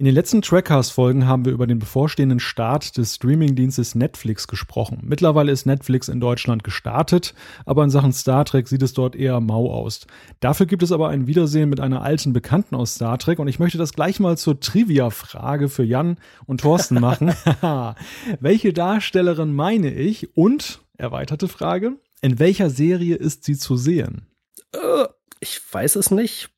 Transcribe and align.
In 0.00 0.06
den 0.06 0.14
letzten 0.14 0.40
Trackcast-Folgen 0.40 1.26
haben 1.26 1.44
wir 1.44 1.52
über 1.52 1.66
den 1.66 1.78
bevorstehenden 1.78 2.40
Start 2.40 2.96
des 2.96 3.16
Streamingdienstes 3.16 3.94
Netflix 3.94 4.48
gesprochen. 4.48 5.00
Mittlerweile 5.02 5.52
ist 5.52 5.66
Netflix 5.66 6.08
in 6.08 6.20
Deutschland 6.20 6.64
gestartet, 6.64 7.34
aber 7.66 7.84
in 7.84 7.90
Sachen 7.90 8.14
Star 8.14 8.46
Trek 8.46 8.66
sieht 8.66 8.80
es 8.80 8.94
dort 8.94 9.14
eher 9.14 9.40
mau 9.40 9.70
aus. 9.70 10.06
Dafür 10.40 10.64
gibt 10.64 10.82
es 10.82 10.90
aber 10.90 11.10
ein 11.10 11.26
Wiedersehen 11.26 11.68
mit 11.68 11.80
einer 11.80 12.00
alten 12.00 12.32
Bekannten 12.32 12.76
aus 12.76 12.94
Star 12.94 13.18
Trek 13.18 13.38
und 13.40 13.48
ich 13.48 13.58
möchte 13.58 13.76
das 13.76 13.92
gleich 13.92 14.20
mal 14.20 14.38
zur 14.38 14.58
Trivia-Frage 14.58 15.68
für 15.68 15.84
Jan 15.84 16.16
und 16.46 16.62
Thorsten 16.62 16.98
machen. 16.98 17.34
Welche 18.40 18.72
Darstellerin 18.72 19.52
meine 19.52 19.92
ich? 19.92 20.34
Und, 20.34 20.80
erweiterte 20.96 21.46
Frage, 21.46 21.98
in 22.22 22.38
welcher 22.38 22.70
Serie 22.70 23.16
ist 23.16 23.44
sie 23.44 23.58
zu 23.58 23.76
sehen? 23.76 24.28
Äh, 24.72 25.08
ich 25.40 25.60
weiß 25.70 25.96
es 25.96 26.10
nicht. 26.10 26.48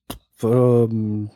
Ähm 0.45 1.30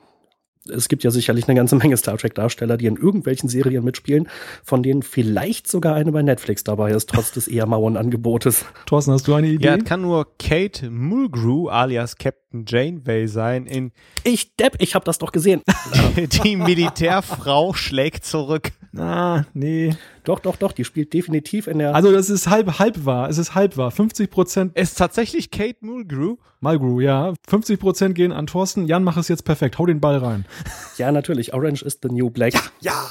es 0.70 0.88
gibt 0.88 1.04
ja 1.04 1.10
sicherlich 1.10 1.48
eine 1.48 1.56
ganze 1.56 1.76
Menge 1.76 1.96
Star 1.96 2.16
Trek-Darsteller, 2.16 2.76
die 2.76 2.86
in 2.86 2.96
irgendwelchen 2.96 3.48
Serien 3.48 3.84
mitspielen, 3.84 4.28
von 4.64 4.82
denen 4.82 5.02
vielleicht 5.02 5.68
sogar 5.68 5.94
eine 5.94 6.12
bei 6.12 6.22
Netflix 6.22 6.64
dabei 6.64 6.92
ist, 6.92 7.10
trotz 7.10 7.32
des 7.32 7.48
eher 7.48 7.66
mauen 7.66 7.96
Angebotes. 7.96 8.64
Thorsten, 8.86 9.12
hast 9.12 9.28
du 9.28 9.34
eine 9.34 9.48
Idee? 9.48 9.66
Ja, 9.66 9.76
es 9.76 9.84
kann 9.84 10.02
nur 10.02 10.26
Kate 10.38 10.90
Mulgrew 10.90 11.68
alias 11.68 12.16
Captain 12.16 12.45
Janeway 12.64 13.26
sein 13.26 13.66
in 13.66 13.92
Ich 14.24 14.56
Depp, 14.56 14.76
ich 14.78 14.94
hab 14.94 15.04
das 15.04 15.18
doch 15.18 15.32
gesehen. 15.32 15.62
Die 16.44 16.56
Militärfrau 16.56 17.74
schlägt 17.74 18.24
zurück. 18.24 18.72
Ah, 18.98 19.44
nee. 19.52 19.94
Doch, 20.24 20.40
doch, 20.40 20.56
doch, 20.56 20.72
die 20.72 20.84
spielt 20.84 21.12
definitiv 21.12 21.66
in 21.66 21.78
der. 21.78 21.94
Also 21.94 22.10
das 22.12 22.30
ist 22.30 22.48
halb, 22.48 22.78
halb 22.78 23.04
wahr. 23.04 23.28
Es 23.28 23.38
ist 23.38 23.54
halb 23.54 23.76
wahr. 23.76 23.90
50 23.90 24.30
Prozent. 24.30 24.72
Es 24.74 24.90
ist 24.90 24.94
tatsächlich 24.96 25.50
Kate 25.50 25.78
Mulgrew. 25.80 26.36
Mulgrew, 26.60 27.00
ja. 27.00 27.34
50 27.48 27.78
Prozent 27.78 28.14
gehen 28.14 28.32
an 28.32 28.46
Thorsten. 28.46 28.86
Jan, 28.86 29.04
mach 29.04 29.16
es 29.16 29.28
jetzt 29.28 29.44
perfekt. 29.44 29.78
Hau 29.78 29.86
den 29.86 30.00
Ball 30.00 30.16
rein. 30.18 30.46
Ja, 30.96 31.12
natürlich. 31.12 31.54
Orange 31.54 31.82
is 31.82 31.98
the 32.02 32.08
new 32.08 32.30
black. 32.30 32.54
Ja, 32.80 33.06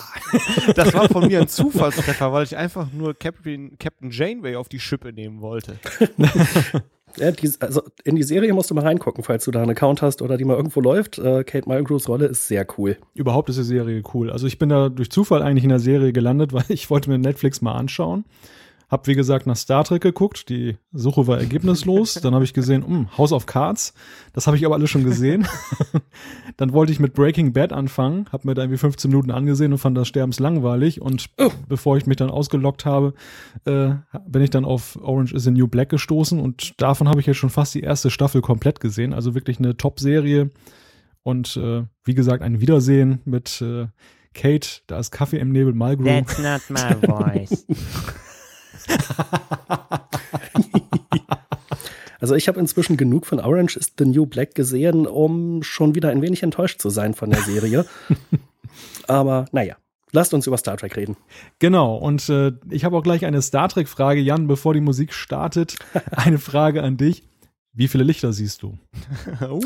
das 0.76 0.94
war 0.94 1.08
von 1.08 1.28
mir 1.28 1.42
ein 1.42 1.48
Zufallstreffer, 1.48 2.34
weil 2.34 2.44
ich 2.44 2.58
einfach 2.58 2.92
nur 2.92 3.14
Captain, 3.14 3.78
Captain 3.78 4.10
Janeway 4.10 4.56
auf 4.56 4.70
die 4.70 4.80
Schippe 4.80 5.14
nehmen 5.14 5.42
wollte. 5.42 5.78
Ja, 7.18 7.32
die, 7.32 7.52
also 7.60 7.82
in 8.04 8.16
die 8.16 8.24
Serie 8.24 8.54
musst 8.54 8.70
du 8.70 8.76
mal 8.76 8.84
reingucken, 8.84 9.24
falls 9.24 9.46
du 9.46 9.52
da 9.52 9.62
einen 9.62 9.72
Account 9.72 10.02
hast 10.02 10.22
oder 10.22 10.38
die 10.38 10.46
mal 10.46 10.56
irgendwo 10.58 10.82
läuft. 10.82 11.18
Äh, 11.18 11.44
Kate 11.44 11.68
Mulgrews 11.68 12.08
Rolle 12.08 12.26
ist 12.26 12.48
sehr 12.48 12.66
cool. 12.78 12.98
Überhaupt 13.14 13.50
ist 13.50 13.58
die 13.58 13.64
Serie 13.64 14.04
cool. 14.14 14.32
Also 14.32 14.48
ich 14.48 14.60
bin 14.60 14.70
da 14.70 14.90
durch 14.90 15.10
Zufall 15.10 15.42
eigentlich 15.42 15.64
in 15.64 15.70
der 15.70 15.80
Serie 15.80 16.14
gelandet, 16.14 16.54
weil 16.54 16.66
ich 16.70 16.90
wollte 16.90 17.10
mir 17.10 17.18
Netflix 17.18 17.62
mal 17.62 17.74
anschauen. 17.74 18.26
Hab, 18.90 19.08
wie 19.08 19.16
gesagt, 19.16 19.48
nach 19.48 19.56
Star 19.56 19.84
Trek 19.84 20.02
geguckt. 20.02 20.50
Die 20.50 20.78
Suche 20.94 21.26
war 21.28 21.40
ergebnislos. 21.40 22.14
Dann 22.24 22.34
habe 22.36 22.44
ich 22.44 22.54
gesehen, 22.54 22.86
hm, 22.86 23.18
House 23.18 23.32
of 23.32 23.46
Cards. 23.46 23.94
Das 24.34 24.48
habe 24.48 24.58
ich 24.58 24.66
aber 24.66 24.76
alles 24.76 24.90
schon 24.90 25.04
gesehen. 25.04 25.48
Dann 26.58 26.72
wollte 26.74 26.92
ich 26.92 27.00
mit 27.00 27.14
Breaking 27.14 27.52
Bad 27.54 27.74
anfangen. 27.74 28.28
Hab 28.32 28.46
mir 28.46 28.54
da 28.54 28.62
irgendwie 28.64 28.78
15 28.78 29.10
Minuten 29.10 29.32
angesehen 29.32 29.72
und 29.72 29.80
fand 29.80 29.98
das 29.98 30.08
sterbenslangweilig. 30.08 31.02
Und 31.02 31.26
Oh. 31.38 31.50
bevor 31.68 31.98
ich 31.98 32.06
mich 32.06 32.18
dann 32.18 32.30
ausgelockt 32.30 32.86
habe, 32.86 33.14
äh, 33.66 33.96
bin 34.28 34.42
ich 34.42 34.50
dann 34.52 34.66
auf 34.66 34.98
Orange 35.02 35.34
is 35.34 35.44
the 35.44 35.52
New 35.52 35.68
Black 35.68 35.90
gestoßen. 35.90 36.40
Und 36.40 36.80
davon 36.82 37.10
habe 37.10 37.20
ich 37.20 37.26
jetzt 37.26 37.38
schon 37.38 37.50
fast 37.50 37.74
die 37.76 37.82
erste 37.82 38.10
Staffel 38.12 38.42
komplett 38.42 38.80
gesehen. 38.80 39.14
Also 39.14 39.34
wirklich 39.36 39.60
eine 39.60 39.78
Top-Serie. 39.78 40.52
Und 41.24 41.58
äh, 41.58 41.84
wie 42.04 42.14
gesagt, 42.14 42.44
ein 42.44 42.62
Wiedersehen 42.62 43.20
mit 43.26 43.62
äh, 43.62 43.88
Kate. 44.36 44.82
Da 44.86 45.00
ist 45.00 45.12
Kaffee 45.12 45.40
im 45.40 45.52
Nebel, 45.52 45.74
Mulgrew. 45.74 46.04
That's 46.06 46.38
not 46.38 46.62
my 46.70 46.96
voice. 47.08 47.66
Also 52.26 52.34
ich 52.34 52.48
habe 52.48 52.60
inzwischen 52.60 52.98
genug 52.98 53.28
von 53.28 53.40
Orange 53.40 53.78
is 53.78 53.94
the 54.00 54.06
New 54.06 54.26
Black 54.26 54.56
gesehen, 54.56 55.06
um 55.06 55.62
schon 55.62 55.94
wieder 55.94 56.10
ein 56.10 56.24
wenig 56.24 56.42
enttäuscht 56.42 56.82
zu 56.82 56.90
sein 56.90 57.14
von 57.14 57.30
der 57.30 57.42
Serie. 57.42 57.86
Aber 59.08 59.46
naja, 59.52 59.76
lasst 60.12 60.34
uns 60.34 60.48
über 60.48 60.58
Star 60.58 60.76
Trek 60.76 60.96
reden. 60.96 61.18
Genau, 61.60 61.96
und 61.98 62.28
äh, 62.30 62.54
ich 62.72 62.84
habe 62.84 62.98
auch 62.98 63.04
gleich 63.04 63.26
eine 63.26 63.44
Star 63.44 63.70
Trek-Frage, 63.70 64.22
Jan, 64.22 64.48
bevor 64.48 64.74
die 64.74 64.82
Musik 64.82 65.14
startet. 65.14 65.76
Eine 66.12 66.40
Frage 66.40 66.82
an 66.82 66.98
dich. 66.98 67.22
Wie 67.78 67.90
viele 67.90 68.06
Lichter 68.06 68.32
siehst 68.32 68.64
du? 68.64 68.78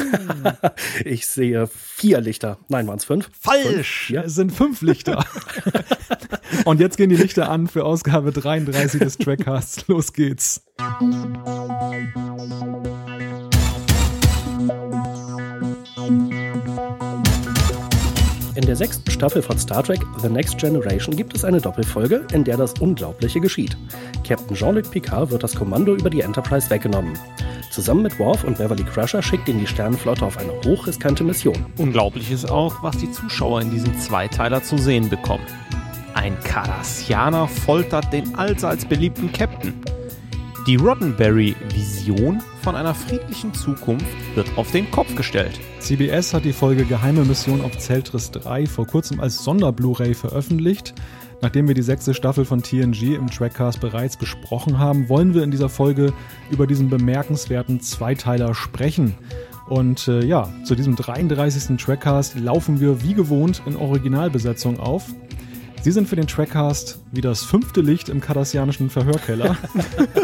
Ich 1.06 1.28
sehe 1.28 1.68
vier 1.68 2.22
Lichter. 2.22 2.58
Nein, 2.68 2.88
waren 2.88 2.98
es 2.98 3.06
fünf? 3.06 3.30
Falsch! 3.40 4.10
Ja. 4.10 4.24
Es 4.24 4.34
sind 4.34 4.52
fünf 4.52 4.82
Lichter. 4.82 5.24
und 6.66 6.80
jetzt 6.80 6.98
gehen 6.98 7.10
die 7.10 7.16
Lichter 7.16 7.50
an 7.50 7.68
für 7.68 7.86
Ausgabe 7.86 8.32
33 8.32 9.00
des 9.00 9.18
Trackcasts. 9.18 9.88
Los 9.88 10.12
geht's. 10.14 10.64
In 18.56 18.66
der 18.66 18.76
sechsten 18.76 19.10
Staffel 19.12 19.42
von 19.42 19.58
Star 19.58 19.84
Trek 19.84 20.02
The 20.22 20.30
Next 20.30 20.58
Generation 20.58 21.16
gibt 21.16 21.36
es 21.36 21.46
eine 21.46 21.62
Doppelfolge, 21.62 22.26
in 22.34 22.44
der 22.44 22.58
das 22.58 22.74
Unglaubliche 22.80 23.40
geschieht. 23.40 23.78
Captain 24.28 24.56
Jean-Luc 24.56 24.90
Picard 24.90 25.30
wird 25.30 25.44
das 25.44 25.56
Kommando 25.56 25.96
über 25.96 26.10
die 26.10 26.22
Enterprise 26.22 26.70
weggenommen. 26.70 27.18
Zusammen 27.70 28.02
mit 28.02 28.18
Worf 28.18 28.44
und 28.44 28.58
Beverly 28.58 28.84
Crusher 28.84 29.22
schickt 29.22 29.48
ihn 29.48 29.60
die 29.60 29.68
Sternenflotte 29.68 30.26
auf 30.26 30.38
eine 30.38 30.52
hochriskante 30.66 31.24
Mission. 31.24 31.66
Unglaublich 31.78 32.32
ist 32.32 32.50
auch, 32.50 32.82
was 32.82 32.98
die 32.98 33.12
Zuschauer 33.12 33.62
in 33.62 33.70
diesem 33.70 33.98
Zweiteiler 34.00 34.64
zu 34.64 34.78
sehen 34.78 35.10
bekommen. 35.10 35.46
Ein 36.16 36.38
Cardassianer 36.44 37.48
foltert 37.48 38.12
den 38.12 38.36
allseits 38.36 38.84
beliebten 38.84 39.32
Captain. 39.32 39.74
Die 40.66 40.76
Roddenberry-Vision 40.76 42.42
von 42.62 42.76
einer 42.76 42.94
friedlichen 42.94 43.54
Zukunft 43.54 44.06
wird 44.36 44.58
auf 44.58 44.72
den 44.72 44.90
Kopf 44.92 45.16
gestellt. 45.16 45.60
CBS 45.80 46.34
hat 46.34 46.46
die 46.46 46.54
Folge 46.54 46.86
Geheime 46.86 47.24
Mission 47.24 47.62
auf 47.62 47.78
Zeltris 47.78 48.32
3 48.32 48.66
vor 48.66 48.86
kurzem 48.86 49.20
als 49.20 49.44
Sonder-Blu-ray 49.44 50.14
veröffentlicht. 50.14 50.94
Nachdem 51.42 51.68
wir 51.68 51.76
die 51.76 51.82
sechste 51.82 52.14
Staffel 52.14 52.44
von 52.44 52.62
TNG 52.62 53.16
im 53.16 53.30
Trackcast 53.30 53.80
bereits 53.80 54.18
besprochen 54.18 54.78
haben, 54.78 55.08
wollen 55.08 55.34
wir 55.34 55.44
in 55.44 55.52
dieser 55.52 55.70
Folge 55.70 56.12
über 56.52 56.68
diesen 56.68 56.90
bemerkenswerten 56.90 57.80
Zweiteiler 57.80 58.54
sprechen. 58.54 59.16
Und 59.68 60.08
äh, 60.08 60.26
ja, 60.26 60.50
zu 60.64 60.76
diesem 60.76 60.96
33. 60.96 61.78
Trackcast 61.78 62.38
laufen 62.40 62.80
wir 62.82 63.04
wie 63.04 63.14
gewohnt 63.14 63.62
in 63.66 63.78
Originalbesetzung 63.78 64.80
auf. 64.80 65.06
Sie 65.82 65.92
sind 65.92 66.10
für 66.10 66.18
den 66.18 66.28
Trackcast 66.28 67.00
wie 67.12 67.22
das 67.22 67.44
fünfte 67.44 67.80
Licht 67.80 68.10
im 68.10 68.20
kardassianischen 68.20 68.90
Verhörkeller. 68.90 69.56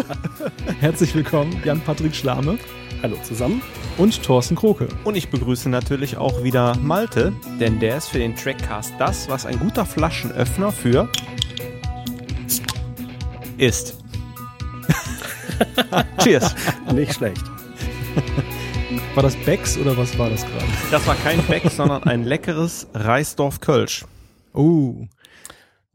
Herzlich 0.81 1.15
willkommen, 1.15 1.61
Jan-Patrick 1.63 2.13
Schlame 2.13 2.57
Hallo 3.01 3.15
zusammen. 3.23 3.61
und 3.97 4.21
Thorsten 4.21 4.55
Kroke. 4.55 4.89
Und 5.05 5.15
ich 5.15 5.29
begrüße 5.29 5.69
natürlich 5.69 6.17
auch 6.17 6.43
wieder 6.43 6.75
Malte, 6.77 7.31
denn 7.59 7.79
der 7.79 7.97
ist 7.97 8.09
für 8.09 8.17
den 8.17 8.35
Trackcast 8.35 8.93
das, 8.99 9.29
was 9.29 9.45
ein 9.45 9.57
guter 9.59 9.85
Flaschenöffner 9.85 10.71
für 10.73 11.09
ist. 13.57 13.97
Cheers. 16.21 16.53
Nicht 16.93 17.13
schlecht. 17.13 17.43
War 19.13 19.23
das 19.23 19.37
Becks 19.37 19.77
oder 19.77 19.95
was 19.95 20.17
war 20.17 20.29
das 20.29 20.41
gerade? 20.41 20.65
Das 20.91 21.07
war 21.07 21.15
kein 21.15 21.41
Beck, 21.47 21.63
sondern 21.71 22.03
ein 22.03 22.23
leckeres 22.23 22.87
Reisdorf 22.93 23.61
Kölsch. 23.61 24.03
Oh, 24.53 25.05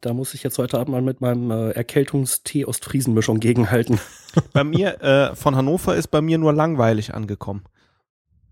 Da 0.00 0.15
muss 0.15 0.34
ich 0.34 0.43
jetzt 0.43 0.59
heute 0.59 0.78
Abend 0.78 0.93
mal 0.93 1.03
mit 1.03 1.21
meinem 1.21 1.50
äh, 1.50 1.71
Erkältungstee-Ostfriesen-Mischung 1.72 3.41
gegenhalten. 3.41 4.00
Bei 4.53 4.65
mir, 4.65 5.03
äh, 5.03 5.37
von 5.37 5.56
Hannover 5.56 5.97
ist 5.97 6.09
bei 6.09 6.21
mir 6.21 6.38
nur 6.38 6.53
langweilig 6.53 7.15
angekommen. 7.15 7.65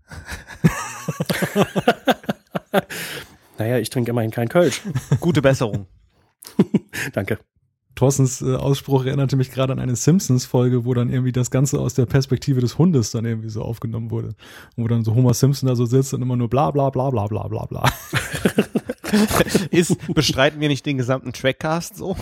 Naja, 3.59 3.77
ich 3.77 3.89
trinke 3.89 4.11
immerhin 4.11 4.31
kein 4.31 4.47
Kölsch. 4.47 4.81
Gute 5.19 5.41
Besserung. 5.41 5.85
Danke. 7.13 7.39
Thorstens 7.99 8.41
äh, 8.41 8.55
Ausspruch 8.55 9.03
erinnerte 9.03 9.35
mich 9.35 9.51
gerade 9.51 9.73
an 9.73 9.79
eine 9.79 9.97
Simpsons-Folge, 9.97 10.85
wo 10.85 10.93
dann 10.93 11.09
irgendwie 11.09 11.33
das 11.33 11.51
Ganze 11.51 11.81
aus 11.81 11.95
der 11.95 12.05
Perspektive 12.05 12.61
des 12.61 12.77
Hundes 12.77 13.11
dann 13.11 13.25
irgendwie 13.25 13.49
so 13.49 13.61
aufgenommen 13.61 14.09
wurde. 14.09 14.29
Und 14.77 14.85
wo 14.85 14.87
dann 14.87 15.03
so 15.03 15.15
Homer 15.15 15.33
Simpson 15.33 15.67
da 15.67 15.75
so 15.75 15.85
sitzt 15.85 16.13
und 16.13 16.21
immer 16.21 16.37
nur 16.37 16.49
bla 16.49 16.71
bla 16.71 16.89
bla 16.91 17.09
bla 17.09 17.27
bla 17.27 17.49
bla 17.49 17.65
bla. 17.65 17.91
Ist, 19.71 19.97
bestreiten 20.13 20.61
wir 20.61 20.69
nicht 20.69 20.85
den 20.85 20.97
gesamten 20.97 21.33
Trackcast 21.33 21.97
so? 21.97 22.15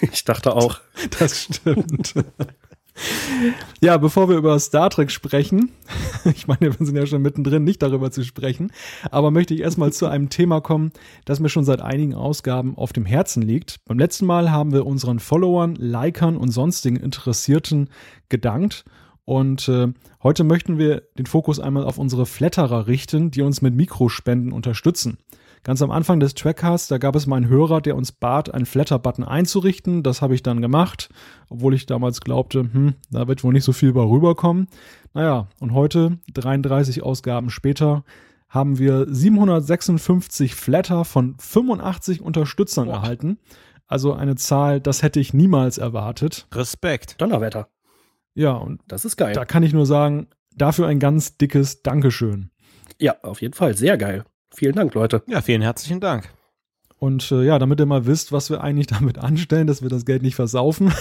Ich 0.00 0.24
dachte 0.24 0.56
auch. 0.56 0.80
Das 1.20 1.44
stimmt. 1.44 2.14
Ja, 3.80 3.96
bevor 3.96 4.28
wir 4.28 4.36
über 4.36 4.58
Star 4.58 4.90
Trek 4.90 5.10
sprechen, 5.10 5.70
ich 6.24 6.46
meine, 6.46 6.60
wir 6.60 6.86
sind 6.86 6.96
ja 6.96 7.06
schon 7.06 7.22
mittendrin, 7.22 7.64
nicht 7.64 7.82
darüber 7.82 8.10
zu 8.10 8.24
sprechen, 8.24 8.70
aber 9.10 9.30
möchte 9.30 9.54
ich 9.54 9.60
erstmal 9.60 9.92
zu 9.92 10.06
einem 10.06 10.28
Thema 10.28 10.60
kommen, 10.60 10.92
das 11.24 11.40
mir 11.40 11.48
schon 11.48 11.64
seit 11.64 11.80
einigen 11.80 12.14
Ausgaben 12.14 12.76
auf 12.76 12.92
dem 12.92 13.04
Herzen 13.04 13.42
liegt. 13.42 13.84
Beim 13.86 13.98
letzten 13.98 14.26
Mal 14.26 14.50
haben 14.50 14.72
wir 14.72 14.86
unseren 14.86 15.18
Followern, 15.18 15.74
Likern 15.74 16.36
und 16.36 16.50
sonstigen 16.50 16.96
Interessierten 16.96 17.88
gedankt 18.28 18.84
und 19.24 19.68
äh, 19.68 19.88
heute 20.22 20.44
möchten 20.44 20.78
wir 20.78 21.02
den 21.18 21.26
Fokus 21.26 21.60
einmal 21.60 21.84
auf 21.84 21.98
unsere 21.98 22.26
Flatterer 22.26 22.86
richten, 22.86 23.30
die 23.30 23.42
uns 23.42 23.62
mit 23.62 23.74
Mikrospenden 23.74 24.52
unterstützen. 24.52 25.18
Ganz 25.64 25.80
am 25.80 25.92
Anfang 25.92 26.18
des 26.18 26.34
Trackcasts, 26.34 26.88
da 26.88 26.98
gab 26.98 27.14
es 27.14 27.26
mal 27.28 27.36
einen 27.36 27.48
Hörer, 27.48 27.80
der 27.80 27.94
uns 27.94 28.10
bat, 28.10 28.52
einen 28.52 28.66
Flatter-Button 28.66 29.22
einzurichten. 29.22 30.02
Das 30.02 30.20
habe 30.20 30.34
ich 30.34 30.42
dann 30.42 30.60
gemacht, 30.60 31.08
obwohl 31.48 31.74
ich 31.74 31.86
damals 31.86 32.20
glaubte, 32.20 32.60
hm, 32.72 32.94
da 33.10 33.28
wird 33.28 33.44
wohl 33.44 33.52
nicht 33.52 33.62
so 33.64 33.72
viel 33.72 33.92
bei 33.92 34.02
rüberkommen. 34.02 34.66
Naja, 35.14 35.46
und 35.60 35.72
heute, 35.72 36.18
33 36.34 37.04
Ausgaben 37.04 37.48
später, 37.50 38.02
haben 38.48 38.78
wir 38.78 39.06
756 39.08 40.54
Flatter 40.56 41.04
von 41.04 41.36
85 41.38 42.20
Unterstützern 42.22 42.86
Boah. 42.86 42.96
erhalten. 42.96 43.38
Also 43.86 44.14
eine 44.14 44.34
Zahl, 44.34 44.80
das 44.80 45.02
hätte 45.02 45.20
ich 45.20 45.32
niemals 45.32 45.78
erwartet. 45.78 46.48
Respekt. 46.52 47.20
Donnerwetter. 47.20 47.68
Ja, 48.34 48.52
und 48.52 48.80
Das 48.88 49.04
ist 49.04 49.16
geil. 49.16 49.32
da 49.34 49.44
kann 49.44 49.62
ich 49.62 49.72
nur 49.72 49.86
sagen, 49.86 50.26
dafür 50.56 50.88
ein 50.88 50.98
ganz 50.98 51.36
dickes 51.36 51.82
Dankeschön. 51.82 52.50
Ja, 52.98 53.16
auf 53.22 53.40
jeden 53.42 53.54
Fall. 53.54 53.76
Sehr 53.76 53.96
geil. 53.96 54.24
Vielen 54.54 54.74
Dank, 54.74 54.94
Leute. 54.94 55.22
Ja, 55.26 55.40
vielen 55.40 55.62
herzlichen 55.62 56.00
Dank. 56.00 56.32
Und 57.02 57.32
äh, 57.32 57.42
ja, 57.42 57.58
damit 57.58 57.80
ihr 57.80 57.86
mal 57.86 58.06
wisst, 58.06 58.30
was 58.30 58.48
wir 58.48 58.62
eigentlich 58.62 58.86
damit 58.98 59.18
anstellen, 59.18 59.66
dass 59.66 59.82
wir 59.82 59.88
das 59.88 60.04
Geld 60.04 60.22
nicht 60.22 60.36
versaufen. 60.36 60.92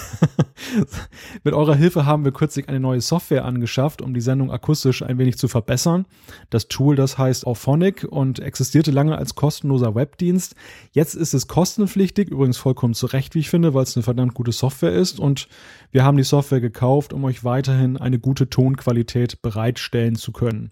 Mit 1.43 1.53
eurer 1.53 1.75
Hilfe 1.75 2.07
haben 2.07 2.25
wir 2.25 2.31
kürzlich 2.31 2.67
eine 2.69 2.79
neue 2.79 3.01
Software 3.01 3.45
angeschafft, 3.45 4.01
um 4.01 4.15
die 4.15 4.21
Sendung 4.21 4.51
akustisch 4.51 5.03
ein 5.03 5.19
wenig 5.19 5.37
zu 5.37 5.47
verbessern. 5.47 6.07
Das 6.49 6.67
Tool, 6.69 6.95
das 6.95 7.19
heißt 7.19 7.45
Auphonic 7.45 8.07
und 8.09 8.39
existierte 8.39 8.89
lange 8.89 9.15
als 9.15 9.35
kostenloser 9.35 9.93
Webdienst. 9.93 10.55
Jetzt 10.91 11.13
ist 11.13 11.35
es 11.35 11.47
kostenpflichtig, 11.47 12.29
übrigens 12.29 12.57
vollkommen 12.57 12.95
zu 12.95 13.05
Recht, 13.05 13.35
wie 13.35 13.39
ich 13.39 13.51
finde, 13.51 13.75
weil 13.75 13.83
es 13.83 13.95
eine 13.95 14.01
verdammt 14.01 14.33
gute 14.33 14.53
Software 14.53 14.93
ist. 14.93 15.19
Und 15.19 15.49
wir 15.91 16.03
haben 16.03 16.17
die 16.17 16.23
Software 16.23 16.61
gekauft, 16.61 17.13
um 17.13 17.23
euch 17.25 17.43
weiterhin 17.43 17.97
eine 17.97 18.17
gute 18.17 18.49
Tonqualität 18.49 19.43
bereitstellen 19.43 20.15
zu 20.15 20.31
können. 20.31 20.71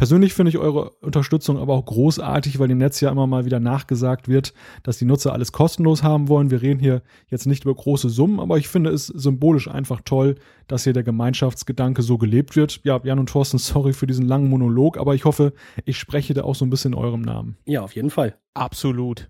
Persönlich 0.00 0.32
finde 0.32 0.48
ich 0.48 0.56
eure 0.56 0.92
Unterstützung 1.02 1.58
aber 1.58 1.74
auch 1.74 1.84
großartig, 1.84 2.58
weil 2.58 2.68
dem 2.68 2.78
Netz 2.78 3.02
ja 3.02 3.10
immer 3.10 3.26
mal 3.26 3.44
wieder 3.44 3.60
nachgesagt 3.60 4.28
wird, 4.28 4.54
dass 4.82 4.96
die 4.96 5.04
Nutzer 5.04 5.34
alles 5.34 5.52
kostenlos 5.52 6.02
haben 6.02 6.28
wollen. 6.28 6.50
Wir 6.50 6.62
reden 6.62 6.80
hier 6.80 7.02
jetzt 7.28 7.44
nicht 7.44 7.64
über 7.64 7.74
große 7.74 8.08
Summen, 8.08 8.40
aber 8.40 8.56
ich 8.56 8.68
finde 8.68 8.88
es 8.88 9.08
symbolisch 9.08 9.68
einfach 9.68 10.00
toll, 10.02 10.36
dass 10.68 10.84
hier 10.84 10.94
der 10.94 11.02
Gemeinschaftsgedanke 11.02 12.00
so 12.00 12.16
gelebt 12.16 12.56
wird. 12.56 12.80
Ja, 12.82 12.98
Jan 13.04 13.18
und 13.18 13.28
Thorsten, 13.28 13.58
sorry 13.58 13.92
für 13.92 14.06
diesen 14.06 14.26
langen 14.26 14.48
Monolog, 14.48 14.96
aber 14.96 15.14
ich 15.14 15.26
hoffe, 15.26 15.52
ich 15.84 15.98
spreche 15.98 16.32
da 16.32 16.44
auch 16.44 16.54
so 16.54 16.64
ein 16.64 16.70
bisschen 16.70 16.94
in 16.94 16.98
eurem 16.98 17.20
Namen. 17.20 17.58
Ja, 17.66 17.82
auf 17.82 17.94
jeden 17.94 18.08
Fall. 18.08 18.38
Absolut. 18.54 19.28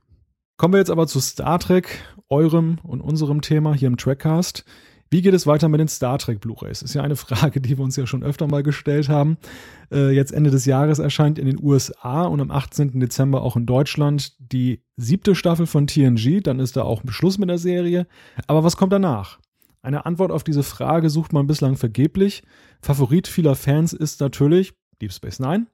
Kommen 0.57 0.75
wir 0.75 0.79
jetzt 0.79 0.93
aber 0.93 1.09
zu 1.09 1.19
Star 1.19 1.59
Trek, 1.59 1.99
eurem 2.29 2.79
und 2.85 3.01
unserem 3.01 3.41
Thema 3.41 3.75
hier 3.75 3.89
im 3.89 3.97
Trackcast. 3.97 4.65
Wie 5.13 5.23
geht 5.23 5.35
es 5.35 5.45
weiter 5.45 5.69
mit 5.69 5.81
den 5.81 5.89
Star 5.89 6.19
Trek 6.19 6.41
Blu-rays? 6.41 6.83
Ist 6.83 6.95
ja 6.95 7.03
eine 7.03 7.17
Frage, 7.17 7.61
die 7.61 7.77
wir 7.77 7.85
uns 7.85 7.97
ja 7.97 8.07
schon 8.07 8.23
öfter 8.23 8.47
mal 8.47 8.63
gestellt 8.63 9.09
haben. 9.09 9.39
Äh, 9.91 10.11
jetzt 10.11 10.31
Ende 10.33 10.51
des 10.51 10.67
Jahres 10.67 11.01
erscheint 11.01 11.37
in 11.37 11.47
den 11.47 11.61
USA 11.61 12.23
und 12.23 12.41
am 12.41 12.53
18. 12.53 13.01
Dezember 13.01 13.43
auch 13.43 13.57
in 13.57 13.67
Deutschland 13.67 14.37
die 14.39 14.83
siebte 14.97 15.35
Staffel 15.35 15.67
von 15.67 15.89
TNG. 15.89 16.41
Dann 16.43 16.61
ist 16.61 16.77
da 16.77 16.83
auch 16.83 17.03
Schluss 17.09 17.39
mit 17.39 17.49
der 17.49 17.59
Serie. 17.59 18.07
Aber 18.47 18.63
was 18.63 18.77
kommt 18.77 18.93
danach? 18.93 19.41
Eine 19.83 20.07
Antwort 20.07 20.31
auf 20.31 20.45
diese 20.45 20.63
Frage 20.63 21.11
sucht 21.11 21.33
man 21.33 21.49
bislang 21.49 21.77
vergeblich. 21.77 22.45
Favorit 22.81 23.27
vieler 23.27 23.57
Fans 23.57 23.93
ist 23.93 24.21
natürlich 24.21 24.75
Deep 25.03 25.13
Space 25.13 25.41
Nine. 25.41 25.67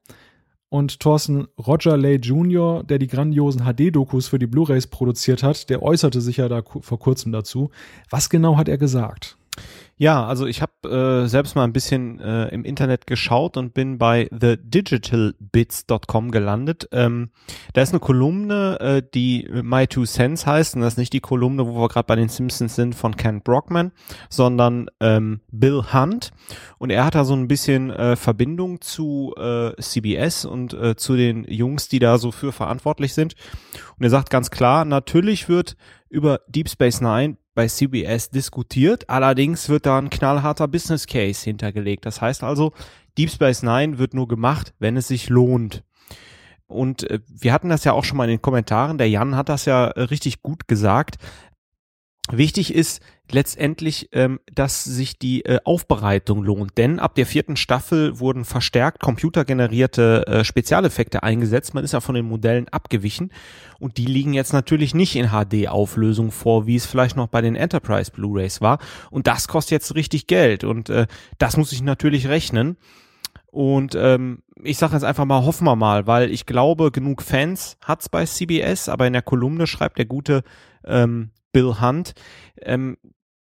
Und 0.68 0.98
Thorsten 1.00 1.46
Roger 1.64 1.96
Lay 1.96 2.16
Jr., 2.16 2.82
der 2.82 2.98
die 2.98 3.06
grandiosen 3.06 3.62
HD-Dokus 3.62 4.28
für 4.28 4.38
die 4.38 4.48
Blu-rays 4.48 4.88
produziert 4.88 5.42
hat, 5.42 5.70
der 5.70 5.82
äußerte 5.82 6.20
sich 6.20 6.38
ja 6.38 6.48
da 6.48 6.62
vor 6.62 6.98
kurzem 6.98 7.30
dazu. 7.30 7.70
Was 8.10 8.30
genau 8.30 8.56
hat 8.56 8.68
er 8.68 8.78
gesagt? 8.78 9.35
Ja, 9.98 10.26
also 10.26 10.46
ich 10.46 10.60
habe 10.60 11.22
äh, 11.24 11.26
selbst 11.26 11.56
mal 11.56 11.64
ein 11.64 11.72
bisschen 11.72 12.20
äh, 12.20 12.48
im 12.48 12.66
Internet 12.66 13.06
geschaut 13.06 13.56
und 13.56 13.72
bin 13.72 13.96
bei 13.96 14.28
thedigitalbits.com 14.30 16.30
gelandet. 16.30 16.86
Ähm, 16.92 17.30
da 17.72 17.80
ist 17.80 17.92
eine 17.92 18.00
Kolumne, 18.00 18.78
äh, 18.78 19.02
die 19.14 19.48
My 19.50 19.86
Two 19.86 20.04
Cents 20.04 20.46
heißt, 20.46 20.74
und 20.74 20.82
das 20.82 20.94
ist 20.94 20.98
nicht 20.98 21.14
die 21.14 21.20
Kolumne, 21.20 21.66
wo 21.66 21.80
wir 21.80 21.88
gerade 21.88 22.06
bei 22.06 22.16
den 22.16 22.28
Simpsons 22.28 22.76
sind 22.76 22.94
von 22.94 23.16
Ken 23.16 23.40
Brockman, 23.40 23.92
sondern 24.28 24.90
ähm, 25.00 25.40
Bill 25.50 25.82
Hunt. 25.94 26.30
Und 26.76 26.90
er 26.90 27.06
hat 27.06 27.14
da 27.14 27.24
so 27.24 27.32
ein 27.32 27.48
bisschen 27.48 27.88
äh, 27.88 28.16
Verbindung 28.16 28.82
zu 28.82 29.32
äh, 29.38 29.80
CBS 29.80 30.44
und 30.44 30.74
äh, 30.74 30.96
zu 30.96 31.16
den 31.16 31.44
Jungs, 31.44 31.88
die 31.88 32.00
da 32.00 32.18
so 32.18 32.32
für 32.32 32.52
verantwortlich 32.52 33.14
sind. 33.14 33.34
Und 33.98 34.04
er 34.04 34.10
sagt 34.10 34.28
ganz 34.28 34.50
klar, 34.50 34.84
natürlich 34.84 35.48
wird 35.48 35.74
über 36.10 36.40
Deep 36.48 36.68
Space 36.68 37.00
Nine 37.00 37.38
bei 37.56 37.66
CBS 37.66 38.30
diskutiert, 38.30 39.10
allerdings 39.10 39.68
wird 39.68 39.86
da 39.86 39.98
ein 39.98 40.10
knallharter 40.10 40.68
Business 40.68 41.06
Case 41.06 41.42
hintergelegt. 41.42 42.06
Das 42.06 42.20
heißt 42.20 42.44
also, 42.44 42.72
Deep 43.18 43.30
Space 43.30 43.64
Nine 43.64 43.98
wird 43.98 44.14
nur 44.14 44.28
gemacht, 44.28 44.74
wenn 44.78 44.96
es 44.96 45.08
sich 45.08 45.28
lohnt. 45.28 45.82
Und 46.68 47.10
äh, 47.10 47.20
wir 47.26 47.52
hatten 47.52 47.70
das 47.70 47.84
ja 47.84 47.92
auch 47.92 48.04
schon 48.04 48.18
mal 48.18 48.24
in 48.24 48.36
den 48.36 48.42
Kommentaren, 48.42 48.98
der 48.98 49.08
Jan 49.08 49.36
hat 49.36 49.48
das 49.48 49.64
ja 49.64 49.86
äh, 49.86 50.02
richtig 50.02 50.42
gut 50.42 50.68
gesagt. 50.68 51.16
Wichtig 52.32 52.74
ist 52.74 53.00
letztendlich, 53.30 54.08
ähm, 54.12 54.40
dass 54.52 54.82
sich 54.82 55.16
die 55.18 55.44
äh, 55.44 55.60
Aufbereitung 55.64 56.42
lohnt, 56.42 56.76
denn 56.76 56.98
ab 56.98 57.14
der 57.14 57.24
vierten 57.24 57.56
Staffel 57.56 58.18
wurden 58.18 58.44
verstärkt 58.44 59.00
computergenerierte 59.00 60.26
äh, 60.26 60.44
Spezialeffekte 60.44 61.22
eingesetzt. 61.22 61.74
Man 61.74 61.84
ist 61.84 61.92
ja 61.92 62.00
von 62.00 62.16
den 62.16 62.26
Modellen 62.26 62.68
abgewichen 62.68 63.30
und 63.78 63.96
die 63.96 64.06
liegen 64.06 64.32
jetzt 64.32 64.52
natürlich 64.52 64.92
nicht 64.92 65.14
in 65.14 65.28
HD-Auflösung 65.28 66.32
vor, 66.32 66.66
wie 66.66 66.76
es 66.76 66.86
vielleicht 66.86 67.16
noch 67.16 67.28
bei 67.28 67.42
den 67.42 67.54
Enterprise 67.54 68.10
Blu-rays 68.10 68.60
war. 68.60 68.78
Und 69.10 69.28
das 69.28 69.46
kostet 69.46 69.72
jetzt 69.72 69.94
richtig 69.94 70.26
Geld 70.26 70.64
und 70.64 70.90
äh, 70.90 71.06
das 71.38 71.56
muss 71.56 71.70
ich 71.70 71.82
natürlich 71.82 72.28
rechnen. 72.28 72.76
Und 73.52 73.94
ähm, 73.94 74.42
ich 74.62 74.78
sage 74.78 74.94
jetzt 74.94 75.04
einfach 75.04 75.24
mal, 75.24 75.44
hoffen 75.44 75.64
wir 75.64 75.76
mal, 75.76 76.06
weil 76.08 76.30
ich 76.30 76.44
glaube, 76.44 76.90
genug 76.90 77.22
Fans 77.22 77.78
hat's 77.82 78.08
bei 78.08 78.26
CBS, 78.26 78.88
aber 78.88 79.06
in 79.06 79.12
der 79.12 79.22
Kolumne 79.22 79.66
schreibt 79.66 79.98
der 79.98 80.06
gute 80.06 80.42
ähm, 80.84 81.30
Bill 81.56 81.80
Hunt, 81.80 82.12
ähm, 82.60 82.98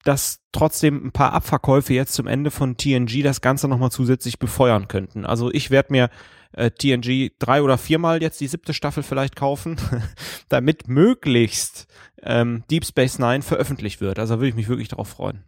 dass 0.03 0.41
trotzdem 0.51 1.07
ein 1.07 1.11
paar 1.11 1.33
Abverkäufe 1.33 1.95
jetzt 1.95 2.13
zum 2.13 2.27
Ende 2.27 2.51
von 2.51 2.77
TNG 2.77 3.23
das 3.23 3.41
Ganze 3.41 3.67
nochmal 3.67 3.89
zusätzlich 3.89 4.37
befeuern 4.37 4.87
könnten. 4.87 5.25
Also 5.25 5.51
ich 5.51 5.71
werde 5.71 5.91
mir 5.91 6.11
äh, 6.51 6.69
TNG 6.69 7.31
drei 7.39 7.63
oder 7.63 7.79
viermal 7.79 8.21
jetzt 8.21 8.39
die 8.41 8.47
siebte 8.47 8.75
Staffel 8.75 9.01
vielleicht 9.01 9.35
kaufen, 9.35 9.77
damit 10.49 10.87
möglichst 10.87 11.87
ähm, 12.21 12.63
Deep 12.69 12.85
Space 12.85 13.17
Nine 13.17 13.41
veröffentlicht 13.41 14.01
wird. 14.01 14.19
Also 14.19 14.35
würde 14.35 14.49
ich 14.49 14.55
mich 14.55 14.69
wirklich 14.69 14.89
darauf 14.89 15.07
freuen. 15.07 15.43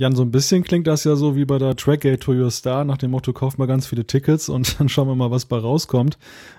Jan, 0.00 0.16
so 0.16 0.22
ein 0.22 0.30
bisschen 0.30 0.64
klingt 0.64 0.86
das 0.86 1.04
ja 1.04 1.14
so 1.14 1.36
wie 1.36 1.44
bei 1.44 1.58
der 1.58 1.76
Trackgate 1.76 2.20
to 2.20 2.32
Your 2.32 2.50
Star, 2.50 2.86
nach 2.86 2.96
dem 2.96 3.10
Motto, 3.10 3.34
kauf 3.34 3.58
mal 3.58 3.66
ganz 3.66 3.86
viele 3.86 4.06
Tickets 4.06 4.48
und 4.48 4.80
dann 4.80 4.88
schauen 4.88 5.08
wir 5.08 5.14
mal, 5.14 5.30
was 5.30 5.44
bei 5.44 5.58
rauskommt. 5.58 6.16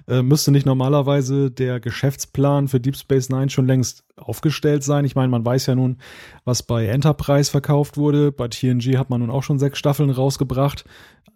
Äh, 0.07 0.21
müsste 0.21 0.51
nicht 0.51 0.65
normalerweise 0.65 1.51
der 1.51 1.80
Geschäftsplan 1.80 2.68
für 2.68 2.80
Deep 2.80 2.95
Space 2.95 3.30
Nine 3.30 3.50
schon 3.50 3.68
längst 3.68 4.03
aufgestellt 4.15 4.83
sein? 4.83 5.06
Ich 5.06 5.15
meine, 5.15 5.30
man 5.30 5.45
weiß 5.45 5.68
ja 5.68 5.75
nun, 5.75 5.98
was 6.45 6.63
bei 6.63 6.86
Enterprise 6.88 7.51
verkauft 7.51 7.98
wurde. 7.98 8.31
Bei 8.31 8.48
TNG 8.48 8.98
hat 8.98 9.09
man 9.09 9.21
nun 9.21 9.30
auch 9.30 9.44
schon 9.44 9.59
sechs 9.59 9.80
Staffeln 9.80 10.09
rausgebracht. 10.09 10.86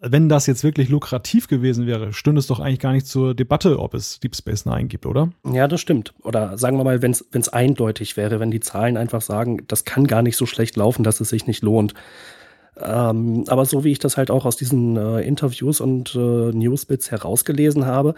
Wenn 0.00 0.28
das 0.28 0.46
jetzt 0.46 0.62
wirklich 0.62 0.90
lukrativ 0.90 1.48
gewesen 1.48 1.86
wäre, 1.86 2.12
stünde 2.12 2.38
es 2.38 2.46
doch 2.46 2.60
eigentlich 2.60 2.80
gar 2.80 2.92
nicht 2.92 3.06
zur 3.06 3.34
Debatte, 3.34 3.78
ob 3.78 3.94
es 3.94 4.20
Deep 4.20 4.36
Space 4.36 4.66
Nine 4.66 4.86
gibt, 4.86 5.06
oder? 5.06 5.30
Ja, 5.50 5.68
das 5.68 5.80
stimmt. 5.80 6.12
Oder 6.22 6.58
sagen 6.58 6.76
wir 6.76 6.84
mal, 6.84 7.00
wenn 7.00 7.12
es 7.12 7.48
eindeutig 7.48 8.16
wäre, 8.16 8.38
wenn 8.38 8.50
die 8.50 8.60
Zahlen 8.60 8.96
einfach 8.96 9.22
sagen, 9.22 9.62
das 9.68 9.84
kann 9.84 10.06
gar 10.06 10.22
nicht 10.22 10.36
so 10.36 10.44
schlecht 10.44 10.76
laufen, 10.76 11.02
dass 11.02 11.20
es 11.20 11.30
sich 11.30 11.46
nicht 11.46 11.62
lohnt. 11.62 11.94
Ähm, 12.78 13.44
aber 13.48 13.64
so 13.64 13.84
wie 13.84 13.92
ich 13.92 13.98
das 13.98 14.16
halt 14.16 14.30
auch 14.30 14.44
aus 14.44 14.56
diesen 14.56 14.96
äh, 14.96 15.20
Interviews 15.20 15.80
und 15.80 16.14
äh, 16.14 16.18
Newsbits 16.18 17.10
herausgelesen 17.10 17.86
habe, 17.86 18.14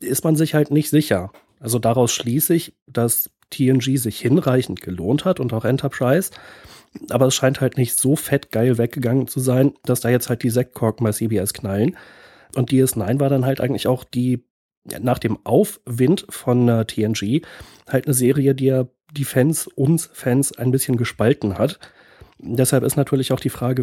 ist 0.00 0.24
man 0.24 0.36
sich 0.36 0.54
halt 0.54 0.70
nicht 0.70 0.90
sicher. 0.90 1.32
Also 1.58 1.78
daraus 1.78 2.12
schließe 2.12 2.54
ich, 2.54 2.74
dass 2.86 3.30
TNG 3.50 3.96
sich 3.98 4.20
hinreichend 4.20 4.80
gelohnt 4.80 5.24
hat 5.24 5.40
und 5.40 5.52
auch 5.52 5.64
Enterprise. 5.64 6.30
Aber 7.10 7.26
es 7.26 7.34
scheint 7.34 7.60
halt 7.60 7.76
nicht 7.76 7.96
so 7.96 8.16
fett 8.16 8.50
geil 8.50 8.78
weggegangen 8.78 9.26
zu 9.26 9.40
sein, 9.40 9.72
dass 9.84 10.00
da 10.00 10.10
jetzt 10.10 10.28
halt 10.28 10.42
die 10.42 10.50
Sektkorken 10.50 11.04
bei 11.04 11.12
CBS 11.12 11.52
knallen. 11.52 11.96
Und 12.54 12.70
DS9 12.70 13.18
war 13.18 13.30
dann 13.30 13.46
halt 13.46 13.60
eigentlich 13.60 13.86
auch 13.86 14.04
die, 14.04 14.44
nach 15.00 15.18
dem 15.18 15.38
Aufwind 15.44 16.26
von 16.28 16.68
äh, 16.68 16.84
TNG, 16.84 17.42
halt 17.88 18.06
eine 18.06 18.14
Serie, 18.14 18.54
die 18.54 18.66
ja 18.66 18.86
die 19.10 19.24
Fans, 19.24 19.66
uns 19.66 20.10
Fans, 20.12 20.56
ein 20.56 20.70
bisschen 20.70 20.96
gespalten 20.96 21.58
hat. 21.58 21.78
Deshalb 22.44 22.82
ist 22.82 22.96
natürlich 22.96 23.32
auch 23.32 23.38
die 23.38 23.50
Frage, 23.50 23.82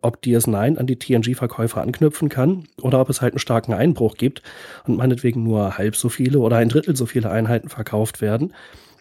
ob 0.00 0.22
DS9 0.22 0.76
an 0.76 0.86
die 0.86 0.96
TNG-Verkäufer 0.96 1.82
anknüpfen 1.82 2.28
kann 2.28 2.64
oder 2.80 3.00
ob 3.00 3.10
es 3.10 3.20
halt 3.20 3.34
einen 3.34 3.40
starken 3.40 3.74
Einbruch 3.74 4.16
gibt 4.16 4.42
und 4.86 4.96
meinetwegen 4.96 5.42
nur 5.42 5.76
halb 5.76 5.96
so 5.96 6.08
viele 6.08 6.38
oder 6.38 6.56
ein 6.56 6.68
Drittel 6.68 6.94
so 6.94 7.06
viele 7.06 7.30
Einheiten 7.30 7.68
verkauft 7.68 8.20
werden. 8.20 8.54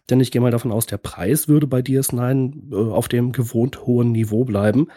Denn 0.09 0.19
ich 0.19 0.31
gehe 0.31 0.41
mal 0.41 0.49
davon 0.49 0.71
aus, 0.71 0.87
der 0.87 0.97
Preis 0.97 1.47
würde 1.47 1.67
bei 1.67 1.81
DS9 1.81 2.71
äh, 2.71 2.91
auf 2.91 3.07
dem 3.07 3.31
gewohnt 3.31 3.85
hohen 3.85 4.11
Niveau 4.11 4.43
bleiben. 4.43 4.87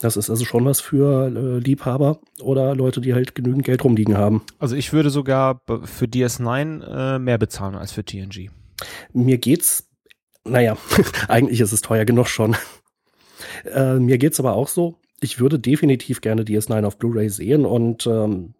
Das 0.00 0.16
ist 0.16 0.28
also 0.28 0.44
schon 0.44 0.64
was 0.64 0.80
für 0.80 1.28
äh, 1.28 1.58
Liebhaber 1.58 2.18
oder 2.40 2.74
Leute, 2.74 3.00
die 3.00 3.14
halt 3.14 3.34
genügend 3.34 3.64
Geld 3.64 3.84
rumliegen 3.84 4.16
haben. 4.16 4.42
Also 4.58 4.74
ich 4.74 4.92
würde 4.92 5.10
sogar 5.10 5.62
für 5.84 6.06
DS9 6.06 7.14
äh, 7.14 7.18
mehr 7.18 7.38
bezahlen 7.38 7.76
als 7.76 7.92
für 7.92 8.04
TNG. 8.04 8.50
Mir 9.12 9.38
geht's, 9.38 9.88
naja, 10.44 10.76
eigentlich 11.28 11.60
ist 11.60 11.72
es 11.72 11.80
teuer 11.80 12.04
genug 12.04 12.26
schon. 12.26 12.56
Äh, 13.64 13.94
mir 13.94 14.18
geht's 14.18 14.40
aber 14.40 14.54
auch 14.54 14.68
so, 14.68 14.96
ich 15.20 15.40
würde 15.40 15.58
definitiv 15.58 16.20
gerne 16.20 16.42
DS9 16.42 16.84
auf 16.84 16.98
Blu-ray 16.98 17.28
sehen 17.28 17.64
und 17.64 18.06
ähm, 18.06 18.54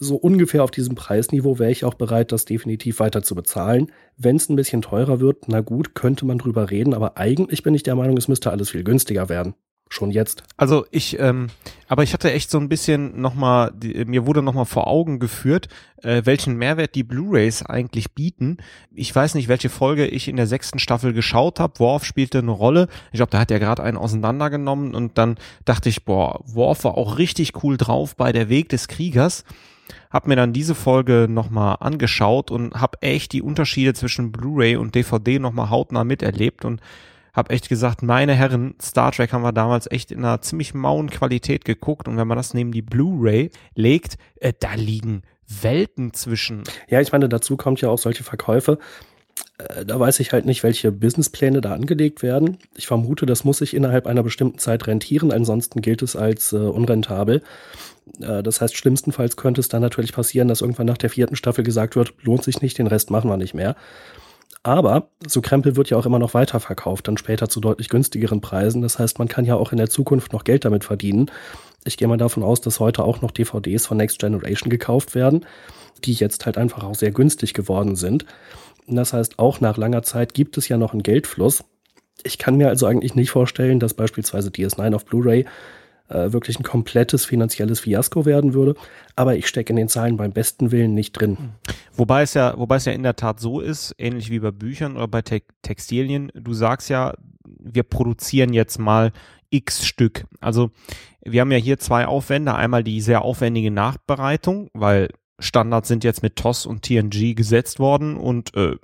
so 0.00 0.16
ungefähr 0.16 0.64
auf 0.64 0.70
diesem 0.70 0.94
Preisniveau 0.94 1.58
wäre 1.58 1.70
ich 1.70 1.84
auch 1.84 1.94
bereit, 1.94 2.32
das 2.32 2.44
definitiv 2.44 3.00
weiter 3.00 3.22
zu 3.22 3.34
bezahlen. 3.34 3.90
Wenn 4.16 4.36
es 4.36 4.48
ein 4.48 4.56
bisschen 4.56 4.82
teurer 4.82 5.20
wird, 5.20 5.48
na 5.48 5.60
gut, 5.60 5.94
könnte 5.94 6.26
man 6.26 6.38
drüber 6.38 6.70
reden, 6.70 6.94
aber 6.94 7.16
eigentlich 7.16 7.62
bin 7.62 7.74
ich 7.74 7.82
der 7.82 7.94
Meinung, 7.94 8.16
es 8.16 8.28
müsste 8.28 8.50
alles 8.50 8.70
viel 8.70 8.84
günstiger 8.84 9.28
werden. 9.28 9.54
Schon 9.90 10.10
jetzt. 10.10 10.42
Also 10.56 10.86
ich, 10.90 11.20
ähm, 11.20 11.48
aber 11.88 12.02
ich 12.02 12.14
hatte 12.14 12.32
echt 12.32 12.50
so 12.50 12.58
ein 12.58 12.68
bisschen 12.68 13.20
nochmal, 13.20 13.72
mir 14.06 14.26
wurde 14.26 14.42
nochmal 14.42 14.64
vor 14.64 14.88
Augen 14.88 15.20
geführt, 15.20 15.68
äh, 16.02 16.22
welchen 16.24 16.56
Mehrwert 16.56 16.94
die 16.94 17.04
Blu-rays 17.04 17.62
eigentlich 17.64 18.12
bieten. 18.12 18.56
Ich 18.92 19.14
weiß 19.14 19.34
nicht, 19.34 19.46
welche 19.48 19.68
Folge 19.68 20.06
ich 20.06 20.26
in 20.26 20.36
der 20.36 20.46
sechsten 20.46 20.78
Staffel 20.78 21.12
geschaut 21.12 21.60
habe. 21.60 21.78
Worf 21.78 22.04
spielte 22.04 22.38
eine 22.38 22.50
Rolle. 22.50 22.88
Ich 23.12 23.18
glaube, 23.18 23.30
da 23.30 23.38
hat 23.38 23.50
er 23.50 23.60
gerade 23.60 23.82
einen 23.82 23.96
auseinandergenommen 23.96 24.94
und 24.94 25.16
dann 25.16 25.36
dachte 25.64 25.88
ich, 25.90 26.04
boah, 26.04 26.40
Worf 26.44 26.84
war 26.84 26.96
auch 26.96 27.18
richtig 27.18 27.62
cool 27.62 27.76
drauf 27.76 28.16
bei 28.16 28.32
der 28.32 28.48
Weg 28.48 28.70
des 28.70 28.88
Kriegers. 28.88 29.44
Hab 30.10 30.26
mir 30.26 30.36
dann 30.36 30.52
diese 30.52 30.74
Folge 30.74 31.26
nochmal 31.28 31.76
angeschaut 31.80 32.50
und 32.50 32.74
hab 32.74 33.04
echt 33.04 33.32
die 33.32 33.42
Unterschiede 33.42 33.94
zwischen 33.94 34.32
Blu-ray 34.32 34.76
und 34.76 34.94
DVD 34.94 35.38
nochmal 35.38 35.70
hautnah 35.70 36.04
miterlebt 36.04 36.64
und 36.64 36.80
habe 37.34 37.50
echt 37.50 37.68
gesagt, 37.68 38.02
meine 38.02 38.34
Herren, 38.34 38.74
Star 38.80 39.12
Trek 39.12 39.32
haben 39.32 39.42
wir 39.42 39.52
damals 39.52 39.90
echt 39.90 40.12
in 40.12 40.18
einer 40.18 40.40
ziemlich 40.40 40.72
mauen 40.72 41.10
Qualität 41.10 41.64
geguckt 41.64 42.08
und 42.08 42.16
wenn 42.16 42.28
man 42.28 42.38
das 42.38 42.54
neben 42.54 42.72
die 42.72 42.82
Blu-ray 42.82 43.50
legt, 43.74 44.16
äh, 44.40 44.52
da 44.58 44.74
liegen 44.74 45.22
Welten 45.46 46.14
zwischen. 46.14 46.62
Ja, 46.88 47.00
ich 47.00 47.12
meine, 47.12 47.28
dazu 47.28 47.56
kommt 47.56 47.80
ja 47.80 47.90
auch 47.90 47.98
solche 47.98 48.24
Verkäufe. 48.24 48.78
Äh, 49.58 49.84
da 49.84 49.98
weiß 49.98 50.20
ich 50.20 50.32
halt 50.32 50.46
nicht, 50.46 50.62
welche 50.62 50.92
Businesspläne 50.92 51.60
da 51.60 51.74
angelegt 51.74 52.22
werden. 52.22 52.58
Ich 52.76 52.86
vermute, 52.86 53.26
das 53.26 53.44
muss 53.44 53.58
sich 53.58 53.74
innerhalb 53.74 54.06
einer 54.06 54.22
bestimmten 54.22 54.58
Zeit 54.58 54.86
rentieren, 54.86 55.32
ansonsten 55.32 55.82
gilt 55.82 56.02
es 56.02 56.16
als 56.16 56.52
äh, 56.52 56.56
unrentabel. 56.56 57.42
Äh, 58.20 58.42
das 58.42 58.60
heißt, 58.60 58.76
schlimmstenfalls 58.76 59.36
könnte 59.36 59.60
es 59.60 59.68
dann 59.68 59.82
natürlich 59.82 60.12
passieren, 60.12 60.48
dass 60.48 60.60
irgendwann 60.60 60.86
nach 60.86 60.98
der 60.98 61.10
vierten 61.10 61.36
Staffel 61.36 61.64
gesagt 61.64 61.96
wird, 61.96 62.14
lohnt 62.22 62.44
sich 62.44 62.62
nicht, 62.62 62.78
den 62.78 62.86
Rest 62.86 63.10
machen 63.10 63.30
wir 63.30 63.36
nicht 63.36 63.54
mehr. 63.54 63.76
Aber 64.64 65.10
so 65.26 65.42
Krempel 65.42 65.76
wird 65.76 65.90
ja 65.90 65.98
auch 65.98 66.06
immer 66.06 66.18
noch 66.18 66.32
weiterverkauft, 66.32 67.06
dann 67.06 67.18
später 67.18 67.50
zu 67.50 67.60
deutlich 67.60 67.90
günstigeren 67.90 68.40
Preisen. 68.40 68.80
Das 68.80 68.98
heißt, 68.98 69.18
man 69.18 69.28
kann 69.28 69.44
ja 69.44 69.56
auch 69.56 69.72
in 69.72 69.78
der 69.78 69.90
Zukunft 69.90 70.32
noch 70.32 70.42
Geld 70.42 70.64
damit 70.64 70.84
verdienen. 70.84 71.30
Ich 71.84 71.98
gehe 71.98 72.08
mal 72.08 72.16
davon 72.16 72.42
aus, 72.42 72.62
dass 72.62 72.80
heute 72.80 73.04
auch 73.04 73.20
noch 73.20 73.30
DVDs 73.30 73.86
von 73.86 73.98
Next 73.98 74.18
Generation 74.18 74.70
gekauft 74.70 75.14
werden, 75.14 75.44
die 76.04 76.14
jetzt 76.14 76.46
halt 76.46 76.56
einfach 76.56 76.82
auch 76.82 76.94
sehr 76.94 77.10
günstig 77.10 77.52
geworden 77.52 77.94
sind. 77.94 78.24
Das 78.86 79.12
heißt, 79.12 79.38
auch 79.38 79.60
nach 79.60 79.76
langer 79.76 80.02
Zeit 80.02 80.32
gibt 80.32 80.56
es 80.56 80.66
ja 80.68 80.78
noch 80.78 80.94
einen 80.94 81.02
Geldfluss. 81.02 81.62
Ich 82.22 82.38
kann 82.38 82.56
mir 82.56 82.68
also 82.68 82.86
eigentlich 82.86 83.14
nicht 83.14 83.30
vorstellen, 83.30 83.80
dass 83.80 83.92
beispielsweise 83.92 84.48
DS9 84.48 84.94
auf 84.94 85.04
Blu-ray 85.04 85.44
äh, 86.08 86.32
wirklich 86.32 86.58
ein 86.58 86.64
komplettes 86.64 87.24
finanzielles 87.24 87.80
Fiasko 87.80 88.24
werden 88.26 88.54
würde. 88.54 88.74
Aber 89.16 89.36
ich 89.36 89.46
stecke 89.46 89.72
in 89.72 89.76
den 89.76 89.88
Zahlen 89.88 90.16
beim 90.16 90.32
besten 90.32 90.70
Willen 90.70 90.94
nicht 90.94 91.12
drin. 91.12 91.36
Wobei 91.94 92.22
es 92.22 92.34
ja, 92.34 92.54
wobei 92.58 92.76
es 92.76 92.84
ja 92.84 92.92
in 92.92 93.02
der 93.02 93.16
Tat 93.16 93.40
so 93.40 93.60
ist, 93.60 93.94
ähnlich 93.98 94.30
wie 94.30 94.40
bei 94.40 94.50
Büchern 94.50 94.96
oder 94.96 95.08
bei 95.08 95.22
Te 95.22 95.42
Textilien, 95.62 96.30
du 96.34 96.52
sagst 96.52 96.90
ja, 96.90 97.14
wir 97.46 97.82
produzieren 97.82 98.52
jetzt 98.52 98.78
mal 98.78 99.12
x 99.50 99.86
Stück. 99.86 100.26
Also 100.40 100.70
wir 101.22 101.40
haben 101.40 101.52
ja 101.52 101.58
hier 101.58 101.78
zwei 101.78 102.06
Aufwände. 102.06 102.54
Einmal 102.54 102.84
die 102.84 103.00
sehr 103.00 103.22
aufwendige 103.22 103.70
Nachbereitung, 103.70 104.68
weil 104.74 105.08
Standards 105.38 105.88
sind 105.88 106.04
jetzt 106.04 106.22
mit 106.22 106.36
TOS 106.36 106.66
und 106.66 106.82
TNG 106.82 107.34
gesetzt 107.34 107.78
worden 107.78 108.16
und 108.16 108.54
äh, 108.56 108.76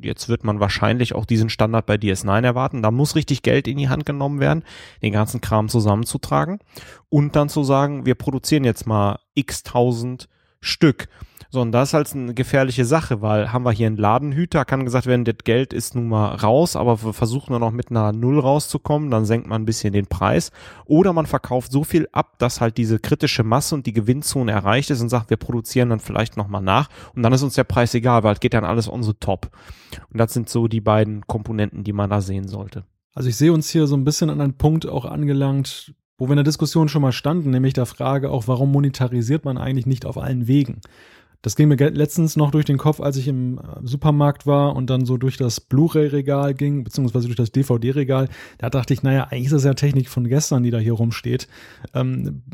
jetzt 0.00 0.28
wird 0.28 0.44
man 0.44 0.60
wahrscheinlich 0.60 1.14
auch 1.14 1.24
diesen 1.24 1.50
Standard 1.50 1.86
bei 1.86 1.94
DS9 1.94 2.44
erwarten. 2.44 2.82
Da 2.82 2.90
muss 2.90 3.16
richtig 3.16 3.42
Geld 3.42 3.68
in 3.68 3.78
die 3.78 3.88
Hand 3.88 4.06
genommen 4.06 4.40
werden, 4.40 4.64
den 5.02 5.12
ganzen 5.12 5.40
Kram 5.40 5.68
zusammenzutragen 5.68 6.58
und 7.08 7.36
dann 7.36 7.48
zu 7.48 7.64
sagen, 7.64 8.06
wir 8.06 8.14
produzieren 8.14 8.64
jetzt 8.64 8.86
mal 8.86 9.18
x 9.34 9.62
tausend 9.62 10.28
Stück. 10.60 11.08
So, 11.54 11.60
und 11.60 11.70
das 11.70 11.90
ist 11.90 11.94
halt 11.94 12.12
eine 12.16 12.34
gefährliche 12.34 12.84
Sache, 12.84 13.22
weil 13.22 13.52
haben 13.52 13.64
wir 13.64 13.70
hier 13.70 13.86
einen 13.86 13.96
Ladenhüter, 13.96 14.64
kann 14.64 14.84
gesagt 14.84 15.06
werden, 15.06 15.24
das 15.24 15.36
Geld 15.44 15.72
ist 15.72 15.94
nun 15.94 16.08
mal 16.08 16.34
raus, 16.34 16.74
aber 16.74 17.04
wir 17.04 17.12
versuchen 17.12 17.52
nur 17.52 17.60
noch 17.60 17.70
mit 17.70 17.92
einer 17.92 18.12
Null 18.12 18.40
rauszukommen, 18.40 19.08
dann 19.08 19.24
senkt 19.24 19.46
man 19.46 19.62
ein 19.62 19.64
bisschen 19.64 19.92
den 19.92 20.06
Preis. 20.06 20.50
Oder 20.84 21.12
man 21.12 21.26
verkauft 21.26 21.70
so 21.70 21.84
viel 21.84 22.08
ab, 22.10 22.40
dass 22.40 22.60
halt 22.60 22.76
diese 22.76 22.98
kritische 22.98 23.44
Masse 23.44 23.76
und 23.76 23.86
die 23.86 23.92
Gewinnzone 23.92 24.50
erreicht 24.50 24.90
ist 24.90 25.00
und 25.00 25.10
sagt, 25.10 25.30
wir 25.30 25.36
produzieren 25.36 25.90
dann 25.90 26.00
vielleicht 26.00 26.36
nochmal 26.36 26.60
nach 26.60 26.88
und 27.14 27.22
dann 27.22 27.32
ist 27.32 27.44
uns 27.44 27.54
der 27.54 27.62
Preis 27.62 27.94
egal, 27.94 28.24
weil 28.24 28.34
es 28.34 28.40
geht 28.40 28.54
dann 28.54 28.64
alles 28.64 28.88
unsere 28.88 29.16
Top. 29.20 29.48
Und 30.10 30.18
das 30.18 30.34
sind 30.34 30.48
so 30.48 30.66
die 30.66 30.80
beiden 30.80 31.24
Komponenten, 31.28 31.84
die 31.84 31.92
man 31.92 32.10
da 32.10 32.20
sehen 32.20 32.48
sollte. 32.48 32.82
Also 33.14 33.28
ich 33.28 33.36
sehe 33.36 33.52
uns 33.52 33.70
hier 33.70 33.86
so 33.86 33.96
ein 33.96 34.02
bisschen 34.02 34.28
an 34.28 34.40
einen 34.40 34.56
Punkt 34.56 34.88
auch 34.88 35.04
angelangt, 35.04 35.94
wo 36.18 36.26
wir 36.26 36.32
in 36.32 36.38
der 36.38 36.44
Diskussion 36.44 36.88
schon 36.88 37.02
mal 37.02 37.12
standen, 37.12 37.50
nämlich 37.50 37.74
der 37.74 37.86
Frage 37.86 38.30
auch, 38.30 38.48
warum 38.48 38.72
monetarisiert 38.72 39.44
man 39.44 39.56
eigentlich 39.56 39.86
nicht 39.86 40.04
auf 40.04 40.18
allen 40.18 40.48
Wegen? 40.48 40.80
Das 41.44 41.56
ging 41.56 41.68
mir 41.68 41.76
letztens 41.76 42.36
noch 42.36 42.50
durch 42.50 42.64
den 42.64 42.78
Kopf, 42.78 43.02
als 43.02 43.18
ich 43.18 43.28
im 43.28 43.58
äh, 43.58 43.60
Supermarkt 43.82 44.46
war 44.46 44.74
und 44.74 44.88
dann 44.88 45.04
so 45.04 45.18
durch 45.18 45.36
das 45.36 45.60
Blu-ray-Regal 45.60 46.54
ging, 46.54 46.84
beziehungsweise 46.84 47.26
durch 47.26 47.36
das 47.36 47.52
DVD-Regal. 47.52 48.30
Da 48.56 48.70
dachte 48.70 48.94
ich, 48.94 49.02
naja, 49.02 49.24
eigentlich 49.24 49.44
ist 49.44 49.52
das 49.52 49.64
ja 49.64 49.74
Technik 49.74 50.08
von 50.08 50.26
gestern, 50.26 50.62
die 50.62 50.70
da 50.70 50.78
hier 50.78 50.94
rumsteht. 50.94 51.46
Ähm, 51.92 52.44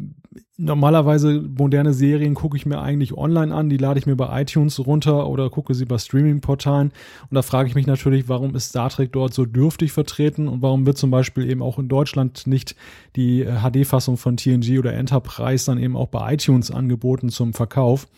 normalerweise 0.57 1.41
moderne 1.41 1.95
Serien 1.95 2.35
gucke 2.35 2.57
ich 2.57 2.67
mir 2.67 2.81
eigentlich 2.81 3.17
online 3.17 3.55
an, 3.55 3.69
die 3.69 3.77
lade 3.77 4.01
ich 4.01 4.07
mir 4.07 4.17
bei 4.17 4.43
iTunes 4.43 4.85
runter 4.85 5.29
oder 5.29 5.51
gucke 5.51 5.73
sie 5.75 5.85
bei 5.85 5.97
Streaming-Portalen. 5.97 6.89
Und 6.89 7.35
da 7.37 7.43
frage 7.43 7.69
ich 7.69 7.77
mich 7.77 7.87
natürlich, 7.87 8.29
warum 8.29 8.57
ist 8.57 8.71
Star 8.71 8.91
Trek 8.91 9.13
dort 9.13 9.35
so 9.35 9.47
dürftig 9.47 9.93
vertreten 9.93 10.49
und 10.49 10.63
warum 10.63 10.85
wird 10.85 10.99
zum 10.99 11.13
Beispiel 11.13 11.49
eben 11.49 11.63
auch 11.63 11.79
in 11.79 11.87
Deutschland 11.87 12.49
nicht 12.49 12.75
die 13.15 13.45
HD-Fassung 13.45 14.15
äh, 14.15 14.19
von 14.19 14.37
TNG 14.37 14.81
oder 14.81 14.95
Enterprise 14.95 15.67
dann 15.67 15.79
eben 15.79 15.97
auch 15.97 16.09
bei 16.09 16.35
iTunes 16.35 16.73
angeboten 16.73 17.29
zum 17.29 17.53
Verkauf 17.53 18.09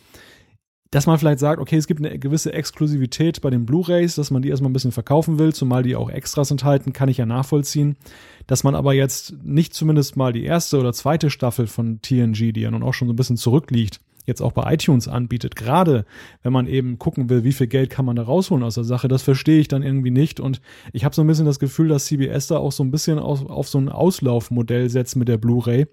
dass 0.93 1.07
man 1.07 1.17
vielleicht 1.17 1.39
sagt, 1.39 1.59
okay, 1.59 1.77
es 1.77 1.87
gibt 1.87 2.05
eine 2.05 2.19
gewisse 2.19 2.53
Exklusivität 2.53 3.41
bei 3.41 3.49
den 3.49 3.65
Blu-rays, 3.65 4.13
dass 4.13 4.29
man 4.29 4.43
die 4.43 4.49
erstmal 4.49 4.69
ein 4.69 4.73
bisschen 4.73 4.91
verkaufen 4.91 5.39
will, 5.39 5.51
zumal 5.51 5.81
die 5.81 5.95
auch 5.95 6.07
Extras 6.07 6.51
enthalten, 6.51 6.93
kann 6.93 7.09
ich 7.09 7.17
ja 7.17 7.25
nachvollziehen. 7.25 7.97
Dass 8.45 8.63
man 8.63 8.75
aber 8.75 8.93
jetzt 8.93 9.43
nicht 9.43 9.73
zumindest 9.73 10.17
mal 10.17 10.33
die 10.33 10.43
erste 10.43 10.79
oder 10.79 10.93
zweite 10.93 11.31
Staffel 11.31 11.65
von 11.65 11.99
TNG, 12.03 12.53
die 12.53 12.61
ja 12.61 12.69
nun 12.69 12.83
auch 12.83 12.93
schon 12.93 13.07
so 13.07 13.13
ein 13.13 13.15
bisschen 13.15 13.37
zurückliegt, 13.37 14.01
jetzt 14.27 14.41
auch 14.41 14.51
bei 14.51 14.71
iTunes 14.71 15.07
anbietet, 15.07 15.55
gerade 15.55 16.05
wenn 16.43 16.53
man 16.53 16.67
eben 16.67 16.99
gucken 16.99 17.27
will, 17.27 17.43
wie 17.43 17.53
viel 17.53 17.67
Geld 17.67 17.89
kann 17.89 18.05
man 18.05 18.15
da 18.15 18.21
rausholen 18.21 18.63
aus 18.63 18.75
der 18.75 18.83
Sache, 18.83 19.07
das 19.07 19.23
verstehe 19.23 19.59
ich 19.59 19.69
dann 19.69 19.81
irgendwie 19.81 20.11
nicht. 20.11 20.39
Und 20.39 20.61
ich 20.91 21.05
habe 21.05 21.15
so 21.15 21.23
ein 21.23 21.27
bisschen 21.27 21.47
das 21.47 21.57
Gefühl, 21.57 21.87
dass 21.87 22.05
CBS 22.05 22.47
da 22.47 22.57
auch 22.57 22.71
so 22.71 22.83
ein 22.83 22.91
bisschen 22.91 23.17
auf, 23.17 23.49
auf 23.49 23.67
so 23.67 23.79
ein 23.79 23.89
Auslaufmodell 23.89 24.91
setzt 24.91 25.15
mit 25.15 25.27
der 25.27 25.37
Blu-ray, 25.37 25.87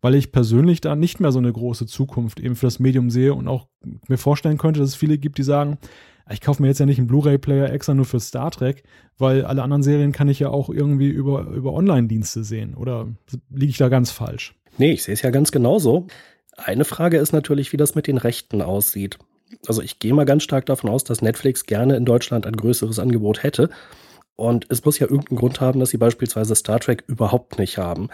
weil 0.00 0.14
ich 0.14 0.32
persönlich 0.32 0.80
da 0.80 0.96
nicht 0.96 1.20
mehr 1.20 1.32
so 1.32 1.38
eine 1.38 1.52
große 1.52 1.86
Zukunft 1.86 2.40
eben 2.40 2.56
für 2.56 2.66
das 2.66 2.78
Medium 2.78 3.10
sehe 3.10 3.34
und 3.34 3.48
auch 3.48 3.66
mir 4.08 4.18
vorstellen 4.18 4.58
könnte, 4.58 4.80
dass 4.80 4.90
es 4.90 4.94
viele 4.94 5.18
gibt, 5.18 5.38
die 5.38 5.42
sagen, 5.42 5.78
ich 6.30 6.40
kaufe 6.40 6.62
mir 6.62 6.68
jetzt 6.68 6.78
ja 6.78 6.86
nicht 6.86 6.98
einen 6.98 7.08
Blu-ray-Player 7.08 7.72
extra 7.72 7.94
nur 7.94 8.04
für 8.04 8.20
Star 8.20 8.50
Trek, 8.50 8.84
weil 9.18 9.44
alle 9.44 9.62
anderen 9.62 9.82
Serien 9.82 10.12
kann 10.12 10.28
ich 10.28 10.38
ja 10.38 10.48
auch 10.48 10.70
irgendwie 10.70 11.08
über, 11.08 11.42
über 11.42 11.72
Online-Dienste 11.72 12.44
sehen. 12.44 12.74
Oder 12.74 13.08
liege 13.50 13.70
ich 13.70 13.78
da 13.78 13.88
ganz 13.88 14.10
falsch? 14.10 14.54
Nee, 14.78 14.92
ich 14.92 15.02
sehe 15.02 15.14
es 15.14 15.22
ja 15.22 15.30
ganz 15.30 15.50
genauso. 15.50 16.06
Eine 16.56 16.84
Frage 16.84 17.18
ist 17.18 17.32
natürlich, 17.32 17.72
wie 17.72 17.76
das 17.76 17.94
mit 17.94 18.06
den 18.06 18.16
Rechten 18.16 18.62
aussieht. 18.62 19.18
Also 19.66 19.82
ich 19.82 19.98
gehe 19.98 20.14
mal 20.14 20.24
ganz 20.24 20.44
stark 20.44 20.66
davon 20.66 20.90
aus, 20.90 21.02
dass 21.02 21.22
Netflix 21.22 21.66
gerne 21.66 21.96
in 21.96 22.04
Deutschland 22.04 22.46
ein 22.46 22.56
größeres 22.56 23.00
Angebot 23.00 23.42
hätte. 23.42 23.68
Und 24.36 24.66
es 24.70 24.84
muss 24.84 24.98
ja 24.98 25.06
irgendeinen 25.06 25.38
Grund 25.38 25.60
haben, 25.60 25.80
dass 25.80 25.90
sie 25.90 25.98
beispielsweise 25.98 26.54
Star 26.54 26.80
Trek 26.80 27.04
überhaupt 27.06 27.58
nicht 27.58 27.78
haben. 27.78 28.08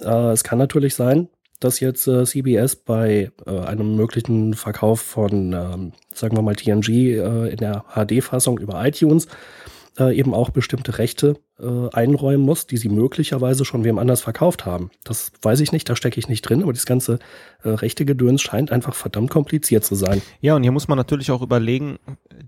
Äh, 0.00 0.32
es 0.32 0.44
kann 0.44 0.58
natürlich 0.58 0.94
sein, 0.94 1.28
dass 1.60 1.80
jetzt 1.80 2.06
äh, 2.06 2.24
CBS 2.24 2.76
bei 2.76 3.30
äh, 3.46 3.58
einem 3.60 3.96
möglichen 3.96 4.54
Verkauf 4.54 5.00
von, 5.00 5.52
ähm, 5.52 5.92
sagen 6.12 6.36
wir 6.36 6.42
mal, 6.42 6.56
TNG 6.56 6.88
äh, 6.88 7.48
in 7.48 7.56
der 7.56 7.84
HD-Fassung 7.94 8.58
über 8.58 8.84
iTunes 8.84 9.28
äh, 9.98 10.16
eben 10.16 10.34
auch 10.34 10.50
bestimmte 10.50 10.98
Rechte 10.98 11.36
äh, 11.58 11.88
einräumen 11.92 12.44
muss, 12.44 12.66
die 12.66 12.76
sie 12.76 12.88
möglicherweise 12.88 13.64
schon 13.64 13.84
wem 13.84 13.98
anders 13.98 14.22
verkauft 14.22 14.66
haben. 14.66 14.90
Das 15.04 15.32
weiß 15.42 15.60
ich 15.60 15.72
nicht, 15.72 15.88
da 15.88 15.96
stecke 15.96 16.18
ich 16.18 16.28
nicht 16.28 16.42
drin, 16.42 16.62
aber 16.62 16.72
das 16.72 16.86
ganze 16.86 17.18
äh, 17.62 17.70
rechte 17.70 18.04
Gedöns 18.04 18.42
scheint 18.42 18.72
einfach 18.72 18.94
verdammt 18.94 19.30
kompliziert 19.30 19.84
zu 19.84 19.94
sein. 19.94 20.22
Ja, 20.40 20.56
und 20.56 20.62
hier 20.62 20.72
muss 20.72 20.88
man 20.88 20.98
natürlich 20.98 21.30
auch 21.30 21.42
überlegen, 21.42 21.98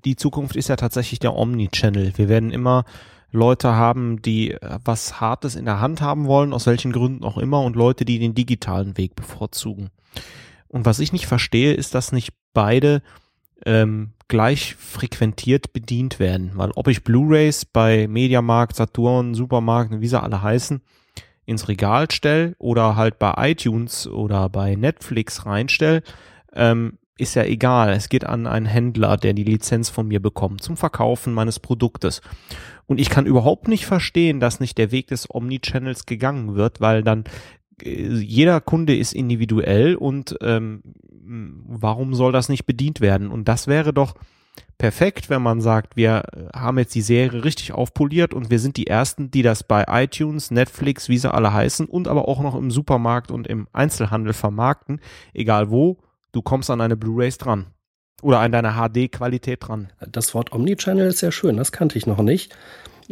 die 0.04 0.16
Zukunft 0.16 0.56
ist 0.56 0.68
ja 0.68 0.76
tatsächlich 0.76 1.20
der 1.20 1.34
Omni-Channel. 1.34 2.12
Wir 2.16 2.28
werden 2.28 2.50
immer 2.50 2.84
Leute 3.30 3.74
haben, 3.74 4.22
die 4.22 4.52
äh, 4.52 4.78
was 4.84 5.20
Hartes 5.20 5.54
in 5.54 5.64
der 5.64 5.80
Hand 5.80 6.00
haben 6.00 6.26
wollen, 6.26 6.52
aus 6.52 6.66
welchen 6.66 6.92
Gründen 6.92 7.24
auch 7.24 7.38
immer, 7.38 7.62
und 7.62 7.76
Leute, 7.76 8.04
die 8.04 8.18
den 8.18 8.34
digitalen 8.34 8.96
Weg 8.96 9.16
bevorzugen. 9.16 9.90
Und 10.68 10.84
was 10.84 10.98
ich 10.98 11.12
nicht 11.12 11.26
verstehe, 11.26 11.74
ist, 11.74 11.94
dass 11.94 12.12
nicht 12.12 12.32
beide 12.52 13.02
ähm, 13.66 14.10
gleich 14.28 14.74
frequentiert 14.76 15.72
bedient 15.72 16.18
werden. 16.18 16.52
Weil 16.54 16.70
ob 16.72 16.88
ich 16.88 17.04
Blu-rays 17.04 17.64
bei 17.64 18.06
Mediamarkt, 18.08 18.76
Saturn, 18.76 19.34
Supermarkt, 19.34 20.00
wie 20.00 20.08
sie 20.08 20.20
alle 20.20 20.42
heißen, 20.42 20.80
ins 21.46 21.68
Regal 21.68 22.10
stelle 22.10 22.54
oder 22.58 22.94
halt 22.94 23.18
bei 23.18 23.32
iTunes 23.50 24.06
oder 24.06 24.48
bei 24.50 24.74
Netflix 24.74 25.46
reinstelle, 25.46 26.02
ähm, 26.52 26.98
ist 27.16 27.34
ja 27.34 27.42
egal. 27.42 27.92
Es 27.92 28.08
geht 28.08 28.24
an 28.24 28.46
einen 28.46 28.66
Händler, 28.66 29.16
der 29.16 29.32
die 29.32 29.44
Lizenz 29.44 29.88
von 29.88 30.06
mir 30.06 30.20
bekommt 30.20 30.62
zum 30.62 30.76
Verkaufen 30.76 31.34
meines 31.34 31.58
Produktes. 31.58 32.20
Und 32.86 33.00
ich 33.00 33.10
kann 33.10 33.26
überhaupt 33.26 33.66
nicht 33.66 33.86
verstehen, 33.86 34.40
dass 34.40 34.60
nicht 34.60 34.78
der 34.78 34.92
Weg 34.92 35.08
des 35.08 35.28
Omnichannels 35.28 36.06
gegangen 36.06 36.54
wird, 36.54 36.80
weil 36.80 37.02
dann 37.02 37.24
äh, 37.82 38.12
jeder 38.12 38.60
Kunde 38.60 38.96
ist 38.96 39.14
individuell 39.14 39.96
und 39.96 40.36
ähm, 40.42 40.82
warum 41.28 42.14
soll 42.14 42.32
das 42.32 42.48
nicht 42.48 42.66
bedient 42.66 43.00
werden? 43.00 43.30
Und 43.30 43.48
das 43.48 43.66
wäre 43.66 43.92
doch 43.92 44.14
perfekt, 44.78 45.28
wenn 45.28 45.42
man 45.42 45.60
sagt, 45.60 45.96
wir 45.96 46.22
äh, 46.32 46.58
haben 46.58 46.78
jetzt 46.78 46.94
die 46.94 47.02
Serie 47.02 47.44
richtig 47.44 47.72
aufpoliert 47.72 48.32
und 48.32 48.50
wir 48.50 48.58
sind 48.58 48.76
die 48.76 48.86
Ersten, 48.86 49.30
die 49.30 49.42
das 49.42 49.62
bei 49.62 49.84
iTunes, 49.88 50.50
Netflix, 50.50 51.08
wie 51.08 51.18
sie 51.18 51.32
alle 51.32 51.52
heißen 51.52 51.86
und 51.86 52.08
aber 52.08 52.28
auch 52.28 52.40
noch 52.40 52.54
im 52.54 52.70
Supermarkt 52.70 53.30
und 53.30 53.46
im 53.46 53.68
Einzelhandel 53.72 54.32
vermarkten, 54.32 55.00
egal 55.34 55.70
wo, 55.70 55.98
du 56.32 56.42
kommst 56.42 56.70
an 56.70 56.80
eine 56.80 56.96
Blu-rays 56.96 57.38
dran. 57.38 57.66
Oder 58.20 58.40
an 58.40 58.50
deine 58.50 58.72
HD-Qualität 58.72 59.68
dran. 59.68 59.92
Das 60.00 60.34
Wort 60.34 60.52
Omnichannel 60.52 61.06
ist 61.06 61.18
sehr 61.18 61.30
schön, 61.30 61.56
das 61.56 61.70
kannte 61.70 61.98
ich 61.98 62.06
noch 62.06 62.20
nicht. 62.20 62.56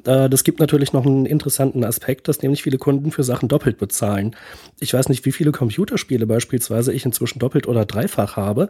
Äh, 0.05 0.29
Das 0.29 0.45
gibt 0.45 0.61
natürlich 0.61 0.93
noch 0.93 1.07
einen 1.07 1.26
interessanten 1.26 1.85
Aspekt, 1.85 2.29
dass 2.29 2.43
nämlich 2.43 2.62
viele 2.62 2.79
Kunden 2.79 3.11
für 3.11 3.25
Sachen 3.25 3.49
doppelt 3.49 3.79
bezahlen. 3.79 4.37
Ich 4.81 4.93
weiß 4.93 5.09
nicht, 5.09 5.25
wie 5.25 5.33
viele 5.33 5.53
Computerspiele 5.53 6.26
beispielsweise 6.26 6.93
ich 6.93 7.05
inzwischen 7.05 7.38
doppelt 7.38 7.67
oder 7.67 7.85
dreifach 7.85 8.37
habe. 8.37 8.69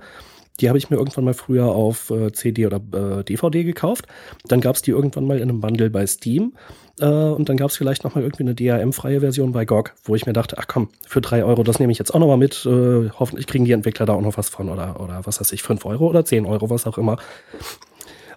Die 0.60 0.68
habe 0.68 0.78
ich 0.78 0.88
mir 0.88 0.96
irgendwann 0.96 1.24
mal 1.24 1.34
früher 1.34 1.66
auf 1.66 2.10
äh, 2.10 2.32
CD 2.32 2.66
oder 2.66 2.80
äh, 3.18 3.24
DVD 3.24 3.62
gekauft. 3.62 4.06
Dann 4.46 4.62
gab 4.62 4.76
es 4.76 4.82
die 4.82 4.90
irgendwann 4.90 5.26
mal 5.26 5.36
in 5.36 5.50
einem 5.50 5.60
Bundle 5.60 5.90
bei 5.90 6.06
Steam. 6.06 6.54
Äh, 6.98 7.06
und 7.06 7.50
dann 7.50 7.58
gab 7.58 7.70
es 7.70 7.76
vielleicht 7.76 8.04
noch 8.04 8.14
mal 8.14 8.22
irgendwie 8.22 8.44
eine 8.44 8.54
DRM-freie 8.54 9.20
Version 9.20 9.52
bei 9.52 9.66
GOG, 9.66 9.92
wo 10.04 10.14
ich 10.14 10.24
mir 10.24 10.32
dachte, 10.32 10.56
ach 10.58 10.66
komm, 10.66 10.88
für 11.06 11.20
drei 11.20 11.44
Euro, 11.44 11.62
das 11.62 11.78
nehme 11.78 11.92
ich 11.92 11.98
jetzt 11.98 12.14
auch 12.14 12.20
noch 12.20 12.26
mal 12.26 12.38
mit. 12.38 12.64
Äh, 12.64 13.10
hoffentlich 13.18 13.46
kriegen 13.46 13.66
die 13.66 13.72
Entwickler 13.72 14.06
da 14.06 14.14
auch 14.14 14.22
noch 14.22 14.38
was 14.38 14.48
von 14.48 14.70
oder, 14.70 14.98
oder 15.00 15.26
was 15.26 15.40
weiß 15.40 15.52
ich, 15.52 15.62
fünf 15.62 15.84
Euro 15.84 16.06
oder 16.08 16.24
zehn 16.24 16.46
Euro, 16.46 16.70
was 16.70 16.86
auch 16.86 16.96
immer. 16.96 17.18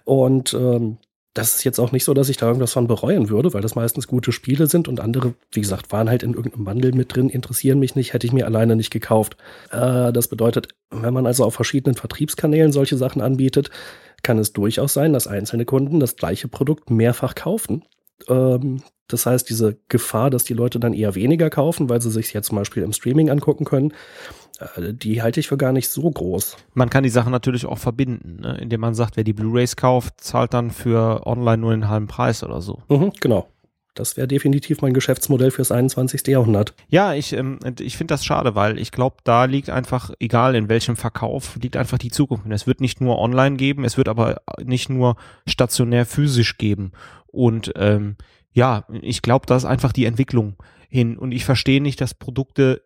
Und 0.04 0.52
ähm, 0.52 0.98
das 1.34 1.54
ist 1.54 1.64
jetzt 1.64 1.78
auch 1.78 1.92
nicht 1.92 2.04
so, 2.04 2.12
dass 2.12 2.28
ich 2.28 2.38
da 2.38 2.46
irgendwas 2.46 2.72
von 2.72 2.88
bereuen 2.88 3.28
würde, 3.28 3.54
weil 3.54 3.62
das 3.62 3.76
meistens 3.76 4.08
gute 4.08 4.32
Spiele 4.32 4.66
sind 4.66 4.88
und 4.88 4.98
andere, 4.98 5.34
wie 5.52 5.60
gesagt, 5.60 5.92
waren 5.92 6.10
halt 6.10 6.24
in 6.24 6.34
irgendeinem 6.34 6.64
Bundle 6.64 6.92
mit 6.92 7.14
drin, 7.14 7.28
interessieren 7.28 7.78
mich 7.78 7.94
nicht, 7.94 8.12
hätte 8.12 8.26
ich 8.26 8.32
mir 8.32 8.46
alleine 8.46 8.74
nicht 8.74 8.90
gekauft. 8.90 9.36
Äh, 9.70 10.12
das 10.12 10.26
bedeutet, 10.26 10.68
wenn 10.90 11.14
man 11.14 11.26
also 11.26 11.44
auf 11.44 11.54
verschiedenen 11.54 11.94
Vertriebskanälen 11.94 12.72
solche 12.72 12.96
Sachen 12.96 13.22
anbietet, 13.22 13.70
kann 14.22 14.38
es 14.38 14.52
durchaus 14.52 14.92
sein, 14.92 15.12
dass 15.12 15.28
einzelne 15.28 15.64
Kunden 15.64 16.00
das 16.00 16.16
gleiche 16.16 16.48
Produkt 16.48 16.90
mehrfach 16.90 17.36
kaufen. 17.36 17.84
Ähm, 18.28 18.82
das 19.06 19.26
heißt, 19.26 19.48
diese 19.48 19.78
Gefahr, 19.88 20.30
dass 20.30 20.44
die 20.44 20.54
Leute 20.54 20.80
dann 20.80 20.94
eher 20.94 21.14
weniger 21.14 21.48
kaufen, 21.48 21.88
weil 21.88 22.00
sie 22.00 22.10
sich 22.10 22.32
jetzt 22.32 22.48
zum 22.48 22.56
Beispiel 22.56 22.82
im 22.82 22.92
Streaming 22.92 23.30
angucken 23.30 23.64
können, 23.64 23.92
die 24.76 25.22
halte 25.22 25.40
ich 25.40 25.48
für 25.48 25.56
gar 25.56 25.72
nicht 25.72 25.88
so 25.88 26.10
groß. 26.10 26.56
Man 26.74 26.90
kann 26.90 27.02
die 27.02 27.10
Sachen 27.10 27.32
natürlich 27.32 27.66
auch 27.66 27.78
verbinden, 27.78 28.40
ne? 28.40 28.58
indem 28.60 28.80
man 28.80 28.94
sagt, 28.94 29.16
wer 29.16 29.24
die 29.24 29.32
Blu-rays 29.32 29.76
kauft, 29.76 30.20
zahlt 30.20 30.54
dann 30.54 30.70
für 30.70 31.26
online 31.26 31.58
nur 31.58 31.72
den 31.72 31.88
halben 31.88 32.06
Preis 32.06 32.44
oder 32.44 32.60
so. 32.60 32.82
Mhm, 32.88 33.12
genau. 33.20 33.48
Das 33.94 34.16
wäre 34.16 34.28
definitiv 34.28 34.82
mein 34.82 34.94
Geschäftsmodell 34.94 35.50
fürs 35.50 35.72
21. 35.72 36.26
Jahrhundert. 36.28 36.74
Ja, 36.88 37.12
ich, 37.14 37.32
ähm, 37.32 37.58
ich 37.80 37.96
finde 37.96 38.14
das 38.14 38.24
schade, 38.24 38.54
weil 38.54 38.78
ich 38.78 38.92
glaube, 38.92 39.16
da 39.24 39.46
liegt 39.46 39.68
einfach, 39.68 40.12
egal 40.20 40.54
in 40.54 40.68
welchem 40.68 40.96
Verkauf, 40.96 41.56
liegt 41.60 41.76
einfach 41.76 41.98
die 41.98 42.10
Zukunft. 42.10 42.46
Und 42.46 42.52
es 42.52 42.66
wird 42.66 42.80
nicht 42.80 43.00
nur 43.00 43.18
online 43.18 43.56
geben, 43.56 43.84
es 43.84 43.96
wird 43.96 44.08
aber 44.08 44.42
nicht 44.62 44.90
nur 44.90 45.16
stationär 45.46 46.06
physisch 46.06 46.56
geben. 46.56 46.92
Und 47.26 47.72
ähm, 47.76 48.16
ja, 48.52 48.84
ich 49.02 49.22
glaube, 49.22 49.46
da 49.46 49.56
ist 49.56 49.64
einfach 49.64 49.92
die 49.92 50.04
Entwicklung 50.04 50.56
hin. 50.88 51.18
Und 51.18 51.32
ich 51.32 51.44
verstehe 51.44 51.82
nicht, 51.82 52.00
dass 52.00 52.14
Produkte, 52.14 52.82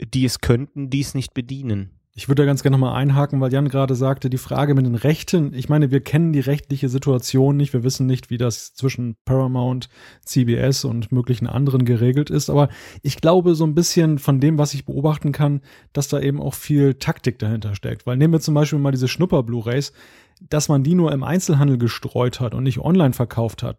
die 0.00 0.24
es 0.24 0.40
könnten, 0.40 0.90
dies 0.90 1.14
nicht 1.14 1.34
bedienen. 1.34 1.90
Ich 2.16 2.28
würde 2.28 2.42
da 2.42 2.46
ganz 2.46 2.62
gerne 2.62 2.76
nochmal 2.76 2.94
einhaken, 2.94 3.40
weil 3.40 3.52
Jan 3.52 3.68
gerade 3.68 3.96
sagte, 3.96 4.30
die 4.30 4.38
Frage 4.38 4.76
mit 4.76 4.86
den 4.86 4.94
Rechten, 4.94 5.52
ich 5.52 5.68
meine, 5.68 5.90
wir 5.90 6.00
kennen 6.00 6.32
die 6.32 6.40
rechtliche 6.40 6.88
Situation 6.88 7.56
nicht, 7.56 7.72
wir 7.72 7.82
wissen 7.82 8.06
nicht, 8.06 8.30
wie 8.30 8.38
das 8.38 8.72
zwischen 8.74 9.16
Paramount, 9.24 9.88
CBS 10.24 10.84
und 10.84 11.10
möglichen 11.10 11.48
anderen 11.48 11.84
geregelt 11.84 12.30
ist, 12.30 12.50
aber 12.50 12.68
ich 13.02 13.20
glaube 13.20 13.56
so 13.56 13.66
ein 13.66 13.74
bisschen 13.74 14.20
von 14.20 14.38
dem, 14.38 14.58
was 14.58 14.74
ich 14.74 14.86
beobachten 14.86 15.32
kann, 15.32 15.60
dass 15.92 16.06
da 16.06 16.20
eben 16.20 16.40
auch 16.40 16.54
viel 16.54 16.94
Taktik 16.94 17.40
dahinter 17.40 17.74
steckt, 17.74 18.06
weil 18.06 18.16
nehmen 18.16 18.32
wir 18.32 18.40
zum 18.40 18.54
Beispiel 18.54 18.78
mal 18.78 18.92
diese 18.92 19.08
Schnupper-Blu-Rays, 19.08 19.92
dass 20.40 20.68
man 20.68 20.84
die 20.84 20.94
nur 20.94 21.10
im 21.10 21.24
Einzelhandel 21.24 21.78
gestreut 21.78 22.38
hat 22.38 22.54
und 22.54 22.62
nicht 22.62 22.78
online 22.78 23.12
verkauft 23.12 23.64
hat, 23.64 23.78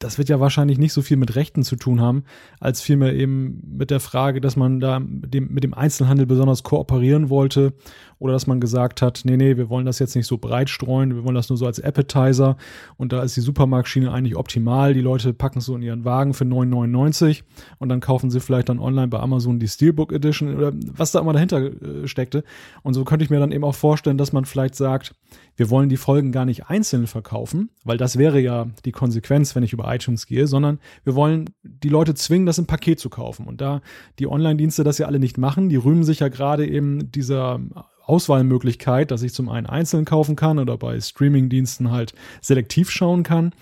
das 0.00 0.16
wird 0.16 0.30
ja 0.30 0.40
wahrscheinlich 0.40 0.78
nicht 0.78 0.94
so 0.94 1.02
viel 1.02 1.18
mit 1.18 1.36
Rechten 1.36 1.62
zu 1.62 1.76
tun 1.76 2.00
haben, 2.00 2.24
als 2.58 2.80
vielmehr 2.80 3.14
eben 3.14 3.62
mit 3.76 3.90
der 3.90 4.00
Frage, 4.00 4.40
dass 4.40 4.56
man 4.56 4.80
da 4.80 4.98
mit 4.98 5.34
dem, 5.34 5.52
mit 5.52 5.62
dem 5.62 5.74
Einzelhandel 5.74 6.24
besonders 6.24 6.62
kooperieren 6.62 7.28
wollte 7.28 7.74
oder 8.18 8.32
dass 8.32 8.46
man 8.46 8.60
gesagt 8.60 9.02
hat, 9.02 9.22
nee, 9.24 9.36
nee, 9.36 9.58
wir 9.58 9.68
wollen 9.68 9.84
das 9.84 9.98
jetzt 9.98 10.16
nicht 10.16 10.26
so 10.26 10.38
breit 10.38 10.70
streuen, 10.70 11.14
wir 11.14 11.24
wollen 11.24 11.34
das 11.34 11.50
nur 11.50 11.58
so 11.58 11.66
als 11.66 11.78
Appetizer 11.80 12.56
und 12.96 13.12
da 13.12 13.22
ist 13.22 13.36
die 13.36 13.42
Supermarktschiene 13.42 14.10
eigentlich 14.10 14.36
optimal. 14.36 14.94
Die 14.94 15.00
Leute 15.02 15.34
packen 15.34 15.58
es 15.58 15.66
so 15.66 15.76
in 15.76 15.82
ihren 15.82 16.04
Wagen 16.06 16.32
für 16.32 16.44
9,99 16.44 17.42
und 17.78 17.90
dann 17.90 18.00
kaufen 18.00 18.30
sie 18.30 18.40
vielleicht 18.40 18.70
dann 18.70 18.78
online 18.78 19.08
bei 19.08 19.20
Amazon 19.20 19.58
die 19.58 19.68
Steelbook 19.68 20.12
Edition 20.12 20.56
oder 20.56 20.72
was 20.74 21.12
da 21.12 21.20
immer 21.20 21.34
dahinter 21.34 21.60
äh, 21.60 22.08
steckte. 22.08 22.42
Und 22.82 22.94
so 22.94 23.04
könnte 23.04 23.24
ich 23.24 23.30
mir 23.30 23.40
dann 23.40 23.52
eben 23.52 23.64
auch 23.64 23.74
vorstellen, 23.74 24.16
dass 24.16 24.32
man 24.32 24.46
vielleicht 24.46 24.76
sagt, 24.76 25.14
wir 25.56 25.68
wollen 25.68 25.90
die 25.90 25.98
Folgen 25.98 26.32
gar 26.32 26.46
nicht 26.46 26.70
einzeln 26.70 27.06
verkaufen, 27.06 27.68
weil 27.84 27.98
das 27.98 28.16
wäre 28.16 28.40
ja 28.40 28.66
die 28.86 28.92
Konsequenz, 28.92 29.54
wenn 29.54 29.62
ich 29.62 29.74
über 29.74 29.89
iTunes 29.94 30.26
gehe, 30.26 30.46
sondern 30.46 30.78
wir 31.04 31.14
wollen 31.14 31.50
die 31.62 31.88
Leute 31.88 32.14
zwingen, 32.14 32.46
das 32.46 32.58
im 32.58 32.66
Paket 32.66 33.00
zu 33.00 33.10
kaufen. 33.10 33.46
Und 33.46 33.60
da 33.60 33.80
die 34.18 34.26
Online-Dienste 34.26 34.84
das 34.84 34.98
ja 34.98 35.06
alle 35.06 35.18
nicht 35.18 35.38
machen, 35.38 35.68
die 35.68 35.76
rühmen 35.76 36.04
sich 36.04 36.20
ja 36.20 36.28
gerade 36.28 36.66
eben 36.66 37.10
dieser 37.10 37.60
Auswahlmöglichkeit, 38.04 39.10
dass 39.10 39.22
ich 39.22 39.32
zum 39.32 39.48
einen 39.48 39.66
einzeln 39.66 40.04
kaufen 40.04 40.36
kann 40.36 40.58
oder 40.58 40.76
bei 40.76 41.00
Streaming-Diensten 41.00 41.90
halt 41.90 42.12
selektiv 42.40 42.90
schauen 42.90 43.22
kann. 43.22 43.52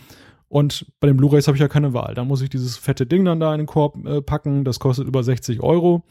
Und 0.48 0.86
bei 1.00 1.06
den 1.06 1.16
Blu-rays 1.16 1.46
habe 1.46 1.56
ich 1.56 1.60
ja 1.60 1.68
keine 1.68 1.92
Wahl. 1.92 2.14
Da 2.14 2.24
muss 2.24 2.40
ich 2.40 2.48
dieses 2.48 2.78
fette 2.78 3.06
Ding 3.06 3.24
dann 3.24 3.40
da 3.40 3.52
in 3.52 3.58
den 3.58 3.66
Korb 3.66 4.04
äh, 4.06 4.22
packen. 4.22 4.64
Das 4.64 4.80
kostet 4.80 5.06
über 5.06 5.22
60 5.22 5.60
Euro. 5.60 6.04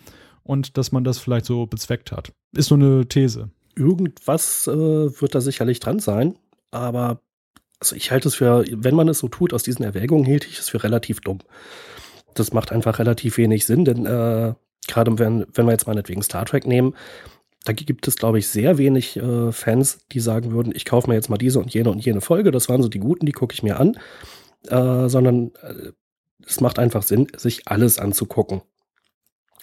Und 0.44 0.78
dass 0.78 0.92
man 0.92 1.04
das 1.04 1.18
vielleicht 1.18 1.46
so 1.46 1.66
bezweckt 1.66 2.12
hat. 2.12 2.32
Ist 2.56 2.68
so 2.68 2.76
eine 2.76 3.08
These. 3.08 3.50
Irgendwas 3.76 4.68
äh, 4.68 4.72
wird 4.72 5.36
da 5.36 5.42
sicherlich 5.42 5.80
dran 5.80 6.00
sein, 6.00 6.38
aber 6.72 7.22
also 7.80 7.96
ich 7.96 8.12
halte 8.12 8.28
es 8.28 8.36
für, 8.36 8.66
wenn 8.70 8.96
man 8.96 9.08
es 9.08 9.20
so 9.20 9.28
tut, 9.28 9.54
aus 9.54 9.64
diesen 9.64 9.84
Erwägungen 9.84 10.26
hielt 10.26 10.46
ich 10.46 10.60
es 10.60 10.70
für 10.70 10.84
relativ 10.84 11.22
dumm. 11.22 11.40
Das 12.34 12.54
macht 12.54 12.72
einfach 12.72 13.00
relativ 13.00 13.38
wenig 13.38 13.66
Sinn, 13.66 13.86
denn 13.86 14.06
äh, 14.06 14.54
gerade 14.88 15.20
wenn, 15.20 15.46
wenn 15.54 15.66
wir 15.66 15.72
jetzt 15.72 15.88
meinetwegen 15.88 16.22
Star 16.22 16.46
Trek 16.46 16.66
nehmen, 16.66 16.96
da 17.66 17.74
gibt 17.74 18.08
es, 18.08 18.16
glaube 18.16 18.40
ich, 18.40 18.48
sehr 18.48 18.78
wenig 18.78 19.18
äh, 19.18 19.52
Fans, 19.52 20.00
die 20.12 20.20
sagen 20.20 20.54
würden, 20.54 20.74
ich 20.76 20.86
kaufe 20.86 21.10
mir 21.10 21.16
jetzt 21.16 21.30
mal 21.30 21.38
diese 21.38 21.60
und 21.60 21.74
jene 21.74 21.90
und 21.92 22.00
jene 22.00 22.22
Folge, 22.22 22.52
das 22.52 22.70
waren 22.70 22.82
so 22.82 22.90
die 22.90 23.00
guten, 23.00 23.26
die 23.26 23.34
gucke 23.34 23.54
ich 23.54 23.64
mir 23.64 23.80
an, 23.80 23.98
äh, 24.68 25.10
sondern 25.10 25.52
äh, 25.62 25.92
es 26.46 26.62
macht 26.62 26.80
einfach 26.80 27.04
Sinn, 27.04 27.28
sich 27.36 27.68
alles 27.68 28.00
anzugucken. 28.00 28.62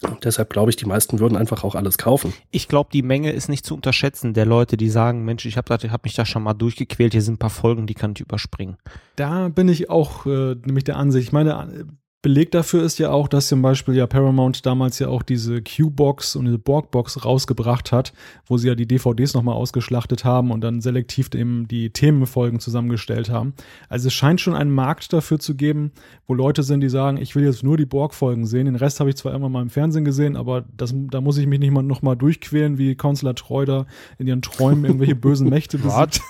Und 0.09 0.25
deshalb 0.25 0.51
glaube 0.51 0.71
ich, 0.71 0.77
die 0.77 0.87
meisten 0.87 1.19
würden 1.19 1.37
einfach 1.37 1.65
auch 1.65 1.75
alles 1.75 1.99
kaufen. 1.99 2.33
Ich 2.51 2.69
glaube, 2.69 2.91
die 2.93 3.03
Menge 3.03 3.33
ist 3.33 3.49
nicht 3.49 3.65
zu 3.65 3.75
unterschätzen 3.75 4.35
der 4.35 4.47
Leute, 4.47 4.77
die 4.77 4.89
sagen, 4.89 5.25
Mensch, 5.25 5.45
ich 5.47 5.57
habe 5.57 5.75
hab 5.75 6.05
mich 6.05 6.15
da 6.15 6.25
schon 6.25 6.43
mal 6.43 6.55
durchgequält, 6.55 7.13
hier 7.13 7.23
sind 7.23 7.35
ein 7.35 7.39
paar 7.39 7.51
Folgen, 7.51 7.87
die 7.87 7.95
kann 7.95 8.13
ich 8.15 8.21
überspringen. 8.21 8.77
Da 9.17 9.49
bin 9.49 9.69
ich 9.69 9.91
auch 9.91 10.27
äh, 10.27 10.57
nämlich 10.65 10.85
der 10.85 10.97
Ansicht. 10.97 11.29
Ich 11.29 11.33
meine, 11.33 11.87
Beleg 12.25 12.53
dafür 12.53 12.83
ist 12.85 12.99
ja 12.99 13.11
auch, 13.11 13.29
dass 13.29 13.49
zum 13.49 13.61
Beispiel 13.61 13.95
ja 13.95 14.07
Paramount 14.07 14.65
damals 14.65 14.99
ja 14.99 15.09
auch 15.09 15.23
diese 15.23 15.61
Q-Box 15.61 16.37
und 16.37 16.47
diese 16.47 16.57
Borg-Box 16.57 17.23
rausgebracht 17.23 17.93
hat, 17.93 18.15
wo 18.47 18.57
sie 18.57 18.69
ja 18.69 18.75
die 18.75 18.89
DVDs 18.89 19.35
nochmal 19.35 19.57
ausgeschlachtet 19.57 20.25
haben 20.25 20.51
und 20.51 20.63
dann 20.63 20.81
selektiv 20.81 21.29
eben 21.35 21.69
die 21.69 21.91
Themenfolgen 21.91 22.61
zusammengestellt 22.61 23.29
haben. 23.29 23.53
Also 23.91 24.09
es 24.09 24.15
scheint 24.15 24.41
schon 24.41 24.55
einen 24.55 24.71
Markt 24.71 25.13
dafür 25.13 25.39
zu 25.39 25.55
geben, 25.55 25.93
wo 26.27 26.33
Leute 26.33 26.63
sind, 26.63 26.81
die 26.81 26.89
sagen, 26.89 27.19
ich 27.19 27.37
will 27.37 27.45
jetzt 27.45 27.63
nur 27.63 27.77
die 27.77 27.85
Borg-Folgen 27.85 28.47
sehen. 28.47 28.65
Den 28.65 28.77
Rest 28.77 29.01
habe 29.01 29.11
ich 29.11 29.17
zwar 29.17 29.33
irgendwann 29.33 29.53
mal 29.53 29.61
im 29.61 29.69
Fernsehen 29.69 30.07
gesehen, 30.07 30.35
aber 30.35 30.65
das, 30.75 30.95
da 30.95 31.21
muss 31.21 31.37
ich 31.37 31.47
mich 31.47 31.61
nicht 31.61 31.73
mal 31.73 31.83
nochmal 31.83 32.17
durchquälen, 32.17 32.79
wie 32.79 32.95
Consular 32.95 33.35
Treuder 33.35 33.87
in 34.17 34.27
ihren 34.27 34.41
Träumen 34.41 34.87
irgendwelche 34.87 35.15
bösen 35.15 35.51
Mächte 35.51 35.77
besiegt. 35.79 36.23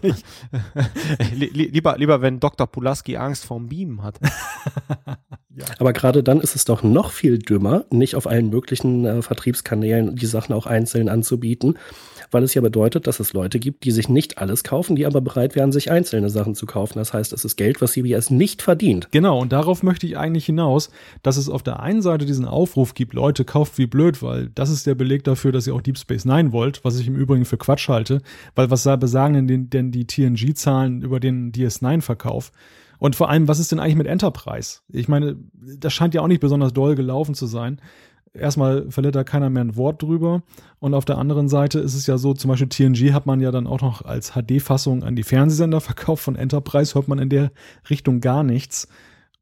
lieber, 1.52 1.98
lieber, 1.98 2.22
wenn 2.22 2.40
Dr. 2.40 2.66
Pulaski 2.66 3.18
Angst 3.18 3.44
vorm 3.44 3.68
Beamen 3.68 4.02
hat. 4.02 4.18
Ja. 5.54 5.66
Aber 5.78 5.92
gerade 5.92 6.22
dann 6.22 6.40
ist 6.40 6.56
es 6.56 6.64
doch 6.64 6.82
noch 6.82 7.10
viel 7.10 7.38
dümmer, 7.38 7.84
nicht 7.90 8.14
auf 8.14 8.26
allen 8.26 8.48
möglichen 8.48 9.04
äh, 9.04 9.20
Vertriebskanälen 9.20 10.16
die 10.16 10.26
Sachen 10.26 10.54
auch 10.54 10.64
einzeln 10.64 11.10
anzubieten, 11.10 11.78
weil 12.30 12.42
es 12.42 12.54
ja 12.54 12.62
bedeutet, 12.62 13.06
dass 13.06 13.20
es 13.20 13.34
Leute 13.34 13.58
gibt, 13.58 13.84
die 13.84 13.90
sich 13.90 14.08
nicht 14.08 14.38
alles 14.38 14.64
kaufen, 14.64 14.96
die 14.96 15.04
aber 15.04 15.20
bereit 15.20 15.54
wären, 15.54 15.70
sich 15.70 15.90
einzelne 15.90 16.30
Sachen 16.30 16.54
zu 16.54 16.64
kaufen. 16.64 16.98
Das 16.98 17.12
heißt, 17.12 17.34
es 17.34 17.44
ist 17.44 17.56
Geld, 17.56 17.82
was 17.82 17.92
CBS 17.92 18.30
nicht 18.30 18.62
verdient. 18.62 19.08
Genau, 19.10 19.40
und 19.40 19.52
darauf 19.52 19.82
möchte 19.82 20.06
ich 20.06 20.16
eigentlich 20.16 20.46
hinaus, 20.46 20.90
dass 21.22 21.36
es 21.36 21.50
auf 21.50 21.62
der 21.62 21.80
einen 21.80 22.00
Seite 22.00 22.24
diesen 22.24 22.46
Aufruf 22.46 22.94
gibt, 22.94 23.12
Leute, 23.12 23.44
kauft 23.44 23.76
wie 23.76 23.86
blöd, 23.86 24.22
weil 24.22 24.48
das 24.54 24.70
ist 24.70 24.86
der 24.86 24.94
Beleg 24.94 25.24
dafür, 25.24 25.52
dass 25.52 25.66
ihr 25.66 25.74
auch 25.74 25.82
Deep 25.82 25.98
Space 25.98 26.24
Nine 26.24 26.52
wollt, 26.52 26.82
was 26.82 26.98
ich 26.98 27.06
im 27.06 27.16
Übrigen 27.16 27.44
für 27.44 27.58
Quatsch 27.58 27.88
halte, 27.88 28.22
weil 28.54 28.70
was 28.70 28.84
besagen 28.98 29.46
denn, 29.46 29.68
denn 29.68 29.92
die 29.92 30.06
TNG-Zahlen 30.06 31.02
über 31.02 31.20
den 31.20 31.52
DS9-Verkauf? 31.52 32.52
Und 33.02 33.16
vor 33.16 33.28
allem, 33.28 33.48
was 33.48 33.58
ist 33.58 33.72
denn 33.72 33.80
eigentlich 33.80 33.96
mit 33.96 34.06
Enterprise? 34.06 34.78
Ich 34.88 35.08
meine, 35.08 35.36
das 35.76 35.92
scheint 35.92 36.14
ja 36.14 36.20
auch 36.20 36.28
nicht 36.28 36.38
besonders 36.38 36.72
doll 36.72 36.94
gelaufen 36.94 37.34
zu 37.34 37.46
sein. 37.46 37.80
Erstmal 38.32 38.88
verliert 38.92 39.16
da 39.16 39.24
keiner 39.24 39.50
mehr 39.50 39.64
ein 39.64 39.74
Wort 39.74 40.00
drüber. 40.00 40.44
Und 40.78 40.94
auf 40.94 41.04
der 41.04 41.18
anderen 41.18 41.48
Seite 41.48 41.80
ist 41.80 41.94
es 41.96 42.06
ja 42.06 42.16
so, 42.16 42.32
zum 42.32 42.50
Beispiel 42.50 42.68
TNG 42.68 43.12
hat 43.12 43.26
man 43.26 43.40
ja 43.40 43.50
dann 43.50 43.66
auch 43.66 43.80
noch 43.80 44.02
als 44.02 44.34
HD-Fassung 44.34 45.02
an 45.02 45.16
die 45.16 45.24
Fernsehsender 45.24 45.80
verkauft. 45.80 46.22
Von 46.22 46.36
Enterprise 46.36 46.94
hört 46.94 47.08
man 47.08 47.18
in 47.18 47.28
der 47.28 47.50
Richtung 47.90 48.20
gar 48.20 48.44
nichts. 48.44 48.86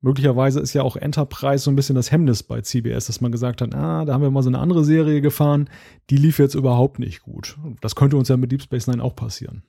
Möglicherweise 0.00 0.60
ist 0.60 0.72
ja 0.72 0.82
auch 0.82 0.96
Enterprise 0.96 1.62
so 1.62 1.70
ein 1.70 1.76
bisschen 1.76 1.96
das 1.96 2.10
Hemmnis 2.10 2.42
bei 2.42 2.62
CBS, 2.62 3.08
dass 3.08 3.20
man 3.20 3.30
gesagt 3.30 3.60
hat, 3.60 3.74
ah, 3.74 4.06
da 4.06 4.14
haben 4.14 4.22
wir 4.22 4.30
mal 4.30 4.42
so 4.42 4.48
eine 4.48 4.58
andere 4.58 4.86
Serie 4.86 5.20
gefahren, 5.20 5.68
die 6.08 6.16
lief 6.16 6.38
jetzt 6.38 6.54
überhaupt 6.54 6.98
nicht 6.98 7.20
gut. 7.20 7.58
Das 7.82 7.94
könnte 7.94 8.16
uns 8.16 8.30
ja 8.30 8.38
mit 8.38 8.50
Deep 8.52 8.62
Space 8.62 8.86
Nine 8.86 9.04
auch 9.04 9.14
passieren. 9.14 9.64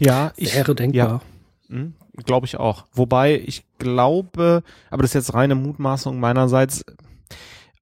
Ja, 0.00 0.32
ich, 0.36 0.54
Wäre 0.54 0.74
denkbar. 0.74 1.20
Hm, 1.68 1.94
glaube 2.24 2.46
ich 2.46 2.58
auch. 2.58 2.86
Wobei 2.92 3.40
ich 3.40 3.64
glaube, 3.78 4.62
aber 4.90 5.02
das 5.02 5.10
ist 5.10 5.14
jetzt 5.14 5.34
reine 5.34 5.54
Mutmaßung 5.54 6.20
meinerseits, 6.20 6.84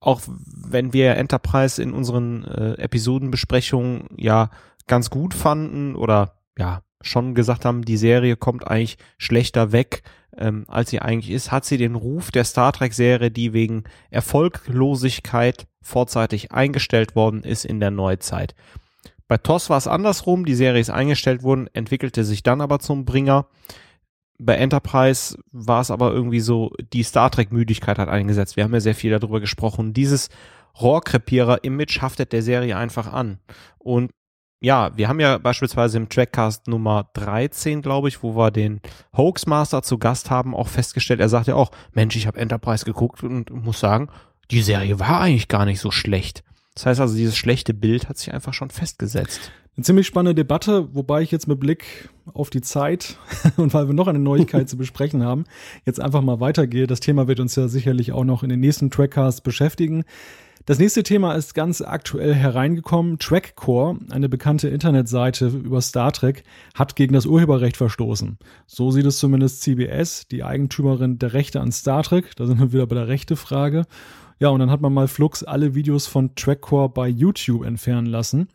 auch 0.00 0.20
wenn 0.26 0.92
wir 0.92 1.16
Enterprise 1.16 1.82
in 1.82 1.92
unseren 1.92 2.44
äh, 2.44 2.74
Episodenbesprechungen 2.74 4.08
ja 4.16 4.50
ganz 4.86 5.10
gut 5.10 5.34
fanden 5.34 5.96
oder 5.96 6.34
ja 6.58 6.82
schon 7.00 7.34
gesagt 7.34 7.64
haben, 7.64 7.84
die 7.84 7.96
Serie 7.96 8.36
kommt 8.36 8.66
eigentlich 8.66 8.96
schlechter 9.18 9.72
weg, 9.72 10.02
ähm, 10.36 10.64
als 10.68 10.90
sie 10.90 11.00
eigentlich 11.00 11.30
ist, 11.30 11.52
hat 11.52 11.64
sie 11.64 11.76
den 11.76 11.94
Ruf 11.94 12.30
der 12.30 12.44
Star 12.44 12.72
Trek-Serie, 12.72 13.30
die 13.30 13.52
wegen 13.52 13.84
Erfolglosigkeit 14.10 15.66
vorzeitig 15.82 16.52
eingestellt 16.52 17.14
worden 17.14 17.42
ist 17.42 17.64
in 17.64 17.80
der 17.80 17.90
Neuzeit. 17.90 18.54
Bei 19.34 19.38
TOS 19.38 19.68
war 19.68 19.78
es 19.78 19.88
andersrum, 19.88 20.44
die 20.44 20.54
Serie 20.54 20.80
ist 20.80 20.90
eingestellt 20.90 21.42
worden, 21.42 21.68
entwickelte 21.72 22.22
sich 22.22 22.44
dann 22.44 22.60
aber 22.60 22.78
zum 22.78 23.04
Bringer. 23.04 23.48
Bei 24.38 24.54
Enterprise 24.54 25.36
war 25.50 25.80
es 25.80 25.90
aber 25.90 26.12
irgendwie 26.12 26.38
so, 26.38 26.70
die 26.92 27.02
Star 27.02 27.32
Trek-Müdigkeit 27.32 27.98
hat 27.98 28.08
eingesetzt. 28.08 28.54
Wir 28.54 28.62
haben 28.62 28.72
ja 28.72 28.78
sehr 28.78 28.94
viel 28.94 29.10
darüber 29.10 29.40
gesprochen. 29.40 29.92
Dieses 29.92 30.28
Rohrkrepierer-Image 30.80 32.00
haftet 32.00 32.32
der 32.32 32.42
Serie 32.42 32.76
einfach 32.76 33.12
an. 33.12 33.40
Und 33.78 34.12
ja, 34.60 34.96
wir 34.96 35.08
haben 35.08 35.18
ja 35.18 35.38
beispielsweise 35.38 35.96
im 35.96 36.08
Trackcast 36.08 36.68
Nummer 36.68 37.10
13, 37.14 37.82
glaube 37.82 38.06
ich, 38.06 38.22
wo 38.22 38.36
wir 38.36 38.52
den 38.52 38.80
Hoaxmaster 39.16 39.82
zu 39.82 39.98
Gast 39.98 40.30
haben, 40.30 40.54
auch 40.54 40.68
festgestellt, 40.68 41.18
er 41.18 41.28
sagt 41.28 41.48
ja 41.48 41.56
auch, 41.56 41.72
Mensch, 41.92 42.14
ich 42.14 42.28
habe 42.28 42.38
Enterprise 42.38 42.84
geguckt 42.84 43.24
und 43.24 43.50
muss 43.50 43.80
sagen, 43.80 44.10
die 44.52 44.62
Serie 44.62 45.00
war 45.00 45.22
eigentlich 45.22 45.48
gar 45.48 45.64
nicht 45.64 45.80
so 45.80 45.90
schlecht. 45.90 46.44
Das 46.74 46.86
heißt 46.86 47.00
also, 47.00 47.16
dieses 47.16 47.36
schlechte 47.36 47.74
Bild 47.74 48.08
hat 48.08 48.18
sich 48.18 48.32
einfach 48.32 48.52
schon 48.52 48.70
festgesetzt. 48.70 49.52
Eine 49.76 49.84
ziemlich 49.84 50.06
spannende 50.06 50.36
Debatte, 50.36 50.94
wobei 50.94 51.22
ich 51.22 51.32
jetzt 51.32 51.48
mit 51.48 51.58
Blick 51.58 52.08
auf 52.32 52.50
die 52.50 52.60
Zeit 52.60 53.18
und 53.56 53.74
weil 53.74 53.88
wir 53.88 53.94
noch 53.94 54.06
eine 54.06 54.20
Neuigkeit 54.20 54.68
zu 54.68 54.76
besprechen 54.76 55.24
haben, 55.24 55.44
jetzt 55.84 56.00
einfach 56.00 56.22
mal 56.22 56.38
weitergehe. 56.40 56.86
Das 56.86 57.00
Thema 57.00 57.26
wird 57.26 57.40
uns 57.40 57.56
ja 57.56 57.66
sicherlich 57.66 58.12
auch 58.12 58.24
noch 58.24 58.42
in 58.42 58.48
den 58.50 58.60
nächsten 58.60 58.90
Trackcasts 58.90 59.40
beschäftigen. 59.40 60.04
Das 60.66 60.78
nächste 60.78 61.02
Thema 61.02 61.34
ist 61.34 61.54
ganz 61.54 61.82
aktuell 61.82 62.34
hereingekommen. 62.34 63.18
Trackcore, 63.18 63.98
eine 64.10 64.30
bekannte 64.30 64.68
Internetseite 64.68 65.48
über 65.48 65.82
Star 65.82 66.10
Trek, 66.10 66.42
hat 66.74 66.96
gegen 66.96 67.12
das 67.12 67.26
Urheberrecht 67.26 67.76
verstoßen. 67.76 68.38
So 68.66 68.90
sieht 68.90 69.04
es 69.04 69.18
zumindest 69.18 69.60
CBS, 69.60 70.26
die 70.26 70.42
Eigentümerin 70.42 71.18
der 71.18 71.34
Rechte 71.34 71.60
an 71.60 71.70
Star 71.70 72.02
Trek. 72.02 72.34
Da 72.36 72.46
sind 72.46 72.60
wir 72.60 72.72
wieder 72.72 72.86
bei 72.86 72.94
der 72.94 73.08
Rechte-Frage. 73.08 73.84
Ja, 74.44 74.50
und 74.50 74.60
dann 74.60 74.70
hat 74.70 74.82
man 74.82 74.92
mal 74.92 75.08
Flux 75.08 75.42
alle 75.42 75.74
Videos 75.74 76.06
von 76.06 76.34
Trackcore 76.34 76.90
bei 76.90 77.08
YouTube 77.08 77.64
entfernen 77.64 78.04
lassen. 78.04 78.48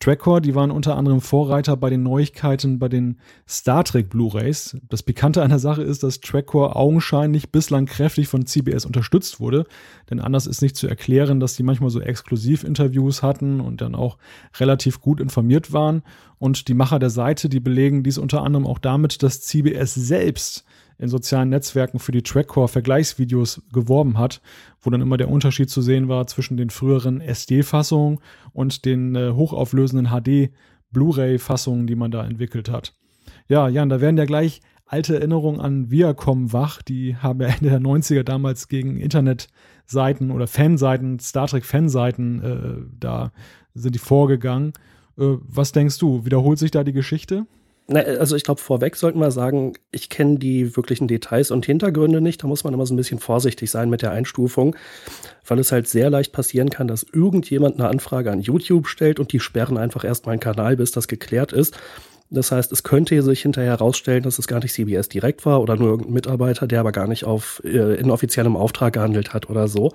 Trackcore, 0.00 0.40
die 0.40 0.56
waren 0.56 0.72
unter 0.72 0.96
anderem 0.96 1.20
Vorreiter 1.20 1.76
bei 1.76 1.88
den 1.88 2.02
Neuigkeiten 2.02 2.80
bei 2.80 2.88
den 2.88 3.18
Star 3.48 3.84
Trek 3.84 4.10
Blu-rays. 4.10 4.76
Das 4.88 5.04
Pikante 5.04 5.44
an 5.44 5.50
der 5.50 5.60
Sache 5.60 5.84
ist, 5.84 6.02
dass 6.02 6.20
Trackcore 6.20 6.74
augenscheinlich 6.74 7.52
bislang 7.52 7.86
kräftig 7.86 8.26
von 8.26 8.44
CBS 8.44 8.84
unterstützt 8.86 9.38
wurde, 9.38 9.66
denn 10.10 10.18
anders 10.18 10.48
ist 10.48 10.62
nicht 10.62 10.74
zu 10.74 10.88
erklären, 10.88 11.38
dass 11.38 11.54
die 11.54 11.62
manchmal 11.62 11.90
so 11.90 12.00
Exklusivinterviews 12.00 13.22
hatten 13.22 13.60
und 13.60 13.82
dann 13.82 13.94
auch 13.94 14.18
relativ 14.58 15.00
gut 15.00 15.20
informiert 15.20 15.72
waren. 15.72 16.02
Und 16.40 16.66
die 16.66 16.74
Macher 16.74 16.98
der 16.98 17.10
Seite, 17.10 17.48
die 17.48 17.60
belegen 17.60 18.02
dies 18.02 18.18
unter 18.18 18.42
anderem 18.42 18.66
auch 18.66 18.80
damit, 18.80 19.22
dass 19.22 19.42
CBS 19.42 19.94
selbst 19.94 20.64
in 20.98 21.08
sozialen 21.08 21.50
Netzwerken 21.50 21.98
für 21.98 22.12
die 22.12 22.22
Trackcore-Vergleichsvideos 22.22 23.62
geworben 23.72 24.18
hat, 24.18 24.40
wo 24.80 24.90
dann 24.90 25.00
immer 25.00 25.16
der 25.16 25.28
Unterschied 25.28 25.70
zu 25.70 25.82
sehen 25.82 26.08
war 26.08 26.26
zwischen 26.26 26.56
den 26.56 26.70
früheren 26.70 27.20
SD-Fassungen 27.20 28.18
und 28.52 28.84
den 28.84 29.14
äh, 29.14 29.32
hochauflösenden 29.32 30.08
HD 30.08 30.52
Blu-ray-Fassungen, 30.90 31.86
die 31.86 31.96
man 31.96 32.10
da 32.10 32.24
entwickelt 32.24 32.70
hat. 32.70 32.94
Ja, 33.48 33.68
Jan, 33.68 33.88
da 33.88 34.00
werden 34.00 34.16
ja 34.16 34.24
gleich 34.24 34.60
alte 34.86 35.16
Erinnerungen 35.16 35.60
an 35.60 35.90
Viacom 35.90 36.52
wach. 36.52 36.80
Die 36.82 37.16
haben 37.16 37.40
ja 37.40 37.48
Ende 37.48 37.70
der 37.70 37.80
90er 37.80 38.22
damals 38.22 38.68
gegen 38.68 38.96
Internetseiten 38.96 40.30
oder 40.30 40.46
Fanseiten, 40.46 41.18
Star 41.18 41.48
Trek-Fanseiten, 41.48 42.42
äh, 42.42 42.96
da 42.98 43.32
sind 43.74 43.94
die 43.94 44.00
vorgegangen. 44.00 44.72
Äh, 45.18 45.36
was 45.40 45.72
denkst 45.72 45.98
du? 45.98 46.24
Wiederholt 46.24 46.58
sich 46.58 46.70
da 46.70 46.84
die 46.84 46.92
Geschichte? 46.92 47.46
Na, 47.88 48.00
also 48.00 48.34
ich 48.34 48.42
glaube, 48.42 48.60
vorweg 48.60 48.96
sollten 48.96 49.20
wir 49.20 49.30
sagen, 49.30 49.74
ich 49.92 50.08
kenne 50.08 50.38
die 50.38 50.76
wirklichen 50.76 51.06
Details 51.06 51.52
und 51.52 51.66
Hintergründe 51.66 52.20
nicht. 52.20 52.42
Da 52.42 52.48
muss 52.48 52.64
man 52.64 52.74
immer 52.74 52.84
so 52.84 52.94
ein 52.94 52.96
bisschen 52.96 53.20
vorsichtig 53.20 53.70
sein 53.70 53.90
mit 53.90 54.02
der 54.02 54.10
Einstufung, 54.10 54.74
weil 55.46 55.60
es 55.60 55.70
halt 55.70 55.86
sehr 55.86 56.10
leicht 56.10 56.32
passieren 56.32 56.70
kann, 56.70 56.88
dass 56.88 57.04
irgendjemand 57.04 57.78
eine 57.78 57.88
Anfrage 57.88 58.32
an 58.32 58.40
YouTube 58.40 58.88
stellt 58.88 59.20
und 59.20 59.32
die 59.32 59.38
sperren 59.38 59.78
einfach 59.78 60.04
erstmal 60.04 60.32
einen 60.32 60.40
Kanal, 60.40 60.76
bis 60.76 60.90
das 60.90 61.06
geklärt 61.06 61.52
ist. 61.52 61.78
Das 62.28 62.50
heißt, 62.50 62.72
es 62.72 62.82
könnte 62.82 63.22
sich 63.22 63.42
hinterher 63.42 63.70
herausstellen, 63.70 64.24
dass 64.24 64.40
es 64.40 64.48
gar 64.48 64.58
nicht 64.58 64.72
CBS 64.72 65.08
direkt 65.08 65.46
war 65.46 65.60
oder 65.60 65.76
nur 65.76 65.90
irgendein 65.90 66.14
Mitarbeiter, 66.14 66.66
der 66.66 66.80
aber 66.80 66.90
gar 66.90 67.06
nicht 67.06 67.24
auf 67.24 67.62
äh, 67.64 67.94
in 67.94 68.10
offiziellem 68.10 68.56
Auftrag 68.56 68.94
gehandelt 68.94 69.32
hat 69.32 69.48
oder 69.48 69.68
so. 69.68 69.92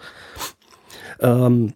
Ähm, 1.19 1.73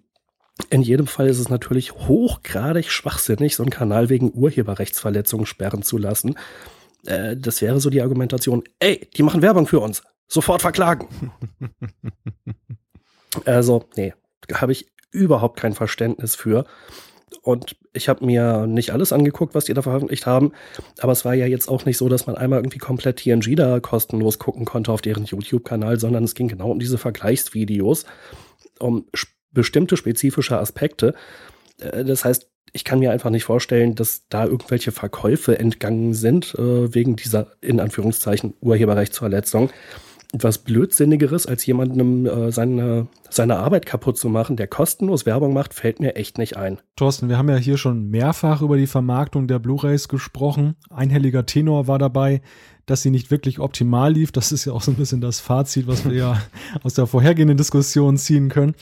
in 0.69 0.81
jedem 0.81 1.07
Fall 1.07 1.27
ist 1.27 1.39
es 1.39 1.49
natürlich 1.49 1.93
hochgradig 1.93 2.89
schwachsinnig, 2.89 3.55
so 3.55 3.63
einen 3.63 3.69
Kanal 3.69 4.09
wegen 4.09 4.33
Urheberrechtsverletzungen 4.33 5.45
sperren 5.45 5.83
zu 5.83 5.97
lassen. 5.97 6.35
Äh, 7.05 7.35
das 7.37 7.61
wäre 7.61 7.79
so 7.79 7.89
die 7.89 8.01
Argumentation, 8.01 8.63
ey, 8.79 9.09
die 9.15 9.23
machen 9.23 9.41
Werbung 9.41 9.67
für 9.67 9.79
uns, 9.79 10.03
sofort 10.27 10.61
verklagen. 10.61 11.31
also, 13.45 13.85
nee, 13.95 14.13
habe 14.53 14.71
ich 14.71 14.91
überhaupt 15.11 15.59
kein 15.59 15.73
Verständnis 15.73 16.35
für. 16.35 16.65
Und 17.41 17.75
ich 17.93 18.07
habe 18.07 18.25
mir 18.25 18.65
nicht 18.65 18.91
alles 18.91 19.11
angeguckt, 19.11 19.55
was 19.55 19.65
die 19.65 19.73
da 19.73 19.81
veröffentlicht 19.81 20.25
haben. 20.25 20.53
Aber 20.99 21.11
es 21.11 21.25
war 21.25 21.33
ja 21.33 21.45
jetzt 21.45 21.67
auch 21.67 21.85
nicht 21.85 21.97
so, 21.97 22.07
dass 22.07 22.27
man 22.27 22.37
einmal 22.37 22.59
irgendwie 22.59 22.77
komplett 22.77 23.17
TNG 23.17 23.55
da 23.55 23.79
kostenlos 23.79 24.39
gucken 24.39 24.65
konnte 24.65 24.91
auf 24.91 25.01
deren 25.01 25.25
YouTube-Kanal, 25.25 25.99
sondern 25.99 26.23
es 26.23 26.33
ging 26.33 26.47
genau 26.47 26.71
um 26.71 26.79
diese 26.79 26.97
Vergleichsvideos, 26.97 28.05
um 28.79 29.05
bestimmte 29.55 29.97
spezifische 29.97 30.59
Aspekte. 30.59 31.15
Äh, 31.79 32.05
das 32.05 32.23
heißt, 32.23 32.47
ich 32.75 32.83
kann 32.83 32.99
mir 32.99 33.11
einfach 33.11 33.29
nicht 33.29 33.45
vorstellen, 33.45 33.95
dass 33.95 34.27
da 34.27 34.43
irgendwelche 34.43 34.91
Verkäufe 34.91 35.57
entgangen 35.57 36.13
sind 36.13 36.55
äh, 36.55 36.93
wegen 36.93 37.15
dieser 37.15 37.47
in 37.61 37.79
Anführungszeichen 37.79 38.53
Urheberrechtsverletzung. 38.59 39.69
Etwas 40.33 40.57
Blödsinnigeres, 40.57 41.45
als 41.45 41.65
jemandem 41.65 42.25
äh, 42.25 42.51
seine, 42.51 43.07
seine 43.29 43.57
Arbeit 43.57 43.85
kaputt 43.85 44.17
zu 44.17 44.27
machen, 44.27 44.57
der 44.57 44.67
kostenlos 44.67 45.25
Werbung 45.25 45.53
macht, 45.53 45.73
fällt 45.73 46.01
mir 46.01 46.17
echt 46.17 46.37
nicht 46.37 46.57
ein. 46.57 46.79
Thorsten, 46.97 47.29
wir 47.29 47.37
haben 47.37 47.47
ja 47.47 47.55
hier 47.55 47.77
schon 47.77 48.09
mehrfach 48.09 48.61
über 48.61 48.75
die 48.75 48.87
Vermarktung 48.87 49.47
der 49.47 49.59
Blu-rays 49.59 50.09
gesprochen. 50.09 50.75
Einhelliger 50.89 51.45
Tenor 51.45 51.87
war 51.87 51.99
dabei, 51.99 52.41
dass 52.85 53.01
sie 53.01 53.11
nicht 53.11 53.31
wirklich 53.31 53.59
optimal 53.59 54.11
lief. 54.11 54.33
Das 54.33 54.51
ist 54.51 54.65
ja 54.65 54.73
auch 54.73 54.81
so 54.81 54.91
ein 54.91 54.97
bisschen 54.97 55.21
das 55.21 55.39
Fazit, 55.39 55.87
was 55.87 56.03
wir 56.03 56.13
ja 56.13 56.41
aus 56.83 56.93
der 56.95 57.07
vorhergehenden 57.07 57.55
Diskussion 57.55 58.17
ziehen 58.17 58.49
können. 58.49 58.75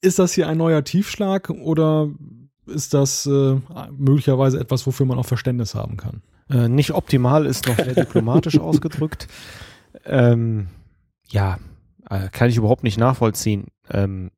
Ist 0.00 0.18
das 0.18 0.32
hier 0.32 0.48
ein 0.48 0.58
neuer 0.58 0.84
Tiefschlag 0.84 1.50
oder 1.50 2.08
ist 2.66 2.94
das 2.94 3.26
äh, 3.26 3.56
möglicherweise 3.96 4.58
etwas, 4.58 4.86
wofür 4.86 5.06
man 5.06 5.18
auch 5.18 5.26
Verständnis 5.26 5.74
haben 5.74 5.96
kann? 5.96 6.22
Äh, 6.48 6.68
nicht 6.68 6.92
optimal 6.92 7.46
ist 7.46 7.66
noch 7.66 7.76
sehr 7.76 7.94
diplomatisch 7.94 8.58
ausgedrückt. 8.60 9.28
Ähm, 10.04 10.68
ja, 11.28 11.58
äh, 12.08 12.28
kann 12.30 12.48
ich 12.48 12.56
überhaupt 12.56 12.82
nicht 12.82 12.98
nachvollziehen. 12.98 13.66
Ähm, 13.90 14.30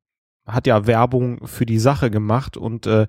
hat 0.45 0.67
ja 0.67 0.85
Werbung 0.87 1.47
für 1.47 1.65
die 1.65 1.79
Sache 1.79 2.11
gemacht 2.11 2.57
und 2.57 2.85
äh, 2.85 3.07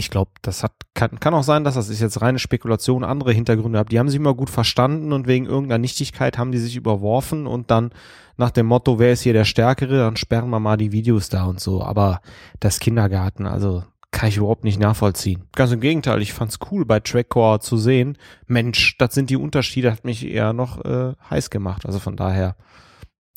ich 0.00 0.10
glaube, 0.10 0.32
das 0.42 0.64
hat 0.64 0.72
kann, 0.94 1.20
kann 1.20 1.34
auch 1.34 1.44
sein, 1.44 1.64
dass 1.64 1.74
das 1.74 1.88
ist 1.88 2.00
jetzt 2.00 2.20
reine 2.20 2.38
Spekulation, 2.38 3.04
andere 3.04 3.32
Hintergründe 3.32 3.78
hat. 3.78 3.92
Die 3.92 3.98
haben 3.98 4.08
sich 4.08 4.18
immer 4.18 4.34
gut 4.34 4.50
verstanden 4.50 5.12
und 5.12 5.26
wegen 5.26 5.46
irgendeiner 5.46 5.78
Nichtigkeit 5.78 6.36
haben 6.36 6.52
die 6.52 6.58
sich 6.58 6.76
überworfen 6.76 7.46
und 7.46 7.70
dann 7.70 7.90
nach 8.36 8.50
dem 8.50 8.66
Motto, 8.66 8.98
wer 8.98 9.12
ist 9.12 9.22
hier 9.22 9.32
der 9.32 9.44
Stärkere, 9.44 9.98
dann 9.98 10.16
sperren 10.16 10.50
wir 10.50 10.60
mal 10.60 10.76
die 10.76 10.92
Videos 10.92 11.28
da 11.28 11.44
und 11.44 11.60
so. 11.60 11.82
Aber 11.82 12.20
das 12.58 12.80
Kindergarten, 12.80 13.46
also 13.46 13.84
kann 14.10 14.28
ich 14.28 14.38
überhaupt 14.38 14.64
nicht 14.64 14.80
nachvollziehen. 14.80 15.44
Ganz 15.54 15.70
im 15.70 15.80
Gegenteil, 15.80 16.20
ich 16.20 16.32
fand's 16.32 16.58
cool 16.70 16.84
bei 16.84 17.00
Trackcore 17.00 17.60
zu 17.60 17.76
sehen. 17.76 18.18
Mensch, 18.46 18.96
das 18.98 19.14
sind 19.14 19.30
die 19.30 19.36
Unterschiede, 19.36 19.92
hat 19.92 20.04
mich 20.04 20.26
eher 20.26 20.52
noch 20.52 20.84
äh, 20.84 21.14
heiß 21.30 21.50
gemacht. 21.50 21.86
Also 21.86 22.00
von 22.00 22.16
daher 22.16 22.56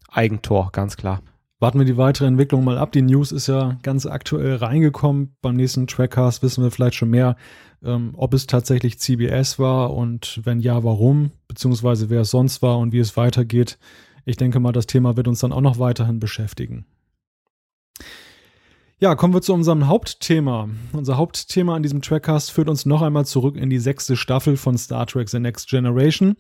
Eigentor, 0.10 0.72
ganz 0.72 0.98
klar. 0.98 1.22
Warten 1.64 1.80
wir 1.80 1.86
die 1.86 1.96
weitere 1.96 2.28
Entwicklung 2.28 2.66
mal 2.66 2.78
ab. 2.78 2.92
Die 2.92 3.02
News 3.02 3.32
ist 3.32 3.48
ja 3.48 3.78
ganz 3.84 4.06
aktuell 4.06 4.58
reingekommen. 4.58 5.38
Beim 5.42 5.56
nächsten 5.56 5.88
Trackcast 5.88 6.44
wissen 6.44 6.62
wir 6.62 6.72
vielleicht 6.72 6.96
schon 6.96 7.10
mehr, 7.10 7.38
ähm, 7.82 8.16
ob 8.18 8.34
es 8.34 8.48
tatsächlich 8.48 9.00
CBS 9.00 9.60
war 9.60 9.94
und 9.94 10.42
wenn 10.44 10.60
ja, 10.60 10.84
warum, 10.84 11.32
beziehungsweise 11.48 12.10
wer 12.10 12.20
es 12.20 12.32
sonst 12.32 12.62
war 12.64 12.80
und 12.80 12.92
wie 12.92 13.00
es 13.00 13.16
weitergeht. 13.16 13.80
Ich 14.26 14.36
denke 14.36 14.60
mal, 14.60 14.74
das 14.74 14.88
Thema 14.88 15.16
wird 15.16 15.30
uns 15.30 15.40
dann 15.40 15.54
auch 15.54 15.62
noch 15.62 15.80
weiterhin 15.80 16.20
beschäftigen. 16.20 16.86
Ja, 19.00 19.16
kommen 19.16 19.34
wir 19.34 19.42
zu 19.42 19.54
unserem 19.54 19.88
Hauptthema. 19.88 20.68
Unser 20.92 21.16
Hauptthema 21.16 21.78
an 21.78 21.84
diesem 21.84 22.02
Trackcast 22.02 22.52
führt 22.52 22.68
uns 22.68 22.86
noch 22.86 23.02
einmal 23.02 23.26
zurück 23.26 23.56
in 23.56 23.70
die 23.70 23.80
sechste 23.80 24.18
Staffel 24.18 24.58
von 24.58 24.78
Star 24.78 25.08
Trek 25.08 25.30
The 25.30 25.40
Next 25.40 25.70
Generation. 25.70 26.36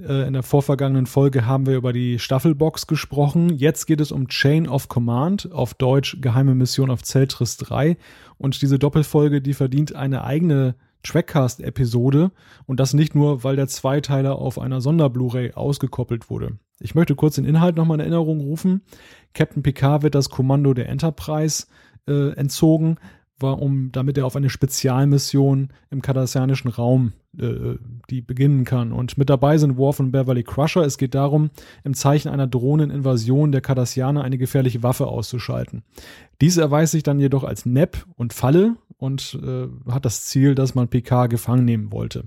Äh, 0.00 0.26
in 0.26 0.32
der 0.32 0.42
vorvergangenen 0.42 1.06
Folge 1.06 1.46
haben 1.46 1.66
wir 1.66 1.76
über 1.76 1.92
die 1.92 2.18
Staffelbox 2.18 2.86
gesprochen. 2.86 3.50
Jetzt 3.50 3.86
geht 3.86 4.00
es 4.00 4.12
um 4.12 4.28
Chain 4.28 4.68
of 4.68 4.88
Command, 4.88 5.50
auf 5.52 5.74
Deutsch 5.74 6.18
Geheime 6.20 6.54
Mission 6.54 6.90
auf 6.90 7.02
Zeltris 7.02 7.56
3. 7.56 7.96
Und 8.36 8.62
diese 8.62 8.78
Doppelfolge, 8.78 9.40
die 9.40 9.54
verdient 9.54 9.94
eine 9.94 10.24
eigene 10.24 10.76
Trackcast-Episode 11.02 12.32
und 12.66 12.80
das 12.80 12.92
nicht 12.92 13.14
nur, 13.14 13.44
weil 13.44 13.56
der 13.56 13.68
Zweiteiler 13.68 14.36
auf 14.36 14.58
einer 14.58 14.80
Sonder-Blu-ray 14.80 15.52
ausgekoppelt 15.52 16.28
wurde. 16.28 16.58
Ich 16.80 16.94
möchte 16.94 17.14
kurz 17.14 17.36
den 17.36 17.44
Inhalt 17.44 17.76
nochmal 17.76 17.96
in 17.96 18.00
Erinnerung 18.00 18.40
rufen. 18.40 18.82
Captain 19.32 19.62
Picard 19.62 20.02
wird 20.02 20.14
das 20.14 20.28
Kommando 20.28 20.74
der 20.74 20.88
Enterprise 20.88 21.66
äh, 22.06 22.32
entzogen, 22.32 22.96
war 23.38 23.60
um, 23.60 23.90
damit 23.92 24.18
er 24.18 24.26
auf 24.26 24.36
eine 24.36 24.50
Spezialmission 24.50 25.68
im 25.90 26.02
kardassianischen 26.02 26.70
Raum 26.70 27.12
äh, 27.38 27.78
die 28.10 28.20
beginnen 28.20 28.64
kann. 28.64 28.92
Und 28.92 29.18
mit 29.18 29.30
dabei 29.30 29.58
sind 29.58 29.76
Worf 29.76 30.00
und 30.00 30.12
Beverly 30.12 30.42
Crusher. 30.42 30.82
Es 30.82 30.98
geht 30.98 31.14
darum, 31.14 31.50
im 31.84 31.94
Zeichen 31.94 32.28
einer 32.28 32.46
drohenden 32.46 32.90
Invasion 32.90 33.52
der 33.52 33.60
Kardassianer 33.60 34.22
eine 34.22 34.38
gefährliche 34.38 34.82
Waffe 34.82 35.06
auszuschalten. 35.06 35.82
Dies 36.40 36.56
erweist 36.56 36.92
sich 36.92 37.02
dann 37.02 37.20
jedoch 37.20 37.44
als 37.44 37.66
Nepp 37.66 38.06
und 38.16 38.32
Falle 38.32 38.76
und 38.96 39.38
äh, 39.42 39.68
hat 39.90 40.04
das 40.04 40.26
Ziel, 40.26 40.54
dass 40.54 40.74
man 40.74 40.88
PK 40.88 41.26
gefangen 41.26 41.64
nehmen 41.64 41.92
wollte. 41.92 42.24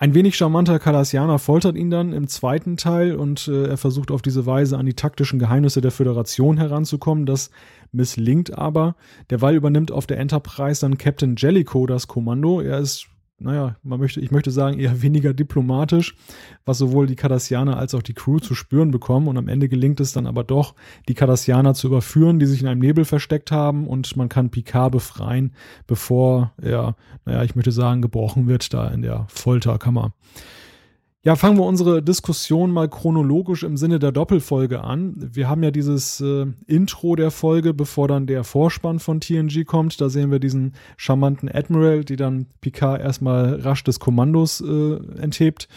Ein 0.00 0.14
wenig 0.14 0.34
charmanter 0.34 0.78
Kardassianer 0.78 1.38
foltert 1.38 1.76
ihn 1.76 1.90
dann 1.90 2.14
im 2.14 2.26
zweiten 2.26 2.78
Teil 2.78 3.14
und 3.14 3.48
äh, 3.48 3.66
er 3.66 3.76
versucht 3.76 4.10
auf 4.10 4.22
diese 4.22 4.46
Weise 4.46 4.78
an 4.78 4.86
die 4.86 4.94
taktischen 4.94 5.38
Geheimnisse 5.38 5.82
der 5.82 5.90
Föderation 5.90 6.56
heranzukommen. 6.56 7.26
Das 7.26 7.50
misslingt 7.92 8.56
aber. 8.56 8.96
Derweil 9.28 9.56
übernimmt 9.56 9.92
auf 9.92 10.06
der 10.06 10.18
Enterprise 10.18 10.80
dann 10.80 10.96
Captain 10.96 11.34
Jellicoe 11.36 11.86
das 11.86 12.08
Kommando. 12.08 12.62
Er 12.62 12.78
ist 12.78 13.08
naja, 13.40 13.76
man 13.82 13.98
möchte, 13.98 14.20
ich 14.20 14.30
möchte 14.30 14.50
sagen, 14.50 14.78
eher 14.78 15.00
weniger 15.00 15.32
diplomatisch, 15.32 16.14
was 16.66 16.78
sowohl 16.78 17.06
die 17.06 17.16
Cardassianer 17.16 17.78
als 17.78 17.94
auch 17.94 18.02
die 18.02 18.12
Crew 18.12 18.38
zu 18.38 18.54
spüren 18.54 18.90
bekommen. 18.90 19.28
Und 19.28 19.38
am 19.38 19.48
Ende 19.48 19.68
gelingt 19.68 19.98
es 19.98 20.12
dann 20.12 20.26
aber 20.26 20.44
doch, 20.44 20.74
die 21.08 21.14
Cardassianer 21.14 21.74
zu 21.74 21.86
überführen, 21.86 22.38
die 22.38 22.46
sich 22.46 22.60
in 22.60 22.68
einem 22.68 22.80
Nebel 22.80 23.06
versteckt 23.06 23.50
haben 23.50 23.86
und 23.86 24.14
man 24.16 24.28
kann 24.28 24.50
Picard 24.50 24.92
befreien, 24.92 25.52
bevor 25.86 26.52
er, 26.60 26.96
naja, 27.24 27.42
ich 27.42 27.56
möchte 27.56 27.72
sagen, 27.72 28.02
gebrochen 28.02 28.46
wird 28.46 28.74
da 28.74 28.88
in 28.88 29.02
der 29.02 29.26
Folterkammer. 29.28 30.12
Ja, 31.22 31.36
fangen 31.36 31.58
wir 31.58 31.66
unsere 31.66 32.02
Diskussion 32.02 32.70
mal 32.70 32.88
chronologisch 32.88 33.62
im 33.62 33.76
Sinne 33.76 33.98
der 33.98 34.10
Doppelfolge 34.10 34.82
an. 34.82 35.14
Wir 35.34 35.50
haben 35.50 35.62
ja 35.62 35.70
dieses 35.70 36.18
äh, 36.22 36.46
Intro 36.66 37.14
der 37.14 37.30
Folge, 37.30 37.74
bevor 37.74 38.08
dann 38.08 38.26
der 38.26 38.42
Vorspann 38.42 39.00
von 39.00 39.20
TNG 39.20 39.66
kommt. 39.66 40.00
Da 40.00 40.08
sehen 40.08 40.30
wir 40.30 40.38
diesen 40.38 40.72
charmanten 40.96 41.50
Admiral, 41.50 42.06
die 42.06 42.16
dann 42.16 42.46
Picard 42.62 43.02
erstmal 43.02 43.60
rasch 43.60 43.84
des 43.84 44.00
Kommandos 44.00 44.62
äh, 44.62 44.94
enthebt. 45.20 45.68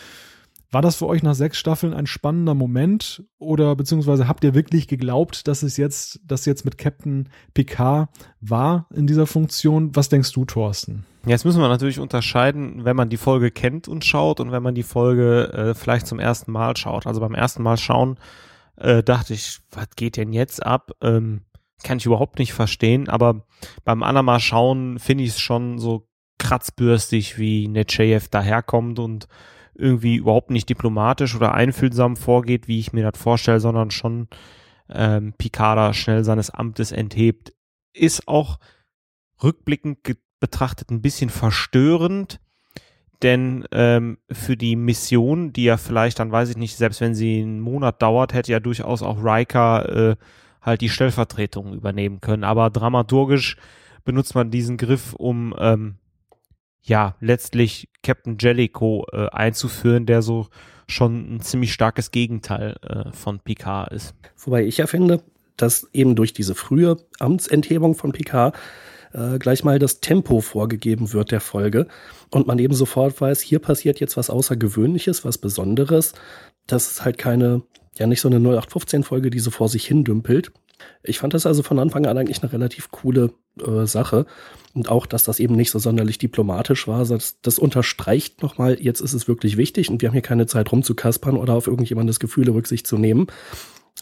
War 0.74 0.82
das 0.82 0.96
für 0.96 1.06
euch 1.06 1.22
nach 1.22 1.36
sechs 1.36 1.60
Staffeln 1.60 1.94
ein 1.94 2.08
spannender 2.08 2.56
Moment 2.56 3.24
oder 3.38 3.76
beziehungsweise 3.76 4.28
habt 4.28 4.44
ihr 4.44 4.56
wirklich 4.56 4.88
geglaubt, 4.88 5.48
dass 5.48 5.62
es 5.62 5.78
jetzt, 5.78 6.20
dass 6.26 6.48
jetzt 6.48 6.66
mit 6.66 6.80
Captain 6.80 7.30
Picard 7.54 8.10
war 8.42 8.88
in 8.92 9.06
dieser 9.06 9.28
Funktion? 9.28 9.96
Was 9.96 10.10
denkst 10.10 10.32
du, 10.32 10.46
Thorsten? 10.46 11.06
Jetzt 11.28 11.46
müssen 11.46 11.62
wir 11.62 11.68
natürlich 11.68 12.00
unterscheiden, 12.00 12.86
wenn 12.86 12.96
man 12.96 13.10
die 13.10 13.18
Folge 13.18 13.52
kennt 13.52 13.88
und 13.88 14.04
schaut 14.04 14.40
und 14.40 14.52
wenn 14.52 14.64
man 14.64 14.74
die 14.74 14.82
Folge 14.82 15.54
äh, 15.54 15.74
vielleicht 15.76 16.08
zum 16.08 16.18
ersten 16.18 16.52
Mal 16.52 16.76
schaut. 16.76 17.06
Also 17.06 17.22
beim 17.22 17.36
ersten 17.36 17.62
Mal 17.62 17.78
schauen 17.78 18.18
äh, 18.78 19.04
dachte 19.04 19.36
ich, 19.36 19.60
was 19.70 19.92
geht 19.96 20.18
denn 20.18 20.34
jetzt 20.34 20.66
ab? 20.66 20.92
Ähm, 21.02 21.42
kann 21.84 22.00
ich 22.00 22.08
überhaupt 22.08 22.40
nicht 22.40 22.54
verstehen, 22.54 23.10
aber 23.10 23.46
beim 23.86 24.00
Mal 24.00 24.40
schauen 24.40 24.98
finde 24.98 25.24
ich 25.24 25.32
es 25.32 25.40
schon 25.40 25.78
so 25.78 26.08
kratzbürstig, 26.40 27.38
wie 27.38 27.68
Nechayev 27.68 28.30
daherkommt 28.30 28.98
und 28.98 29.28
irgendwie 29.76 30.16
überhaupt 30.16 30.52
nicht 30.52 30.70
diplomatisch 30.70 31.36
oder 31.36 31.54
einfühlsam 31.54 32.16
vorgeht, 32.16 32.68
wie 32.68 32.80
ich 32.80 32.94
mir 32.94 33.10
das 33.10 33.22
vorstelle, 33.22 33.60
sondern 33.60 33.92
schon 33.92 34.28
ähm, 34.90 35.34
Picard 35.38 35.96
schnell 35.96 36.24
seines 36.24 36.50
Amtes 36.50 36.92
enthebt. 36.92 37.54
Ist 37.94 38.28
auch 38.28 38.60
rückblickend 39.42 40.00
betrachtet 40.40 40.92
ein 40.92 41.02
bisschen 41.02 41.30
verstörend, 41.30 42.40
denn 43.22 43.66
ähm, 43.72 44.18
für 44.30 44.58
die 44.58 44.76
Mission, 44.76 45.54
die 45.54 45.64
ja 45.64 45.78
vielleicht 45.78 46.20
dann, 46.20 46.32
weiß 46.32 46.50
ich 46.50 46.58
nicht, 46.58 46.76
selbst 46.76 47.00
wenn 47.00 47.16
sie 47.16 47.42
einen 47.42 47.62
Monat 47.62 48.02
dauert, 48.02 48.34
hätte 48.34 48.52
ja 48.52 48.60
durchaus 48.60 49.02
auch 49.02 49.24
Riker 49.24 50.12
äh, 50.12 50.16
halt 50.62 50.82
die 50.82 50.90
Stellvertretung 50.90 51.74
übernehmen 51.74 52.20
können. 52.20 52.44
Aber 52.44 52.70
dramaturgisch 52.70 53.56
benutzt 54.04 54.36
man 54.36 54.52
diesen 54.52 54.76
Griff, 54.76 55.14
um 55.14 55.56
ähm, 55.58 55.96
ja, 56.84 57.16
letztlich 57.20 57.90
Captain 58.04 58.38
Jellicoe 58.40 59.06
äh, 59.12 59.28
einzuführen, 59.30 60.06
der 60.06 60.22
so 60.22 60.48
schon 60.88 61.36
ein 61.36 61.40
ziemlich 61.42 61.74
starkes 61.74 62.12
Gegenteil 62.12 62.76
äh, 62.82 63.12
von 63.12 63.40
Picard 63.40 63.92
ist. 63.94 64.14
Wobei 64.38 64.66
ich 64.66 64.78
ja 64.78 64.88
finde, 64.88 65.24
dass 65.56 65.88
eben 65.94 66.16
durch 66.16 66.34
diese 66.34 66.56
frühe 66.56 66.98
Amtsenthebung 67.20 67.96
von 67.96 68.12
Picard 68.12 68.56
äh, 69.14 69.38
gleich 69.40 69.64
mal 69.64 69.80
das 69.80 70.02
Tempo 70.02 70.42
vorgegeben 70.42 71.14
wird 71.14 71.32
der 71.32 71.40
Folge 71.40 71.88
und 72.30 72.48
man 72.48 72.60
eben 72.60 72.74
sofort 72.74 73.20
weiß, 73.20 73.40
hier 73.42 73.60
passiert 73.60 74.00
jetzt 74.00 74.18
was 74.18 74.30
Außergewöhnliches, 74.30 75.24
was 75.24 75.38
Besonderes. 75.38 76.14
Das 76.68 76.92
ist 76.92 77.06
halt 77.06 77.18
keine, 77.18 77.62
ja 77.98 78.08
nicht 78.08 78.22
so 78.22 78.28
eine 78.28 78.40
0815-Folge, 78.40 79.30
die 79.30 79.40
so 79.40 79.52
vor 79.52 79.70
sich 79.70 79.86
hin 79.86 80.04
dümpelt. 80.04 80.52
Ich 81.04 81.20
fand 81.20 81.34
das 81.34 81.46
also 81.46 81.64
von 81.64 81.80
Anfang 81.80 82.06
an 82.06 82.18
eigentlich 82.18 82.42
eine 82.42 82.52
relativ 82.52 82.92
coole 82.92 83.34
äh, 83.60 83.86
Sache. 83.86 84.26
Und 84.74 84.90
auch, 84.90 85.06
dass 85.06 85.24
das 85.24 85.40
eben 85.40 85.56
nicht 85.56 85.72
so 85.72 85.80
sonderlich 85.80 86.18
diplomatisch 86.18 86.88
war, 86.88 87.06
das, 87.06 87.40
das 87.42 87.60
unterstreicht 87.60 88.42
nochmal, 88.42 88.78
jetzt 88.80 89.02
ist 89.02 89.14
es 89.14 89.28
wirklich 89.28 89.58
wichtig 89.58 89.90
und 89.90 90.02
wir 90.02 90.10
haben 90.10 90.14
hier 90.14 90.22
keine 90.22 90.48
Zeit 90.48 90.72
rumzukaspern 90.72 91.38
oder 91.38 91.54
auf 91.54 91.68
irgendjemandes 91.68 92.20
Gefühle 92.20 92.54
Rücksicht 92.54 92.88
zu 92.88 92.98
nehmen, 92.98 93.28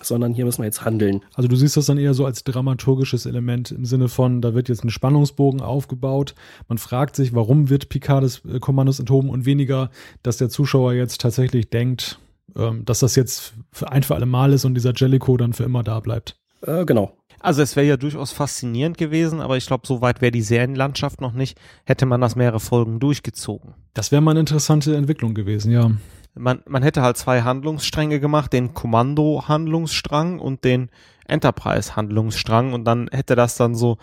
sondern 0.02 0.34
hier 0.34 0.46
müssen 0.46 0.62
wir 0.62 0.66
jetzt 0.66 0.86
handeln. 0.86 1.22
Also 1.34 1.50
du 1.50 1.58
siehst 1.58 1.76
das 1.76 1.88
dann 1.88 1.98
eher 1.98 2.14
so 2.14 2.26
als 2.26 2.46
dramaturgisches 2.46 3.26
Element 3.26 3.72
im 3.72 3.86
Sinne 3.86 4.08
von, 4.08 4.42
da 4.42 4.54
wird 4.54 4.70
jetzt 4.70 4.86
ein 4.86 4.90
Spannungsbogen 4.90 5.62
aufgebaut. 5.62 6.36
Man 6.70 6.78
fragt 6.78 7.18
sich, 7.18 7.34
warum 7.34 7.70
wird 7.70 7.90
Picard 7.90 8.24
des 8.24 8.46
äh, 8.46 8.60
Kommandos 8.60 9.00
enthoben 9.00 9.30
und 9.30 9.46
weniger, 9.46 9.90
dass 10.24 10.38
der 10.38 10.50
Zuschauer 10.50 10.94
jetzt 10.94 11.20
tatsächlich 11.20 11.70
denkt, 11.70 12.20
ähm, 12.56 12.86
dass 12.86 13.00
das 13.00 13.16
jetzt 13.16 13.54
für 13.72 13.92
ein 13.92 14.04
für 14.04 14.16
alle 14.16 14.26
Mal 14.26 14.54
ist 14.54 14.66
und 14.66 14.76
dieser 14.76 14.94
Jellicoe 14.96 15.38
dann 15.38 15.54
für 15.54 15.64
immer 15.64 15.84
da 15.84 16.00
bleibt. 16.00 16.41
Äh, 16.62 16.86
genau. 16.86 17.14
Also 17.40 17.62
es 17.64 17.76
wäre 17.76 17.88
ja 17.88 17.98
durchaus 17.98 18.32
faszinierend 18.32 18.98
gewesen, 18.98 19.42
aber 19.42 19.58
ich 19.58 19.66
glaube, 19.66 19.88
so 19.88 20.02
weit 20.02 20.22
wäre 20.22 20.32
die 20.32 20.44
Serienlandschaft 20.44 21.22
noch 21.22 21.34
nicht, 21.34 21.60
hätte 21.86 22.06
man 22.06 22.22
das 22.22 22.36
mehrere 22.36 22.60
Folgen 22.60 23.00
durchgezogen. 23.00 23.74
Das 23.94 24.12
wäre 24.12 24.22
mal 24.22 24.32
eine 24.32 24.42
interessante 24.42 24.96
Entwicklung 24.96 25.34
gewesen, 25.34 25.72
ja. 25.72 25.92
Man, 26.34 26.62
man 26.68 26.84
hätte 26.84 27.02
halt 27.02 27.18
zwei 27.18 27.42
Handlungsstränge 27.42 28.20
gemacht, 28.20 28.54
den 28.54 28.74
Kommando-Handlungsstrang 28.74 30.40
und 30.40 30.64
den 30.64 30.90
Enterprise-Handlungsstrang 31.28 32.74
und 32.74 32.86
dann 32.86 33.10
hätte 33.12 33.36
das 33.36 33.56
dann 33.58 33.76
so, 33.76 33.98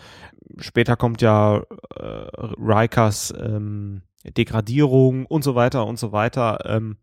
später 0.57 0.95
kommt 0.95 1.21
ja 1.21 1.57
äh, 1.57 2.03
Rikers 2.59 3.33
ähm, 3.39 4.01
Degradierung 4.37 5.25
und 5.25 5.43
so 5.43 5.55
weiter 5.55 5.87
und 5.87 5.97
so 5.97 6.11
weiter. 6.11 6.59
Ähm, 6.65 6.97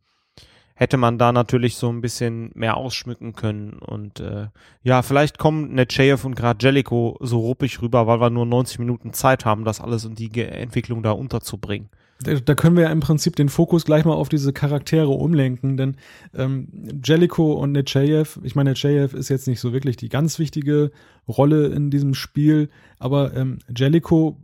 hätte 0.76 0.98
man 0.98 1.18
da 1.18 1.32
natürlich 1.32 1.76
so 1.76 1.88
ein 1.88 2.02
bisschen 2.02 2.50
mehr 2.54 2.76
ausschmücken 2.76 3.32
können. 3.32 3.78
Und 3.80 4.20
äh, 4.20 4.48
ja, 4.82 5.02
vielleicht 5.02 5.38
kommen 5.38 5.74
Nechayev 5.74 6.24
und 6.24 6.36
gerade 6.36 6.64
Jellico 6.64 7.16
so 7.20 7.40
ruppig 7.40 7.82
rüber, 7.82 8.06
weil 8.06 8.20
wir 8.20 8.30
nur 8.30 8.46
90 8.46 8.78
Minuten 8.78 9.12
Zeit 9.12 9.44
haben, 9.44 9.64
das 9.64 9.80
alles 9.80 10.04
und 10.04 10.18
die 10.18 10.30
Entwicklung 10.40 11.02
da 11.02 11.10
unterzubringen. 11.12 11.88
Da, 12.20 12.34
da 12.34 12.54
können 12.54 12.76
wir 12.76 12.84
ja 12.84 12.90
im 12.90 13.00
Prinzip 13.00 13.36
den 13.36 13.48
Fokus 13.48 13.84
gleich 13.84 14.04
mal 14.04 14.14
auf 14.14 14.28
diese 14.28 14.52
Charaktere 14.52 15.08
umlenken, 15.08 15.76
denn 15.76 15.96
ähm, 16.34 16.68
Jellico 17.04 17.54
und 17.54 17.72
Nechayev, 17.72 18.38
ich 18.42 18.54
meine, 18.54 18.70
Nechayev 18.70 19.14
ist 19.14 19.28
jetzt 19.28 19.48
nicht 19.48 19.60
so 19.60 19.72
wirklich 19.72 19.96
die 19.96 20.08
ganz 20.08 20.38
wichtige 20.38 20.92
Rolle 21.26 21.66
in 21.68 21.90
diesem 21.90 22.14
Spiel, 22.14 22.70
aber 22.98 23.34
ähm, 23.34 23.58
Jellico 23.74 24.38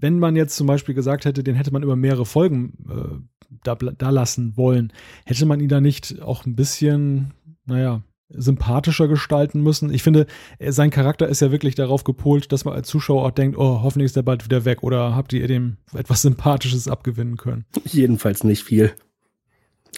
wenn 0.00 0.18
man 0.18 0.34
jetzt 0.34 0.56
zum 0.56 0.66
Beispiel 0.66 0.94
gesagt 0.94 1.24
hätte, 1.26 1.44
den 1.44 1.54
hätte 1.54 1.72
man 1.72 1.82
über 1.82 1.94
mehrere 1.94 2.24
Folgen 2.24 2.72
äh, 2.88 3.39
da, 3.64 3.74
da 3.74 4.10
lassen 4.10 4.56
wollen, 4.56 4.92
hätte 5.24 5.46
man 5.46 5.60
ihn 5.60 5.68
da 5.68 5.80
nicht 5.80 6.22
auch 6.22 6.46
ein 6.46 6.56
bisschen, 6.56 7.34
naja, 7.66 8.02
sympathischer 8.32 9.08
gestalten 9.08 9.60
müssen. 9.62 9.92
Ich 9.92 10.02
finde, 10.02 10.26
sein 10.60 10.90
Charakter 10.90 11.28
ist 11.28 11.40
ja 11.40 11.50
wirklich 11.50 11.74
darauf 11.74 12.04
gepolt, 12.04 12.52
dass 12.52 12.64
man 12.64 12.74
als 12.74 12.88
Zuschauer 12.88 13.24
auch 13.26 13.30
denkt, 13.32 13.58
oh, 13.58 13.82
hoffentlich 13.82 14.06
ist 14.06 14.16
er 14.16 14.22
bald 14.22 14.44
wieder 14.44 14.64
weg 14.64 14.82
oder 14.82 15.16
habt 15.16 15.32
ihr 15.32 15.46
dem 15.48 15.78
etwas 15.94 16.22
Sympathisches 16.22 16.88
abgewinnen 16.88 17.36
können? 17.36 17.64
Jedenfalls 17.84 18.44
nicht 18.44 18.62
viel. 18.62 18.92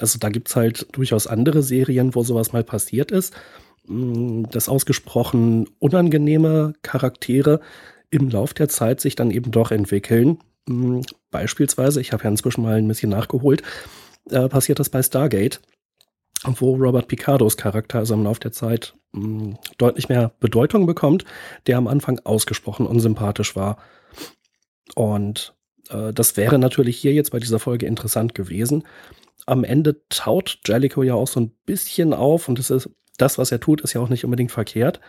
Also 0.00 0.18
da 0.18 0.30
gibt's 0.30 0.56
halt 0.56 0.86
durchaus 0.92 1.26
andere 1.26 1.62
Serien, 1.62 2.14
wo 2.14 2.22
sowas 2.22 2.52
mal 2.52 2.64
passiert 2.64 3.10
ist, 3.10 3.34
mm, 3.86 4.44
dass 4.50 4.68
ausgesprochen 4.68 5.68
unangenehme 5.78 6.72
Charaktere 6.82 7.60
im 8.10 8.30
Lauf 8.30 8.54
der 8.54 8.68
Zeit 8.68 9.00
sich 9.00 9.16
dann 9.16 9.30
eben 9.30 9.50
doch 9.50 9.70
entwickeln. 9.70 10.38
Hm, 10.68 11.02
beispielsweise, 11.30 12.00
ich 12.00 12.12
habe 12.12 12.24
ja 12.24 12.30
inzwischen 12.30 12.62
mal 12.62 12.76
ein 12.76 12.88
bisschen 12.88 13.10
nachgeholt, 13.10 13.62
äh, 14.30 14.48
passiert 14.48 14.78
das 14.78 14.88
bei 14.88 15.02
Stargate, 15.02 15.60
wo 16.44 16.74
Robert 16.74 17.08
Picardos 17.08 17.56
Charakter 17.56 17.98
also 17.98 18.14
im 18.14 18.24
Lauf 18.24 18.38
der 18.38 18.52
Zeit 18.52 18.94
mh, 19.12 19.22
hm, 19.22 19.58
deutlich 19.78 20.08
mehr 20.08 20.32
Bedeutung 20.40 20.86
bekommt, 20.86 21.24
der 21.66 21.78
am 21.78 21.88
Anfang 21.88 22.20
ausgesprochen 22.24 22.86
unsympathisch 22.86 23.56
war. 23.56 23.78
Und 24.94 25.54
äh, 25.90 26.12
das 26.12 26.36
wäre 26.36 26.58
natürlich 26.58 26.96
hier 26.98 27.12
jetzt 27.12 27.30
bei 27.30 27.38
dieser 27.38 27.58
Folge 27.58 27.86
interessant 27.86 28.34
gewesen. 28.34 28.84
Am 29.46 29.64
Ende 29.64 30.02
taut 30.08 30.60
Jellicoe 30.64 31.04
ja 31.04 31.14
auch 31.14 31.28
so 31.28 31.40
ein 31.40 31.52
bisschen 31.66 32.14
auf 32.14 32.48
und 32.48 32.58
das 32.58 32.70
ist 32.70 32.90
das, 33.18 33.38
was 33.38 33.52
er 33.52 33.60
tut, 33.60 33.80
ist 33.80 33.92
ja 33.92 34.00
auch 34.00 34.08
nicht 34.08 34.24
unbedingt 34.24 34.52
verkehrt. 34.52 35.00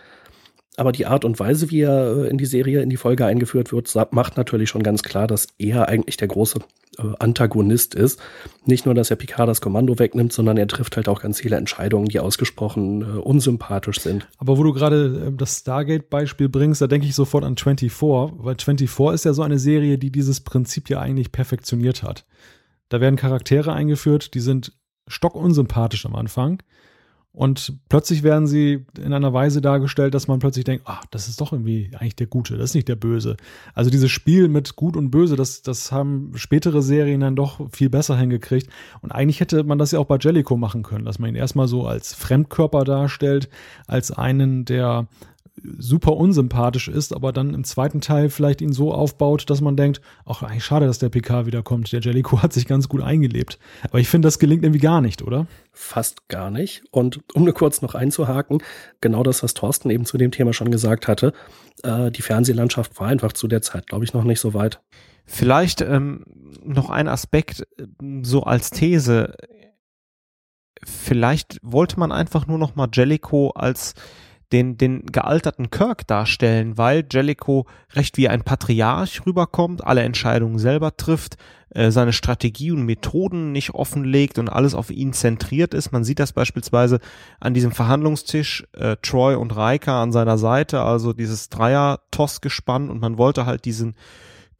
Aber 0.76 0.92
die 0.92 1.06
Art 1.06 1.24
und 1.24 1.38
Weise, 1.38 1.70
wie 1.70 1.82
er 1.82 2.24
äh, 2.24 2.28
in 2.28 2.38
die 2.38 2.46
Serie, 2.46 2.82
in 2.82 2.90
die 2.90 2.96
Folge 2.96 3.26
eingeführt 3.26 3.72
wird, 3.72 3.94
macht 4.12 4.36
natürlich 4.36 4.70
schon 4.70 4.82
ganz 4.82 5.02
klar, 5.02 5.26
dass 5.26 5.46
er 5.58 5.88
eigentlich 5.88 6.16
der 6.16 6.28
große 6.28 6.58
äh, 6.98 7.02
Antagonist 7.18 7.94
ist. 7.94 8.20
Nicht 8.64 8.84
nur, 8.84 8.94
dass 8.94 9.10
er 9.10 9.16
Picard 9.16 9.48
das 9.48 9.60
Kommando 9.60 9.98
wegnimmt, 9.98 10.32
sondern 10.32 10.56
er 10.56 10.66
trifft 10.66 10.96
halt 10.96 11.08
auch 11.08 11.22
ganz 11.22 11.40
viele 11.40 11.56
Entscheidungen, 11.56 12.08
die 12.08 12.18
ausgesprochen 12.18 13.02
äh, 13.02 13.04
unsympathisch 13.18 14.00
sind. 14.00 14.26
Aber 14.38 14.58
wo 14.58 14.64
du 14.64 14.72
gerade 14.72 15.28
äh, 15.28 15.36
das 15.36 15.58
Stargate-Beispiel 15.58 16.48
bringst, 16.48 16.80
da 16.80 16.88
denke 16.88 17.06
ich 17.06 17.14
sofort 17.14 17.44
an 17.44 17.56
24, 17.56 17.92
weil 18.02 18.56
24 18.58 19.14
ist 19.14 19.24
ja 19.24 19.32
so 19.32 19.42
eine 19.42 19.58
Serie, 19.58 19.98
die 19.98 20.10
dieses 20.10 20.40
Prinzip 20.40 20.90
ja 20.90 21.00
eigentlich 21.00 21.30
perfektioniert 21.30 22.02
hat. 22.02 22.24
Da 22.88 23.00
werden 23.00 23.16
Charaktere 23.16 23.72
eingeführt, 23.72 24.34
die 24.34 24.40
sind 24.40 24.72
stockunsympathisch 25.06 26.06
am 26.06 26.14
Anfang 26.16 26.62
und 27.34 27.72
plötzlich 27.88 28.22
werden 28.22 28.46
sie 28.46 28.86
in 28.96 29.12
einer 29.12 29.32
Weise 29.32 29.60
dargestellt, 29.60 30.14
dass 30.14 30.28
man 30.28 30.38
plötzlich 30.38 30.64
denkt, 30.64 30.84
ah, 30.86 31.00
das 31.10 31.26
ist 31.26 31.40
doch 31.40 31.52
irgendwie 31.52 31.90
eigentlich 31.94 32.14
der 32.14 32.28
Gute, 32.28 32.56
das 32.56 32.70
ist 32.70 32.74
nicht 32.74 32.86
der 32.86 32.94
Böse. 32.94 33.36
Also 33.74 33.90
dieses 33.90 34.12
Spiel 34.12 34.46
mit 34.46 34.76
Gut 34.76 34.96
und 34.96 35.10
Böse, 35.10 35.34
das, 35.34 35.62
das 35.62 35.90
haben 35.90 36.30
spätere 36.36 36.80
Serien 36.80 37.20
dann 37.20 37.34
doch 37.34 37.68
viel 37.72 37.90
besser 37.90 38.16
hingekriegt. 38.16 38.70
Und 39.02 39.10
eigentlich 39.10 39.40
hätte 39.40 39.64
man 39.64 39.78
das 39.78 39.90
ja 39.90 39.98
auch 39.98 40.06
bei 40.06 40.18
Jellicoe 40.20 40.56
machen 40.56 40.84
können, 40.84 41.04
dass 41.04 41.18
man 41.18 41.28
ihn 41.28 41.34
erstmal 41.34 41.66
so 41.66 41.88
als 41.88 42.14
Fremdkörper 42.14 42.84
darstellt, 42.84 43.48
als 43.88 44.12
einen, 44.12 44.64
der 44.64 45.08
super 45.78 46.16
unsympathisch 46.16 46.88
ist, 46.88 47.14
aber 47.14 47.32
dann 47.32 47.54
im 47.54 47.64
zweiten 47.64 48.00
Teil 48.00 48.28
vielleicht 48.28 48.60
ihn 48.60 48.72
so 48.72 48.92
aufbaut, 48.92 49.48
dass 49.48 49.60
man 49.60 49.76
denkt, 49.76 50.00
ach, 50.26 50.42
eigentlich 50.42 50.64
schade, 50.64 50.86
dass 50.86 50.98
der 50.98 51.08
PK 51.08 51.46
wiederkommt. 51.46 51.90
Der 51.92 52.00
Jellicoe 52.00 52.42
hat 52.42 52.52
sich 52.52 52.66
ganz 52.66 52.88
gut 52.88 53.02
eingelebt. 53.02 53.58
Aber 53.84 53.98
ich 53.98 54.08
finde, 54.08 54.26
das 54.26 54.38
gelingt 54.38 54.62
irgendwie 54.62 54.80
gar 54.80 55.00
nicht, 55.00 55.22
oder? 55.22 55.46
Fast 55.72 56.28
gar 56.28 56.50
nicht. 56.50 56.84
Und 56.90 57.20
um 57.34 57.44
nur 57.44 57.54
kurz 57.54 57.82
noch 57.82 57.94
einzuhaken, 57.94 58.62
genau 59.00 59.22
das, 59.22 59.42
was 59.42 59.54
Thorsten 59.54 59.90
eben 59.90 60.04
zu 60.04 60.18
dem 60.18 60.30
Thema 60.30 60.52
schon 60.52 60.70
gesagt 60.70 61.08
hatte, 61.08 61.32
äh, 61.82 62.10
die 62.10 62.22
Fernsehlandschaft 62.22 62.98
war 63.00 63.08
einfach 63.08 63.32
zu 63.32 63.48
der 63.48 63.62
Zeit, 63.62 63.86
glaube 63.86 64.04
ich, 64.04 64.12
noch 64.12 64.24
nicht 64.24 64.40
so 64.40 64.54
weit. 64.54 64.80
Vielleicht 65.26 65.80
ähm, 65.80 66.24
noch 66.62 66.90
ein 66.90 67.08
Aspekt 67.08 67.66
äh, 67.78 67.86
so 68.22 68.42
als 68.42 68.70
These. 68.70 69.34
Vielleicht 70.84 71.58
wollte 71.62 71.98
man 71.98 72.12
einfach 72.12 72.46
nur 72.46 72.58
noch 72.58 72.76
mal 72.76 72.88
Jellicoe 72.92 73.52
als 73.54 73.94
den, 74.54 74.78
den 74.78 75.04
gealterten 75.06 75.70
Kirk 75.70 76.06
darstellen, 76.06 76.78
weil 76.78 77.04
Jellicoe 77.10 77.64
recht 77.92 78.16
wie 78.16 78.28
ein 78.28 78.44
Patriarch 78.44 79.26
rüberkommt, 79.26 79.84
alle 79.84 80.02
Entscheidungen 80.02 80.60
selber 80.60 80.96
trifft, 80.96 81.36
äh, 81.70 81.90
seine 81.90 82.12
Strategie 82.12 82.70
und 82.70 82.84
Methoden 82.84 83.50
nicht 83.50 83.74
offenlegt 83.74 84.38
und 84.38 84.48
alles 84.48 84.76
auf 84.76 84.92
ihn 84.92 85.12
zentriert 85.12 85.74
ist. 85.74 85.90
Man 85.90 86.04
sieht 86.04 86.20
das 86.20 86.32
beispielsweise 86.32 87.00
an 87.40 87.52
diesem 87.52 87.72
Verhandlungstisch, 87.72 88.64
äh, 88.74 88.96
Troy 89.02 89.34
und 89.34 89.56
Riker 89.56 89.94
an 89.94 90.12
seiner 90.12 90.38
Seite, 90.38 90.82
also 90.82 91.12
dieses 91.12 91.48
Dreier-Toss-Gespann 91.48 92.90
und 92.90 93.00
man 93.00 93.18
wollte 93.18 93.46
halt 93.46 93.64
diesen 93.64 93.96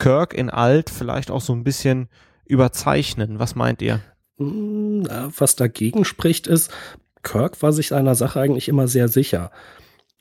Kirk 0.01 0.35
in 0.35 0.51
alt 0.51 0.91
vielleicht 0.91 1.31
auch 1.31 1.41
so 1.41 1.53
ein 1.53 1.63
bisschen 1.63 2.09
überzeichnen. 2.47 3.39
Was 3.39 3.55
meint 3.55 3.81
ihr? 3.81 4.01
Hm, 4.39 5.07
was 5.39 5.55
dagegen 5.55 6.05
spricht, 6.05 6.49
ist, 6.49 6.73
Kirk 7.23 7.63
war 7.63 7.73
sich 7.73 7.89
seiner 7.89 8.17
Sache 8.17 8.41
eigentlich 8.41 8.69
immer 8.69 8.89
sehr 8.89 9.07
sicher. 9.07 9.53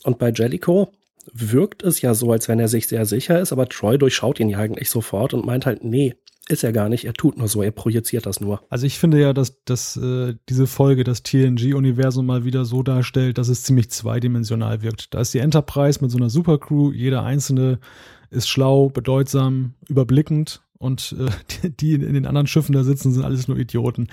Und 0.03 0.17
bei 0.19 0.31
Jellicoe 0.31 0.87
wirkt 1.31 1.83
es 1.83 2.01
ja 2.01 2.13
so, 2.13 2.31
als 2.31 2.47
wenn 2.47 2.59
er 2.59 2.67
sich 2.67 2.87
sehr 2.87 3.05
sicher 3.05 3.39
ist, 3.39 3.51
aber 3.51 3.67
Troy 3.69 3.97
durchschaut 3.97 4.39
ihn 4.39 4.49
ja 4.49 4.59
eigentlich 4.59 4.89
sofort 4.89 5.33
und 5.33 5.45
meint 5.45 5.65
halt, 5.65 5.83
nee, 5.83 6.15
ist 6.49 6.63
er 6.63 6.73
gar 6.73 6.89
nicht, 6.89 7.05
er 7.05 7.13
tut 7.13 7.37
nur 7.37 7.47
so, 7.47 7.63
er 7.63 7.71
projiziert 7.71 8.25
das 8.25 8.41
nur. 8.41 8.61
Also 8.69 8.85
ich 8.85 8.99
finde 8.99 9.21
ja, 9.21 9.31
dass, 9.31 9.63
dass 9.63 9.95
äh, 9.95 10.35
diese 10.49 10.67
Folge 10.67 11.05
das 11.05 11.23
TNG-Universum 11.23 12.25
mal 12.25 12.43
wieder 12.43 12.65
so 12.65 12.83
darstellt, 12.83 13.37
dass 13.37 13.47
es 13.47 13.63
ziemlich 13.63 13.89
zweidimensional 13.89 14.81
wirkt. 14.81 15.13
Da 15.13 15.21
ist 15.21 15.33
die 15.33 15.39
Enterprise 15.39 15.99
mit 16.01 16.11
so 16.11 16.17
einer 16.17 16.29
Supercrew, 16.29 16.91
jeder 16.91 17.23
einzelne 17.23 17.79
ist 18.29 18.49
schlau, 18.49 18.89
bedeutsam, 18.89 19.75
überblickend 19.87 20.61
und 20.83 21.15
äh, 21.17 21.69
die 21.79 21.93
in 21.93 22.13
den 22.13 22.27
anderen 22.27 22.47
Schiffen 22.47 22.73
da 22.73 22.83
sitzen, 22.83 23.13
sind 23.13 23.23
alles 23.23 23.47
nur 23.47 23.57
Idioten. 23.57 24.07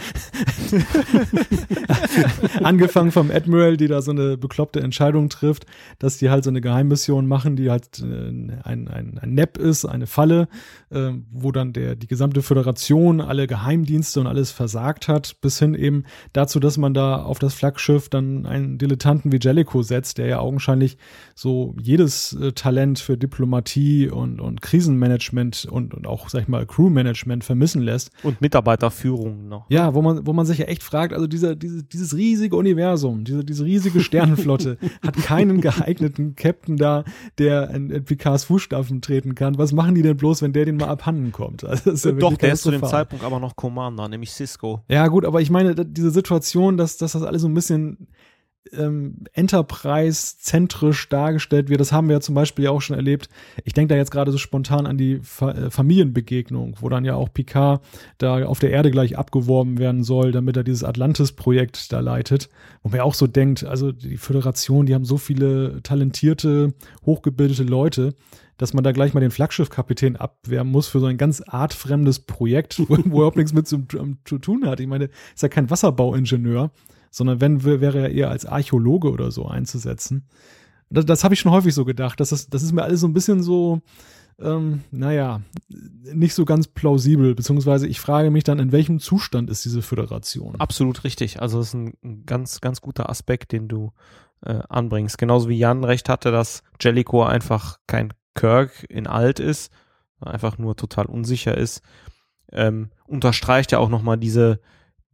Angefangen 2.62 3.10
vom 3.10 3.30
Admiral, 3.30 3.76
die 3.76 3.88
da 3.88 4.00
so 4.02 4.12
eine 4.12 4.36
bekloppte 4.36 4.80
Entscheidung 4.80 5.28
trifft, 5.28 5.66
dass 5.98 6.18
die 6.18 6.30
halt 6.30 6.44
so 6.44 6.50
eine 6.50 6.60
Geheimmission 6.60 7.26
machen, 7.26 7.56
die 7.56 7.70
halt 7.70 7.98
äh, 7.98 8.04
ein, 8.04 8.88
ein, 8.88 9.18
ein 9.20 9.34
Nap 9.34 9.58
ist, 9.58 9.84
eine 9.84 10.06
Falle, 10.06 10.48
äh, 10.90 11.10
wo 11.32 11.50
dann 11.50 11.72
der, 11.72 11.96
die 11.96 12.06
gesamte 12.06 12.40
Föderation, 12.42 13.20
alle 13.20 13.46
Geheimdienste 13.46 14.20
und 14.20 14.28
alles 14.28 14.52
versagt 14.52 15.08
hat, 15.08 15.40
bis 15.40 15.58
hin 15.58 15.74
eben 15.74 16.04
dazu, 16.32 16.60
dass 16.60 16.78
man 16.78 16.94
da 16.94 17.22
auf 17.22 17.40
das 17.40 17.54
Flaggschiff 17.54 18.08
dann 18.08 18.46
einen 18.46 18.78
Dilettanten 18.78 19.32
wie 19.32 19.40
Jellicoe 19.42 19.82
setzt, 19.82 20.18
der 20.18 20.26
ja 20.26 20.38
augenscheinlich 20.38 20.98
so 21.34 21.74
jedes 21.80 22.32
äh, 22.34 22.52
Talent 22.52 23.00
für 23.00 23.16
Diplomatie 23.16 24.08
und, 24.08 24.40
und 24.40 24.62
Krisenmanagement 24.62 25.66
und, 25.68 25.94
und 25.94 26.06
auch, 26.06 26.28
sag 26.28 26.42
ich 26.42 26.48
mal, 26.48 26.59
Crewmanagement 26.66 27.44
vermissen 27.44 27.82
lässt. 27.82 28.10
Und 28.22 28.40
Mitarbeiterführung 28.40 29.48
noch. 29.48 29.66
Ja, 29.68 29.94
wo 29.94 30.02
man, 30.02 30.26
wo 30.26 30.32
man 30.32 30.46
sich 30.46 30.58
ja 30.58 30.66
echt 30.66 30.82
fragt, 30.82 31.12
also 31.12 31.26
dieser, 31.26 31.56
diese, 31.56 31.82
dieses 31.82 32.16
riesige 32.16 32.56
Universum, 32.56 33.24
diese, 33.24 33.44
diese 33.44 33.64
riesige 33.64 34.00
Sternenflotte 34.00 34.78
hat 35.02 35.16
keinen 35.16 35.60
geeigneten 35.60 36.36
Captain 36.36 36.76
da, 36.76 37.04
der 37.38 37.70
in, 37.70 37.90
in 37.90 38.04
Picards 38.04 38.44
Fußstapfen 38.44 39.00
treten 39.00 39.34
kann. 39.34 39.58
Was 39.58 39.72
machen 39.72 39.94
die 39.94 40.02
denn 40.02 40.16
bloß, 40.16 40.42
wenn 40.42 40.52
der 40.52 40.64
den 40.64 40.76
mal 40.76 40.88
abhanden 40.88 41.32
kommt? 41.32 41.64
Also 41.64 42.10
ja 42.10 42.14
Doch, 42.16 42.36
der 42.36 42.52
ist 42.52 42.62
zu 42.62 42.70
dem 42.70 42.84
Zeitpunkt 42.84 43.24
aber 43.24 43.40
noch 43.40 43.56
Commander, 43.56 44.08
nämlich 44.08 44.32
Cisco. 44.32 44.82
Ja, 44.88 45.06
gut, 45.08 45.24
aber 45.24 45.40
ich 45.40 45.50
meine, 45.50 45.74
diese 45.74 46.10
Situation, 46.10 46.76
dass, 46.76 46.96
dass 46.96 47.12
das 47.12 47.22
alles 47.22 47.42
so 47.42 47.48
ein 47.48 47.54
bisschen 47.54 48.08
ähm, 48.72 49.24
Enterprise-zentrisch 49.32 51.08
dargestellt 51.08 51.68
wird. 51.68 51.80
Das 51.80 51.92
haben 51.92 52.08
wir 52.08 52.16
ja 52.16 52.20
zum 52.20 52.34
Beispiel 52.34 52.66
ja 52.66 52.70
auch 52.70 52.80
schon 52.80 52.96
erlebt. 52.96 53.28
Ich 53.64 53.72
denke 53.72 53.94
da 53.94 53.98
jetzt 53.98 54.10
gerade 54.10 54.32
so 54.32 54.38
spontan 54.38 54.86
an 54.86 54.98
die 54.98 55.20
Fa 55.22 55.50
äh, 55.52 55.70
Familienbegegnung, 55.70 56.76
wo 56.80 56.88
dann 56.88 57.04
ja 57.04 57.14
auch 57.14 57.32
Picard 57.32 57.82
da 58.18 58.44
auf 58.44 58.58
der 58.58 58.70
Erde 58.70 58.90
gleich 58.90 59.18
abgeworben 59.18 59.78
werden 59.78 60.04
soll, 60.04 60.32
damit 60.32 60.56
er 60.56 60.64
dieses 60.64 60.84
Atlantis-Projekt 60.84 61.92
da 61.92 62.00
leitet. 62.00 62.48
Wo 62.82 62.90
man 62.90 62.98
ja 62.98 63.04
auch 63.04 63.14
so 63.14 63.26
denkt, 63.26 63.64
also 63.64 63.92
die 63.92 64.16
Föderation, 64.16 64.86
die 64.86 64.94
haben 64.94 65.04
so 65.04 65.16
viele 65.16 65.82
talentierte, 65.82 66.74
hochgebildete 67.04 67.64
Leute, 67.64 68.14
dass 68.58 68.74
man 68.74 68.84
da 68.84 68.92
gleich 68.92 69.14
mal 69.14 69.20
den 69.20 69.30
Flaggschiffkapitän 69.30 70.16
abwehren 70.16 70.68
muss 70.68 70.86
für 70.86 71.00
so 71.00 71.06
ein 71.06 71.16
ganz 71.16 71.40
artfremdes 71.40 72.20
Projekt, 72.20 72.78
wo, 72.78 72.90
wo 72.90 72.96
überhaupt 72.96 73.36
nichts 73.36 73.54
mit 73.54 73.66
zu, 73.66 73.86
zu 74.24 74.38
tun 74.38 74.66
hat. 74.66 74.80
Ich 74.80 74.86
meine, 74.86 75.08
ist 75.34 75.42
ja 75.42 75.48
kein 75.48 75.70
Wasserbauingenieur 75.70 76.70
sondern 77.10 77.40
wenn 77.40 77.64
wäre 77.64 77.98
er 77.98 78.10
eher 78.10 78.30
als 78.30 78.46
Archäologe 78.46 79.10
oder 79.10 79.30
so 79.30 79.46
einzusetzen. 79.46 80.26
Das, 80.88 81.06
das 81.06 81.24
habe 81.24 81.34
ich 81.34 81.40
schon 81.40 81.52
häufig 81.52 81.74
so 81.74 81.84
gedacht. 81.84 82.18
Das 82.20 82.32
ist, 82.32 82.52
das 82.54 82.62
ist 82.62 82.72
mir 82.72 82.82
alles 82.82 83.00
so 83.00 83.08
ein 83.08 83.12
bisschen 83.12 83.42
so, 83.42 83.80
ähm, 84.40 84.82
naja, 84.90 85.42
nicht 85.68 86.34
so 86.34 86.44
ganz 86.44 86.66
plausibel, 86.66 87.34
beziehungsweise 87.34 87.86
ich 87.86 88.00
frage 88.00 88.30
mich 88.30 88.44
dann, 88.44 88.58
in 88.58 88.72
welchem 88.72 88.98
Zustand 88.98 89.50
ist 89.50 89.64
diese 89.64 89.82
Föderation? 89.82 90.56
Absolut 90.58 91.04
richtig. 91.04 91.40
Also 91.42 91.58
das 91.58 91.68
ist 91.68 91.74
ein 91.74 92.24
ganz, 92.26 92.60
ganz 92.60 92.80
guter 92.80 93.10
Aspekt, 93.10 93.52
den 93.52 93.68
du 93.68 93.92
äh, 94.42 94.60
anbringst. 94.68 95.18
Genauso 95.18 95.48
wie 95.48 95.58
Jan 95.58 95.84
recht 95.84 96.08
hatte, 96.08 96.30
dass 96.32 96.62
Jellicoe 96.80 97.26
einfach 97.26 97.78
kein 97.86 98.12
Kirk 98.34 98.86
in 98.88 99.06
alt 99.06 99.38
ist, 99.40 99.72
einfach 100.20 100.58
nur 100.58 100.76
total 100.76 101.06
unsicher 101.06 101.56
ist, 101.56 101.82
ähm, 102.52 102.90
unterstreicht 103.06 103.72
ja 103.72 103.78
auch 103.78 103.88
nochmal 103.88 104.18
diese, 104.18 104.60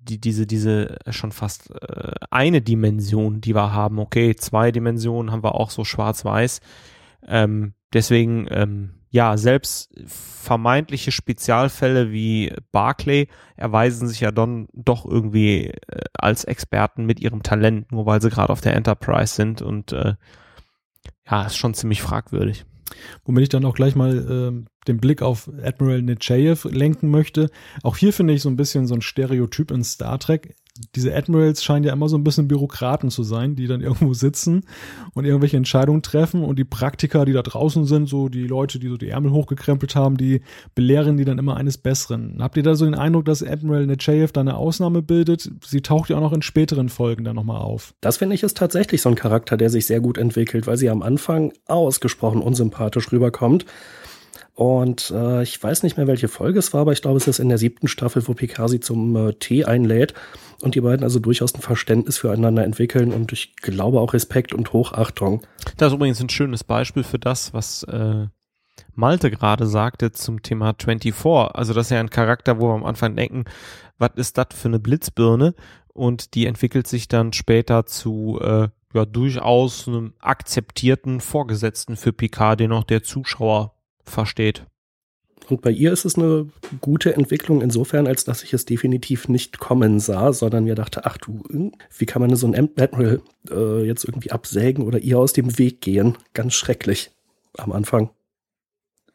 die, 0.07 0.21
diese, 0.21 0.47
diese 0.47 0.97
schon 1.11 1.33
fast 1.33 1.71
äh, 1.71 2.13
eine 2.31 2.63
Dimension, 2.63 3.41
die 3.41 3.55
wir 3.55 3.73
haben. 3.73 3.99
Okay, 3.99 4.35
zwei 4.37 4.73
Dimensionen 4.73 5.33
haben 5.33 5.45
wir 5.45 5.55
auch 5.55 5.71
so 5.71 5.85
schwarz-weiß. 5.85 6.61
Ähm, 7.27 7.75
deswegen, 7.93 8.47
ähm, 8.51 8.95
ja, 9.11 9.37
selbst 9.37 9.95
vermeintliche 10.07 11.13
Spezialfälle 11.13 12.13
wie 12.13 12.53
Barclay 12.73 13.29
erweisen 13.57 14.09
sich 14.09 14.21
ja 14.21 14.31
dann 14.31 14.69
doch 14.73 15.07
irgendwie 15.07 15.69
äh, 15.69 16.05
als 16.15 16.45
Experten 16.45 17.07
mit 17.07 17.21
ihrem 17.21 17.43
Talent, 17.43 17.93
nur 17.93 18.07
weil 18.07 18.21
sie 18.21 18.31
gerade 18.31 18.53
auf 18.53 18.61
der 18.61 18.75
Enterprise 18.75 19.35
sind 19.35 19.63
und 19.63 19.93
äh, 19.93 20.15
ja, 21.29 21.47
ist 21.47 21.57
schon 21.57 21.75
ziemlich 21.75 22.03
fragwürdig. 22.03 22.65
Womit 23.25 23.45
ich 23.45 23.49
dann 23.49 23.65
auch 23.65 23.75
gleich 23.75 23.97
mal 23.97 24.17
äh, 24.17 24.65
den 24.89 24.99
Blick 24.99 25.23
auf 25.23 25.51
Admiral 25.63 26.03
Nechayev 26.03 26.69
lenken 26.71 27.11
möchte. 27.11 27.51
Auch 27.83 27.97
hier 27.97 28.13
finde 28.13 28.35
ich 28.35 28.43
so 28.43 28.49
ein 28.49 28.57
bisschen 28.57 28.87
so 28.87 28.95
ein 28.95 29.03
Stereotyp 29.03 29.71
in 29.71 29.85
Star 29.85 30.19
Trek. 30.19 30.55
Diese 30.95 31.15
Admirals 31.15 31.65
scheinen 31.65 31.85
ja 31.87 31.93
immer 31.95 32.09
so 32.11 32.19
ein 32.19 32.25
bisschen 32.25 32.49
Bürokraten 32.49 33.11
zu 33.11 33.23
sein, 33.23 33.57
die 33.57 33.67
dann 33.67 33.81
irgendwo 33.81 34.13
sitzen 34.13 34.65
und 35.15 35.25
irgendwelche 35.25 35.57
Entscheidungen 35.57 36.03
treffen 36.03 36.45
und 36.45 36.59
die 36.59 36.65
Praktiker, 36.65 37.25
die 37.25 37.33
da 37.33 37.41
draußen 37.41 37.87
sind, 37.87 38.11
so 38.11 38.29
die 38.29 38.47
Leute, 38.47 38.79
die 38.79 38.89
so 38.89 38.99
die 38.99 39.09
Ärmel 39.09 39.33
hochgekrempelt 39.33 39.97
haben, 39.97 40.19
die 40.19 40.43
belehren 40.75 41.17
die 41.17 41.25
dann 41.25 41.39
immer 41.39 41.57
eines 41.57 41.79
Besseren. 41.79 42.37
Habt 42.41 42.59
ihr 42.59 42.63
da 42.63 42.75
so 42.75 42.85
den 42.85 42.95
Eindruck, 42.95 43.25
dass 43.25 43.43
Admiral 43.43 43.87
Nechayev 43.87 44.33
da 44.33 44.43
eine 44.43 44.57
Ausnahme 44.57 45.01
bildet? 45.01 45.51
Sie 45.65 45.81
taucht 45.81 46.11
ja 46.11 46.17
auch 46.17 46.21
noch 46.21 46.35
in 46.35 46.43
späteren 46.43 46.91
Folgen 46.91 47.25
dann 47.25 47.37
nochmal 47.37 47.63
auf. 47.63 47.95
Das 48.03 48.19
finde 48.19 48.35
ich 48.35 48.43
ist 48.43 48.59
tatsächlich 48.59 49.01
so 49.01 49.09
ein 49.09 49.15
Charakter, 49.15 49.57
der 49.57 49.71
sich 49.71 49.87
sehr 49.87 50.01
gut 50.01 50.19
entwickelt, 50.19 50.67
weil 50.67 50.77
sie 50.77 50.91
am 50.91 51.01
Anfang 51.01 51.55
ausgesprochen 51.67 52.43
unsympathisch 52.43 53.11
rüberkommt 53.13 53.65
und 54.57 55.11
äh, 55.15 55.43
ich 55.43 55.63
weiß 55.63 55.83
nicht 55.83 55.99
mehr, 55.99 56.07
welche 56.07 56.29
Folge 56.29 56.59
es 56.59 56.73
war, 56.73 56.81
aber 56.81 56.93
ich 56.93 57.03
glaube, 57.03 57.19
es 57.19 57.29
ist 57.29 57.41
in 57.41 57.51
der 57.51 57.59
siebten 57.59 57.89
Staffel, 57.89 58.27
wo 58.27 58.33
Picard 58.33 58.83
zum 58.83 59.15
äh, 59.15 59.35
Tee 59.35 59.67
einlädt. 59.67 60.15
und 60.63 60.75
die 60.75 60.81
beiden 60.81 61.05
also 61.05 61.19
durchaus 61.19 61.55
ein 61.55 61.61
Verständnis 61.61 62.17
füreinander 62.17 62.65
entwickeln 62.65 63.13
und 63.13 63.33
ich 63.33 63.55
glaube 63.57 64.01
auch 64.01 64.15
Respekt 64.15 64.55
und 64.55 64.73
Hochachtung. 64.73 65.43
Das 65.77 65.89
ist 65.89 65.97
übrigens 65.97 66.23
ein 66.23 66.31
schönes 66.31 66.65
Beispiel 66.65 67.05
für 67.05 67.19
das, 67.19 67.53
was 67.53 67.83
äh, 67.83 68.29
Malte 68.95 69.31
gerade 69.31 69.67
sagte 69.67 70.13
zum 70.13 70.41
Thema 70.41 70.75
24. 70.81 71.15
Also 71.55 71.75
das 71.75 71.89
ist 71.89 71.91
ja 71.91 72.01
ein 72.01 72.09
Charakter, 72.09 72.59
wo 72.59 72.69
wir 72.69 72.75
am 72.75 72.85
Anfang 72.87 73.15
denken, 73.15 73.45
was 73.99 74.13
ist 74.17 74.39
das 74.39 74.49
für 74.55 74.69
eine 74.69 74.79
Blitzbirne? 74.79 75.55
Und 75.93 76.35
die 76.35 76.47
entwickelt 76.47 76.87
sich 76.87 77.09
dann 77.09 77.35
später 77.35 77.85
zu 77.85 78.41
äh, 78.41 78.69
ja 78.95 79.05
durchaus 79.05 79.87
einem 79.87 80.15
akzeptierten 80.21 81.21
Vorgesetzten 81.21 81.97
für 81.97 82.15
Picard, 82.15 82.61
den 82.61 82.73
auch 82.73 82.85
der 82.85 83.03
Zuschauer 83.03 83.76
versteht. 84.07 84.65
Und 85.49 85.63
bei 85.63 85.71
ihr 85.71 85.93
ist 85.93 86.05
es 86.05 86.17
eine 86.17 86.49
gute 86.81 87.15
Entwicklung 87.15 87.61
insofern, 87.61 88.07
als 88.07 88.25
dass 88.25 88.43
ich 88.43 88.53
es 88.53 88.65
definitiv 88.65 89.29
nicht 89.29 89.59
kommen 89.59 90.01
sah, 90.01 90.33
sondern 90.33 90.65
mir 90.65 90.75
dachte, 90.75 91.05
ach 91.05 91.19
du, 91.19 91.73
wie 91.97 92.07
kann 92.07 92.21
man 92.21 92.35
so 92.35 92.47
einen 92.47 92.69
Admiral 92.77 93.21
äh, 93.51 93.85
jetzt 93.85 94.05
irgendwie 94.05 94.33
absägen 94.33 94.85
oder 94.85 94.99
ihr 94.99 95.19
aus 95.19 95.33
dem 95.33 95.59
Weg 95.59 95.81
gehen? 95.81 96.17
Ganz 96.35 96.55
schrecklich 96.55 97.13
am 97.57 97.73
Anfang. 97.73 98.11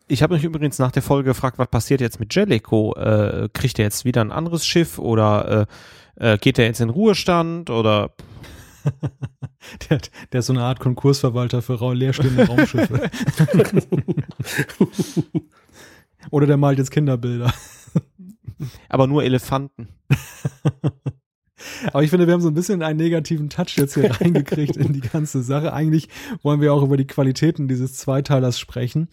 Ich 0.08 0.24
habe 0.24 0.36
mich 0.36 0.44
übrigens 0.44 0.80
nach 0.80 0.92
der 0.92 1.02
Folge 1.02 1.30
gefragt, 1.30 1.58
was 1.58 1.70
passiert 1.70 2.02
jetzt 2.02 2.20
mit 2.20 2.34
Jellico? 2.34 2.94
Äh, 2.96 3.50
kriegt 3.54 3.80
er 3.80 3.86
jetzt 3.86 4.06
wieder 4.06 4.22
ein 4.22 4.32
anderes 4.32 4.66
Schiff 4.66 5.00
oder 5.00 5.68
äh, 6.18 6.34
äh, 6.34 6.38
geht 6.38 6.60
er 6.60 6.66
jetzt 6.66 6.82
in 6.82 6.90
Ruhestand 6.90 7.70
oder 7.70 8.14
der, 9.90 10.00
der 10.32 10.40
ist 10.40 10.48
so 10.48 10.54
eine 10.54 10.64
Art 10.64 10.80
Konkursverwalter 10.80 11.62
für 11.62 11.94
leerstehende 11.94 12.48
Raumschiffe. 12.48 13.10
Oder 16.32 16.48
der 16.48 16.58
malt 16.58 16.78
jetzt 16.78 16.92
Kinderbilder. 16.92 17.54
Aber 18.90 19.08
nur 19.08 19.24
Elefanten. 19.24 19.88
Aber 21.88 22.04
ich 22.04 22.10
finde, 22.10 22.28
wir 22.28 22.34
haben 22.34 22.42
so 22.42 22.50
ein 22.50 22.54
bisschen 22.54 22.82
einen 22.82 22.98
negativen 22.98 23.50
Touch 23.50 23.78
jetzt 23.78 23.94
hier 23.96 24.12
reingekriegt 24.20 24.78
in 24.78 24.94
die 24.94 25.02
ganze 25.02 25.44
Sache. 25.44 25.74
Eigentlich 25.74 26.10
wollen 26.42 26.62
wir 26.62 26.74
auch 26.74 26.84
über 26.84 26.98
die 26.98 27.08
Qualitäten 27.08 27.68
dieses 27.68 27.96
Zweiteilers 27.96 28.60
sprechen. 28.60 29.10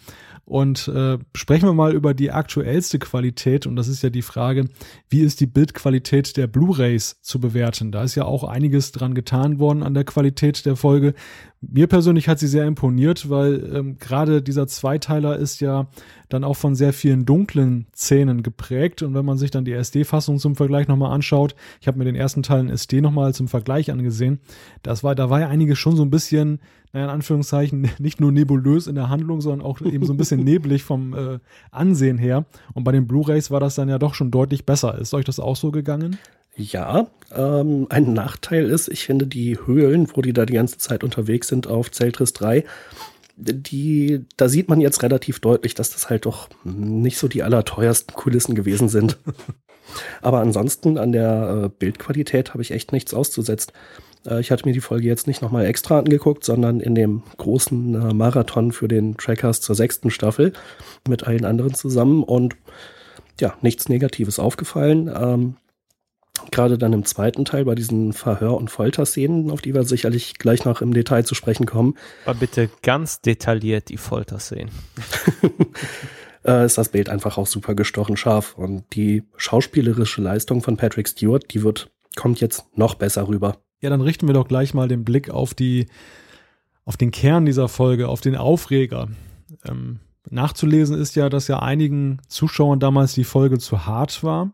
Und 0.49 0.89
äh, 0.89 1.19
sprechen 1.35 1.69
wir 1.69 1.75
mal 1.75 1.93
über 1.93 2.15
die 2.15 2.31
aktuellste 2.31 2.99
Qualität. 2.99 3.67
Und 3.67 3.77
das 3.77 3.87
ist 3.87 4.03
ja 4.03 4.09
die 4.09 4.23
Frage, 4.23 4.65
wie 5.11 5.21
ist 5.21 5.41
die 5.41 5.47
Bildqualität 5.47 6.39
der 6.39 6.47
Blu-rays 6.47 7.21
zu 7.21 7.39
bewerten? 7.39 7.93
Da 7.93 8.03
ist 8.03 8.15
ja 8.15 8.25
auch 8.25 8.45
einiges 8.45 8.91
dran 8.93 9.13
getan 9.13 9.59
worden 9.59 9.83
an 9.83 9.93
der 9.93 10.05
Qualität 10.05 10.65
der 10.65 10.75
Folge. 10.75 11.13
Mir 11.61 11.87
persönlich 11.87 12.29
hat 12.29 12.39
sie 12.39 12.47
sehr 12.47 12.67
imponiert, 12.67 13.29
weil 13.29 13.63
ähm, 13.75 13.99
gerade 13.99 14.41
dieser 14.41 14.67
Zweiteiler 14.67 15.37
ist 15.37 15.61
ja 15.61 15.89
dann 16.31 16.45
auch 16.45 16.57
von 16.57 16.75
sehr 16.75 16.95
vielen 16.95 17.27
dunklen 17.27 17.87
Szenen 17.95 18.43
geprägt. 18.43 19.03
Und 19.03 19.13
wenn 19.13 19.27
man 19.27 19.37
sich 19.37 19.51
dann 19.51 19.67
die 19.67 19.73
SD-Fassung 19.73 20.39
zum 20.39 20.57
Vergleich 20.57 20.89
nochmal 20.89 21.13
anschaut, 21.13 21.57
ich 21.83 21.89
habe 21.89 21.99
mir 21.99 22.07
den 22.07 22.17
ersten 22.17 22.43
Teil 22.43 22.61
in 22.61 22.71
SD 22.71 23.03
nochmal 23.03 23.35
zum 23.35 23.49
Vergleich 23.49 23.91
angesehen, 23.91 24.41
das 24.83 25.05
war, 25.05 25.15
da 25.15 25.29
war 25.29 25.41
ja 25.41 25.49
einiges 25.49 25.79
schon 25.79 25.95
so 25.95 26.03
ein 26.03 26.11
bisschen, 26.11 26.61
naja, 26.93 27.07
in 27.07 27.11
Anführungszeichen, 27.11 27.91
nicht 27.99 28.21
nur 28.21 28.33
nebulös 28.33 28.87
in 28.87 28.95
der 28.95 29.09
Handlung, 29.09 29.41
sondern 29.41 29.67
auch 29.67 29.81
eben 29.81 30.07
so 30.07 30.13
ein 30.13 30.17
bisschen 30.17 30.41
neblig 30.45 30.83
vom 30.83 31.15
äh, 31.15 31.39
Ansehen 31.71 32.19
her. 32.19 32.45
Und 32.75 32.85
bei 32.85 32.93
den 32.93 33.07
Blu-Rays 33.07 33.51
war 33.51 33.61
das 33.61 33.75
dann 33.75 33.89
ja 33.89 33.99
doch 33.99 34.15
schon 34.15 34.31
deutlich 34.31 34.65
besser. 34.65 34.99
Ist 34.99 35.15
euch 35.15 35.25
das 35.25 35.41
auch 35.41 35.57
so 35.57 35.71
gegangen? 35.71 36.19
Ja, 36.57 37.07
ähm, 37.35 37.87
ein 37.89 38.13
Nachteil 38.15 38.69
ist, 38.69 38.89
ich 38.89 39.05
finde 39.05 39.29
die 39.29 39.59
Höhlen, 39.65 40.09
wo 40.15 40.23
die 40.23 40.33
da 40.33 40.45
die 40.45 40.55
ganze 40.55 40.79
Zeit 40.79 41.05
unterwegs 41.05 41.47
sind 41.47 41.69
auf 41.69 41.93
Zeltris 41.93 42.33
3, 42.33 42.65
die, 43.37 44.25
da 44.37 44.49
sieht 44.49 44.69
man 44.69 44.81
jetzt 44.81 45.05
relativ 45.05 45.39
deutlich, 45.39 45.75
dass 45.75 45.91
das 45.91 46.11
halt 46.11 46.27
doch 46.27 46.49
nicht 46.65 47.19
so 47.19 47.29
die 47.29 47.45
allerteuersten 47.45 48.15
Kulissen 48.15 48.57
gewesen 48.57 48.89
sind. 48.89 49.19
Aber 50.23 50.41
ansonsten 50.41 50.99
an 50.99 51.13
der 51.13 51.65
äh, 51.65 51.69
Bildqualität 51.69 52.53
habe 52.53 52.63
ich 52.63 52.73
echt 52.73 52.93
nichts 52.93 53.15
auszusetzen. 53.15 53.73
Äh, 54.27 54.41
ich 54.41 54.51
hatte 54.51 54.67
mir 54.67 54.73
die 54.73 54.81
Folge 54.81 55.07
jetzt 55.07 55.27
nicht 55.27 55.43
nochmal 55.43 55.67
extra 55.67 55.99
angeguckt, 55.99 56.45
sondern 56.45 56.81
in 56.81 56.95
dem 56.95 57.23
großen 57.37 57.95
äh, 57.95 58.15
Marathon 58.15 58.73
für 58.73 58.89
den 58.89 59.17
Trackers 59.17 59.61
zur 59.61 59.75
sechsten 59.75 60.11
Staffel 60.11 60.53
mit 61.09 61.25
allen 61.25 61.45
anderen 61.45 61.75
zusammen 61.75 62.23
und 62.23 62.57
ja, 63.41 63.57
nichts 63.63 63.89
Negatives 63.89 64.39
aufgefallen. 64.39 65.11
Ähm, 65.15 65.57
Gerade 66.53 66.79
dann 66.79 66.93
im 66.93 67.05
zweiten 67.05 67.45
Teil 67.45 67.65
bei 67.65 67.75
diesen 67.75 68.13
Verhör- 68.13 68.57
und 68.57 68.71
Folterszenen, 68.71 69.51
auf 69.51 69.61
die 69.61 69.75
wir 69.75 69.83
sicherlich 69.83 70.39
gleich 70.39 70.65
noch 70.65 70.81
im 70.81 70.95
Detail 70.95 71.25
zu 71.25 71.35
sprechen 71.35 71.67
kommen. 71.67 71.95
Aber 72.25 72.39
bitte 72.39 72.71
ganz 72.83 73.21
detailliert 73.21 73.89
die 73.89 73.97
Folterszenen. 73.97 74.71
äh, 76.45 76.65
ist 76.65 76.79
das 76.79 76.91
Bild 76.91 77.09
einfach 77.09 77.39
auch 77.39 77.47
super 77.49 77.75
gestochen 77.75 78.17
scharf. 78.17 78.57
Und 78.57 78.85
die 78.95 79.25
schauspielerische 79.37 80.23
Leistung 80.23 80.63
von 80.63 80.77
Patrick 80.77 81.09
Stewart, 81.09 81.45
die 81.53 81.65
wird, 81.65 81.91
kommt 82.17 82.41
jetzt 82.41 82.65
noch 82.77 82.95
besser 82.95 83.27
rüber. 83.27 83.59
Ja, 83.81 83.91
dann 83.91 84.01
richten 84.01 84.27
wir 84.27 84.35
doch 84.35 84.49
gleich 84.49 84.75
mal 84.75 84.89
den 84.89 85.05
Blick 85.05 85.31
auf 85.31 85.55
die, 85.55 85.87
auf 86.85 86.97
den 86.97 87.11
Kern 87.11 87.47
dieser 87.47 87.69
Folge, 87.69 88.09
auf 88.09 88.21
den 88.21 88.37
Aufreger. 88.37 89.09
Ähm, 89.65 90.01
nachzulesen 90.31 90.99
ist 90.99 91.17
ja, 91.17 91.29
dass 91.29 91.49
ja 91.49 91.61
einigen 91.61 92.19
Zuschauern 92.29 92.81
damals 92.81 93.15
die 93.15 93.25
Folge 93.25 93.59
zu 93.59 93.87
hart 93.87 94.23
war. 94.25 94.53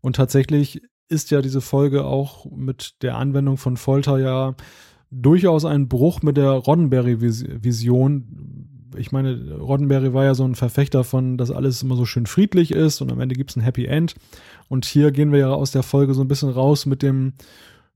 Und 0.00 0.16
tatsächlich 0.16 0.82
ist 1.08 1.30
ja 1.30 1.42
diese 1.42 1.60
Folge 1.60 2.04
auch 2.04 2.46
mit 2.50 3.02
der 3.02 3.16
Anwendung 3.16 3.56
von 3.56 3.76
Folter 3.76 4.18
ja 4.18 4.54
durchaus 5.10 5.64
ein 5.64 5.88
Bruch 5.88 6.22
mit 6.22 6.36
der 6.36 6.50
Roddenberry-Vision. 6.50 8.66
Ich 8.96 9.12
meine, 9.12 9.56
Roddenberry 9.56 10.14
war 10.14 10.24
ja 10.24 10.34
so 10.34 10.44
ein 10.44 10.54
Verfechter 10.54 11.04
von, 11.04 11.36
dass 11.36 11.50
alles 11.50 11.82
immer 11.82 11.96
so 11.96 12.06
schön 12.06 12.26
friedlich 12.26 12.70
ist 12.70 13.00
und 13.00 13.10
am 13.10 13.20
Ende 13.20 13.34
gibt 13.34 13.50
es 13.50 13.56
ein 13.56 13.62
Happy 13.62 13.86
End. 13.86 14.14
Und 14.68 14.84
hier 14.84 15.10
gehen 15.10 15.32
wir 15.32 15.40
ja 15.40 15.50
aus 15.50 15.72
der 15.72 15.82
Folge 15.82 16.14
so 16.14 16.22
ein 16.22 16.28
bisschen 16.28 16.50
raus 16.50 16.86
mit 16.86 17.02
dem, 17.02 17.34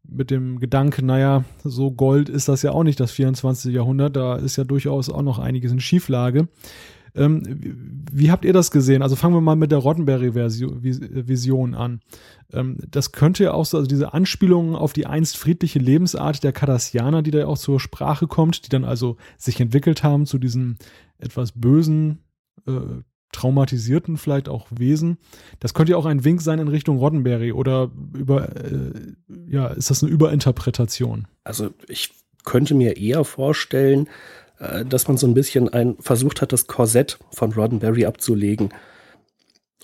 mit 0.09 0.31
dem 0.31 0.61
Gedanken, 0.61 1.07
naja, 1.07 1.45
so 1.63 1.91
Gold 1.91 2.29
ist 2.29 2.49
das 2.49 2.63
ja 2.63 2.73
auch 2.73 2.85
nicht 2.85 3.01
das 3.01 3.13
24. 3.13 3.75
Jahrhundert, 3.75 4.17
da 4.17 4.37
ist 4.37 4.57
ja 4.57 4.65
durchaus 4.65 5.09
auch 5.09 5.23
noch 5.23 5.39
einiges 5.39 5.73
in 5.73 5.81
Schieflage. 5.81 6.49
Ähm, 7.17 7.43
wie 8.13 8.31
habt 8.31 8.45
ihr 8.45 8.53
das 8.53 8.71
gesehen? 8.73 9.03
Also 9.03 9.15
fangen 9.15 9.35
wir 9.35 9.41
mal 9.41 9.55
mit 9.55 9.71
der 9.71 9.79
Roddenberry-Vision 9.79 11.75
an. 11.75 12.01
Ähm, 12.53 12.79
das 12.89 13.13
könnte 13.13 13.45
ja 13.45 13.53
auch 13.53 13.65
so, 13.65 13.77
also 13.77 13.87
diese 13.87 14.13
Anspielungen 14.15 14.75
auf 14.75 14.93
die 14.93 15.07
einst 15.07 15.37
friedliche 15.37 15.79
Lebensart 15.79 16.43
der 16.43 16.53
Cardassianer, 16.53 17.23
die 17.23 17.31
da 17.31 17.47
auch 17.47 17.59
zur 17.59 17.79
Sprache 17.79 18.27
kommt, 18.27 18.67
die 18.67 18.69
dann 18.69 18.85
also 18.85 19.17
sich 19.39 19.61
entwickelt 19.61 20.03
haben 20.03 20.27
zu 20.27 20.39
diesen 20.39 20.77
etwas 21.19 21.53
bösen, 21.53 22.19
äh, 22.67 22.81
traumatisierten 23.35 24.17
vielleicht 24.17 24.49
auch 24.49 24.67
Wesen. 24.71 25.19
Das 25.61 25.75
könnte 25.75 25.93
ja 25.93 25.99
auch 25.99 26.07
ein 26.07 26.25
Wink 26.25 26.41
sein 26.41 26.59
in 26.59 26.69
Richtung 26.69 26.99
Roddenberry 26.99 27.53
oder 27.53 27.91
über, 28.15 28.57
äh, 28.57 28.93
ja, 29.49 29.69
ist 29.69 29.91
das 29.91 30.03
eine 30.03 30.13
Überinterpretation? 30.13 31.27
Also 31.43 31.71
ich 31.89 32.11
könnte 32.45 32.75
mir 32.75 32.97
eher 32.97 33.25
vorstellen, 33.25 34.09
äh, 34.59 34.85
dass 34.85 35.09
man 35.09 35.17
so 35.17 35.27
ein 35.27 35.35
bisschen 35.35 35.69
ein, 35.69 35.97
versucht 36.01 36.41
hat, 36.41 36.53
das 36.53 36.67
Korsett 36.67 37.19
von 37.31 37.53
Roddenberry 37.53 38.07
abzulegen. 38.07 38.71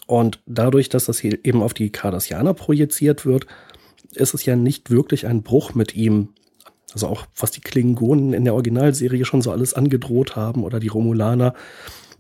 Und 0.07 0.41
dadurch, 0.47 0.89
dass 0.89 1.05
das 1.05 1.19
hier 1.19 1.45
eben 1.45 1.63
auf 1.63 1.75
die 1.75 1.91
Cardassianer 1.91 2.55
projiziert 2.55 3.27
wird, 3.27 3.47
ist 4.13 4.35
es 4.35 4.45
ja 4.45 4.57
nicht 4.57 4.91
wirklich 4.91 5.27
ein 5.27 5.43
Bruch 5.43 5.75
mit 5.75 5.95
ihm. 5.95 6.31
Also 6.93 7.07
auch 7.07 7.27
was 7.37 7.53
die 7.53 7.61
Klingonen 7.61 8.33
in 8.33 8.45
der 8.45 8.55
Originalserie 8.55 9.25
schon 9.25 9.43
so 9.43 9.53
alles 9.53 9.75
angedroht 9.75 10.35
haben 10.35 10.65
oder 10.65 10.81
die 10.81 10.89
Romulaner. 10.89 11.55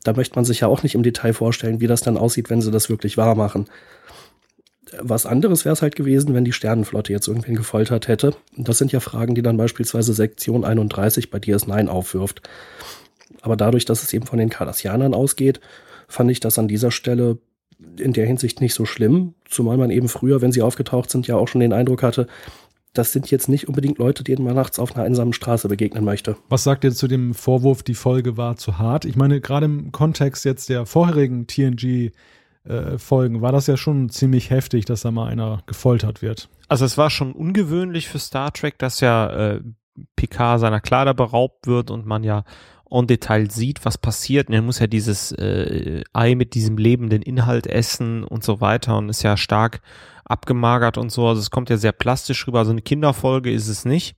Da 0.04 0.12
möchte 0.12 0.36
man 0.36 0.44
sich 0.44 0.60
ja 0.60 0.68
auch 0.68 0.82
nicht 0.82 0.94
im 0.94 1.02
Detail 1.02 1.32
vorstellen, 1.32 1.80
wie 1.80 1.86
das 1.86 2.00
dann 2.00 2.16
aussieht, 2.16 2.50
wenn 2.50 2.62
sie 2.62 2.70
das 2.70 2.88
wirklich 2.88 3.16
wahr 3.16 3.34
machen. 3.34 3.66
Was 5.00 5.26
anderes 5.26 5.64
wäre 5.64 5.72
es 5.74 5.82
halt 5.82 5.94
gewesen, 5.94 6.34
wenn 6.34 6.44
die 6.44 6.52
Sternenflotte 6.52 7.12
jetzt 7.12 7.28
irgendwen 7.28 7.54
gefoltert 7.54 8.08
hätte. 8.08 8.34
Das 8.56 8.78
sind 8.78 8.92
ja 8.92 9.00
Fragen, 9.00 9.34
die 9.34 9.42
dann 9.42 9.56
beispielsweise 9.56 10.14
Sektion 10.14 10.64
31 10.64 11.30
bei 11.30 11.38
DS9 11.38 11.86
aufwirft. 11.86 12.42
Aber 13.42 13.56
dadurch, 13.56 13.84
dass 13.84 14.02
es 14.02 14.12
eben 14.12 14.26
von 14.26 14.38
den 14.38 14.50
Cardassianern 14.50 15.14
ausgeht, 15.14 15.60
fand 16.08 16.30
ich 16.30 16.40
das 16.40 16.58
an 16.58 16.66
dieser 16.66 16.90
Stelle 16.90 17.38
in 17.96 18.12
der 18.12 18.26
Hinsicht 18.26 18.60
nicht 18.60 18.74
so 18.74 18.84
schlimm. 18.84 19.34
Zumal 19.48 19.76
man 19.76 19.90
eben 19.90 20.08
früher, 20.08 20.42
wenn 20.42 20.52
sie 20.52 20.62
aufgetaucht 20.62 21.10
sind, 21.10 21.26
ja 21.26 21.36
auch 21.36 21.48
schon 21.48 21.60
den 21.60 21.72
Eindruck 21.72 22.02
hatte, 22.02 22.26
das 22.92 23.12
sind 23.12 23.30
jetzt 23.30 23.48
nicht 23.48 23.68
unbedingt 23.68 23.98
Leute, 23.98 24.24
denen 24.24 24.44
man 24.44 24.54
nachts 24.54 24.78
auf 24.78 24.94
einer 24.94 25.04
einsamen 25.04 25.32
Straße 25.32 25.68
begegnen 25.68 26.04
möchte. 26.04 26.36
Was 26.48 26.64
sagt 26.64 26.84
ihr 26.84 26.92
zu 26.92 27.06
dem 27.06 27.34
Vorwurf, 27.34 27.82
die 27.82 27.94
Folge 27.94 28.36
war 28.36 28.56
zu 28.56 28.78
hart? 28.78 29.04
Ich 29.04 29.16
meine, 29.16 29.40
gerade 29.40 29.66
im 29.66 29.92
Kontext 29.92 30.44
jetzt 30.44 30.68
der 30.68 30.86
vorherigen 30.86 31.46
TNG 31.46 32.10
äh, 32.64 32.98
Folgen 32.98 33.40
war 33.40 33.52
das 33.52 33.66
ja 33.66 33.76
schon 33.76 34.10
ziemlich 34.10 34.50
heftig, 34.50 34.84
dass 34.84 35.02
da 35.02 35.10
mal 35.10 35.28
einer 35.28 35.62
gefoltert 35.66 36.20
wird. 36.20 36.48
Also 36.68 36.84
es 36.84 36.98
war 36.98 37.10
schon 37.10 37.32
ungewöhnlich 37.32 38.08
für 38.08 38.18
Star 38.18 38.52
Trek, 38.52 38.78
dass 38.78 39.00
ja 39.00 39.54
äh, 39.54 39.60
Picard 40.16 40.60
seiner 40.60 40.80
Kleider 40.80 41.14
beraubt 41.14 41.66
wird 41.66 41.90
und 41.90 42.06
man 42.06 42.24
ja 42.24 42.44
en 42.90 43.06
Detail 43.06 43.50
sieht, 43.50 43.84
was 43.84 43.98
passiert. 43.98 44.48
Und 44.48 44.54
er 44.54 44.62
muss 44.62 44.80
ja 44.80 44.86
dieses 44.86 45.32
äh, 45.32 46.02
Ei 46.12 46.34
mit 46.34 46.54
diesem 46.54 46.76
lebenden 46.76 47.22
Inhalt 47.22 47.66
essen 47.66 48.24
und 48.24 48.44
so 48.44 48.60
weiter 48.60 48.98
und 48.98 49.08
ist 49.08 49.22
ja 49.22 49.36
stark 49.36 49.80
abgemagert 50.30 50.98
und 50.98 51.10
so. 51.10 51.26
Also 51.26 51.40
es 51.40 51.50
kommt 51.50 51.70
ja 51.70 51.76
sehr 51.76 51.92
plastisch 51.92 52.46
rüber. 52.46 52.60
Also 52.60 52.70
eine 52.70 52.82
Kinderfolge 52.82 53.52
ist 53.52 53.68
es 53.68 53.84
nicht. 53.84 54.16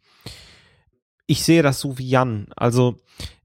Ich 1.26 1.44
sehe 1.44 1.62
das 1.62 1.80
so 1.80 1.98
wie 1.98 2.08
Jan. 2.08 2.48
Also 2.56 2.96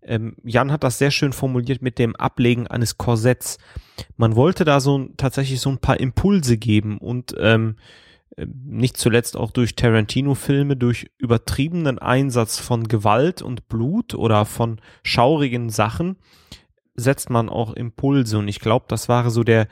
ähm, 0.02 0.36
Jan 0.44 0.72
hat 0.72 0.84
das 0.84 0.98
sehr 0.98 1.12
schön 1.12 1.34
formuliert 1.34 1.82
mit 1.82 2.00
dem 2.00 2.16
Ablegen 2.16 2.68
eines 2.68 2.98
Korsetts. 2.98 3.58
Man 4.16 4.36
wollte 4.36 4.66
da 4.66 4.80
so 4.80 5.10
tatsächlich 5.18 5.60
so 5.60 5.70
ein 5.70 5.80
paar 5.80 6.00
Impulse 6.00 6.58
geben 6.58 6.98
und 6.98 7.36
ähm, 7.40 7.76
äh, 8.36 8.46
nicht 8.46 8.98
zuletzt 8.98 9.36
auch 9.36 9.52
durch 9.52 9.76
Tarantino-Filme, 9.76 10.78
durch 10.78 11.10
übertriebenen 11.18 12.00
Einsatz 12.00 12.58
von 12.58 12.88
Gewalt 12.88 13.42
und 13.42 13.68
Blut 13.68 14.14
oder 14.14 14.46
von 14.46 14.80
schaurigen 15.04 15.70
Sachen, 15.70 16.18
setzt 16.96 17.30
man 17.30 17.50
auch 17.50 17.74
Impulse. 17.74 18.38
Und 18.38 18.48
ich 18.48 18.60
glaube, 18.60 18.86
das 18.88 19.10
war 19.10 19.30
so 19.30 19.44
der, 19.44 19.68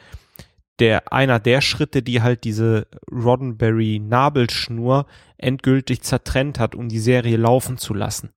der 0.80 1.14
einer 1.14 1.40
der 1.40 1.62
Schritte, 1.62 2.02
die 2.02 2.22
halt 2.22 2.44
diese 2.44 2.88
Roddenberry 3.12 4.00
Nabelschnur 4.00 5.06
endgültig 5.38 6.02
zertrennt 6.02 6.60
hat, 6.60 6.76
um 6.76 6.90
die 6.90 7.00
Serie 7.00 7.38
laufen 7.38 7.78
zu 7.78 7.94
lassen. 7.94 8.32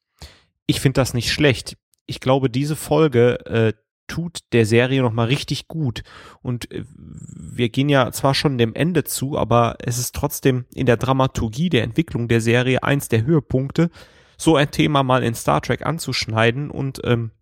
Ich 0.66 0.80
finde 0.80 1.00
das 1.00 1.14
nicht 1.14 1.32
schlecht. 1.32 1.76
Ich 2.06 2.20
glaube, 2.20 2.50
diese 2.50 2.76
Folge 2.76 3.44
äh, 3.46 3.72
tut 4.08 4.40
der 4.52 4.66
Serie 4.66 5.02
nochmal 5.02 5.26
richtig 5.26 5.68
gut. 5.68 6.02
Und 6.42 6.70
äh, 6.72 6.84
wir 6.96 7.68
gehen 7.68 7.88
ja 7.88 8.10
zwar 8.10 8.34
schon 8.34 8.58
dem 8.58 8.74
Ende 8.74 9.04
zu, 9.04 9.38
aber 9.38 9.76
es 9.80 9.98
ist 9.98 10.14
trotzdem 10.14 10.64
in 10.74 10.86
der 10.86 10.96
Dramaturgie 10.96 11.68
der 11.68 11.84
Entwicklung 11.84 12.26
der 12.28 12.40
Serie 12.40 12.82
eins 12.82 13.08
der 13.08 13.24
Höhepunkte, 13.24 13.90
so 14.36 14.56
ein 14.56 14.70
Thema 14.70 15.02
mal 15.02 15.22
in 15.22 15.34
Star 15.34 15.60
Trek 15.60 15.84
anzuschneiden 15.84 16.70
und 16.70 17.00
ähm, 17.04 17.32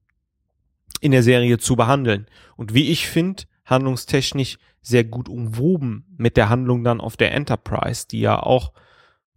in 1.01 1.13
der 1.13 1.23
Serie 1.23 1.59
zu 1.59 1.77
behandeln. 1.77 2.27
Und 2.57 2.75
wie 2.75 2.91
ich 2.91 3.07
finde, 3.07 3.45
handlungstechnisch 3.65 4.59
sehr 4.87 5.03
gut 5.03 5.29
umwoben 5.29 6.05
mit 6.17 6.37
der 6.37 6.49
Handlung 6.49 6.85
dann 6.85 7.01
auf 7.01 7.17
der 7.17 7.33
Enterprise, 7.33 8.07
die 8.09 8.21
ja 8.21 8.41
auch, 8.41 8.73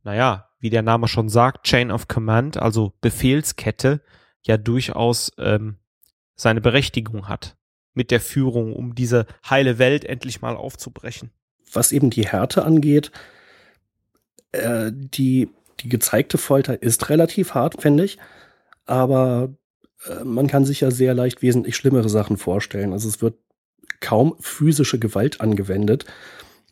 naja, 0.04 0.50
wie 0.60 0.70
der 0.70 0.84
Name 0.84 1.08
schon 1.08 1.28
sagt, 1.28 1.66
Chain 1.66 1.89
of 1.89 2.08
Command, 2.08 2.58
also 2.58 2.93
Befehlskette, 3.02 4.02
ja 4.43 4.58
durchaus 4.58 5.32
ähm, 5.39 5.78
seine 6.36 6.62
Berechtigung 6.62 7.28
hat 7.28 7.58
mit 7.95 8.12
der 8.12 8.22
Führung, 8.22 8.74
um 8.74 8.93
diese 8.93 9.26
heile 9.50 9.80
Welt 9.80 10.06
endlich 10.06 10.41
mal 10.41 10.56
aufzubrechen. 10.56 11.32
Was 11.74 11.91
eben 11.91 12.12
die 12.12 12.28
Härte 12.28 12.64
angeht, 12.64 13.12
äh, 14.52 14.91
die, 14.93 15.50
die 15.80 15.89
gezeigte 15.89 16.38
Folter 16.38 16.82
ist 16.82 17.10
relativ 17.10 17.56
hart, 17.56 17.82
finde 17.82 18.06
ich, 18.06 18.20
aber 18.86 19.50
äh, 20.06 20.24
man 20.24 20.45
kann 20.45 20.64
sich 20.64 20.82
ja 20.82 20.91
sehr 20.91 21.16
leicht 21.16 21.41
wesentlich 21.41 21.76
schlimmere 21.76 22.10
Sachen 22.10 22.38
vorstellen. 22.38 22.93
Also 22.93 23.10
es 23.10 23.22
wird 23.24 23.36
kaum 24.00 24.36
physische 24.40 25.00
Gewalt 25.00 25.42
angewendet. 25.42 26.06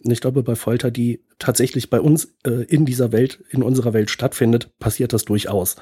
Und 0.03 0.11
ich 0.11 0.21
glaube, 0.21 0.43
bei 0.43 0.55
Folter, 0.55 0.91
die 0.91 1.21
tatsächlich 1.39 1.89
bei 1.89 1.99
uns 1.99 2.35
äh, 2.45 2.63
in 2.65 2.85
dieser 2.85 3.11
Welt, 3.11 3.43
in 3.49 3.63
unserer 3.63 3.93
Welt 3.93 4.09
stattfindet, 4.09 4.77
passiert 4.79 5.13
das 5.13 5.25
durchaus. 5.25 5.75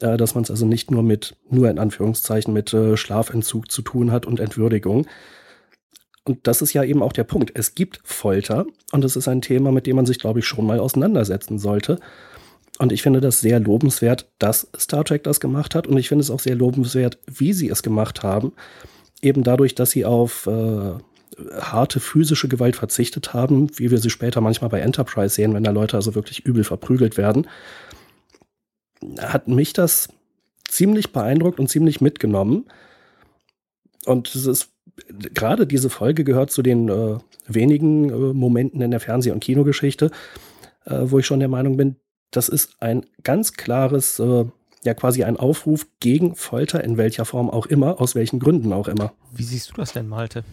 Äh, 0.00 0.16
dass 0.16 0.34
man 0.34 0.44
es 0.44 0.50
also 0.50 0.66
nicht 0.66 0.90
nur 0.90 1.02
mit, 1.02 1.36
nur 1.50 1.70
in 1.70 1.78
Anführungszeichen, 1.78 2.52
mit 2.52 2.72
äh, 2.72 2.96
Schlafentzug 2.96 3.70
zu 3.70 3.82
tun 3.82 4.10
hat 4.10 4.26
und 4.26 4.40
Entwürdigung. 4.40 5.06
Und 6.24 6.46
das 6.46 6.62
ist 6.62 6.72
ja 6.72 6.84
eben 6.84 7.02
auch 7.02 7.12
der 7.12 7.24
Punkt. 7.24 7.52
Es 7.54 7.74
gibt 7.74 8.00
Folter 8.04 8.64
und 8.92 9.04
es 9.04 9.16
ist 9.16 9.28
ein 9.28 9.42
Thema, 9.42 9.72
mit 9.72 9.86
dem 9.86 9.96
man 9.96 10.06
sich, 10.06 10.20
glaube 10.20 10.38
ich, 10.38 10.46
schon 10.46 10.66
mal 10.66 10.78
auseinandersetzen 10.78 11.58
sollte. 11.58 11.98
Und 12.78 12.92
ich 12.92 13.02
finde 13.02 13.20
das 13.20 13.40
sehr 13.40 13.60
lobenswert, 13.60 14.30
dass 14.38 14.68
Star 14.78 15.04
Trek 15.04 15.24
das 15.24 15.40
gemacht 15.40 15.74
hat. 15.74 15.86
Und 15.86 15.96
ich 15.98 16.08
finde 16.08 16.22
es 16.22 16.30
auch 16.30 16.40
sehr 16.40 16.54
lobenswert, 16.54 17.18
wie 17.26 17.52
sie 17.52 17.68
es 17.68 17.82
gemacht 17.82 18.22
haben 18.22 18.52
eben 19.22 19.42
dadurch, 19.42 19.74
dass 19.74 19.90
sie 19.90 20.04
auf 20.04 20.46
äh, 20.46 20.92
harte 21.60 22.00
physische 22.00 22.48
Gewalt 22.48 22.76
verzichtet 22.76 23.32
haben, 23.32 23.70
wie 23.78 23.90
wir 23.90 23.98
sie 23.98 24.10
später 24.10 24.40
manchmal 24.40 24.70
bei 24.70 24.80
Enterprise 24.80 25.34
sehen, 25.34 25.54
wenn 25.54 25.64
da 25.64 25.70
Leute 25.70 25.96
also 25.96 26.14
wirklich 26.14 26.44
übel 26.44 26.64
verprügelt 26.64 27.16
werden, 27.16 27.46
hat 29.18 29.48
mich 29.48 29.72
das 29.72 30.08
ziemlich 30.68 31.12
beeindruckt 31.12 31.58
und 31.58 31.68
ziemlich 31.68 32.00
mitgenommen. 32.00 32.66
Und 34.04 34.34
es 34.34 34.46
ist 34.46 34.70
gerade 35.34 35.66
diese 35.66 35.90
Folge 35.90 36.24
gehört 36.24 36.50
zu 36.50 36.62
den 36.62 36.88
äh, 36.88 37.18
wenigen 37.46 38.10
äh, 38.10 38.34
Momenten 38.34 38.80
in 38.80 38.90
der 38.90 39.00
Fernseh- 39.00 39.32
und 39.32 39.40
Kinogeschichte, 39.40 40.10
äh, 40.84 40.98
wo 41.02 41.18
ich 41.18 41.26
schon 41.26 41.40
der 41.40 41.48
Meinung 41.48 41.76
bin, 41.76 41.96
das 42.30 42.48
ist 42.48 42.76
ein 42.80 43.04
ganz 43.22 43.52
klares 43.52 44.18
äh, 44.18 44.44
ja 44.84 44.94
quasi 44.94 45.24
ein 45.24 45.36
Aufruf 45.36 45.86
gegen 46.00 46.34
Folter 46.34 46.82
in 46.82 46.96
welcher 46.96 47.24
Form 47.24 47.50
auch 47.50 47.66
immer, 47.66 48.00
aus 48.00 48.14
welchen 48.14 48.40
Gründen 48.40 48.72
auch 48.72 48.88
immer. 48.88 49.12
Wie 49.32 49.44
siehst 49.44 49.70
du 49.70 49.74
das 49.74 49.92
denn, 49.92 50.08
Malte? 50.08 50.44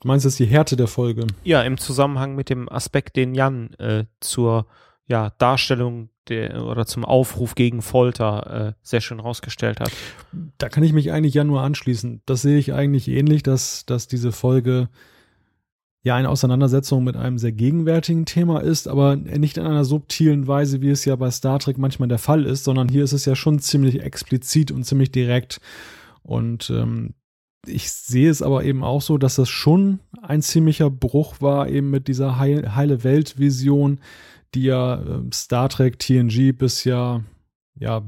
Du 0.00 0.08
meinst, 0.08 0.24
das 0.24 0.34
ist 0.34 0.38
die 0.38 0.46
Härte 0.46 0.76
der 0.76 0.88
Folge? 0.88 1.26
Ja, 1.44 1.62
im 1.62 1.78
Zusammenhang 1.78 2.34
mit 2.34 2.50
dem 2.50 2.68
Aspekt, 2.68 3.16
den 3.16 3.34
Jan 3.34 3.72
äh, 3.74 4.04
zur 4.20 4.66
ja, 5.06 5.30
Darstellung 5.38 6.10
der, 6.28 6.64
oder 6.64 6.86
zum 6.86 7.04
Aufruf 7.04 7.54
gegen 7.54 7.82
Folter 7.82 8.68
äh, 8.68 8.72
sehr 8.82 9.00
schön 9.00 9.20
rausgestellt 9.20 9.80
hat. 9.80 9.92
Da 10.58 10.68
kann 10.68 10.82
ich 10.82 10.92
mich 10.92 11.12
eigentlich 11.12 11.34
ja 11.34 11.44
nur 11.44 11.62
anschließen. 11.62 12.22
Das 12.26 12.42
sehe 12.42 12.58
ich 12.58 12.72
eigentlich 12.74 13.08
ähnlich, 13.08 13.42
dass, 13.42 13.86
dass 13.86 14.08
diese 14.08 14.32
Folge 14.32 14.88
ja 16.06 16.14
eine 16.14 16.28
Auseinandersetzung 16.28 17.02
mit 17.02 17.16
einem 17.16 17.36
sehr 17.36 17.50
gegenwärtigen 17.50 18.26
Thema 18.26 18.60
ist, 18.60 18.86
aber 18.86 19.16
nicht 19.16 19.56
in 19.56 19.66
einer 19.66 19.84
subtilen 19.84 20.46
Weise, 20.46 20.80
wie 20.80 20.90
es 20.90 21.04
ja 21.04 21.16
bei 21.16 21.32
Star 21.32 21.58
Trek 21.58 21.78
manchmal 21.78 22.08
der 22.08 22.20
Fall 22.20 22.44
ist, 22.44 22.62
sondern 22.62 22.88
hier 22.88 23.02
ist 23.02 23.12
es 23.12 23.24
ja 23.24 23.34
schon 23.34 23.58
ziemlich 23.58 24.00
explizit 24.00 24.70
und 24.70 24.84
ziemlich 24.84 25.10
direkt. 25.10 25.60
Und 26.22 26.70
ähm, 26.70 27.14
ich 27.66 27.90
sehe 27.90 28.30
es 28.30 28.40
aber 28.40 28.62
eben 28.62 28.84
auch 28.84 29.02
so, 29.02 29.18
dass 29.18 29.34
das 29.34 29.48
schon 29.48 29.98
ein 30.22 30.42
ziemlicher 30.42 30.90
Bruch 30.90 31.40
war, 31.40 31.68
eben 31.68 31.90
mit 31.90 32.06
dieser 32.06 32.38
heil, 32.38 32.76
heile 32.76 33.02
Welt-Vision, 33.02 33.98
die 34.54 34.62
ja 34.62 35.02
äh, 35.02 35.22
Star 35.34 35.68
Trek 35.68 35.98
TNG 35.98 36.52
bis 36.56 36.84
ja 36.84 37.24
ja, 37.78 38.02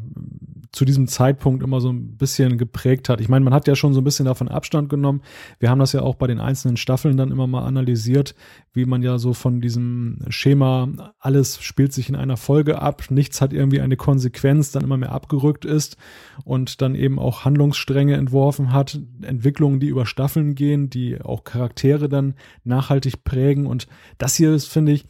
zu 0.72 0.84
diesem 0.84 1.06
Zeitpunkt 1.06 1.62
immer 1.62 1.80
so 1.80 1.90
ein 1.90 2.16
bisschen 2.16 2.58
geprägt 2.58 3.08
hat. 3.08 3.20
Ich 3.20 3.28
meine, 3.28 3.44
man 3.44 3.54
hat 3.54 3.66
ja 3.66 3.74
schon 3.74 3.94
so 3.94 4.00
ein 4.00 4.04
bisschen 4.04 4.26
davon 4.26 4.48
Abstand 4.48 4.88
genommen. 4.88 5.22
Wir 5.58 5.70
haben 5.70 5.78
das 5.78 5.92
ja 5.92 6.02
auch 6.02 6.14
bei 6.14 6.26
den 6.26 6.40
einzelnen 6.40 6.76
Staffeln 6.76 7.16
dann 7.16 7.30
immer 7.30 7.46
mal 7.46 7.64
analysiert, 7.64 8.34
wie 8.72 8.84
man 8.84 9.02
ja 9.02 9.18
so 9.18 9.32
von 9.32 9.60
diesem 9.60 10.18
Schema, 10.28 10.88
alles 11.18 11.62
spielt 11.62 11.92
sich 11.92 12.08
in 12.08 12.16
einer 12.16 12.36
Folge 12.36 12.80
ab, 12.82 13.04
nichts 13.10 13.40
hat 13.40 13.52
irgendwie 13.52 13.80
eine 13.80 13.96
Konsequenz, 13.96 14.70
dann 14.70 14.84
immer 14.84 14.96
mehr 14.96 15.12
abgerückt 15.12 15.64
ist 15.64 15.96
und 16.44 16.82
dann 16.82 16.94
eben 16.94 17.18
auch 17.18 17.44
Handlungsstränge 17.44 18.16
entworfen 18.16 18.72
hat, 18.72 19.00
Entwicklungen, 19.22 19.80
die 19.80 19.88
über 19.88 20.06
Staffeln 20.06 20.54
gehen, 20.54 20.90
die 20.90 21.20
auch 21.20 21.44
Charaktere 21.44 22.08
dann 22.08 22.34
nachhaltig 22.64 23.24
prägen. 23.24 23.66
Und 23.66 23.86
das 24.18 24.34
hier 24.34 24.52
ist, 24.52 24.66
finde 24.66 24.92
ich, 24.92 25.06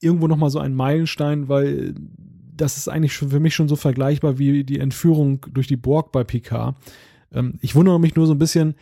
irgendwo 0.00 0.26
nochmal 0.28 0.50
so 0.50 0.58
ein 0.58 0.74
Meilenstein, 0.74 1.48
weil 1.48 1.94
das 2.60 2.76
ist 2.76 2.88
eigentlich 2.88 3.12
für 3.12 3.40
mich 3.40 3.54
schon 3.54 3.68
so 3.68 3.76
vergleichbar 3.76 4.38
wie 4.38 4.64
die 4.64 4.78
Entführung 4.78 5.46
durch 5.52 5.66
die 5.66 5.76
Borg 5.76 6.12
bei 6.12 6.24
Picard. 6.24 6.76
Ähm, 7.32 7.54
ich 7.60 7.74
wundere 7.74 8.00
mich 8.00 8.16
nur 8.16 8.26
so 8.26 8.34
ein 8.34 8.38
bisschen, 8.38 8.74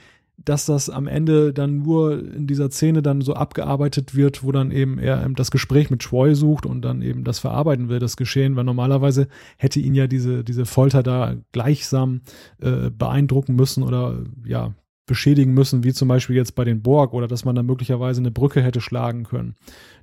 dass 0.45 0.67
das 0.67 0.89
am 0.89 1.07
Ende 1.09 1.53
dann 1.53 1.83
nur 1.83 2.19
in 2.19 2.47
dieser 2.47 2.71
Szene 2.71 3.03
dann 3.03 3.21
so 3.21 3.35
abgearbeitet 3.35 4.15
wird, 4.15 4.45
wo 4.45 4.53
dann 4.53 4.71
eben 4.71 4.99
er 4.99 5.29
das 5.31 5.51
Gespräch 5.51 5.91
mit 5.91 6.01
Troy 6.01 6.35
sucht 6.35 6.65
und 6.65 6.83
dann 6.83 7.03
eben 7.03 7.25
das 7.25 7.41
verarbeiten 7.41 7.89
will, 7.89 7.99
das 7.99 8.17
Geschehen, 8.17 8.55
weil 8.55 8.65
normalerweise 8.65 9.27
hätte 9.57 9.81
ihn 9.81 9.95
ja 9.95 10.07
diese, 10.07 10.45
diese 10.45 10.65
Folter 10.65 11.03
da 11.03 11.35
gleichsam 11.51 12.21
äh, 12.61 12.91
beeindrucken 12.91 13.57
müssen 13.57 13.83
oder 13.83 14.25
ja, 14.45 14.75
beschädigen 15.07 15.55
müssen, 15.55 15.83
wie 15.83 15.93
zum 15.93 16.07
Beispiel 16.07 16.37
jetzt 16.37 16.55
bei 16.55 16.65
den 16.65 16.83
Borg 16.83 17.15
oder 17.15 17.27
dass 17.27 17.45
man 17.45 17.57
da 17.57 17.65
möglicherweise 17.65 18.21
eine 18.21 18.31
Brücke 18.31 18.63
hätte 18.63 18.81
schlagen 18.81 19.25
können. 19.25 19.57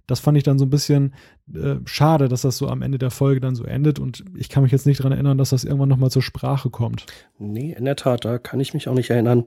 Das 0.07 0.19
fand 0.19 0.37
ich 0.37 0.43
dann 0.43 0.59
so 0.59 0.65
ein 0.65 0.69
bisschen 0.69 1.13
äh, 1.53 1.75
schade, 1.85 2.27
dass 2.27 2.41
das 2.41 2.57
so 2.57 2.67
am 2.67 2.81
Ende 2.81 2.97
der 2.97 3.11
Folge 3.11 3.41
dann 3.41 3.55
so 3.55 3.63
endet 3.63 3.99
und 3.99 4.23
ich 4.35 4.49
kann 4.49 4.63
mich 4.63 4.71
jetzt 4.71 4.85
nicht 4.85 4.99
daran 4.99 5.13
erinnern, 5.13 5.37
dass 5.37 5.49
das 5.49 5.63
irgendwann 5.63 5.89
nochmal 5.89 6.11
zur 6.11 6.21
Sprache 6.21 6.69
kommt. 6.69 7.05
Nee, 7.39 7.75
in 7.77 7.85
der 7.85 7.95
Tat, 7.95 8.25
da 8.25 8.37
kann 8.37 8.59
ich 8.59 8.73
mich 8.73 8.87
auch 8.87 8.93
nicht 8.93 9.09
erinnern. 9.09 9.45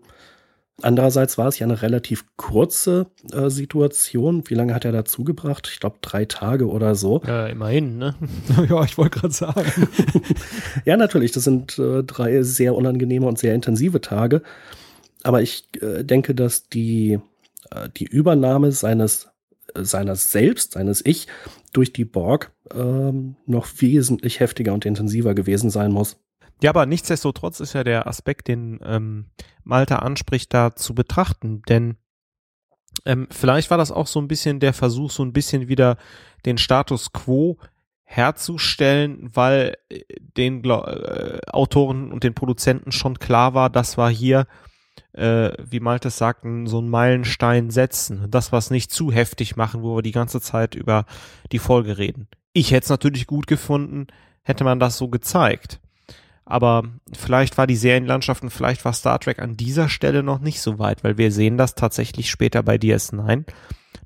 Andererseits 0.81 1.37
war 1.39 1.49
es 1.49 1.59
ja 1.59 1.67
eine 1.67 1.83
relativ 1.83 2.25
kurze 2.37 3.07
äh, 3.33 3.51
Situation. 3.51 4.45
Wie 4.47 4.55
lange 4.55 4.75
hat 4.75 4.85
er 4.85 4.93
dazu 4.93 5.25
gebracht? 5.25 5.69
Ich 5.73 5.81
glaube 5.81 5.97
drei 6.03 6.25
Tage 6.25 6.69
oder 6.69 6.95
so. 6.95 7.21
Ja, 7.27 7.49
immerhin, 7.49 7.99
ne? 7.99 8.15
ja, 8.69 8.85
ich 8.85 8.97
wollte 8.97 9.19
gerade 9.19 9.35
sagen. 9.35 9.89
ja, 10.85 10.97
natürlich, 10.97 11.33
das 11.33 11.43
sind 11.43 11.79
äh, 11.81 12.05
drei 12.05 12.43
sehr 12.43 12.77
unangenehme 12.77 13.27
und 13.27 13.41
sehr 13.41 13.57
intensive 13.57 14.01
Tage. 14.01 14.43
Aber 15.25 15.43
ich 15.43 15.65
äh, 15.81 16.05
denke, 16.05 16.33
dass 16.37 16.69
die, 16.69 17.19
äh, 17.73 17.89
die 17.97 18.05
Übernahme 18.05 18.71
seines, 18.71 19.31
seines 19.85 20.33
Selbst, 20.33 20.73
seines 20.73 21.05
Ich 21.05 21.27
durch 21.73 21.93
die 21.93 22.05
Borg 22.05 22.53
ähm, 22.73 23.37
noch 23.47 23.67
wesentlich 23.79 24.41
heftiger 24.41 24.73
und 24.75 24.87
intensiver 24.87 25.35
gewesen 25.35 25.71
sein 25.71 25.93
muss. 25.93 26.17
Ja, 26.63 26.71
aber 26.71 26.87
nichtsdestotrotz 26.87 27.61
ist 27.61 27.73
ja 27.73 27.85
der 27.85 28.07
Aspekt, 28.07 28.49
den 28.49 28.81
ähm, 28.83 29.27
Malta 29.63 29.97
anspricht, 29.97 30.53
da 30.53 30.75
zu 30.75 30.95
betrachten, 30.95 31.63
denn 31.69 31.97
ähm, 33.05 33.29
vielleicht 33.31 33.71
war 33.71 33.79
das 33.79 33.93
auch 33.93 34.07
so 34.07 34.21
ein 34.21 34.29
bisschen 34.29 34.61
der 34.61 34.73
Versuch, 34.73 35.11
so 35.11 35.23
ein 35.23 35.33
bisschen 35.33 35.69
wieder 35.69 35.99
den 36.47 36.59
Status 36.59 37.13
quo 37.13 37.59
herzustellen, 38.05 39.31
weil 39.35 39.77
äh, 39.89 40.03
den 40.19 40.65
äh, 40.65 41.41
Autoren 41.49 42.11
und 42.11 42.25
den 42.25 42.35
Produzenten 42.35 42.91
schon 42.91 43.19
klar 43.19 43.55
war, 43.55 43.71
das 43.71 43.99
war 43.99 44.11
hier 44.11 44.47
äh, 45.13 45.51
wie 45.59 45.81
Malte 45.81 46.11
sagten, 46.11 46.67
so 46.67 46.79
einen 46.79 46.91
Meilenstein 46.91 47.71
setzen. 47.71 48.27
Das, 48.31 48.53
was 48.53 48.71
nicht 48.71 48.91
zu 48.91 49.13
heftig 49.13 49.57
machen, 49.57 49.83
wo 49.83 49.97
wir 49.97 50.03
die 50.03 50.13
ganze 50.13 50.41
Zeit 50.41 50.75
über 50.75 51.05
die 51.53 51.59
Folge 51.59 51.99
reden. 51.99 52.29
Ich 52.53 52.71
hätte 52.71 52.85
es 52.85 52.91
natürlich 52.91 53.27
gut 53.27 53.47
gefunden, 53.47 54.07
hätte 54.43 54.65
man 54.65 54.81
das 54.81 54.97
so 54.97 55.09
gezeigt. 55.09 55.81
Aber 56.45 56.85
vielleicht 57.13 57.59
war 57.59 57.67
die 57.67 57.77
Serienlandschaft 57.77 58.43
und 58.43 58.51
vielleicht 58.51 58.83
war 58.87 58.95
Star 58.95 59.21
Trek 59.21 59.39
an 59.39 59.57
dieser 59.57 59.91
Stelle 59.91 60.23
noch 60.23 60.39
nicht 60.39 60.63
so 60.63 60.79
weit, 60.79 61.05
weil 61.05 61.19
wir 61.19 61.31
sehen 61.31 61.59
das 61.59 61.75
tatsächlich 61.75 62.31
später 62.31 62.63
bei 62.63 62.77
DS9, 62.77 63.45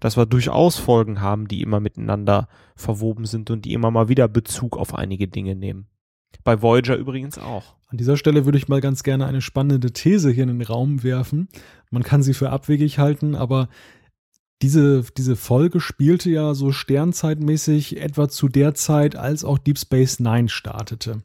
dass 0.01 0.17
wir 0.17 0.27
durchaus 0.27 0.77
Folgen 0.77 1.21
haben, 1.21 1.47
die 1.47 1.63
immer 1.63 1.79
miteinander 1.79 2.49
verwoben 2.75 3.27
sind 3.27 3.51
und 3.51 3.65
die 3.65 3.75
immer 3.75 3.93
mal 3.93 4.09
wieder 4.09 4.27
Bezug 4.27 4.77
auf 4.77 4.93
einige 4.93 5.29
Dinge 5.29 5.55
nehmen. 5.55 5.87
Bei 6.45 6.61
Voyager 6.61 6.97
übrigens 6.97 7.39
auch. 7.39 7.75
An 7.89 7.99
dieser 7.99 8.17
Stelle 8.17 8.45
würde 8.45 8.59
ich 8.59 8.69
mal 8.69 8.81
ganz 8.81 9.03
gerne 9.03 9.27
eine 9.27 9.43
spannende 9.43 9.93
These 9.93 10.31
hier 10.31 10.45
in 10.45 10.59
den 10.59 10.63
Raum 10.63 11.03
werfen. 11.03 11.49
Man 11.91 12.03
kann 12.03 12.23
sie 12.23 12.35
für 12.35 12.51
abwegig 12.51 12.99
halten, 12.99 13.35
aber 13.35 13.69
diese, 14.63 15.05
diese 15.17 15.37
Folge 15.37 15.81
spielte 15.81 16.31
ja 16.31 16.55
so 16.55 16.73
sternzeitmäßig 16.73 18.01
etwa 18.01 18.29
zu 18.29 18.49
der 18.49 18.75
Zeit, 18.75 19.17
als 19.17 19.45
auch 19.45 19.59
Deep 19.59 19.79
Space 19.79 20.21
Nine 20.21 20.49
startete. 20.49 21.23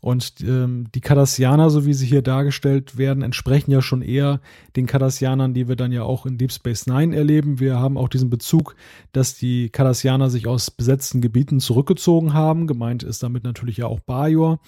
Und 0.00 0.40
ähm, 0.40 0.86
die 0.94 1.00
Cardassianer, 1.00 1.70
so 1.70 1.86
wie 1.86 1.94
sie 1.94 2.06
hier 2.06 2.22
dargestellt 2.22 2.98
werden, 2.98 3.22
entsprechen 3.22 3.70
ja 3.70 3.82
schon 3.82 4.02
eher 4.02 4.40
den 4.76 4.86
Cardassianern, 4.86 5.54
die 5.54 5.68
wir 5.68 5.76
dann 5.76 5.92
ja 5.92 6.02
auch 6.02 6.26
in 6.26 6.38
Deep 6.38 6.52
Space 6.52 6.86
Nine 6.86 7.16
erleben. 7.16 7.60
Wir 7.60 7.78
haben 7.78 7.96
auch 7.96 8.08
diesen 8.08 8.30
Bezug, 8.30 8.76
dass 9.12 9.34
die 9.34 9.70
Cardassianer 9.70 10.30
sich 10.30 10.46
aus 10.46 10.70
besetzten 10.70 11.20
Gebieten 11.20 11.60
zurückgezogen 11.60 12.34
haben. 12.34 12.66
Gemeint 12.66 13.02
ist 13.02 13.22
damit 13.22 13.44
natürlich 13.44 13.78
ja 13.78 13.86
auch 13.86 14.00
Bajor. 14.00 14.60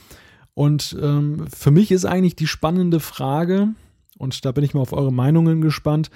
Und 0.55 0.97
ähm, 1.01 1.47
für 1.49 1.71
mich 1.71 1.91
ist 1.91 2.05
eigentlich 2.05 2.37
die 2.37 2.47
spannende 2.47 3.01
Frage, 3.01 3.69
und 4.19 4.45
da 4.45 4.53
bin 4.53 4.65
ich 4.65 4.75
mal 4.75 4.81
auf 4.81 4.93
eure 4.93 5.13
Meinungen 5.13 5.61
gespannt, 5.61 6.11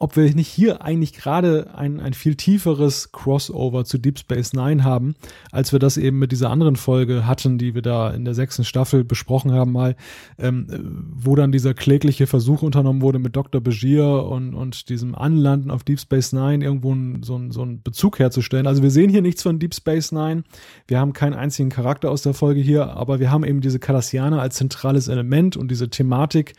ob 0.00 0.16
wir 0.16 0.34
nicht 0.34 0.48
hier 0.48 0.82
eigentlich 0.82 1.12
gerade 1.12 1.72
ein, 1.74 2.00
ein 2.00 2.14
viel 2.14 2.34
tieferes 2.34 3.12
Crossover 3.12 3.84
zu 3.84 3.96
Deep 3.96 4.18
Space 4.18 4.52
Nine 4.52 4.82
haben, 4.82 5.14
als 5.52 5.72
wir 5.72 5.78
das 5.78 5.96
eben 5.96 6.18
mit 6.18 6.32
dieser 6.32 6.50
anderen 6.50 6.74
Folge 6.74 7.26
hatten, 7.26 7.58
die 7.58 7.74
wir 7.74 7.82
da 7.82 8.10
in 8.10 8.24
der 8.24 8.34
sechsten 8.34 8.64
Staffel 8.64 9.04
besprochen 9.04 9.52
haben, 9.52 9.70
mal, 9.70 9.94
ähm, 10.36 10.66
wo 11.14 11.36
dann 11.36 11.52
dieser 11.52 11.74
klägliche 11.74 12.26
Versuch 12.26 12.62
unternommen 12.62 13.02
wurde 13.02 13.20
mit 13.20 13.36
Dr. 13.36 13.60
Begier 13.60 14.24
und, 14.24 14.54
und 14.54 14.88
diesem 14.88 15.14
Anlanden 15.14 15.70
auf 15.70 15.84
Deep 15.84 16.00
Space 16.00 16.32
Nine 16.32 16.64
irgendwo 16.64 16.92
ein, 16.92 17.22
so, 17.22 17.36
ein, 17.36 17.52
so 17.52 17.62
einen 17.62 17.80
Bezug 17.80 18.18
herzustellen. 18.18 18.66
Also 18.66 18.82
wir 18.82 18.90
sehen 18.90 19.10
hier 19.10 19.22
nichts 19.22 19.44
von 19.44 19.60
Deep 19.60 19.74
Space 19.74 20.10
Nine. 20.10 20.42
Wir 20.88 20.98
haben 20.98 21.12
keinen 21.12 21.34
einzigen 21.34 21.70
Charakter 21.70 22.10
aus 22.10 22.22
der 22.22 22.34
Folge 22.34 22.60
hier, 22.60 22.96
aber 22.96 23.20
wir 23.20 23.30
haben 23.30 23.44
eben 23.44 23.60
diese 23.60 23.78
Cardassianer 23.78 24.42
als 24.42 24.56
zentrales 24.56 25.06
Element 25.06 25.56
und 25.56 25.70
diese 25.70 25.88
Thematik, 25.88 26.54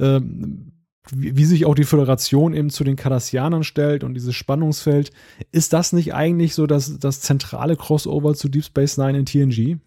ähm, 0.00 0.72
wie, 1.10 1.36
wie, 1.36 1.44
sich 1.44 1.66
auch 1.66 1.74
die 1.74 1.84
Föderation 1.84 2.54
eben 2.54 2.70
zu 2.70 2.84
den 2.84 2.96
Cardassianern 2.96 3.64
stellt 3.64 4.04
und 4.04 4.14
dieses 4.14 4.34
Spannungsfeld. 4.34 5.10
Ist 5.52 5.72
das 5.72 5.92
nicht 5.92 6.14
eigentlich 6.14 6.54
so 6.54 6.66
das, 6.66 6.98
das 6.98 7.20
zentrale 7.20 7.76
Crossover 7.76 8.34
zu 8.34 8.48
Deep 8.48 8.64
Space 8.64 8.96
Nine 8.96 9.18
in 9.18 9.26
TNG? 9.26 9.78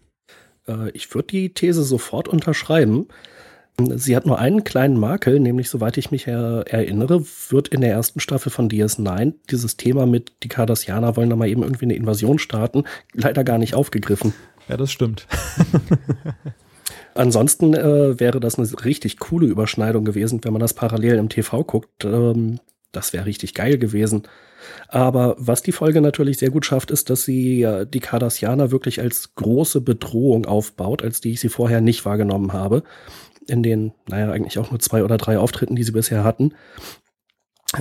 Äh, 0.68 0.90
ich 0.92 1.12
würde 1.14 1.28
die 1.28 1.52
These 1.52 1.82
sofort 1.82 2.28
unterschreiben. 2.28 3.08
Sie 3.94 4.16
hat 4.16 4.26
nur 4.26 4.40
einen 4.40 4.64
kleinen 4.64 4.98
Makel, 4.98 5.38
nämlich 5.38 5.70
soweit 5.70 5.98
ich 5.98 6.10
mich 6.10 6.26
er 6.26 6.64
erinnere, 6.66 7.24
wird 7.48 7.68
in 7.68 7.80
der 7.80 7.92
ersten 7.92 8.18
Staffel 8.18 8.50
von 8.50 8.68
DS9 8.68 9.34
dieses 9.50 9.76
Thema 9.76 10.04
mit 10.04 10.32
die 10.42 10.48
Cardassianer 10.48 11.16
wollen 11.16 11.30
da 11.30 11.36
mal 11.36 11.48
eben 11.48 11.62
irgendwie 11.62 11.84
eine 11.84 11.94
Invasion 11.94 12.40
starten, 12.40 12.84
leider 13.12 13.44
gar 13.44 13.58
nicht 13.58 13.74
aufgegriffen. 13.74 14.34
Ja, 14.68 14.76
das 14.76 14.90
stimmt. 14.90 15.28
Ansonsten 17.18 17.74
äh, 17.74 18.20
wäre 18.20 18.38
das 18.38 18.60
eine 18.60 18.84
richtig 18.84 19.18
coole 19.18 19.48
Überschneidung 19.48 20.04
gewesen, 20.04 20.38
wenn 20.44 20.52
man 20.52 20.60
das 20.60 20.72
parallel 20.72 21.16
im 21.16 21.28
TV 21.28 21.64
guckt. 21.64 22.04
Ähm, 22.04 22.60
das 22.92 23.12
wäre 23.12 23.26
richtig 23.26 23.54
geil 23.54 23.76
gewesen. 23.76 24.22
Aber 24.86 25.34
was 25.36 25.60
die 25.62 25.72
Folge 25.72 26.00
natürlich 26.00 26.38
sehr 26.38 26.50
gut 26.50 26.64
schafft, 26.64 26.92
ist, 26.92 27.10
dass 27.10 27.24
sie 27.24 27.62
äh, 27.62 27.86
die 27.86 27.98
Cardassianer 27.98 28.70
wirklich 28.70 29.00
als 29.00 29.34
große 29.34 29.80
Bedrohung 29.80 30.46
aufbaut, 30.46 31.02
als 31.02 31.20
die 31.20 31.32
ich 31.32 31.40
sie 31.40 31.48
vorher 31.48 31.80
nicht 31.80 32.04
wahrgenommen 32.04 32.52
habe. 32.52 32.84
In 33.48 33.64
den, 33.64 33.94
naja, 34.08 34.30
eigentlich 34.30 34.60
auch 34.60 34.70
nur 34.70 34.78
zwei 34.78 35.02
oder 35.02 35.16
drei 35.16 35.40
Auftritten, 35.40 35.74
die 35.74 35.82
sie 35.82 35.90
bisher 35.90 36.22
hatten. 36.22 36.54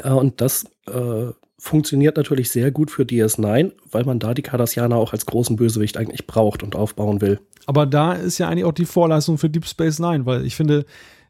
Äh, 0.03 0.09
und 0.09 0.41
das 0.41 0.65
äh, 0.87 1.27
funktioniert 1.59 2.17
natürlich 2.17 2.49
sehr 2.51 2.71
gut 2.71 2.91
für 2.91 3.03
DS9, 3.03 3.71
weil 3.91 4.03
man 4.05 4.19
da 4.19 4.33
die 4.33 4.43
Cardassianer 4.43 4.95
auch 4.95 5.13
als 5.13 5.25
großen 5.25 5.55
Bösewicht 5.55 5.97
eigentlich 5.97 6.27
braucht 6.27 6.63
und 6.63 6.75
aufbauen 6.75 7.21
will. 7.21 7.39
Aber 7.65 7.85
da 7.85 8.13
ist 8.13 8.37
ja 8.37 8.47
eigentlich 8.47 8.65
auch 8.65 8.73
die 8.73 8.85
Vorleistung 8.85 9.37
für 9.37 9.49
Deep 9.49 9.65
Space 9.65 9.99
Nine, 9.99 10.25
weil 10.25 10.45
ich 10.45 10.55
finde, 10.55 10.85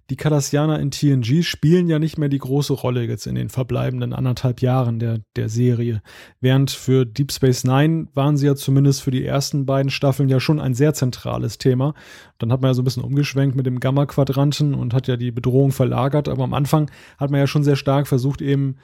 die 0.10 0.16
Cardassianer 0.16 0.80
in 0.80 0.92
TNG 0.92 1.44
spielen 1.44 1.90
ja 1.90 2.00
nicht 2.00 2.18
mehr 2.18 2.30
die 2.30 2.38
große 2.38 2.72
Rolle 2.72 3.04
jetzt 3.04 3.28
in 3.28 3.36
den 3.36 3.50
verbleibenden 3.50 4.14
anderthalb 4.14 4.62
Jahren 4.62 5.00
der, 5.00 5.20
der 5.36 5.50
Serie. 5.50 6.02
Während 6.40 6.72
für 6.72 7.06
Deep 7.06 7.32
Space 7.32 7.66
Nine 7.66 8.08
waren 8.14 8.38
sie 8.38 8.48
ja 8.48 8.56
zumindest 8.56 9.02
für 9.02 9.12
die 9.12 9.26
ersten 9.26 9.66
beiden 9.66 9.90
Staffeln 9.90 10.30
ja 10.30 10.40
schon 10.40 10.62
ein 10.62 10.74
sehr 10.74 10.94
zentrales 10.94 11.58
Thema. 11.58 11.94
Dann 12.38 12.54
hat 12.54 12.62
man 12.62 12.70
ja 12.70 12.74
so 12.74 12.84
ein 12.84 12.86
bisschen 12.86 13.04
umgeschwenkt 13.04 13.58
mit 13.58 13.66
dem 13.66 13.82
Gamma-Quadranten 13.82 14.76
und 14.76 14.94
hat 14.94 15.08
ja 15.08 15.18
die 15.18 15.32
Bedrohung 15.32 15.72
verlagert. 15.72 16.30
Aber 16.30 16.46
am 16.46 16.54
Anfang 16.54 16.90
hat 17.18 17.30
man 17.30 17.42
ja 17.42 17.48
schon 17.48 17.64
sehr 17.64 17.76
stark 17.76 18.08
versucht, 18.08 18.42
eben 18.42 18.78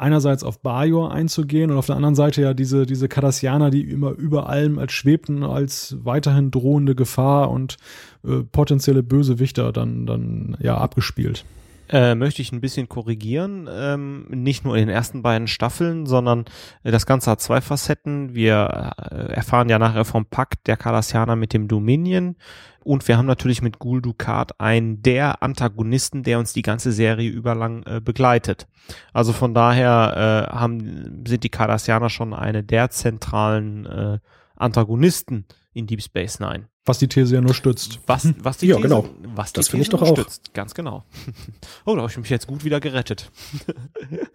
einerseits 0.00 0.44
auf 0.44 0.60
Bajor 0.60 1.12
einzugehen 1.12 1.70
und 1.70 1.76
auf 1.76 1.86
der 1.86 1.96
anderen 1.96 2.14
Seite 2.14 2.42
ja 2.42 2.54
diese, 2.54 2.86
diese 2.86 3.08
Cardassianer, 3.08 3.70
die 3.70 3.82
immer 3.82 4.12
über 4.12 4.48
allem 4.48 4.78
als 4.78 4.92
schwebten, 4.92 5.42
als 5.44 5.96
weiterhin 6.02 6.50
drohende 6.50 6.94
Gefahr 6.94 7.50
und 7.50 7.76
äh, 8.24 8.42
potenzielle 8.50 9.02
Bösewichter 9.02 9.72
dann, 9.72 10.06
dann 10.06 10.56
ja 10.60 10.78
abgespielt. 10.78 11.44
Äh, 11.92 12.14
möchte 12.14 12.40
ich 12.40 12.52
ein 12.52 12.60
bisschen 12.60 12.88
korrigieren. 12.88 13.68
Ähm, 13.68 14.26
nicht 14.28 14.64
nur 14.64 14.76
in 14.76 14.86
den 14.86 14.94
ersten 14.94 15.22
beiden 15.22 15.48
Staffeln, 15.48 16.06
sondern 16.06 16.44
äh, 16.84 16.92
das 16.92 17.04
Ganze 17.04 17.32
hat 17.32 17.40
zwei 17.40 17.60
Facetten. 17.60 18.32
Wir 18.32 18.92
äh, 18.96 19.32
erfahren 19.32 19.68
ja 19.68 19.80
nachher 19.80 20.04
vom 20.04 20.24
Pakt 20.24 20.68
der 20.68 20.76
Cardassianer 20.76 21.34
mit 21.34 21.52
dem 21.52 21.66
Dominion. 21.66 22.36
Und 22.84 23.08
wir 23.08 23.18
haben 23.18 23.26
natürlich 23.26 23.60
mit 23.60 23.80
Gul 23.80 24.00
Dukat 24.00 24.60
einen 24.60 25.02
der 25.02 25.42
Antagonisten, 25.42 26.22
der 26.22 26.38
uns 26.38 26.52
die 26.52 26.62
ganze 26.62 26.92
Serie 26.92 27.28
überlang 27.28 27.82
äh, 27.82 28.00
begleitet. 28.00 28.68
Also 29.12 29.32
von 29.32 29.52
daher 29.52 30.48
äh, 30.48 30.54
haben, 30.54 31.24
sind 31.26 31.42
die 31.42 31.50
Cardassianer 31.50 32.08
schon 32.08 32.32
eine 32.32 32.62
der 32.62 32.90
zentralen 32.90 33.86
äh, 33.86 34.18
Antagonisten 34.60 35.46
in 35.72 35.86
Deep 35.86 36.02
Space 36.02 36.40
Nine. 36.40 36.68
Was 36.84 36.98
die 36.98 37.08
These 37.08 37.34
ja 37.34 37.40
nur 37.40 37.54
stützt. 37.54 38.00
Was, 38.06 38.32
was 38.38 38.58
die 38.58 38.66
ja, 38.68 38.76
These, 38.76 38.88
genau. 38.88 39.08
was 39.22 39.52
das 39.52 39.68
finde 39.68 39.82
ich 39.82 39.88
doch 39.90 40.02
auch. 40.02 40.16
Stützt. 40.16 40.54
Ganz 40.54 40.74
genau. 40.74 41.04
Oh, 41.84 41.94
da 41.94 42.02
habe 42.02 42.10
ich 42.10 42.18
mich 42.18 42.30
jetzt 42.30 42.46
gut 42.46 42.64
wieder 42.64 42.80
gerettet. 42.80 43.30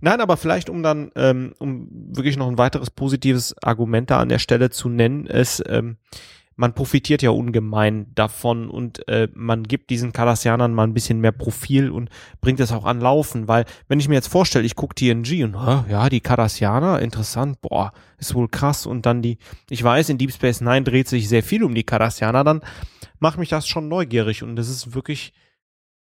Nein, 0.00 0.20
aber 0.20 0.36
vielleicht 0.36 0.70
um 0.70 0.82
dann, 0.82 1.10
ähm, 1.16 1.54
um 1.58 1.88
wirklich 1.90 2.36
noch 2.36 2.48
ein 2.48 2.58
weiteres 2.58 2.90
positives 2.90 3.56
Argument 3.62 4.10
da 4.10 4.20
an 4.20 4.28
der 4.28 4.38
Stelle 4.38 4.70
zu 4.70 4.88
nennen, 4.88 5.26
ist, 5.26 5.62
ähm, 5.66 5.96
man 6.58 6.74
profitiert 6.74 7.22
ja 7.22 7.30
ungemein 7.30 8.08
davon 8.16 8.68
und 8.68 9.06
äh, 9.06 9.28
man 9.32 9.62
gibt 9.62 9.90
diesen 9.90 10.12
Cardassianern 10.12 10.74
mal 10.74 10.82
ein 10.82 10.92
bisschen 10.92 11.20
mehr 11.20 11.30
Profil 11.30 11.88
und 11.88 12.10
bringt 12.40 12.58
es 12.58 12.72
auch 12.72 12.84
an 12.84 13.00
Laufen, 13.00 13.46
weil 13.46 13.64
wenn 13.86 14.00
ich 14.00 14.08
mir 14.08 14.16
jetzt 14.16 14.26
vorstelle, 14.26 14.66
ich 14.66 14.74
gucke 14.74 14.96
TNG 14.96 15.44
und 15.44 15.54
oh, 15.54 15.84
ja, 15.88 16.08
die 16.08 16.20
Cardassianer, 16.20 17.00
interessant, 17.00 17.60
boah, 17.60 17.92
ist 18.18 18.34
wohl 18.34 18.48
krass 18.48 18.86
und 18.86 19.06
dann 19.06 19.22
die, 19.22 19.38
ich 19.70 19.84
weiß, 19.84 20.08
in 20.08 20.18
Deep 20.18 20.32
Space 20.32 20.60
Nine 20.60 20.82
dreht 20.82 21.06
sich 21.06 21.28
sehr 21.28 21.44
viel 21.44 21.62
um 21.62 21.76
die 21.76 21.84
Cardassianer, 21.84 22.42
dann 22.42 22.60
macht 23.20 23.38
mich 23.38 23.50
das 23.50 23.68
schon 23.68 23.86
neugierig 23.86 24.42
und 24.42 24.56
das 24.56 24.68
ist 24.68 24.96
wirklich 24.96 25.32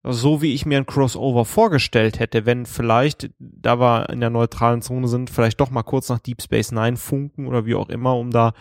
so, 0.03 0.41
wie 0.41 0.53
ich 0.53 0.65
mir 0.65 0.79
ein 0.79 0.85
Crossover 0.85 1.45
vorgestellt 1.45 2.19
hätte, 2.19 2.45
wenn 2.45 2.65
vielleicht, 2.65 3.29
da 3.39 3.79
wir 3.79 4.09
in 4.09 4.19
der 4.19 4.31
neutralen 4.31 4.81
Zone 4.81 5.07
sind, 5.07 5.29
vielleicht 5.29 5.61
doch 5.61 5.69
mal 5.69 5.83
kurz 5.83 6.09
nach 6.09 6.19
Deep 6.19 6.41
Space 6.41 6.73
Nine 6.73 6.97
funken 6.97 7.47
oder 7.47 7.65
wie 7.65 7.75
auch 7.75 7.87
immer, 7.87 8.17
um 8.17 8.31
da 8.31 8.51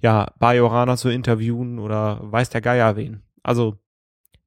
ja, 0.00 0.32
Bajorana 0.38 0.96
zu 0.96 1.08
interviewen 1.08 1.78
oder 1.78 2.20
weiß 2.22 2.50
der 2.50 2.60
Geier 2.60 2.96
wen. 2.96 3.22
Also 3.42 3.76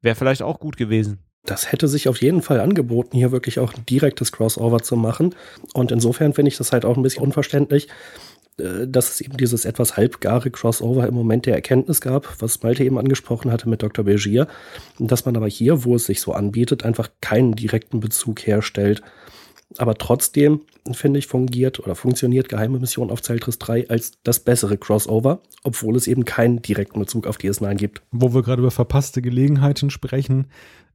wäre 0.01 0.15
vielleicht 0.15 0.41
auch 0.41 0.59
gut 0.59 0.77
gewesen. 0.77 1.19
Das 1.43 1.71
hätte 1.71 1.87
sich 1.87 2.07
auf 2.07 2.21
jeden 2.21 2.41
Fall 2.41 2.59
angeboten, 2.59 3.17
hier 3.17 3.31
wirklich 3.31 3.59
auch 3.59 3.73
ein 3.73 3.85
direktes 3.85 4.31
Crossover 4.31 4.81
zu 4.81 4.95
machen. 4.95 5.33
Und 5.73 5.91
insofern 5.91 6.33
finde 6.33 6.49
ich 6.49 6.57
das 6.57 6.71
halt 6.71 6.85
auch 6.85 6.97
ein 6.97 7.03
bisschen 7.03 7.23
unverständlich, 7.23 7.87
äh, 8.57 8.87
dass 8.87 9.09
es 9.09 9.21
eben 9.21 9.37
dieses 9.37 9.65
etwas 9.65 9.97
halbgare 9.97 10.51
Crossover 10.51 11.07
im 11.07 11.15
Moment 11.15 11.47
der 11.47 11.55
Erkenntnis 11.55 11.99
gab, 11.99 12.41
was 12.41 12.61
Malte 12.61 12.83
eben 12.83 12.99
angesprochen 12.99 13.51
hatte 13.51 13.67
mit 13.67 13.81
Dr. 13.81 14.05
Bergier, 14.05 14.47
dass 14.99 15.25
man 15.25 15.35
aber 15.35 15.47
hier, 15.47 15.83
wo 15.83 15.95
es 15.95 16.05
sich 16.05 16.21
so 16.21 16.33
anbietet, 16.33 16.85
einfach 16.85 17.09
keinen 17.21 17.55
direkten 17.55 17.99
Bezug 17.99 18.45
herstellt. 18.45 19.01
Aber 19.78 19.95
trotzdem, 19.95 20.61
finde 20.91 21.19
ich, 21.19 21.28
fungiert 21.28 21.80
oder 21.80 21.95
funktioniert 21.95 22.49
Geheime 22.49 22.80
Mission 22.80 23.09
auf 23.09 23.22
Zeltris 23.22 23.59
3 23.59 23.89
als 23.89 24.22
das 24.24 24.39
bessere 24.41 24.78
Crossover, 24.78 25.41
obwohl 25.63 25.95
es 25.95 26.07
eben 26.07 26.26
keinen 26.26 26.61
direkten 26.61 26.99
Bezug 26.99 27.28
auf 27.28 27.38
DS9 27.38 27.76
gibt. 27.76 28.01
Wo 28.11 28.34
wir 28.34 28.43
gerade 28.43 28.61
über 28.61 28.72
verpasste 28.72 29.22
Gelegenheiten 29.22 29.89
sprechen. 29.89 30.47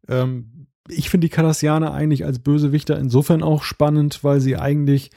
Ähm, 0.08 0.66
ich 0.88 1.10
finde 1.10 1.26
die 1.26 1.32
Cardassianer 1.32 1.92
eigentlich 1.92 2.24
als 2.24 2.38
Bösewichter 2.38 2.98
insofern 2.98 3.42
auch 3.42 3.62
spannend, 3.62 4.22
weil 4.22 4.40
sie 4.40 4.56
eigentlich 4.56 5.10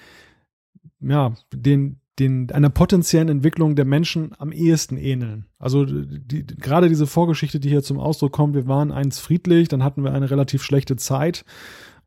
ja, 1.01 1.33
den, 1.53 1.99
den, 2.17 2.51
einer 2.51 2.69
potenziellen 2.69 3.29
Entwicklung 3.29 3.75
der 3.75 3.85
Menschen 3.85 4.31
am 4.37 4.51
ehesten 4.51 4.97
ähneln. 4.97 5.45
Also 5.57 5.85
die, 5.85 6.45
gerade 6.45 6.89
diese 6.89 7.07
Vorgeschichte, 7.07 7.59
die 7.59 7.69
hier 7.69 7.83
zum 7.83 7.99
Ausdruck 7.99 8.31
kommt, 8.33 8.55
wir 8.55 8.67
waren 8.67 8.91
einst 8.91 9.21
friedlich, 9.21 9.67
dann 9.67 9.83
hatten 9.83 10.03
wir 10.03 10.13
eine 10.13 10.29
relativ 10.29 10.63
schlechte 10.63 10.95
Zeit 10.95 11.45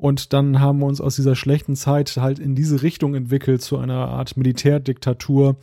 Und 0.03 0.33
dann 0.33 0.59
haben 0.59 0.81
wir 0.81 0.87
uns 0.87 1.01
aus 1.01 1.15
dieser 1.15 1.37
schlechten 1.37 1.77
Zeit 1.77 2.17
halt 2.17 2.41
in 2.41 2.57
diese 2.57 2.83
Richtung 2.83 3.15
entwickelt, 3.15 3.63
zu 3.63 3.79
einer 3.79 4.09
Art 4.09 4.37
Militärdiktatur, 4.37 5.55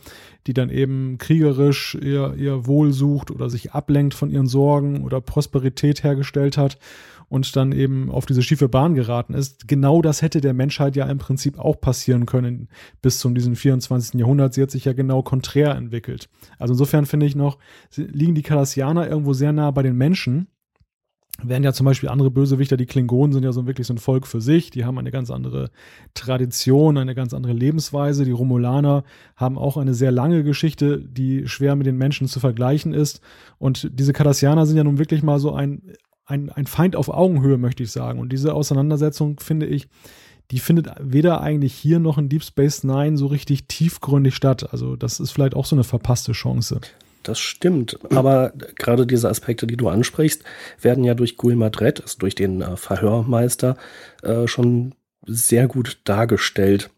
die 0.46 0.54
dann 0.54 0.70
eben 0.70 1.18
kriegerisch 1.18 1.94
ihr, 2.00 2.32
ihr 2.38 2.66
Wohl 2.66 2.94
sucht 2.94 3.30
oder 3.30 3.50
sich 3.50 3.72
ablenkt 3.72 4.14
von 4.14 4.30
ihren 4.30 4.46
Sorgen 4.46 5.04
oder 5.04 5.20
Prosperität 5.20 6.04
hergestellt 6.04 6.56
hat 6.56 6.78
und 7.28 7.54
dann 7.54 7.72
eben 7.72 8.10
auf 8.10 8.24
diese 8.24 8.42
schiefe 8.42 8.70
Bahn 8.70 8.94
geraten 8.94 9.34
ist. 9.34 9.68
Genau 9.68 10.00
das 10.00 10.22
hätte 10.22 10.40
der 10.40 10.54
Menschheit 10.54 10.96
ja 10.96 11.04
im 11.04 11.18
Prinzip 11.18 11.58
auch 11.58 11.78
passieren 11.78 12.24
können 12.24 12.68
bis 13.02 13.18
zu 13.18 13.28
diesem 13.28 13.56
24. 13.56 14.18
Jahrhundert. 14.20 14.54
Sie 14.54 14.62
hat 14.62 14.70
sich 14.70 14.86
ja 14.86 14.94
genau 14.94 15.22
konträr 15.22 15.74
entwickelt. 15.74 16.30
Also 16.58 16.72
insofern 16.72 17.04
finde 17.04 17.26
ich 17.26 17.36
noch, 17.36 17.58
liegen 17.94 18.34
die 18.34 18.40
Kardassianer 18.40 19.06
irgendwo 19.06 19.34
sehr 19.34 19.52
nah 19.52 19.70
bei 19.70 19.82
den 19.82 19.96
Menschen 19.96 20.48
Während 21.42 21.64
ja 21.64 21.72
zum 21.72 21.86
Beispiel 21.86 22.08
andere 22.08 22.30
Bösewichter, 22.30 22.76
die 22.76 22.86
Klingonen 22.86 23.32
sind 23.32 23.44
ja 23.44 23.52
so 23.52 23.66
wirklich 23.66 23.86
so 23.86 23.94
ein 23.94 23.98
Volk 23.98 24.26
für 24.26 24.40
sich, 24.40 24.70
die 24.70 24.84
haben 24.84 24.98
eine 24.98 25.10
ganz 25.10 25.30
andere 25.30 25.70
Tradition, 26.14 26.98
eine 26.98 27.14
ganz 27.14 27.34
andere 27.34 27.52
Lebensweise. 27.52 28.24
Die 28.24 28.30
Romulaner 28.30 29.04
haben 29.36 29.58
auch 29.58 29.76
eine 29.76 29.94
sehr 29.94 30.10
lange 30.10 30.44
Geschichte, 30.44 30.98
die 30.98 31.46
schwer 31.48 31.76
mit 31.76 31.86
den 31.86 31.96
Menschen 31.96 32.28
zu 32.28 32.40
vergleichen 32.40 32.92
ist. 32.92 33.20
Und 33.58 33.88
diese 33.92 34.12
Cardassianer 34.12 34.66
sind 34.66 34.76
ja 34.76 34.84
nun 34.84 34.98
wirklich 34.98 35.22
mal 35.22 35.38
so 35.38 35.52
ein, 35.52 35.82
ein, 36.26 36.50
ein 36.50 36.66
Feind 36.66 36.96
auf 36.96 37.08
Augenhöhe, 37.08 37.58
möchte 37.58 37.82
ich 37.82 37.92
sagen. 37.92 38.20
Und 38.20 38.32
diese 38.32 38.54
Auseinandersetzung, 38.54 39.40
finde 39.40 39.66
ich, 39.66 39.88
die 40.50 40.58
findet 40.58 40.88
weder 41.00 41.40
eigentlich 41.40 41.74
hier 41.74 42.00
noch 42.00 42.18
in 42.18 42.28
Deep 42.28 42.42
Space 42.42 42.82
Nine 42.82 43.16
so 43.16 43.26
richtig 43.26 43.68
tiefgründig 43.68 44.34
statt. 44.34 44.72
Also 44.72 44.96
das 44.96 45.20
ist 45.20 45.30
vielleicht 45.30 45.54
auch 45.54 45.64
so 45.64 45.76
eine 45.76 45.84
verpasste 45.84 46.32
Chance. 46.32 46.80
Das 47.22 47.38
stimmt. 47.38 47.98
Aber 48.14 48.52
gerade 48.76 49.06
diese 49.06 49.28
Aspekte, 49.28 49.66
die 49.66 49.76
du 49.76 49.88
ansprichst, 49.88 50.42
werden 50.80 51.04
ja 51.04 51.14
durch 51.14 51.36
Gul 51.36 51.56
Madret, 51.56 52.00
also 52.00 52.18
durch 52.18 52.34
den 52.34 52.62
äh, 52.62 52.76
Verhörmeister, 52.76 53.76
äh, 54.22 54.46
schon 54.46 54.94
sehr 55.26 55.68
gut 55.68 56.00
dargestellt. 56.04 56.90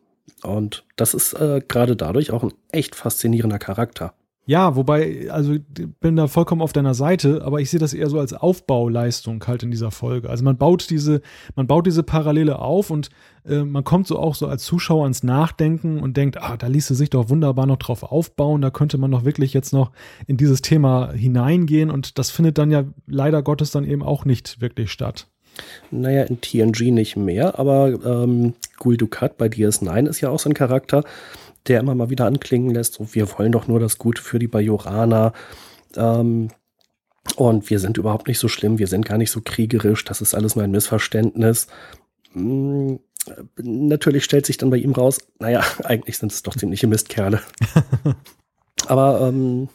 Und 0.43 0.85
das 0.97 1.15
ist 1.15 1.35
äh, 1.35 1.61
gerade 1.67 1.97
dadurch 1.97 2.31
auch 2.31 2.45
ein 2.45 2.53
echt 2.71 2.95
faszinierender 2.95 3.59
Charakter. 3.59 4.15
Ja, 4.45 4.75
wobei, 4.75 5.31
also 5.31 5.55
bin 6.01 6.17
da 6.17 6.27
vollkommen 6.27 6.63
auf 6.63 6.73
deiner 6.73 6.95
Seite, 6.95 7.43
aber 7.45 7.61
ich 7.61 7.71
sehe 7.71 7.79
das 7.79 7.95
eher 7.95 8.11
so 8.11 8.19
als 8.19 8.33
Aufbauleistung 8.33 9.45
halt 9.47 9.63
in 9.63 9.71
dieser 9.71 9.93
Folge. 9.93 10.29
Also 10.29 10.43
man 10.43 10.57
baut 10.57 10.91
diese, 10.91 11.23
man 11.55 11.69
baut 11.69 11.87
diese 11.87 12.03
Parallele 12.03 12.59
auf 12.59 12.91
und 12.91 13.11
äh, 13.47 13.63
man 13.63 13.85
kommt 13.85 14.09
so 14.09 14.19
auch 14.19 14.35
so 14.35 14.49
als 14.49 14.65
Zuschauer 14.65 15.07
ins 15.07 15.23
Nachdenken 15.23 16.01
und 16.01 16.17
denkt, 16.17 16.43
ah, 16.43 16.57
da 16.57 16.67
ließe 16.67 16.97
sich 16.97 17.11
doch 17.11 17.29
wunderbar 17.29 17.67
noch 17.67 17.77
drauf 17.77 18.03
aufbauen, 18.03 18.63
da 18.63 18.71
könnte 18.71 18.99
man 18.99 19.13
doch 19.13 19.25
wirklich 19.25 19.55
jetzt 19.55 19.73
noch 19.73 19.93
in 20.27 20.39
dieses 20.39 20.61
Thema 20.61 21.13
hineingehen 21.13 21.89
und 21.89 22.19
das 22.19 22.31
findet 22.31 22.59
dann 22.59 22.73
ja 22.73 22.83
leider 23.07 23.45
Gottes 23.45 23.71
dann 23.71 23.85
eben 23.85 24.03
auch 24.03 24.25
nicht 24.25 24.61
wirklich 24.61 24.91
statt. 24.91 25.29
Naja, 25.91 26.25
in 26.25 26.41
TNG 26.41 26.91
nicht 26.91 27.17
mehr, 27.17 27.59
aber 27.59 27.93
ähm, 28.05 28.55
Gul 28.79 28.97
Dukat 28.97 29.37
bei 29.37 29.47
DS9 29.47 30.09
ist 30.09 30.21
ja 30.21 30.31
auch 30.31 30.39
so 30.39 30.49
ein 30.49 30.55
Charakter, 30.55 31.05
der 31.67 31.81
immer 31.81 31.95
mal 31.95 32.11
wieder 32.11 32.27
anklingen 32.27 32.71
lässt, 32.71 32.95
so, 32.95 33.15
wir 33.15 33.31
wollen 33.39 33.53
doch 33.53 33.69
nur 33.69 33.81
das 33.81 33.99
Gute 33.99 34.23
für 34.23 34.39
die 34.39 34.49
Bajoraner. 34.49 35.33
Ähm, 35.97 36.51
und 37.37 37.71
wir 37.71 37.79
sind 37.79 37.99
überhaupt 37.99 38.27
nicht 38.29 38.39
so 38.39 38.49
schlimm, 38.49 38.79
wir 38.79 38.89
sind 38.89 39.07
gar 39.07 39.19
nicht 39.19 39.31
so 39.31 39.41
kriegerisch, 39.43 40.05
das 40.05 40.21
ist 40.21 40.35
alles 40.35 40.57
nur 40.57 40.65
ein 40.65 40.73
Missverständnis. 40.73 41.69
Hm, 42.33 42.99
natürlich 43.57 44.25
stellt 44.25 44.47
sich 44.47 44.57
dann 44.57 44.71
bei 44.71 44.79
ihm 44.79 44.93
raus, 44.93 45.19
naja, 45.39 45.63
eigentlich 45.85 46.19
sind 46.19 46.33
es 46.33 46.43
doch 46.43 46.57
ziemliche 46.57 46.87
Mistkerle. 46.87 47.41
Aber 48.87 49.29
ähm, 49.29 49.69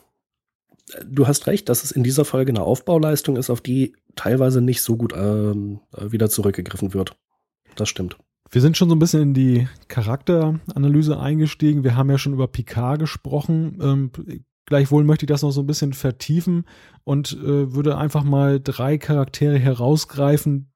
du 1.06 1.28
hast 1.28 1.48
recht, 1.48 1.70
dass 1.70 1.84
es 1.84 1.92
in 1.92 2.04
dieser 2.04 2.26
Folge 2.26 2.52
eine 2.52 2.64
Aufbauleistung 2.64 3.38
ist, 3.38 3.50
auf 3.50 3.62
die 3.62 3.96
teilweise 4.16 4.62
nicht 4.62 4.82
so 4.82 4.98
gut 4.98 5.14
ähm, 5.16 5.80
wieder 5.98 6.30
zurückgegriffen 6.30 6.94
wird. 6.94 7.16
Das 7.76 7.90
stimmt. 7.90 8.18
Wir 8.50 8.62
sind 8.62 8.78
schon 8.78 8.90
so 8.90 8.96
ein 8.96 9.00
bisschen 9.00 9.22
in 9.22 9.34
die 9.34 9.68
Charakteranalyse 9.88 11.20
eingestiegen. 11.20 11.84
Wir 11.84 11.96
haben 11.96 12.10
ja 12.10 12.18
schon 12.18 12.34
über 12.34 12.48
Picard 12.48 13.00
gesprochen. 13.00 13.80
Ähm, 13.82 14.12
gleichwohl 14.66 15.04
möchte 15.04 15.26
ich 15.26 15.30
das 15.30 15.42
noch 15.42 15.52
so 15.52 15.62
ein 15.62 15.68
bisschen 15.68 15.94
vertiefen 15.94 16.66
und 17.04 17.34
äh, 17.34 17.74
würde 17.74 17.98
einfach 17.98 18.24
mal 18.24 18.60
drei 18.60 18.98
Charaktere 18.98 19.58
herausgreifen, 19.58 20.72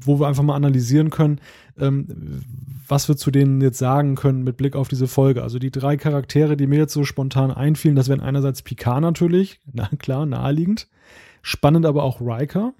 wo 0.00 0.18
wir 0.18 0.26
einfach 0.26 0.42
mal 0.42 0.56
analysieren 0.56 1.10
können, 1.10 1.40
ähm, 1.78 2.42
was 2.88 3.08
wir 3.08 3.16
zu 3.16 3.30
denen 3.30 3.60
jetzt 3.60 3.78
sagen 3.78 4.14
können 4.14 4.42
mit 4.42 4.56
Blick 4.56 4.74
auf 4.74 4.88
diese 4.88 5.08
Folge. 5.08 5.42
Also 5.42 5.58
die 5.58 5.70
drei 5.70 5.96
Charaktere, 5.96 6.56
die 6.56 6.66
mir 6.66 6.78
jetzt 6.78 6.92
so 6.92 7.04
spontan 7.04 7.50
einfielen, 7.50 7.96
das 7.96 8.08
wären 8.08 8.20
einerseits 8.20 8.62
Picard 8.62 9.00
natürlich, 9.00 9.60
na 9.72 9.88
klar, 9.98 10.26
naheliegend. 10.26 10.88
Spannend 11.42 11.86
aber 11.86 12.02
auch 12.02 12.20
Riker. 12.20 12.74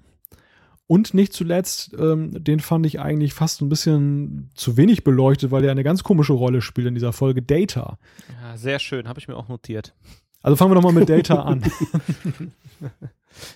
Und 0.87 1.13
nicht 1.13 1.33
zuletzt, 1.33 1.93
ähm, 1.99 2.41
den 2.41 2.61
fand 2.61 2.85
ich 2.85 3.01
eigentlich 3.01 3.33
fast 3.33 3.61
ein 3.61 3.67
bisschen 3.67 4.49
zu 4.55 4.77
wenig 4.77 5.03
beleuchtet, 5.03 5.51
weil 5.51 5.65
er 5.65 5.71
eine 5.71 5.83
ganz 5.83 6.01
komische 6.01 6.31
Rolle 6.31 6.61
spielt 6.61 6.87
in 6.87 6.93
dieser 6.93 7.11
Folge 7.11 7.41
Data. 7.41 7.99
Ja, 8.41 8.57
sehr 8.57 8.79
schön, 8.79 9.07
habe 9.09 9.19
ich 9.19 9.27
mir 9.27 9.35
auch 9.35 9.49
notiert. 9.49 9.93
Also 10.41 10.55
fangen 10.55 10.71
wir 10.71 10.75
doch 10.75 10.83
mal 10.83 10.93
mit 10.93 11.09
Data 11.09 11.41
an. 11.43 11.61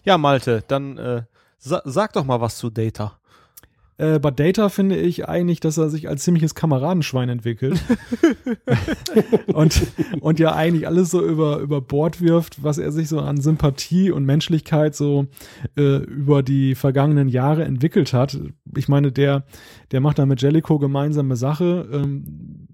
ja, 0.03 0.17
Malte, 0.17 0.63
dann 0.67 0.97
äh, 0.97 1.23
sa 1.57 1.81
sag 1.85 2.11
doch 2.13 2.25
mal 2.25 2.41
was 2.41 2.57
zu 2.57 2.69
Data. 2.69 3.20
Äh, 4.01 4.17
bei 4.17 4.31
Data 4.31 4.69
finde 4.69 4.97
ich 4.97 5.29
eigentlich, 5.29 5.59
dass 5.59 5.77
er 5.77 5.89
sich 5.91 6.09
als 6.09 6.23
ziemliches 6.23 6.55
Kameradenschwein 6.55 7.29
entwickelt. 7.29 7.79
und, 9.53 9.79
und 10.21 10.39
ja 10.39 10.55
eigentlich 10.55 10.87
alles 10.87 11.11
so 11.11 11.23
über, 11.23 11.59
über 11.59 11.81
Bord 11.81 12.19
wirft, 12.19 12.63
was 12.63 12.79
er 12.79 12.91
sich 12.91 13.09
so 13.09 13.19
an 13.19 13.39
Sympathie 13.39 14.09
und 14.09 14.25
Menschlichkeit 14.25 14.95
so 14.95 15.27
äh, 15.77 15.97
über 15.97 16.41
die 16.41 16.73
vergangenen 16.73 17.29
Jahre 17.29 17.63
entwickelt 17.63 18.11
hat. 18.11 18.39
Ich 18.75 18.87
meine, 18.87 19.11
der, 19.11 19.45
der 19.91 20.01
macht 20.01 20.17
da 20.17 20.25
mit 20.25 20.41
Jellico 20.41 20.79
gemeinsame 20.79 21.35
Sache, 21.35 21.87
ähm, 21.93 22.67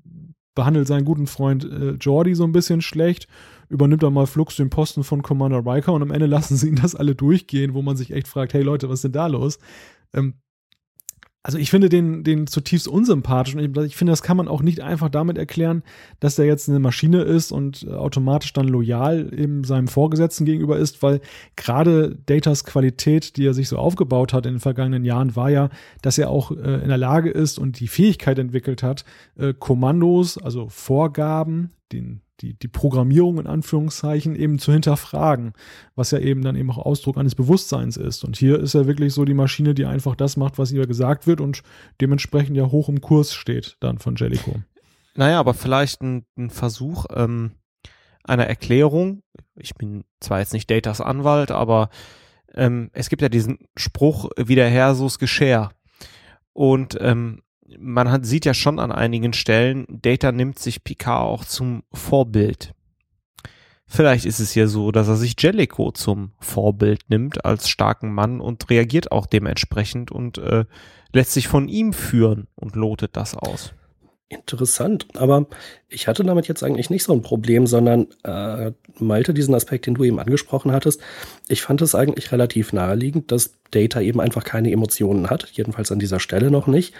behandelt 0.55 0.87
seinen 0.87 1.03
guten 1.03 1.27
Freund 1.27 1.65
äh, 1.65 1.91
Jordi 1.99 2.35
so 2.35 2.45
ein 2.45 2.53
bisschen 2.53 2.81
schlecht 2.81 3.27
übernimmt 3.69 4.01
er 4.01 4.11
mal 4.11 4.27
flugs 4.27 4.55
den 4.55 4.69
Posten 4.69 5.03
von 5.03 5.21
Commander 5.21 5.65
Riker 5.65 5.91
und 5.91 6.01
am 6.01 6.11
Ende 6.11 6.25
lassen 6.25 6.55
sie 6.55 6.69
ihn 6.69 6.79
das 6.81 6.95
alle 6.95 7.15
durchgehen, 7.15 7.73
wo 7.73 7.81
man 7.81 7.97
sich 7.97 8.11
echt 8.11 8.29
fragt, 8.29 8.53
hey 8.53 8.61
Leute, 8.61 8.87
was 8.87 8.99
ist 8.99 9.03
denn 9.03 9.11
da 9.11 9.27
los? 9.27 9.59
Ähm, 10.13 10.35
also 11.47 11.59
ich 11.59 11.69
finde 11.69 11.87
den, 11.87 12.25
den 12.25 12.45
zutiefst 12.45 12.89
unsympathisch 12.89 13.55
und 13.55 13.61
ich, 13.61 13.85
ich, 13.85 13.95
finde, 13.95 14.11
das 14.11 14.21
kann 14.21 14.35
man 14.35 14.49
auch 14.49 14.61
nicht 14.61 14.81
einfach 14.81 15.07
damit 15.07 15.37
erklären, 15.37 15.81
dass 16.19 16.35
der 16.35 16.45
jetzt 16.45 16.67
eine 16.67 16.79
Maschine 16.79 17.21
ist 17.21 17.53
und 17.53 17.87
äh, 17.89 17.93
automatisch 17.93 18.51
dann 18.51 18.67
loyal 18.67 19.33
eben 19.33 19.63
seinem 19.63 19.87
Vorgesetzten 19.87 20.43
gegenüber 20.43 20.77
ist, 20.77 21.01
weil 21.01 21.21
gerade 21.55 22.17
Datas 22.25 22.65
Qualität, 22.65 23.37
die 23.37 23.45
er 23.45 23.53
sich 23.53 23.69
so 23.69 23.77
aufgebaut 23.77 24.33
hat 24.33 24.45
in 24.45 24.55
den 24.55 24.59
vergangenen 24.59 25.05
Jahren, 25.05 25.37
war 25.37 25.49
ja, 25.49 25.69
dass 26.01 26.17
er 26.17 26.29
auch 26.31 26.51
äh, 26.51 26.81
in 26.81 26.89
der 26.89 26.97
Lage 26.97 27.29
ist 27.29 27.59
und 27.59 27.79
die 27.79 27.87
Fähigkeit 27.87 28.37
entwickelt 28.39 28.83
hat, 28.83 29.05
äh, 29.37 29.53
Kommandos, 29.53 30.37
also 30.37 30.67
Vorgaben, 30.67 31.71
den 31.93 32.19
die, 32.41 32.53
die 32.53 32.67
Programmierung 32.67 33.39
in 33.39 33.47
Anführungszeichen 33.47 34.35
eben 34.35 34.59
zu 34.59 34.71
hinterfragen, 34.71 35.53
was 35.95 36.11
ja 36.11 36.19
eben 36.19 36.43
dann 36.43 36.55
eben 36.55 36.69
auch 36.69 36.77
Ausdruck 36.77 37.17
eines 37.17 37.35
Bewusstseins 37.35 37.97
ist. 37.97 38.23
Und 38.23 38.37
hier 38.37 38.59
ist 38.59 38.73
ja 38.73 38.85
wirklich 38.85 39.13
so 39.13 39.25
die 39.25 39.33
Maschine, 39.33 39.73
die 39.73 39.85
einfach 39.85 40.15
das 40.15 40.37
macht, 40.37 40.57
was 40.57 40.71
ihr 40.71 40.85
gesagt 40.87 41.27
wird 41.27 41.41
und 41.41 41.63
dementsprechend 41.99 42.55
ja 42.55 42.71
hoch 42.71 42.89
im 42.89 43.01
Kurs 43.01 43.33
steht 43.33 43.77
dann 43.79 43.97
von 43.97 44.15
Jellico. 44.15 44.55
Naja, 45.15 45.39
aber 45.39 45.53
vielleicht 45.53 46.01
ein, 46.01 46.25
ein 46.37 46.51
Versuch 46.51 47.05
ähm, 47.13 47.51
einer 48.23 48.45
Erklärung. 48.45 49.23
Ich 49.55 49.73
bin 49.75 50.03
zwar 50.19 50.39
jetzt 50.39 50.53
nicht 50.53 50.69
Datas 50.69 51.01
Anwalt, 51.01 51.49
aber 51.49 51.89
ähm, 52.53 52.89
es 52.93 53.09
gibt 53.09 53.21
ja 53.21 53.29
diesen 53.29 53.59
Spruch, 53.75 54.29
wie 54.37 54.55
der 54.55 54.69
Herr, 54.69 54.93
so's 54.93 55.17
Geschär. 55.17 55.71
Und 56.53 56.97
ähm, 57.01 57.41
man 57.77 58.11
hat, 58.11 58.25
sieht 58.25 58.45
ja 58.45 58.53
schon 58.53 58.79
an 58.79 58.91
einigen 58.91 59.33
Stellen, 59.33 59.85
Data 59.89 60.31
nimmt 60.31 60.59
sich 60.59 60.83
Picard 60.83 61.21
auch 61.21 61.45
zum 61.45 61.83
Vorbild. 61.91 62.73
Vielleicht 63.89 64.25
ist 64.25 64.39
es 64.39 64.53
ja 64.53 64.67
so, 64.67 64.91
dass 64.91 65.07
er 65.07 65.15
sich 65.15 65.35
Jellico 65.39 65.91
zum 65.91 66.31
Vorbild 66.39 67.09
nimmt 67.09 67.45
als 67.45 67.69
starken 67.69 68.13
Mann 68.13 68.41
und 68.41 68.69
reagiert 68.69 69.11
auch 69.13 69.25
dementsprechend 69.25 70.11
und 70.11 70.37
äh, 70.39 70.65
lässt 71.13 71.31
sich 71.31 71.47
von 71.47 71.69
ihm 71.69 71.93
führen 71.93 72.47
und 72.55 72.75
lotet 72.75 73.15
das 73.15 73.33
aus. 73.33 73.73
Interessant, 74.29 75.07
aber 75.15 75.47
ich 75.87 76.09
hatte 76.09 76.25
damit 76.25 76.49
jetzt 76.49 76.61
eigentlich 76.61 76.89
nicht 76.89 77.05
so 77.05 77.13
ein 77.13 77.21
Problem, 77.21 77.65
sondern 77.65 78.07
äh, 78.25 78.73
Malte, 78.99 79.33
diesen 79.33 79.55
Aspekt, 79.55 79.85
den 79.85 79.93
du 79.93 80.03
eben 80.03 80.19
angesprochen 80.19 80.73
hattest, 80.73 80.99
ich 81.47 81.61
fand 81.61 81.81
es 81.81 81.95
eigentlich 81.95 82.33
relativ 82.33 82.73
naheliegend, 82.73 83.31
dass 83.31 83.53
Data 83.71 84.01
eben 84.01 84.19
einfach 84.19 84.43
keine 84.43 84.69
Emotionen 84.69 85.29
hat, 85.29 85.47
jedenfalls 85.53 85.93
an 85.93 85.99
dieser 85.99 86.19
Stelle 86.19 86.51
noch 86.51 86.67
nicht. 86.67 86.93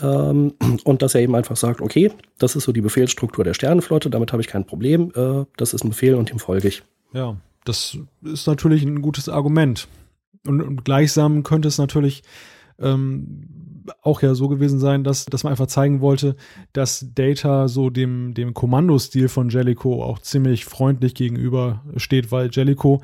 Ähm, 0.00 0.54
und 0.84 1.02
dass 1.02 1.14
er 1.14 1.22
eben 1.22 1.34
einfach 1.34 1.56
sagt, 1.56 1.80
okay, 1.80 2.10
das 2.38 2.56
ist 2.56 2.64
so 2.64 2.72
die 2.72 2.80
Befehlsstruktur 2.80 3.44
der 3.44 3.54
Sternenflotte, 3.54 4.10
damit 4.10 4.32
habe 4.32 4.42
ich 4.42 4.48
kein 4.48 4.66
Problem, 4.66 5.12
äh, 5.14 5.44
das 5.56 5.74
ist 5.74 5.84
ein 5.84 5.90
Befehl 5.90 6.14
und 6.14 6.30
dem 6.30 6.38
folge 6.38 6.68
ich. 6.68 6.82
Ja, 7.12 7.36
das 7.64 7.98
ist 8.22 8.46
natürlich 8.46 8.82
ein 8.82 9.02
gutes 9.02 9.28
Argument. 9.28 9.88
Und, 10.46 10.62
und 10.62 10.84
gleichsam 10.84 11.42
könnte 11.42 11.68
es 11.68 11.78
natürlich 11.78 12.22
ähm, 12.78 13.84
auch 14.02 14.22
ja 14.22 14.34
so 14.34 14.48
gewesen 14.48 14.78
sein, 14.78 15.04
dass, 15.04 15.24
dass 15.26 15.44
man 15.44 15.52
einfach 15.52 15.66
zeigen 15.66 16.00
wollte, 16.00 16.36
dass 16.72 17.06
Data 17.14 17.68
so 17.68 17.90
dem, 17.90 18.34
dem 18.34 18.54
Kommandostil 18.54 19.28
von 19.28 19.48
Jellico 19.48 20.02
auch 20.02 20.18
ziemlich 20.18 20.64
freundlich 20.64 21.14
gegenüber 21.14 21.82
steht, 21.96 22.30
weil 22.30 22.50
Jellico 22.52 23.02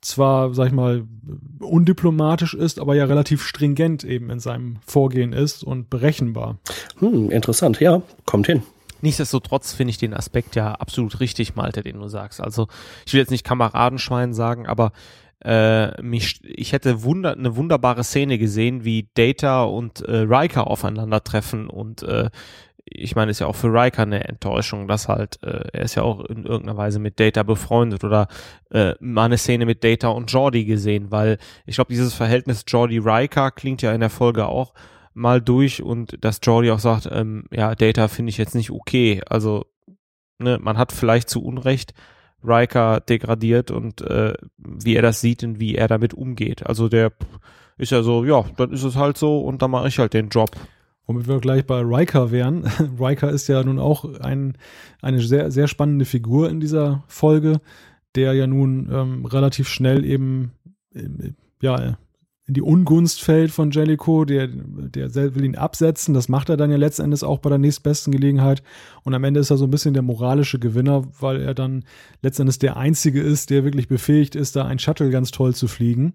zwar, 0.00 0.54
sag 0.54 0.68
ich 0.68 0.72
mal, 0.72 1.04
undiplomatisch 1.60 2.54
ist, 2.54 2.80
aber 2.80 2.94
ja 2.94 3.04
relativ 3.04 3.42
stringent 3.42 4.04
eben 4.04 4.30
in 4.30 4.40
seinem 4.40 4.78
Vorgehen 4.86 5.32
ist 5.32 5.62
und 5.62 5.90
berechenbar. 5.90 6.58
Hm, 6.98 7.30
interessant, 7.30 7.80
ja, 7.80 8.02
kommt 8.24 8.46
hin. 8.46 8.62
Nichtsdestotrotz 9.02 9.72
finde 9.72 9.90
ich 9.90 9.98
den 9.98 10.14
Aspekt 10.14 10.56
ja 10.56 10.72
absolut 10.72 11.20
richtig, 11.20 11.54
Malte, 11.54 11.82
den 11.82 11.98
du 11.98 12.08
sagst. 12.08 12.40
Also 12.40 12.68
ich 13.06 13.12
will 13.12 13.20
jetzt 13.20 13.30
nicht 13.30 13.44
Kameradenschwein 13.44 14.34
sagen, 14.34 14.66
aber 14.66 14.92
äh, 15.42 16.00
mich, 16.02 16.40
ich 16.44 16.72
hätte 16.72 17.02
wunder, 17.02 17.32
eine 17.32 17.56
wunderbare 17.56 18.04
Szene 18.04 18.36
gesehen, 18.36 18.84
wie 18.84 19.08
Data 19.14 19.64
und 19.64 20.02
äh, 20.02 20.16
Riker 20.16 20.66
aufeinandertreffen 20.66 21.68
und 21.68 22.02
äh, 22.02 22.28
ich 22.84 23.16
meine, 23.16 23.30
ist 23.30 23.40
ja 23.40 23.46
auch 23.46 23.56
für 23.56 23.72
Riker 23.72 24.02
eine 24.02 24.24
Enttäuschung, 24.24 24.88
dass 24.88 25.08
halt, 25.08 25.42
äh, 25.42 25.68
er 25.72 25.82
ist 25.82 25.94
ja 25.94 26.02
auch 26.02 26.24
in 26.24 26.44
irgendeiner 26.44 26.76
Weise 26.76 26.98
mit 26.98 27.20
Data 27.20 27.42
befreundet 27.42 28.04
oder 28.04 28.28
äh, 28.70 28.94
mal 29.00 29.24
eine 29.24 29.38
Szene 29.38 29.66
mit 29.66 29.84
Data 29.84 30.08
und 30.08 30.30
Jordi 30.32 30.64
gesehen, 30.64 31.10
weil 31.10 31.38
ich 31.66 31.76
glaube, 31.76 31.92
dieses 31.92 32.14
Verhältnis 32.14 32.64
Jordi-Riker 32.66 33.50
klingt 33.50 33.82
ja 33.82 33.92
in 33.92 34.00
der 34.00 34.10
Folge 34.10 34.46
auch 34.46 34.74
mal 35.14 35.40
durch 35.40 35.82
und 35.82 36.24
dass 36.24 36.40
Jordi 36.42 36.70
auch 36.70 36.78
sagt, 36.78 37.08
ähm, 37.10 37.44
ja, 37.50 37.74
Data 37.74 38.08
finde 38.08 38.30
ich 38.30 38.38
jetzt 38.38 38.54
nicht 38.54 38.70
okay. 38.70 39.22
Also, 39.28 39.66
ne, 40.38 40.58
man 40.60 40.78
hat 40.78 40.92
vielleicht 40.92 41.28
zu 41.28 41.42
Unrecht 41.42 41.94
Riker 42.42 43.00
degradiert 43.00 43.70
und 43.70 44.00
äh, 44.00 44.34
wie 44.56 44.96
er 44.96 45.02
das 45.02 45.20
sieht 45.20 45.44
und 45.44 45.60
wie 45.60 45.74
er 45.74 45.88
damit 45.88 46.14
umgeht. 46.14 46.66
Also 46.66 46.88
der 46.88 47.12
ist 47.76 47.92
ja 47.92 48.02
so, 48.02 48.24
ja, 48.24 48.44
dann 48.56 48.72
ist 48.72 48.84
es 48.84 48.96
halt 48.96 49.18
so 49.18 49.40
und 49.40 49.62
dann 49.62 49.70
mache 49.70 49.88
ich 49.88 49.98
halt 49.98 50.14
den 50.14 50.28
Job. 50.28 50.50
Womit 51.10 51.26
wir 51.26 51.40
gleich 51.40 51.66
bei 51.66 51.80
Riker 51.80 52.30
wären. 52.30 52.70
Riker 53.00 53.30
ist 53.30 53.48
ja 53.48 53.64
nun 53.64 53.80
auch 53.80 54.04
ein, 54.20 54.56
eine 55.02 55.20
sehr, 55.20 55.50
sehr 55.50 55.66
spannende 55.66 56.04
Figur 56.04 56.48
in 56.48 56.60
dieser 56.60 57.02
Folge, 57.08 57.60
der 58.14 58.32
ja 58.34 58.46
nun 58.46 58.88
ähm, 58.92 59.24
relativ 59.24 59.66
schnell 59.66 60.04
eben 60.04 60.52
ähm, 60.94 61.34
ja, 61.60 61.98
in 62.46 62.54
die 62.54 62.62
Ungunst 62.62 63.22
fällt 63.22 63.50
von 63.50 63.72
Jellicoe, 63.72 64.24
der, 64.24 64.46
der 64.46 65.34
will 65.34 65.44
ihn 65.44 65.56
absetzen. 65.56 66.14
Das 66.14 66.28
macht 66.28 66.48
er 66.48 66.56
dann 66.56 66.70
ja 66.70 66.76
letztendlich 66.76 67.24
auch 67.24 67.40
bei 67.40 67.50
der 67.50 67.58
nächstbesten 67.58 68.12
Gelegenheit. 68.12 68.62
Und 69.02 69.12
am 69.12 69.24
Ende 69.24 69.40
ist 69.40 69.50
er 69.50 69.56
so 69.56 69.64
ein 69.64 69.70
bisschen 69.72 69.94
der 69.94 70.04
moralische 70.04 70.60
Gewinner, 70.60 71.08
weil 71.18 71.40
er 71.40 71.54
dann 71.54 71.82
letztendlich 72.22 72.60
der 72.60 72.76
Einzige 72.76 73.20
ist, 73.20 73.50
der 73.50 73.64
wirklich 73.64 73.88
befähigt 73.88 74.36
ist, 74.36 74.54
da 74.54 74.64
ein 74.64 74.78
Shuttle 74.78 75.10
ganz 75.10 75.32
toll 75.32 75.56
zu 75.56 75.66
fliegen. 75.66 76.14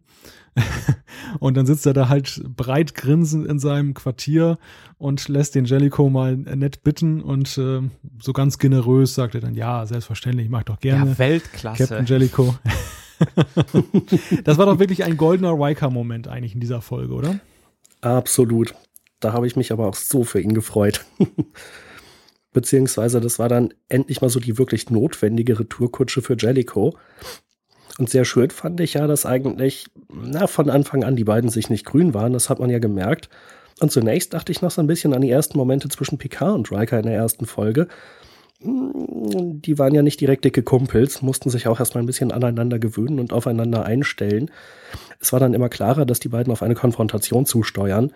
und 1.40 1.58
dann 1.58 1.66
sitzt 1.66 1.86
er 1.86 1.94
da 1.94 2.10
halt 2.10 2.42
breit 2.56 2.96
grinsend 2.96 3.48
in 3.48 3.60
seinem 3.60 3.94
Quartier 3.94 4.58
und 4.98 5.28
lässt 5.28 5.56
den 5.56 5.66
Jellicoe 5.66 6.10
mal 6.10 6.38
nett 6.38 6.84
bitten 6.84 7.22
und 7.22 7.58
äh, 7.58 7.82
so 8.22 8.34
ganz 8.34 8.58
generös 8.58 9.16
sagt 9.16 9.36
er 9.36 9.42
dann, 9.42 9.56
ja, 9.56 9.86
selbstverständlich, 9.86 10.46
ich 10.46 10.52
mag 10.52 10.66
doch 10.66 10.80
gerne. 10.80 11.12
Ja, 11.12 11.18
Weltklasse. 11.18 11.88
Captain 11.88 12.06
Jellicoe. 12.06 12.54
das 14.44 14.58
war 14.58 14.66
doch 14.66 14.80
wirklich 14.80 15.04
ein 15.04 15.18
goldener 15.18 15.54
Riker-Moment 15.54 16.28
eigentlich 16.28 16.54
in 16.54 16.60
dieser 16.60 16.82
Folge, 16.82 17.14
oder? 17.14 17.40
Absolut. 18.02 18.74
Da 19.20 19.34
habe 19.34 19.48
ich 19.48 19.56
mich 19.56 19.72
aber 19.72 19.88
auch 19.88 19.96
so 19.96 20.24
für 20.24 20.40
ihn 20.40 20.54
gefreut. 20.54 21.06
Beziehungsweise 22.54 23.20
das 23.20 23.40
war 23.40 23.50
dann 23.50 23.74
endlich 23.90 24.22
mal 24.22 24.30
so 24.30 24.40
die 24.40 24.58
wirklich 24.58 24.90
notwendige 24.90 25.60
Retourkutsche 25.60 26.22
für 26.22 26.38
Jellicoe. 26.38 26.94
Und 27.98 28.10
sehr 28.10 28.26
schön 28.26 28.50
fand 28.50 28.80
ich 28.82 28.96
ja, 28.96 29.08
dass 29.08 29.26
eigentlich 29.26 29.88
na, 30.10 30.48
von 30.48 30.70
Anfang 30.70 31.04
an 31.04 31.16
die 31.16 31.24
beiden 31.24 31.50
sich 31.50 31.70
nicht 31.70 31.86
grün 31.86 32.14
waren. 32.14 32.34
Das 32.34 32.50
hat 32.50 32.60
man 32.60 32.70
ja 32.70 32.80
gemerkt. 32.80 33.30
Und 33.80 33.92
zunächst 33.92 34.34
dachte 34.34 34.52
ich 34.52 34.62
noch 34.62 34.72
so 34.72 34.82
ein 34.82 34.88
bisschen 34.88 35.14
an 35.14 35.22
die 35.22 35.30
ersten 35.30 35.58
Momente 35.58 35.90
zwischen 35.90 36.18
Picard 36.18 36.56
und 36.56 36.72
Riker 36.72 37.00
in 37.00 37.06
der 37.06 37.16
ersten 37.16 37.46
Folge. 37.46 37.88
Hm, 38.62 39.62
die 39.62 39.78
waren 39.80 39.94
ja 39.94 40.02
nicht 40.02 40.20
direkt 40.22 40.46
dicke 40.46 40.64
Kumpels, 40.64 41.22
mussten 41.22 41.50
sich 41.50 41.68
auch 41.68 41.80
erstmal 41.80 42.04
ein 42.04 42.08
bisschen 42.08 42.32
aneinander 42.32 42.80
gewöhnen 42.80 43.20
und 43.20 43.34
aufeinander 43.34 43.86
einstellen. 43.86 44.52
Es 45.20 45.34
war 45.34 45.40
dann 45.40 45.54
immer 45.54 45.70
klarer, 45.70 46.06
dass 46.06 46.20
die 46.20 46.30
beiden 46.30 46.52
auf 46.52 46.64
eine 46.64 46.76
Konfrontation 46.76 47.46
zusteuern. 47.46 48.12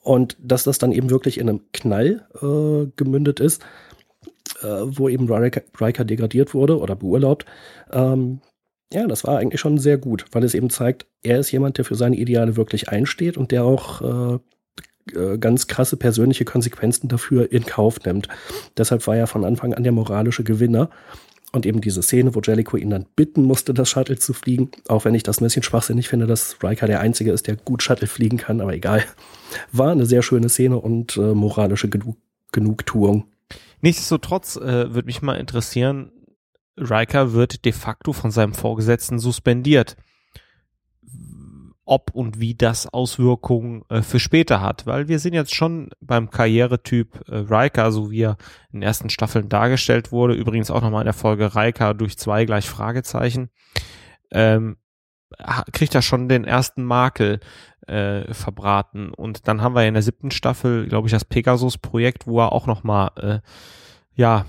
Und 0.00 0.36
dass 0.38 0.64
das 0.64 0.78
dann 0.78 0.92
eben 0.92 1.08
wirklich 1.10 1.38
in 1.38 1.48
einem 1.48 1.60
Knall 1.72 2.26
äh, 2.42 2.90
gemündet 2.96 3.40
ist, 3.40 3.64
äh, 4.62 4.66
wo 4.66 5.08
eben 5.08 5.30
Riker, 5.30 5.62
Riker, 5.80 6.04
degradiert 6.04 6.54
wurde 6.54 6.78
oder 6.78 6.96
beurlaubt. 6.96 7.46
Ähm, 7.92 8.40
ja, 8.92 9.06
das 9.06 9.24
war 9.24 9.38
eigentlich 9.38 9.60
schon 9.60 9.78
sehr 9.78 9.98
gut, 9.98 10.26
weil 10.32 10.44
es 10.44 10.54
eben 10.54 10.70
zeigt, 10.70 11.06
er 11.22 11.40
ist 11.40 11.50
jemand, 11.50 11.78
der 11.78 11.84
für 11.84 11.94
seine 11.94 12.16
Ideale 12.16 12.56
wirklich 12.56 12.88
einsteht 12.90 13.36
und 13.36 13.50
der 13.50 13.64
auch 13.64 14.02
äh, 14.34 14.38
äh, 15.12 15.38
ganz 15.38 15.66
krasse 15.66 15.96
persönliche 15.96 16.44
Konsequenzen 16.44 17.08
dafür 17.08 17.50
in 17.52 17.66
Kauf 17.66 18.04
nimmt. 18.04 18.28
Deshalb 18.76 19.06
war 19.06 19.16
er 19.16 19.26
von 19.26 19.44
Anfang 19.44 19.74
an 19.74 19.82
der 19.82 19.92
moralische 19.92 20.44
Gewinner. 20.44 20.90
Und 21.52 21.66
eben 21.66 21.80
diese 21.80 22.02
Szene, 22.02 22.34
wo 22.34 22.40
Jellicoe 22.40 22.78
ihn 22.78 22.90
dann 22.90 23.06
bitten 23.14 23.44
musste, 23.44 23.72
das 23.72 23.88
Shuttle 23.88 24.18
zu 24.18 24.32
fliegen, 24.32 24.72
auch 24.88 25.04
wenn 25.04 25.14
ich 25.14 25.22
das 25.22 25.40
ein 25.40 25.44
bisschen 25.44 25.62
schwachsinnig 25.62 26.08
finde, 26.08 26.26
dass 26.26 26.56
Riker 26.64 26.88
der 26.88 26.98
Einzige 26.98 27.30
ist, 27.30 27.46
der 27.46 27.54
gut 27.54 27.80
Shuttle 27.80 28.08
fliegen 28.08 28.38
kann, 28.38 28.60
aber 28.60 28.74
egal. 28.74 29.04
War 29.70 29.92
eine 29.92 30.04
sehr 30.04 30.22
schöne 30.22 30.48
Szene 30.48 30.80
und 30.80 31.16
äh, 31.16 31.32
moralische 31.32 31.88
Genug 31.88 32.16
Genugtuung. 32.50 33.26
Nichtsdestotrotz 33.84 34.56
äh, 34.56 34.94
würde 34.94 35.04
mich 35.04 35.20
mal 35.20 35.34
interessieren, 35.34 36.10
Riker 36.78 37.34
wird 37.34 37.66
de 37.66 37.72
facto 37.72 38.14
von 38.14 38.30
seinem 38.30 38.54
Vorgesetzten 38.54 39.18
suspendiert. 39.18 39.98
Ob 41.84 42.10
und 42.14 42.40
wie 42.40 42.54
das 42.54 42.90
Auswirkungen 42.90 43.82
äh, 43.90 44.00
für 44.00 44.20
später 44.20 44.62
hat, 44.62 44.86
weil 44.86 45.08
wir 45.08 45.18
sind 45.18 45.34
jetzt 45.34 45.54
schon 45.54 45.90
beim 46.00 46.30
Karrieretyp 46.30 47.28
äh, 47.28 47.34
Riker, 47.34 47.92
so 47.92 48.10
wie 48.10 48.22
er 48.22 48.38
in 48.72 48.80
den 48.80 48.84
ersten 48.84 49.10
Staffeln 49.10 49.50
dargestellt 49.50 50.12
wurde, 50.12 50.32
übrigens 50.32 50.70
auch 50.70 50.80
nochmal 50.80 51.02
in 51.02 51.08
der 51.08 51.12
Folge 51.12 51.54
Riker 51.54 51.92
durch 51.92 52.16
zwei 52.16 52.46
gleich 52.46 52.66
Fragezeichen, 52.66 53.50
ähm, 54.30 54.78
kriegt 55.72 55.94
er 55.94 56.02
schon 56.02 56.28
den 56.28 56.44
ersten 56.44 56.84
Makel 56.84 57.40
äh, 57.86 58.32
verbraten. 58.32 59.12
Und 59.12 59.48
dann 59.48 59.60
haben 59.62 59.74
wir 59.74 59.86
in 59.86 59.94
der 59.94 60.02
siebten 60.02 60.30
Staffel, 60.30 60.86
glaube 60.86 61.08
ich, 61.08 61.12
das 61.12 61.24
Pegasus-Projekt, 61.24 62.26
wo 62.26 62.40
er 62.40 62.52
auch 62.52 62.66
nochmal 62.66 63.10
äh, 63.16 63.38
ja 64.14 64.46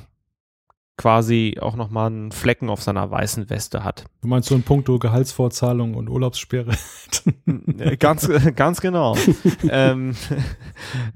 quasi 0.98 1.58
auch 1.60 1.76
nochmal 1.76 2.08
einen 2.08 2.32
Flecken 2.32 2.70
auf 2.70 2.82
seiner 2.82 3.12
weißen 3.12 3.50
Weste 3.50 3.84
hat. 3.84 4.06
Du 4.22 4.30
meinst 4.30 4.48
so 4.48 4.56
ein 4.56 4.64
Punkto 4.64 4.98
Gehaltsvorzahlung 4.98 5.96
und 5.96 6.10
Urlaubssperre? 6.10 6.72
Äh, 7.78 7.98
ganz, 7.98 8.30
ganz 8.56 8.82
genau. 8.82 9.18
ähm, 9.70 10.16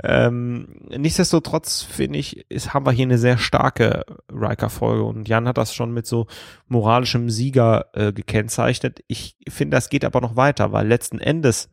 ähm, 0.04 0.68
nichtsdestotrotz 0.98 1.84
finde 1.84 2.20
ich, 2.20 2.50
ist, 2.50 2.74
haben 2.74 2.86
wir 2.86 2.92
hier 2.92 3.06
eine 3.06 3.18
sehr 3.18 3.38
starke 3.38 4.06
Riker-Folge 4.32 5.04
und 5.04 5.28
Jan 5.28 5.48
hat 5.48 5.58
das 5.58 5.74
schon 5.74 5.94
mit 5.94 6.06
so 6.06 6.28
moralischem 6.68 7.30
Sieger 7.30 7.88
äh, 7.94 8.12
gekennzeichnet. 8.12 9.04
Ich 9.08 9.38
finde, 9.48 9.76
das 9.76 9.90
geht 9.90 10.04
aber 10.04 10.22
noch 10.22 10.36
weiter, 10.36 10.72
weil 10.72 10.88
letzten 10.88 11.20
Endes 11.20 11.70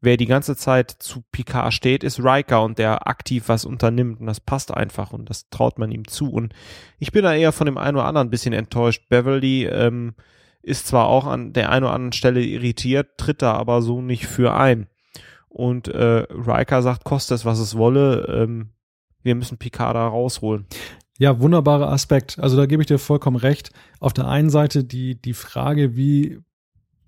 wer 0.00 0.16
die 0.16 0.26
ganze 0.26 0.56
Zeit 0.56 0.90
zu 0.90 1.22
Picard 1.32 1.72
steht, 1.72 2.04
ist 2.04 2.20
Riker 2.20 2.62
und 2.62 2.78
der 2.78 3.06
aktiv 3.06 3.44
was 3.46 3.64
unternimmt 3.64 4.20
und 4.20 4.26
das 4.26 4.40
passt 4.40 4.72
einfach 4.72 5.12
und 5.12 5.28
das 5.28 5.48
traut 5.50 5.78
man 5.78 5.90
ihm 5.90 6.06
zu. 6.06 6.30
Und 6.30 6.52
ich 6.98 7.12
bin 7.12 7.22
da 7.22 7.34
eher 7.34 7.52
von 7.52 7.66
dem 7.66 7.78
einen 7.78 7.96
oder 7.96 8.06
anderen 8.06 8.28
ein 8.28 8.30
bisschen 8.30 8.52
enttäuscht. 8.52 9.08
Beverly 9.08 9.66
ähm, 9.66 10.14
ist 10.62 10.86
zwar 10.86 11.06
auch 11.06 11.26
an 11.26 11.52
der 11.52 11.70
einen 11.70 11.84
oder 11.84 11.94
anderen 11.94 12.12
Stelle 12.12 12.42
irritiert, 12.42 13.18
tritt 13.18 13.42
da 13.42 13.54
aber 13.54 13.82
so 13.82 14.00
nicht 14.00 14.26
für 14.26 14.54
ein. 14.54 14.86
Und 15.48 15.88
äh, 15.88 16.26
Riker 16.30 16.82
sagt, 16.82 17.04
koste 17.04 17.34
es, 17.34 17.44
was 17.44 17.58
es 17.58 17.76
wolle, 17.76 18.26
ähm, 18.28 18.70
wir 19.22 19.34
müssen 19.34 19.58
Picard 19.58 19.96
da 19.96 20.06
rausholen. 20.06 20.66
Ja, 21.18 21.40
wunderbarer 21.40 21.90
Aspekt. 21.90 22.38
Also 22.38 22.56
da 22.56 22.66
gebe 22.66 22.82
ich 22.82 22.86
dir 22.86 22.98
vollkommen 22.98 23.36
recht. 23.36 23.72
Auf 23.98 24.12
der 24.12 24.28
einen 24.28 24.50
Seite 24.50 24.84
die, 24.84 25.20
die 25.20 25.34
Frage, 25.34 25.96
wie 25.96 26.38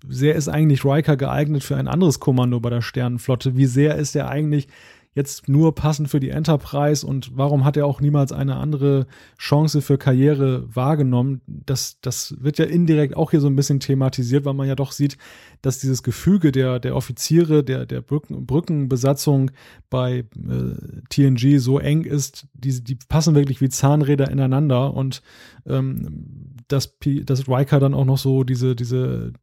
sehr 0.07 0.35
ist 0.35 0.47
eigentlich 0.47 0.85
Riker 0.85 1.17
geeignet 1.17 1.63
für 1.63 1.77
ein 1.77 1.87
anderes 1.87 2.19
Kommando 2.19 2.59
bei 2.59 2.69
der 2.69 2.81
Sternenflotte? 2.81 3.55
Wie 3.55 3.65
sehr 3.65 3.95
ist 3.95 4.15
er 4.15 4.29
eigentlich 4.29 4.67
jetzt 5.13 5.49
nur 5.49 5.75
passend 5.75 6.09
für 6.09 6.21
die 6.21 6.29
Enterprise 6.29 7.05
und 7.05 7.35
warum 7.35 7.65
hat 7.65 7.75
er 7.75 7.85
auch 7.85 7.99
niemals 7.99 8.31
eine 8.31 8.55
andere 8.55 9.07
Chance 9.37 9.81
für 9.81 9.97
Karriere 9.97 10.63
wahrgenommen? 10.73 11.41
Das, 11.47 11.99
das 11.99 12.35
wird 12.39 12.57
ja 12.59 12.65
indirekt 12.65 13.17
auch 13.17 13.31
hier 13.31 13.41
so 13.41 13.47
ein 13.47 13.55
bisschen 13.57 13.81
thematisiert, 13.81 14.45
weil 14.45 14.53
man 14.53 14.69
ja 14.69 14.75
doch 14.75 14.93
sieht, 14.93 15.17
dass 15.61 15.79
dieses 15.79 16.01
Gefüge 16.03 16.53
der, 16.53 16.79
der 16.79 16.95
Offiziere, 16.95 17.63
der, 17.63 17.85
der 17.85 17.99
Brücken, 18.01 18.45
Brückenbesatzung 18.45 19.51
bei 19.89 20.19
äh, 20.19 21.03
TNG 21.09 21.59
so 21.59 21.77
eng 21.77 22.05
ist, 22.05 22.47
die, 22.53 22.81
die 22.81 22.95
passen 22.95 23.35
wirklich 23.35 23.59
wie 23.59 23.69
Zahnräder 23.69 24.31
ineinander 24.31 24.93
und 24.93 25.21
ähm, 25.65 26.50
dass, 26.71 26.97
dass 27.23 27.47
Riker 27.47 27.79
dann 27.79 27.93
auch 27.93 28.05
noch 28.05 28.17
so 28.17 28.43
diese, 28.43 28.75
diese 28.75 29.33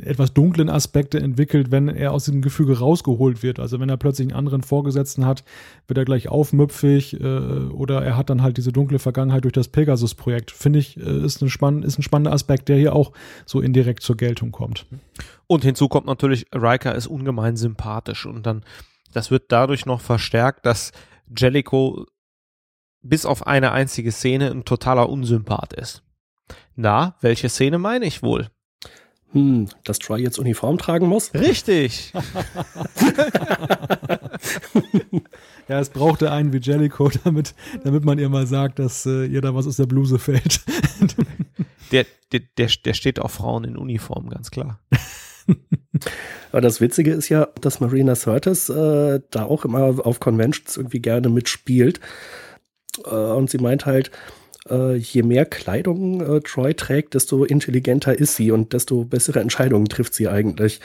etwas 0.00 0.34
dunklen 0.34 0.68
Aspekte 0.68 1.18
entwickelt, 1.18 1.70
wenn 1.70 1.88
er 1.88 2.12
aus 2.12 2.24
diesem 2.24 2.42
Gefüge 2.42 2.78
rausgeholt 2.78 3.42
wird. 3.42 3.58
Also 3.58 3.80
wenn 3.80 3.88
er 3.88 3.96
plötzlich 3.96 4.28
einen 4.28 4.36
anderen 4.36 4.62
Vorgesetzten 4.62 5.24
hat, 5.26 5.44
wird 5.86 5.98
er 5.98 6.04
gleich 6.04 6.28
aufmüpfig 6.28 7.20
äh, 7.20 7.24
oder 7.24 8.02
er 8.02 8.16
hat 8.16 8.30
dann 8.30 8.42
halt 8.42 8.56
diese 8.56 8.72
dunkle 8.72 8.98
Vergangenheit 8.98 9.44
durch 9.44 9.54
das 9.54 9.68
Pegasus-Projekt. 9.68 10.50
Finde 10.50 10.78
ich, 10.78 10.96
äh, 10.96 11.24
ist, 11.24 11.42
ein 11.42 11.48
spann 11.48 11.82
ist 11.82 11.98
ein 11.98 12.02
spannender 12.02 12.32
Aspekt, 12.32 12.68
der 12.68 12.76
hier 12.76 12.94
auch 12.94 13.12
so 13.44 13.60
indirekt 13.60 14.02
zur 14.02 14.16
Geltung 14.16 14.52
kommt. 14.52 14.86
Und 15.46 15.64
hinzu 15.64 15.88
kommt 15.88 16.06
natürlich, 16.06 16.46
Riker 16.54 16.94
ist 16.94 17.06
ungemein 17.06 17.56
sympathisch 17.56 18.26
und 18.26 18.46
dann, 18.46 18.64
das 19.12 19.30
wird 19.30 19.44
dadurch 19.52 19.86
noch 19.86 20.00
verstärkt, 20.00 20.66
dass 20.66 20.92
Jellicoe 21.36 22.06
bis 23.02 23.26
auf 23.26 23.46
eine 23.46 23.72
einzige 23.72 24.12
Szene 24.12 24.50
ein 24.50 24.64
totaler 24.64 25.08
Unsympath 25.08 25.72
ist. 25.72 26.02
Na, 26.76 27.16
welche 27.22 27.48
Szene 27.48 27.78
meine 27.78 28.04
ich 28.04 28.22
wohl? 28.22 28.48
Hm, 29.32 29.68
dass 29.84 29.98
Troy 29.98 30.20
jetzt 30.20 30.38
Uniform 30.38 30.76
tragen 30.78 31.08
muss? 31.08 31.32
Richtig. 31.34 32.12
ja, 35.68 35.80
es 35.80 35.88
brauchte 35.88 36.30
einen 36.30 36.52
wie 36.52 36.58
Jellicoe, 36.58 37.10
damit, 37.24 37.54
damit 37.82 38.04
man 38.04 38.18
ihr 38.18 38.28
mal 38.28 38.46
sagt, 38.46 38.78
dass 38.78 39.06
äh, 39.06 39.24
ihr 39.24 39.40
da 39.40 39.54
was 39.54 39.66
aus 39.66 39.76
der 39.76 39.86
Bluse 39.86 40.18
fällt. 40.18 40.60
der, 41.92 42.04
der, 42.32 42.40
der, 42.58 42.68
der 42.84 42.94
steht 42.94 43.18
auf 43.20 43.32
Frauen 43.32 43.64
in 43.64 43.76
Uniform, 43.76 44.28
ganz 44.28 44.50
klar. 44.50 44.78
Aber 46.52 46.60
das 46.60 46.82
Witzige 46.82 47.12
ist 47.12 47.30
ja, 47.30 47.48
dass 47.60 47.80
Marina 47.80 48.14
Sirtis 48.14 48.68
äh, 48.68 49.20
da 49.30 49.44
auch 49.44 49.64
immer 49.64 50.06
auf 50.06 50.20
Conventions 50.20 50.76
irgendwie 50.76 51.00
gerne 51.00 51.30
mitspielt. 51.30 52.00
Äh, 53.04 53.14
und 53.14 53.50
sie 53.50 53.58
meint 53.58 53.86
halt, 53.86 54.10
äh, 54.70 54.96
je 54.96 55.22
mehr 55.22 55.44
Kleidung 55.44 56.20
äh, 56.20 56.40
Troy 56.40 56.74
trägt, 56.74 57.14
desto 57.14 57.44
intelligenter 57.44 58.18
ist 58.18 58.36
sie 58.36 58.50
und 58.50 58.72
desto 58.72 59.04
bessere 59.04 59.40
Entscheidungen 59.40 59.86
trifft 59.86 60.14
sie 60.14 60.28
eigentlich. 60.28 60.80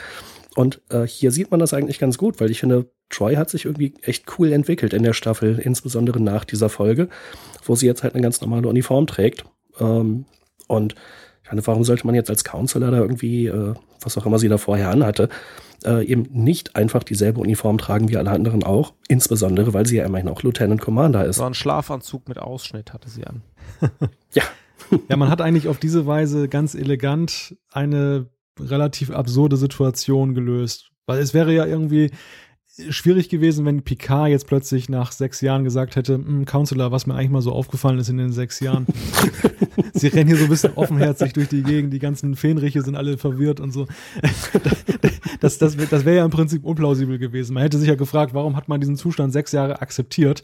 Und 0.55 0.81
äh, 0.89 1.03
hier 1.03 1.31
sieht 1.31 1.51
man 1.51 1.59
das 1.59 1.73
eigentlich 1.73 1.99
ganz 1.99 2.17
gut, 2.17 2.41
weil 2.41 2.51
ich 2.51 2.59
finde, 2.59 2.87
Troy 3.09 3.35
hat 3.35 3.49
sich 3.49 3.65
irgendwie 3.65 3.93
echt 4.01 4.25
cool 4.37 4.51
entwickelt 4.51 4.93
in 4.93 5.03
der 5.03 5.13
Staffel, 5.13 5.59
insbesondere 5.59 6.19
nach 6.19 6.45
dieser 6.45 6.69
Folge, 6.69 7.07
wo 7.63 7.75
sie 7.75 7.85
jetzt 7.85 8.03
halt 8.03 8.13
eine 8.15 8.23
ganz 8.23 8.41
normale 8.41 8.67
Uniform 8.67 9.07
trägt. 9.07 9.45
Ähm, 9.79 10.25
und 10.67 10.95
ich 11.43 11.51
meine, 11.51 11.65
warum 11.65 11.83
sollte 11.83 12.05
man 12.05 12.15
jetzt 12.15 12.29
als 12.29 12.43
Counselor 12.43 12.91
da 12.91 12.97
irgendwie, 12.97 13.47
äh, 13.47 13.73
was 14.01 14.17
auch 14.17 14.25
immer 14.25 14.39
sie 14.39 14.49
da 14.49 14.57
vorher 14.57 14.89
anhatte, 14.89 15.29
äh, 15.85 16.05
eben 16.05 16.27
nicht 16.31 16.75
einfach 16.75 17.03
dieselbe 17.03 17.39
Uniform 17.39 17.77
tragen 17.77 18.09
wie 18.09 18.17
alle 18.17 18.31
anderen 18.31 18.63
auch, 18.63 18.93
insbesondere 19.07 19.73
weil 19.73 19.85
sie 19.85 19.97
ja 19.97 20.05
immerhin 20.05 20.29
auch 20.29 20.43
Lieutenant 20.43 20.81
Commander 20.81 21.25
ist. 21.25 21.37
So 21.37 21.43
ein 21.43 21.53
Schlafanzug 21.53 22.27
mit 22.27 22.39
Ausschnitt 22.39 22.93
hatte 22.93 23.09
sie 23.09 23.25
an. 23.25 23.41
ja. 24.33 24.43
ja, 25.09 25.15
man 25.15 25.29
hat 25.29 25.41
eigentlich 25.41 25.67
auf 25.67 25.77
diese 25.77 26.05
Weise 26.05 26.47
ganz 26.47 26.75
elegant 26.75 27.55
eine 27.71 28.27
relativ 28.59 29.11
absurde 29.11 29.57
Situation 29.57 30.33
gelöst. 30.33 30.91
Weil 31.05 31.19
es 31.19 31.33
wäre 31.33 31.53
ja 31.53 31.65
irgendwie 31.65 32.11
schwierig 32.89 33.29
gewesen, 33.29 33.65
wenn 33.65 33.83
Picard 33.83 34.29
jetzt 34.29 34.47
plötzlich 34.47 34.89
nach 34.89 35.11
sechs 35.11 35.41
Jahren 35.41 35.63
gesagt 35.63 35.95
hätte, 35.95 36.15
hm, 36.15 36.45
Counselor, 36.45 36.91
was 36.91 37.05
mir 37.05 37.15
eigentlich 37.15 37.31
mal 37.31 37.41
so 37.41 37.51
aufgefallen 37.51 37.99
ist 37.99 38.09
in 38.09 38.17
den 38.17 38.31
sechs 38.31 38.59
Jahren. 38.59 38.87
Sie 39.93 40.07
rennen 40.07 40.27
hier 40.27 40.37
so 40.37 40.45
ein 40.45 40.49
bisschen 40.49 40.73
offenherzig 40.75 41.33
durch 41.33 41.49
die 41.49 41.63
Gegend, 41.63 41.93
die 41.93 41.99
ganzen 41.99 42.35
Fähnriche 42.35 42.81
sind 42.81 42.95
alle 42.95 43.17
verwirrt 43.17 43.59
und 43.59 43.71
so. 43.71 43.87
Das, 45.39 45.57
das, 45.57 45.75
das 45.75 46.05
wäre 46.05 46.17
ja 46.17 46.25
im 46.25 46.29
Prinzip 46.29 46.63
unplausibel 46.63 47.17
gewesen. 47.17 47.55
Man 47.55 47.63
hätte 47.63 47.79
sich 47.79 47.87
ja 47.89 47.95
gefragt, 47.95 48.35
warum 48.35 48.55
hat 48.55 48.69
man 48.69 48.79
diesen 48.79 48.95
Zustand 48.95 49.33
sechs 49.33 49.51
Jahre 49.51 49.81
akzeptiert? 49.81 50.43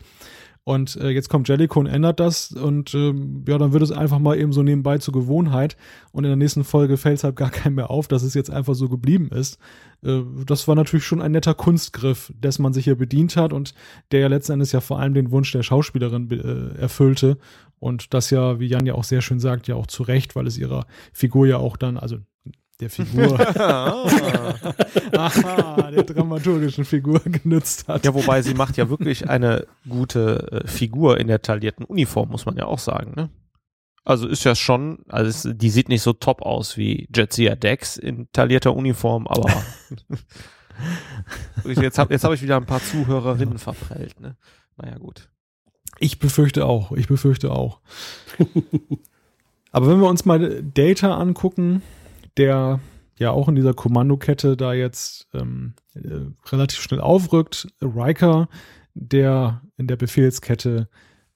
Und 0.64 0.98
äh, 0.98 1.10
jetzt 1.10 1.30
kommt 1.30 1.48
Jellicoe 1.48 1.80
und 1.80 1.88
ändert 1.88 2.20
das 2.20 2.52
und 2.52 2.94
ähm, 2.94 3.46
ja, 3.48 3.58
dann 3.58 3.72
wird 3.72 3.84
es 3.84 3.92
einfach 3.92 4.20
mal 4.20 4.38
eben 4.38 4.52
so 4.52 4.64
nebenbei 4.64 4.98
zur 4.98 5.14
Gewohnheit 5.14 5.78
und 6.12 6.26
in 6.26 6.30
der 6.30 6.36
nächsten 6.36 6.66
Folge 6.66 6.98
fällt 6.98 7.20
es 7.20 7.24
halt 7.24 7.38
gar 7.38 7.50
keinem 7.52 7.76
mehr 7.76 7.90
auf, 7.90 8.10
dass 8.10 8.24
es 8.24 8.34
jetzt 8.34 8.52
einfach 8.52 8.76
so 8.76 8.90
geblieben 8.90 9.30
ist. 9.30 9.60
Äh, 10.04 10.22
das 10.46 10.68
war 10.68 10.76
natürlich 10.76 11.06
schon 11.06 11.22
ein 11.22 11.32
netter 11.32 11.54
Kunstgriff, 11.54 12.34
dessen 12.36 12.64
man 12.64 12.74
sich 12.74 12.84
hier 12.84 12.98
bedient 12.98 13.38
hat 13.38 13.54
und 13.54 13.74
der 14.12 14.20
ja 14.20 14.28
letzten 14.28 14.54
Endes 14.54 14.74
ja 14.74 14.82
vor 14.82 15.00
allem 15.00 15.14
den 15.14 15.32
Wunsch 15.32 15.52
der 15.54 15.64
Schauspielerin 15.64 16.30
äh, 16.32 16.82
erfüllte 16.82 17.38
und 17.80 18.14
das 18.14 18.30
ja, 18.30 18.60
wie 18.60 18.68
Jan 18.68 18.86
ja 18.86 18.96
auch 18.96 19.04
sehr 19.04 19.22
schön 19.22 19.40
sagt, 19.40 19.68
ja 19.68 19.76
auch 19.76 19.88
zu 19.88 20.04
Recht, 20.04 20.36
weil 20.36 20.48
es 20.48 20.58
ihrer 20.58 20.86
Figur 21.14 21.48
ja 21.48 21.58
auch 21.58 21.78
dann, 21.78 21.98
also 21.98 22.18
der 22.80 22.90
Figur, 22.90 23.40
aha, 25.12 25.92
der 25.92 26.04
dramaturgischen 26.04 26.86
Figur 26.86 27.20
genützt 27.20 27.88
hat. 27.88 28.06
Ja, 28.06 28.14
wobei 28.14 28.42
sie 28.42 28.54
macht 28.54 28.78
ja 28.78 28.90
wirklich 28.90 29.30
eine 29.30 29.66
gute 29.90 30.64
äh, 30.64 30.68
Figur 30.68 31.20
in 31.20 31.28
der 31.28 31.42
taillierten 31.42 31.86
Uniform, 31.86 32.30
muss 32.30 32.46
man 32.46 32.56
ja 32.56 32.66
auch 32.66 32.80
sagen, 32.80 33.14
ne? 33.16 33.30
Also 34.06 34.28
ist 34.28 34.46
ja 34.46 34.56
schon, 34.56 35.00
also 35.10 35.30
es, 35.30 35.58
die 35.58 35.70
sieht 35.70 35.90
nicht 35.90 36.02
so 36.02 36.14
top 36.14 36.42
aus 36.42 36.78
wie 36.78 37.10
Jetsia 37.14 37.56
Dex 37.56 37.98
in 37.98 38.30
taillierter 38.32 38.74
Uniform, 38.74 39.28
aber 39.28 39.52
jetzt 41.66 41.98
habe 41.98 42.14
jetzt 42.14 42.24
hab 42.24 42.32
ich 42.32 42.42
wieder 42.42 42.56
ein 42.56 42.66
paar 42.66 42.82
Zuhörerinnen 42.82 43.58
verprellt, 43.58 44.22
ne? 44.22 44.38
Naja, 44.78 44.98
gut. 44.98 45.30
Ich 46.00 46.20
befürchte 46.20 46.66
auch, 46.66 46.92
ich 46.94 47.08
befürchte 47.08 47.52
auch. 47.52 47.82
aber 49.72 49.88
wenn 49.88 50.00
wir 50.00 50.08
uns 50.08 50.24
mal 50.24 50.64
Data 50.64 51.18
angucken, 51.18 51.82
der 52.38 52.80
ja 53.18 53.32
auch 53.32 53.48
in 53.48 53.56
dieser 53.56 53.74
Kommandokette 53.74 54.56
da 54.58 54.74
jetzt 54.74 55.28
ähm, 55.34 55.74
äh, 55.96 56.30
relativ 56.52 56.80
schnell 56.82 57.02
aufrückt. 57.02 57.68
Riker, 57.82 58.48
der 58.94 59.62
in 59.78 59.88
der 59.88 59.96
Befehlskette 59.96 60.88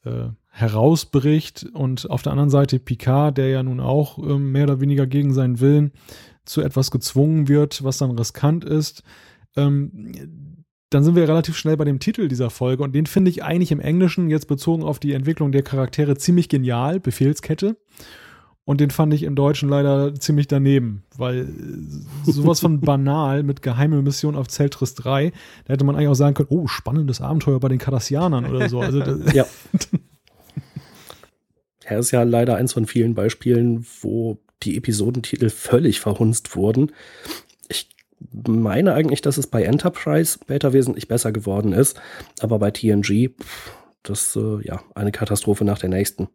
äh, 0.04 0.30
herausbricht 0.50 1.66
und 1.74 2.10
auf 2.10 2.22
der 2.22 2.34
anderen 2.34 2.50
Seite 2.50 2.80
Picard, 2.80 3.38
der 3.38 3.50
ja 3.50 3.64
nun 3.64 3.80
auch 3.80 4.18
äh, 4.20 4.38
mehr 4.38 4.64
oder 4.64 4.82
weniger 4.82 5.08
gegen 5.08 5.34
seinen 5.34 5.60
Willen 5.60 5.92
zu 6.46 6.62
etwas 6.62 6.92
gezwungen 6.92 7.48
wird, 7.48 7.84
was 7.84 7.98
dann 7.98 8.12
riskant 8.12 8.66
ist. 8.66 9.04
Ähm, 9.56 10.14
dann 10.90 11.04
sind 11.04 11.16
wir 11.16 11.28
relativ 11.28 11.58
schnell 11.58 11.78
bei 11.78 11.86
dem 11.86 12.00
Titel 12.00 12.28
dieser 12.28 12.50
Folge 12.50 12.84
und 12.84 12.94
den 12.94 13.06
finde 13.06 13.32
ich 13.32 13.44
eigentlich 13.44 13.72
im 13.72 13.80
Englischen 13.80 14.30
jetzt 14.30 14.48
bezogen 14.48 14.84
auf 14.84 15.00
die 15.00 15.14
Entwicklung 15.14 15.54
der 15.54 15.64
Charaktere 15.64 16.18
ziemlich 16.18 16.50
genial, 16.50 17.00
Befehlskette. 17.00 17.78
Und 18.64 18.80
den 18.80 18.92
fand 18.92 19.14
ich 19.14 19.24
im 19.24 19.36
Deutschen 19.36 19.70
leider 19.70 20.14
ziemlich 20.16 20.48
daneben, 20.48 21.04
weil 21.18 21.48
sowas 22.24 22.60
von 22.60 22.80
banal 22.82 23.42
mit 23.44 23.62
geheime 23.62 24.02
Mission 24.02 24.36
auf 24.36 24.48
Zeltris 24.48 24.94
3, 24.96 25.32
da 25.66 25.74
hätte 25.74 25.84
man 25.84 25.96
eigentlich 25.96 26.10
auch 26.10 26.14
sagen 26.14 26.36
können, 26.36 26.50
oh, 26.52 26.68
spannendes 26.68 27.22
Abenteuer 27.22 27.60
bei 27.60 27.70
den 27.70 27.80
Kardassianern 27.80 28.46
oder 28.46 28.70
so. 28.70 28.80
Also, 28.80 29.00
ja. 29.34 29.46
Er 31.84 32.00
ist 32.00 32.12
ja 32.12 32.24
leider 32.24 32.56
eins 32.56 32.72
von 32.72 32.86
vielen 32.86 33.16
Beispielen, 33.16 33.86
wo 34.02 34.38
die 34.64 34.78
Episodentitel 34.78 35.50
völlig 35.50 36.00
verhunzt 36.00 36.56
wurden. 36.56 36.94
Ich 37.68 37.90
meine 38.32 38.94
eigentlich, 38.94 39.22
dass 39.22 39.38
es 39.38 39.48
bei 39.48 39.64
Enterprise 39.64 40.40
Beta 40.48 40.72
wesentlich 40.72 41.10
besser 41.10 41.34
geworden 41.34 41.74
ist, 41.74 42.00
aber 42.40 42.60
bei 42.60 42.72
TNG, 42.72 43.32
das 44.04 44.38
äh, 44.38 44.66
ja 44.66 44.82
eine 44.96 45.12
Katastrophe 45.12 45.66
nach 45.66 45.80
der 45.80 45.90
nächsten. 45.90 46.30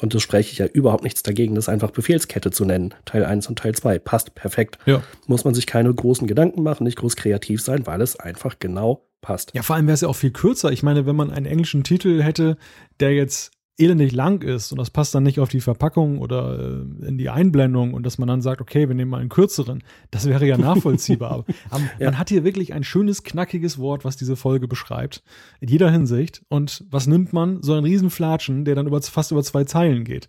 Und 0.00 0.14
das 0.14 0.22
spreche 0.22 0.52
ich 0.52 0.58
ja 0.58 0.66
überhaupt 0.66 1.04
nichts 1.04 1.22
dagegen, 1.22 1.54
das 1.54 1.68
einfach 1.68 1.90
Befehlskette 1.90 2.50
zu 2.50 2.64
nennen. 2.64 2.94
Teil 3.04 3.24
1 3.24 3.48
und 3.48 3.58
Teil 3.58 3.74
2. 3.74 3.98
Passt 3.98 4.34
perfekt. 4.34 4.78
Ja. 4.86 5.02
Muss 5.26 5.44
man 5.44 5.54
sich 5.54 5.66
keine 5.66 5.92
großen 5.92 6.26
Gedanken 6.26 6.62
machen, 6.62 6.84
nicht 6.84 6.98
groß 6.98 7.16
kreativ 7.16 7.62
sein, 7.62 7.86
weil 7.86 8.00
es 8.00 8.16
einfach 8.16 8.58
genau 8.58 9.06
passt. 9.20 9.52
Ja, 9.54 9.62
vor 9.62 9.76
allem 9.76 9.86
wäre 9.86 9.94
es 9.94 10.02
ja 10.02 10.08
auch 10.08 10.16
viel 10.16 10.32
kürzer. 10.32 10.70
Ich 10.72 10.82
meine, 10.82 11.06
wenn 11.06 11.16
man 11.16 11.30
einen 11.30 11.46
englischen 11.46 11.84
Titel 11.84 12.22
hätte, 12.22 12.56
der 13.00 13.14
jetzt 13.14 13.53
elendig 13.76 14.12
lang 14.12 14.42
ist 14.42 14.70
und 14.70 14.78
das 14.78 14.90
passt 14.90 15.14
dann 15.14 15.24
nicht 15.24 15.40
auf 15.40 15.48
die 15.48 15.60
Verpackung 15.60 16.18
oder 16.18 16.58
äh, 16.58 17.06
in 17.06 17.18
die 17.18 17.28
Einblendung 17.28 17.92
und 17.92 18.04
dass 18.06 18.18
man 18.18 18.28
dann 18.28 18.40
sagt, 18.40 18.60
okay, 18.60 18.88
wir 18.88 18.94
nehmen 18.94 19.10
mal 19.10 19.20
einen 19.20 19.28
kürzeren, 19.28 19.82
das 20.10 20.26
wäre 20.26 20.46
ja 20.46 20.56
nachvollziehbar. 20.56 21.30
Aber, 21.30 21.44
aber 21.70 21.82
ja. 21.98 22.10
man 22.10 22.18
hat 22.18 22.28
hier 22.28 22.44
wirklich 22.44 22.72
ein 22.72 22.84
schönes, 22.84 23.24
knackiges 23.24 23.78
Wort, 23.78 24.04
was 24.04 24.16
diese 24.16 24.36
Folge 24.36 24.68
beschreibt, 24.68 25.24
in 25.60 25.68
jeder 25.68 25.90
Hinsicht. 25.90 26.42
Und 26.48 26.84
was 26.88 27.06
nimmt 27.06 27.32
man? 27.32 27.62
So 27.62 27.72
einen 27.72 27.84
Riesenflatschen, 27.84 28.64
der 28.64 28.76
dann 28.76 28.86
über, 28.86 29.02
fast 29.02 29.32
über 29.32 29.42
zwei 29.42 29.64
Zeilen 29.64 30.04
geht. 30.04 30.28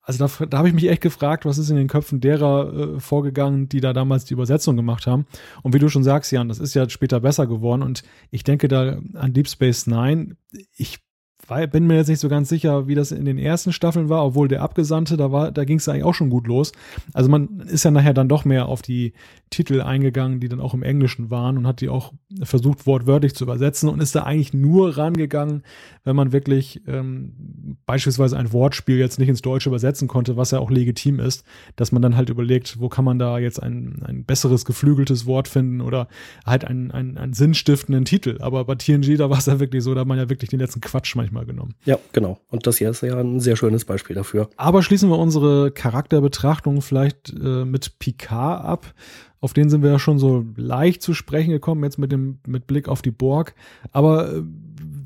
Also 0.00 0.26
da, 0.26 0.46
da 0.46 0.56
habe 0.56 0.68
ich 0.68 0.74
mich 0.74 0.88
echt 0.88 1.02
gefragt, 1.02 1.44
was 1.44 1.58
ist 1.58 1.68
in 1.68 1.76
den 1.76 1.88
Köpfen 1.88 2.20
derer 2.22 2.94
äh, 2.96 3.00
vorgegangen, 3.00 3.68
die 3.68 3.82
da 3.82 3.92
damals 3.92 4.24
die 4.24 4.32
Übersetzung 4.32 4.74
gemacht 4.74 5.06
haben. 5.06 5.26
Und 5.62 5.74
wie 5.74 5.78
du 5.78 5.90
schon 5.90 6.02
sagst, 6.02 6.32
Jan, 6.32 6.48
das 6.48 6.60
ist 6.60 6.72
ja 6.72 6.88
später 6.88 7.20
besser 7.20 7.46
geworden. 7.46 7.82
Und 7.82 8.02
ich 8.30 8.42
denke 8.42 8.68
da 8.68 8.98
an 9.12 9.34
Deep 9.34 9.48
Space 9.48 9.86
Nine. 9.86 10.36
Ich 10.74 11.00
weil, 11.48 11.66
bin 11.66 11.86
mir 11.86 11.96
jetzt 11.96 12.08
nicht 12.08 12.20
so 12.20 12.28
ganz 12.28 12.48
sicher, 12.48 12.86
wie 12.86 12.94
das 12.94 13.10
in 13.10 13.24
den 13.24 13.38
ersten 13.38 13.72
Staffeln 13.72 14.08
war, 14.08 14.24
obwohl 14.24 14.48
der 14.48 14.62
Abgesandte, 14.62 15.16
da 15.16 15.32
war, 15.32 15.50
da 15.50 15.64
ging 15.64 15.78
es 15.78 15.88
eigentlich 15.88 16.04
auch 16.04 16.14
schon 16.14 16.30
gut 16.30 16.46
los. 16.46 16.72
Also 17.14 17.30
man 17.30 17.60
ist 17.60 17.84
ja 17.84 17.90
nachher 17.90 18.14
dann 18.14 18.28
doch 18.28 18.44
mehr 18.44 18.66
auf 18.66 18.82
die 18.82 19.14
Titel 19.50 19.80
eingegangen, 19.80 20.40
die 20.40 20.48
dann 20.48 20.60
auch 20.60 20.74
im 20.74 20.82
Englischen 20.82 21.30
waren 21.30 21.56
und 21.56 21.66
hat 21.66 21.80
die 21.80 21.88
auch 21.88 22.12
versucht 22.42 22.86
wortwörtlich 22.86 23.34
zu 23.34 23.44
übersetzen 23.44 23.88
und 23.88 24.00
ist 24.00 24.14
da 24.14 24.24
eigentlich 24.24 24.52
nur 24.52 24.96
rangegangen, 24.98 25.62
wenn 26.04 26.16
man 26.16 26.32
wirklich 26.32 26.82
ähm, 26.86 27.76
beispielsweise 27.86 28.36
ein 28.36 28.52
Wortspiel 28.52 28.98
jetzt 28.98 29.18
nicht 29.18 29.28
ins 29.28 29.42
Deutsche 29.42 29.70
übersetzen 29.70 30.08
konnte, 30.08 30.36
was 30.36 30.50
ja 30.50 30.58
auch 30.58 30.70
legitim 30.70 31.20
ist, 31.20 31.44
dass 31.76 31.92
man 31.92 32.02
dann 32.02 32.16
halt 32.16 32.28
überlegt, 32.28 32.80
wo 32.80 32.88
kann 32.88 33.04
man 33.04 33.18
da 33.18 33.38
jetzt 33.38 33.62
ein, 33.62 34.02
ein 34.04 34.24
besseres 34.24 34.64
geflügeltes 34.64 35.26
Wort 35.26 35.48
finden 35.48 35.80
oder 35.80 36.08
halt 36.44 36.64
einen, 36.64 36.90
einen, 36.90 37.16
einen 37.16 37.32
sinnstiftenden 37.32 38.04
Titel. 38.04 38.38
Aber 38.40 38.64
bei 38.64 38.74
TNG, 38.74 39.16
da 39.16 39.30
war 39.30 39.38
es 39.38 39.46
ja 39.46 39.60
wirklich 39.60 39.82
so, 39.82 39.94
da 39.94 40.00
hat 40.00 40.08
man 40.08 40.18
ja 40.18 40.28
wirklich 40.28 40.50
den 40.50 40.60
letzten 40.60 40.80
Quatsch 40.80 41.16
manchmal 41.16 41.37
mal 41.38 41.46
genommen. 41.46 41.74
Ja, 41.84 41.98
genau. 42.12 42.38
Und 42.48 42.66
das 42.66 42.78
hier 42.78 42.90
ist 42.90 43.02
ja 43.02 43.18
ein 43.18 43.40
sehr 43.40 43.56
schönes 43.56 43.84
Beispiel 43.84 44.16
dafür. 44.16 44.50
Aber 44.56 44.82
schließen 44.82 45.08
wir 45.08 45.18
unsere 45.18 45.70
Charakterbetrachtung 45.70 46.82
vielleicht 46.82 47.32
äh, 47.32 47.64
mit 47.64 47.98
Picard 47.98 48.64
ab. 48.64 48.94
Auf 49.40 49.52
den 49.52 49.70
sind 49.70 49.82
wir 49.82 49.90
ja 49.90 49.98
schon 49.98 50.18
so 50.18 50.44
leicht 50.56 51.00
zu 51.00 51.14
sprechen 51.14 51.50
gekommen, 51.50 51.84
jetzt 51.84 51.98
mit 51.98 52.10
dem, 52.10 52.40
mit 52.46 52.66
Blick 52.66 52.88
auf 52.88 53.02
die 53.02 53.12
Borg. 53.12 53.54
Aber 53.92 54.32
äh, 54.32 54.42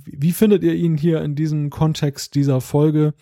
wie 0.05 0.33
findet 0.33 0.63
ihr 0.63 0.75
ihn 0.75 0.97
hier 0.97 1.23
in 1.23 1.35
diesem 1.35 1.71
Kontext 1.71 2.35
dieser 2.35 2.61
Folge? 2.61 3.15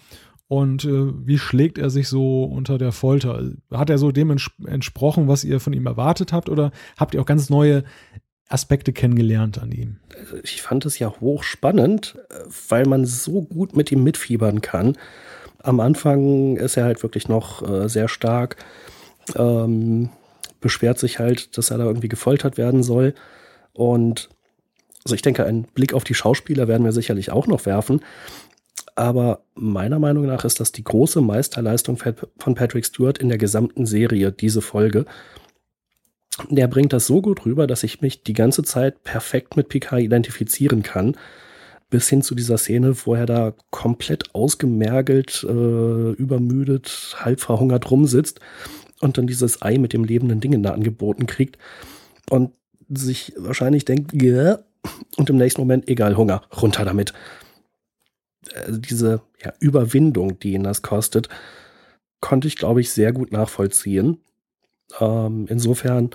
Und 0.46 0.84
äh, 0.84 1.26
wie 1.26 1.38
schlägt 1.38 1.78
er 1.78 1.90
sich 1.90 2.08
so 2.08 2.44
unter 2.44 2.78
der 2.78 2.92
Folter? 2.92 3.52
Hat 3.72 3.90
er 3.90 3.98
so 3.98 4.10
dem 4.12 4.36
entsprochen, 4.66 5.28
was 5.28 5.44
ihr 5.44 5.60
von 5.60 5.72
ihm 5.72 5.86
erwartet 5.86 6.32
habt? 6.32 6.48
Oder 6.48 6.72
habt 6.96 7.14
ihr 7.14 7.20
auch 7.20 7.26
ganz 7.26 7.50
neue 7.50 7.84
Aspekte 8.50 8.92
kennengelernt 8.92 9.58
an 9.62 9.72
ihm? 9.72 9.96
Ich 10.42 10.60
fand 10.60 10.84
es 10.84 10.98
ja 10.98 11.12
hochspannend, 11.20 12.18
weil 12.68 12.84
man 12.86 13.06
so 13.06 13.42
gut 13.42 13.76
mit 13.76 13.90
ihm 13.90 14.02
mitfiebern 14.04 14.60
kann. 14.60 14.96
Am 15.62 15.80
Anfang 15.80 16.56
ist 16.56 16.76
er 16.76 16.84
halt 16.84 17.02
wirklich 17.02 17.28
noch 17.28 17.62
äh, 17.68 17.88
sehr 17.88 18.08
stark 18.08 18.56
ähm, 19.36 20.10
beschwert 20.60 20.98
sich 20.98 21.18
halt, 21.18 21.56
dass 21.56 21.70
er 21.70 21.78
da 21.78 21.84
irgendwie 21.84 22.08
gefoltert 22.08 22.58
werden 22.58 22.82
soll. 22.82 23.14
Und 23.72 24.28
also 25.04 25.14
ich 25.14 25.22
denke, 25.22 25.44
einen 25.44 25.64
Blick 25.64 25.94
auf 25.94 26.04
die 26.04 26.14
Schauspieler 26.14 26.68
werden 26.68 26.84
wir 26.84 26.92
sicherlich 26.92 27.30
auch 27.30 27.46
noch 27.46 27.66
werfen. 27.66 28.00
Aber 28.96 29.40
meiner 29.54 29.98
Meinung 29.98 30.26
nach 30.26 30.44
ist 30.44 30.60
das 30.60 30.72
die 30.72 30.84
große 30.84 31.20
Meisterleistung 31.20 31.96
von 31.96 32.54
Patrick 32.54 32.84
Stewart 32.84 33.18
in 33.18 33.28
der 33.28 33.38
gesamten 33.38 33.86
Serie, 33.86 34.32
diese 34.32 34.60
Folge. 34.60 35.06
Der 36.48 36.68
bringt 36.68 36.92
das 36.92 37.06
so 37.06 37.20
gut 37.20 37.44
rüber, 37.44 37.66
dass 37.66 37.82
ich 37.82 38.00
mich 38.00 38.22
die 38.22 38.32
ganze 38.32 38.62
Zeit 38.62 39.02
perfekt 39.02 39.56
mit 39.56 39.68
Picard 39.68 40.00
identifizieren 40.00 40.82
kann. 40.82 41.16
Bis 41.90 42.08
hin 42.08 42.22
zu 42.22 42.34
dieser 42.34 42.56
Szene, 42.56 42.94
wo 43.04 43.14
er 43.14 43.26
da 43.26 43.52
komplett 43.70 44.34
ausgemergelt, 44.34 45.44
äh, 45.48 46.12
übermüdet, 46.12 47.16
halb 47.18 47.40
verhungert 47.40 47.90
rumsitzt 47.90 48.38
und 49.00 49.18
dann 49.18 49.26
dieses 49.26 49.60
Ei 49.60 49.78
mit 49.78 49.92
dem 49.92 50.04
lebenden 50.04 50.40
Ding 50.40 50.62
da 50.62 50.70
angeboten 50.70 51.26
kriegt 51.26 51.58
und 52.30 52.52
sich 52.88 53.32
wahrscheinlich 53.36 53.84
denkt, 53.84 54.12
yeah, 54.12 54.60
und 55.16 55.30
im 55.30 55.36
nächsten 55.36 55.60
Moment, 55.60 55.88
egal, 55.88 56.16
Hunger, 56.16 56.42
runter 56.60 56.84
damit. 56.84 57.12
Also 58.54 58.78
diese 58.78 59.22
ja, 59.44 59.52
Überwindung, 59.60 60.38
die 60.38 60.52
ihn 60.52 60.64
das 60.64 60.82
kostet, 60.82 61.28
konnte 62.20 62.48
ich, 62.48 62.56
glaube 62.56 62.80
ich, 62.80 62.90
sehr 62.90 63.12
gut 63.12 63.32
nachvollziehen. 63.32 64.18
Ähm, 64.98 65.46
insofern 65.48 66.10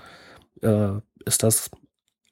äh, 0.61 0.93
ist 1.25 1.43
das 1.43 1.71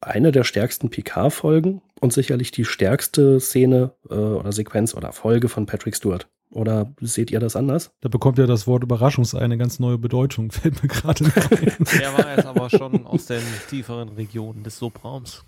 eine 0.01 0.31
der 0.31 0.43
stärksten 0.43 0.89
Picard-Folgen 0.89 1.81
und 2.01 2.13
sicherlich 2.13 2.51
die 2.51 2.65
stärkste 2.65 3.39
Szene 3.39 3.93
äh, 4.09 4.13
oder 4.13 4.51
Sequenz 4.51 4.93
oder 4.93 5.11
Folge 5.13 5.49
von 5.49 5.65
Patrick 5.65 5.95
Stewart. 5.95 6.27
Oder 6.51 6.93
seht 7.01 7.31
ihr 7.31 7.39
das 7.39 7.55
anders? 7.55 7.91
Da 8.01 8.09
bekommt 8.09 8.37
ja 8.37 8.45
das 8.45 8.67
Wort 8.67 8.83
Überraschungsei 8.83 9.39
eine 9.39 9.57
ganz 9.57 9.79
neue 9.79 9.97
Bedeutung, 9.97 10.51
fällt 10.51 10.83
mir 10.83 10.89
gerade 10.89 11.25
ein. 11.25 11.85
Der 11.99 12.13
war 12.13 12.35
jetzt 12.35 12.45
aber 12.45 12.69
schon 12.69 13.07
aus 13.07 13.25
den 13.25 13.41
tieferen 13.69 14.09
Regionen 14.09 14.63
des 14.63 14.77
Subraums. 14.77 15.43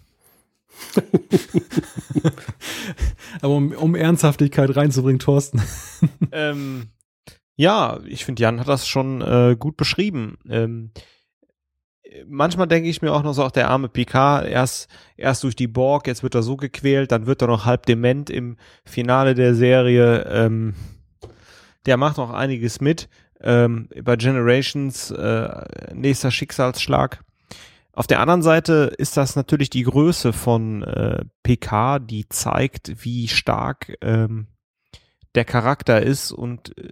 aber 3.42 3.54
um, 3.54 3.72
um, 3.72 3.96
Ernsthaftigkeit 3.96 4.76
reinzubringen, 4.76 5.20
Thorsten. 5.20 5.62
ähm, 6.32 6.88
ja, 7.56 8.00
ich 8.06 8.26
finde, 8.26 8.42
Jan 8.42 8.60
hat 8.60 8.68
das 8.68 8.88
schon 8.88 9.22
äh, 9.22 9.56
gut 9.58 9.78
beschrieben. 9.78 10.38
Ähm, 10.50 10.92
manchmal 12.28 12.68
denke 12.68 12.90
ich 12.90 13.02
mir 13.02 13.14
auch 13.14 13.24
noch 13.24 13.34
so, 13.34 13.44
auch 13.44 13.52
der 13.52 13.70
arme 13.70 13.90
Picard, 13.90 14.48
erst, 14.48 14.90
erst 15.18 15.44
durch 15.44 15.56
die 15.56 15.68
Borg, 15.68 16.08
jetzt 16.08 16.24
wird 16.24 16.36
er 16.36 16.44
so 16.44 16.58
gequält, 16.58 17.12
dann 17.12 17.26
wird 17.26 17.42
er 17.42 17.48
noch 17.48 17.66
halb 17.66 17.86
dement 17.86 18.30
im 18.30 18.58
Finale 18.84 19.36
der 19.36 19.56
Serie. 19.56 20.24
Ähm, 20.24 20.74
der 21.86 21.98
macht 21.98 22.18
noch 22.18 22.32
einiges 22.32 22.82
mit. 22.82 23.10
Ähm, 23.42 23.90
bei 24.04 24.16
Generations 24.16 25.12
äh, 25.12 25.66
nächster 25.94 26.32
Schicksalsschlag. 26.32 27.24
Auf 27.92 28.08
der 28.08 28.20
anderen 28.20 28.42
Seite 28.42 28.94
ist 28.98 29.16
das 29.16 29.36
natürlich 29.36 29.70
die 29.70 29.84
Größe 29.84 30.34
von 30.34 30.84
äh, 30.84 31.24
PK, 31.44 32.00
die 32.00 32.28
zeigt, 32.28 33.06
wie 33.06 33.28
stark 33.28 33.96
ähm, 34.02 34.48
der 35.36 35.46
Charakter 35.46 36.02
ist 36.02 36.32
und 36.32 36.78
äh, 36.78 36.92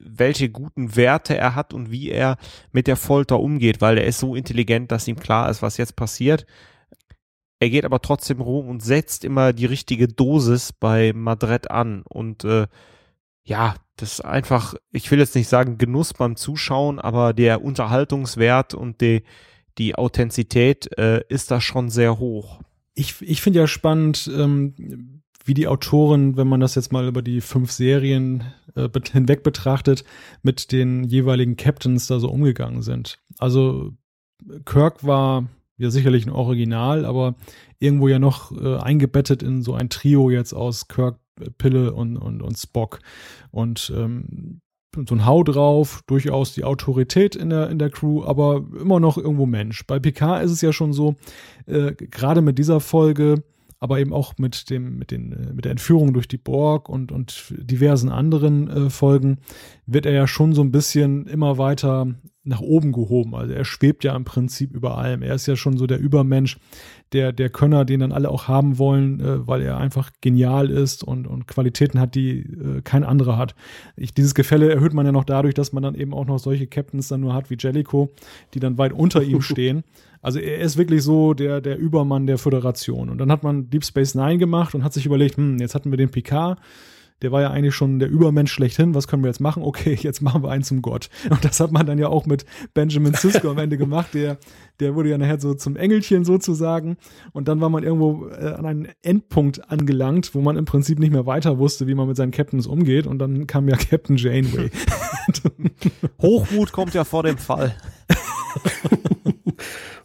welche 0.00 0.50
guten 0.50 0.96
Werte 0.96 1.36
er 1.36 1.54
hat 1.54 1.72
und 1.72 1.90
wie 1.90 2.10
er 2.10 2.36
mit 2.72 2.86
der 2.86 2.96
Folter 2.96 3.40
umgeht, 3.40 3.80
weil 3.80 3.98
er 3.98 4.04
ist 4.04 4.18
so 4.18 4.34
intelligent, 4.34 4.90
dass 4.92 5.08
ihm 5.08 5.16
klar 5.16 5.50
ist, 5.50 5.62
was 5.62 5.76
jetzt 5.76 5.96
passiert. 5.96 6.46
Er 7.58 7.70
geht 7.70 7.84
aber 7.84 8.02
trotzdem 8.02 8.40
rum 8.40 8.68
und 8.68 8.82
setzt 8.82 9.24
immer 9.24 9.52
die 9.52 9.66
richtige 9.66 10.08
Dosis 10.08 10.72
bei 10.72 11.12
Madrid 11.14 11.70
an 11.70 12.02
und 12.02 12.44
äh, 12.44 12.66
ja, 13.44 13.76
das 13.96 14.14
ist 14.14 14.24
einfach, 14.24 14.74
ich 14.90 15.10
will 15.10 15.20
jetzt 15.20 15.34
nicht 15.34 15.48
sagen 15.48 15.78
Genuss 15.78 16.12
beim 16.12 16.36
Zuschauen, 16.36 16.98
aber 16.98 17.32
der 17.32 17.62
Unterhaltungswert 17.62 18.74
und 18.74 19.00
die, 19.00 19.22
die 19.78 19.94
Authentizität 19.94 20.96
äh, 20.98 21.22
ist 21.28 21.50
da 21.50 21.60
schon 21.60 21.88
sehr 21.88 22.18
hoch. 22.18 22.60
Ich, 22.94 23.14
ich 23.22 23.40
finde 23.40 23.60
ja 23.60 23.66
spannend, 23.66 24.30
ähm, 24.34 25.15
wie 25.46 25.54
die 25.54 25.68
Autoren, 25.68 26.36
wenn 26.36 26.48
man 26.48 26.60
das 26.60 26.74
jetzt 26.74 26.92
mal 26.92 27.06
über 27.06 27.22
die 27.22 27.40
fünf 27.40 27.72
Serien 27.72 28.44
äh, 28.74 28.88
hinweg 29.12 29.42
betrachtet, 29.42 30.04
mit 30.42 30.72
den 30.72 31.04
jeweiligen 31.04 31.56
Captains 31.56 32.06
da 32.06 32.18
so 32.18 32.28
umgegangen 32.28 32.82
sind. 32.82 33.18
Also 33.38 33.92
Kirk 34.64 35.04
war 35.06 35.48
ja 35.78 35.90
sicherlich 35.90 36.26
ein 36.26 36.32
Original, 36.32 37.04
aber 37.04 37.34
irgendwo 37.78 38.08
ja 38.08 38.18
noch 38.18 38.52
äh, 38.52 38.76
eingebettet 38.76 39.42
in 39.42 39.62
so 39.62 39.74
ein 39.74 39.88
Trio 39.88 40.30
jetzt 40.30 40.52
aus 40.52 40.88
Kirk, 40.88 41.18
Pille 41.58 41.92
und, 41.92 42.16
und, 42.16 42.42
und 42.42 42.56
Spock. 42.56 43.00
Und 43.50 43.92
ähm, 43.94 44.60
so 45.06 45.14
ein 45.14 45.26
Hau 45.26 45.42
drauf, 45.42 46.02
durchaus 46.06 46.54
die 46.54 46.64
Autorität 46.64 47.36
in 47.36 47.50
der, 47.50 47.68
in 47.68 47.78
der 47.78 47.90
Crew, 47.90 48.24
aber 48.24 48.64
immer 48.80 48.98
noch 48.98 49.18
irgendwo 49.18 49.44
Mensch. 49.44 49.86
Bei 49.86 49.98
Picard 49.98 50.42
ist 50.42 50.52
es 50.52 50.62
ja 50.62 50.72
schon 50.72 50.94
so, 50.94 51.16
äh, 51.66 51.92
gerade 51.92 52.40
mit 52.40 52.58
dieser 52.58 52.80
Folge, 52.80 53.42
aber 53.78 53.98
eben 53.98 54.12
auch 54.12 54.34
mit 54.38 54.70
dem, 54.70 54.98
mit 54.98 55.10
den, 55.10 55.32
äh, 55.32 55.52
mit 55.52 55.64
der 55.64 55.72
Entführung 55.72 56.12
durch 56.12 56.28
die 56.28 56.38
Borg 56.38 56.88
und, 56.88 57.12
und 57.12 57.52
diversen 57.56 58.08
anderen 58.08 58.68
äh, 58.68 58.90
Folgen 58.90 59.38
wird 59.86 60.06
er 60.06 60.12
ja 60.12 60.26
schon 60.26 60.52
so 60.54 60.62
ein 60.62 60.72
bisschen 60.72 61.26
immer 61.26 61.58
weiter 61.58 62.14
nach 62.46 62.60
oben 62.60 62.92
gehoben. 62.92 63.34
Also 63.34 63.52
er 63.52 63.64
schwebt 63.64 64.04
ja 64.04 64.14
im 64.14 64.24
Prinzip 64.24 64.72
über 64.72 64.96
allem. 64.96 65.22
Er 65.22 65.34
ist 65.34 65.46
ja 65.46 65.56
schon 65.56 65.76
so 65.76 65.86
der 65.86 65.98
Übermensch, 65.98 66.58
der, 67.12 67.32
der 67.32 67.50
Könner, 67.50 67.84
den 67.84 68.00
dann 68.00 68.12
alle 68.12 68.30
auch 68.30 68.48
haben 68.48 68.78
wollen, 68.78 69.20
äh, 69.20 69.46
weil 69.46 69.62
er 69.62 69.78
einfach 69.78 70.10
genial 70.20 70.70
ist 70.70 71.02
und, 71.04 71.26
und 71.26 71.46
Qualitäten 71.46 72.00
hat, 72.00 72.14
die 72.14 72.40
äh, 72.40 72.82
kein 72.82 73.04
anderer 73.04 73.36
hat. 73.36 73.54
Ich, 73.96 74.14
dieses 74.14 74.34
Gefälle 74.34 74.72
erhöht 74.72 74.92
man 74.92 75.06
ja 75.06 75.12
noch 75.12 75.24
dadurch, 75.24 75.54
dass 75.54 75.72
man 75.72 75.82
dann 75.82 75.94
eben 75.94 76.14
auch 76.14 76.26
noch 76.26 76.38
solche 76.38 76.66
Captains 76.66 77.08
dann 77.08 77.20
nur 77.20 77.34
hat 77.34 77.50
wie 77.50 77.56
Jellico, 77.58 78.12
die 78.54 78.60
dann 78.60 78.78
weit 78.78 78.92
unter 78.92 79.22
ihm 79.22 79.40
stehen. 79.42 79.84
Also 80.22 80.38
er 80.38 80.58
ist 80.58 80.76
wirklich 80.76 81.02
so 81.02 81.34
der, 81.34 81.60
der 81.60 81.78
Übermann 81.78 82.26
der 82.26 82.38
Föderation. 82.38 83.10
Und 83.10 83.18
dann 83.18 83.30
hat 83.30 83.42
man 83.42 83.70
Deep 83.70 83.84
Space 83.84 84.14
Nine 84.14 84.38
gemacht 84.38 84.74
und 84.74 84.82
hat 84.82 84.92
sich 84.92 85.06
überlegt, 85.06 85.36
hm, 85.36 85.58
jetzt 85.58 85.74
hatten 85.74 85.90
wir 85.90 85.98
den 85.98 86.10
Picard, 86.10 86.58
der 87.22 87.32
war 87.32 87.40
ja 87.40 87.50
eigentlich 87.50 87.74
schon 87.74 87.98
der 87.98 88.08
Übermensch 88.08 88.52
schlechthin. 88.52 88.94
Was 88.94 89.08
können 89.08 89.22
wir 89.22 89.28
jetzt 89.28 89.40
machen? 89.40 89.62
Okay, 89.62 89.94
jetzt 90.00 90.20
machen 90.20 90.42
wir 90.42 90.50
einen 90.50 90.62
zum 90.62 90.82
Gott. 90.82 91.08
Und 91.30 91.44
das 91.44 91.60
hat 91.60 91.72
man 91.72 91.86
dann 91.86 91.98
ja 91.98 92.08
auch 92.08 92.26
mit 92.26 92.44
Benjamin 92.74 93.14
Sisko 93.14 93.50
am 93.50 93.58
Ende 93.58 93.78
gemacht. 93.78 94.14
Der, 94.14 94.38
der 94.80 94.94
wurde 94.94 95.10
ja 95.10 95.18
nachher 95.18 95.40
so 95.40 95.54
zum 95.54 95.76
Engelchen 95.76 96.24
sozusagen. 96.24 96.96
Und 97.32 97.48
dann 97.48 97.60
war 97.60 97.70
man 97.70 97.84
irgendwo 97.84 98.28
äh, 98.28 98.52
an 98.52 98.66
einen 98.66 98.88
Endpunkt 99.02 99.70
angelangt, 99.70 100.34
wo 100.34 100.40
man 100.40 100.56
im 100.56 100.64
Prinzip 100.64 100.98
nicht 100.98 101.12
mehr 101.12 101.26
weiter 101.26 101.58
wusste, 101.58 101.86
wie 101.86 101.94
man 101.94 102.08
mit 102.08 102.16
seinen 102.16 102.32
Captains 102.32 102.66
umgeht. 102.66 103.06
Und 103.06 103.18
dann 103.18 103.46
kam 103.46 103.68
ja 103.68 103.76
Captain 103.90 104.16
Janeway. 104.16 104.70
Hochmut 106.22 106.72
kommt 106.72 106.94
ja 106.94 107.04
vor 107.04 107.22
dem 107.22 107.38
Fall. 107.38 107.74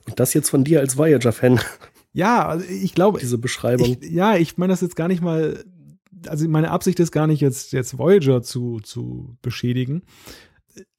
Und 0.07 0.19
das 0.19 0.33
jetzt 0.33 0.49
von 0.49 0.63
dir 0.63 0.79
als 0.79 0.97
Voyager-Fan. 0.97 1.59
Ja, 2.13 2.45
also 2.45 2.65
ich 2.67 2.93
glaube. 2.93 3.19
Diese 3.19 3.37
Beschreibung. 3.37 3.97
Ich, 4.01 4.11
ja, 4.11 4.35
ich 4.35 4.57
meine 4.57 4.73
das 4.73 4.81
jetzt 4.81 4.95
gar 4.95 5.07
nicht 5.07 5.21
mal 5.21 5.63
also 6.27 6.47
meine 6.47 6.71
Absicht 6.71 6.99
ist 6.99 7.11
gar 7.11 7.27
nicht 7.27 7.41
jetzt, 7.41 7.73
jetzt 7.73 7.97
Voyager 7.97 8.41
zu, 8.41 8.79
zu 8.79 9.37
beschädigen. 9.41 10.03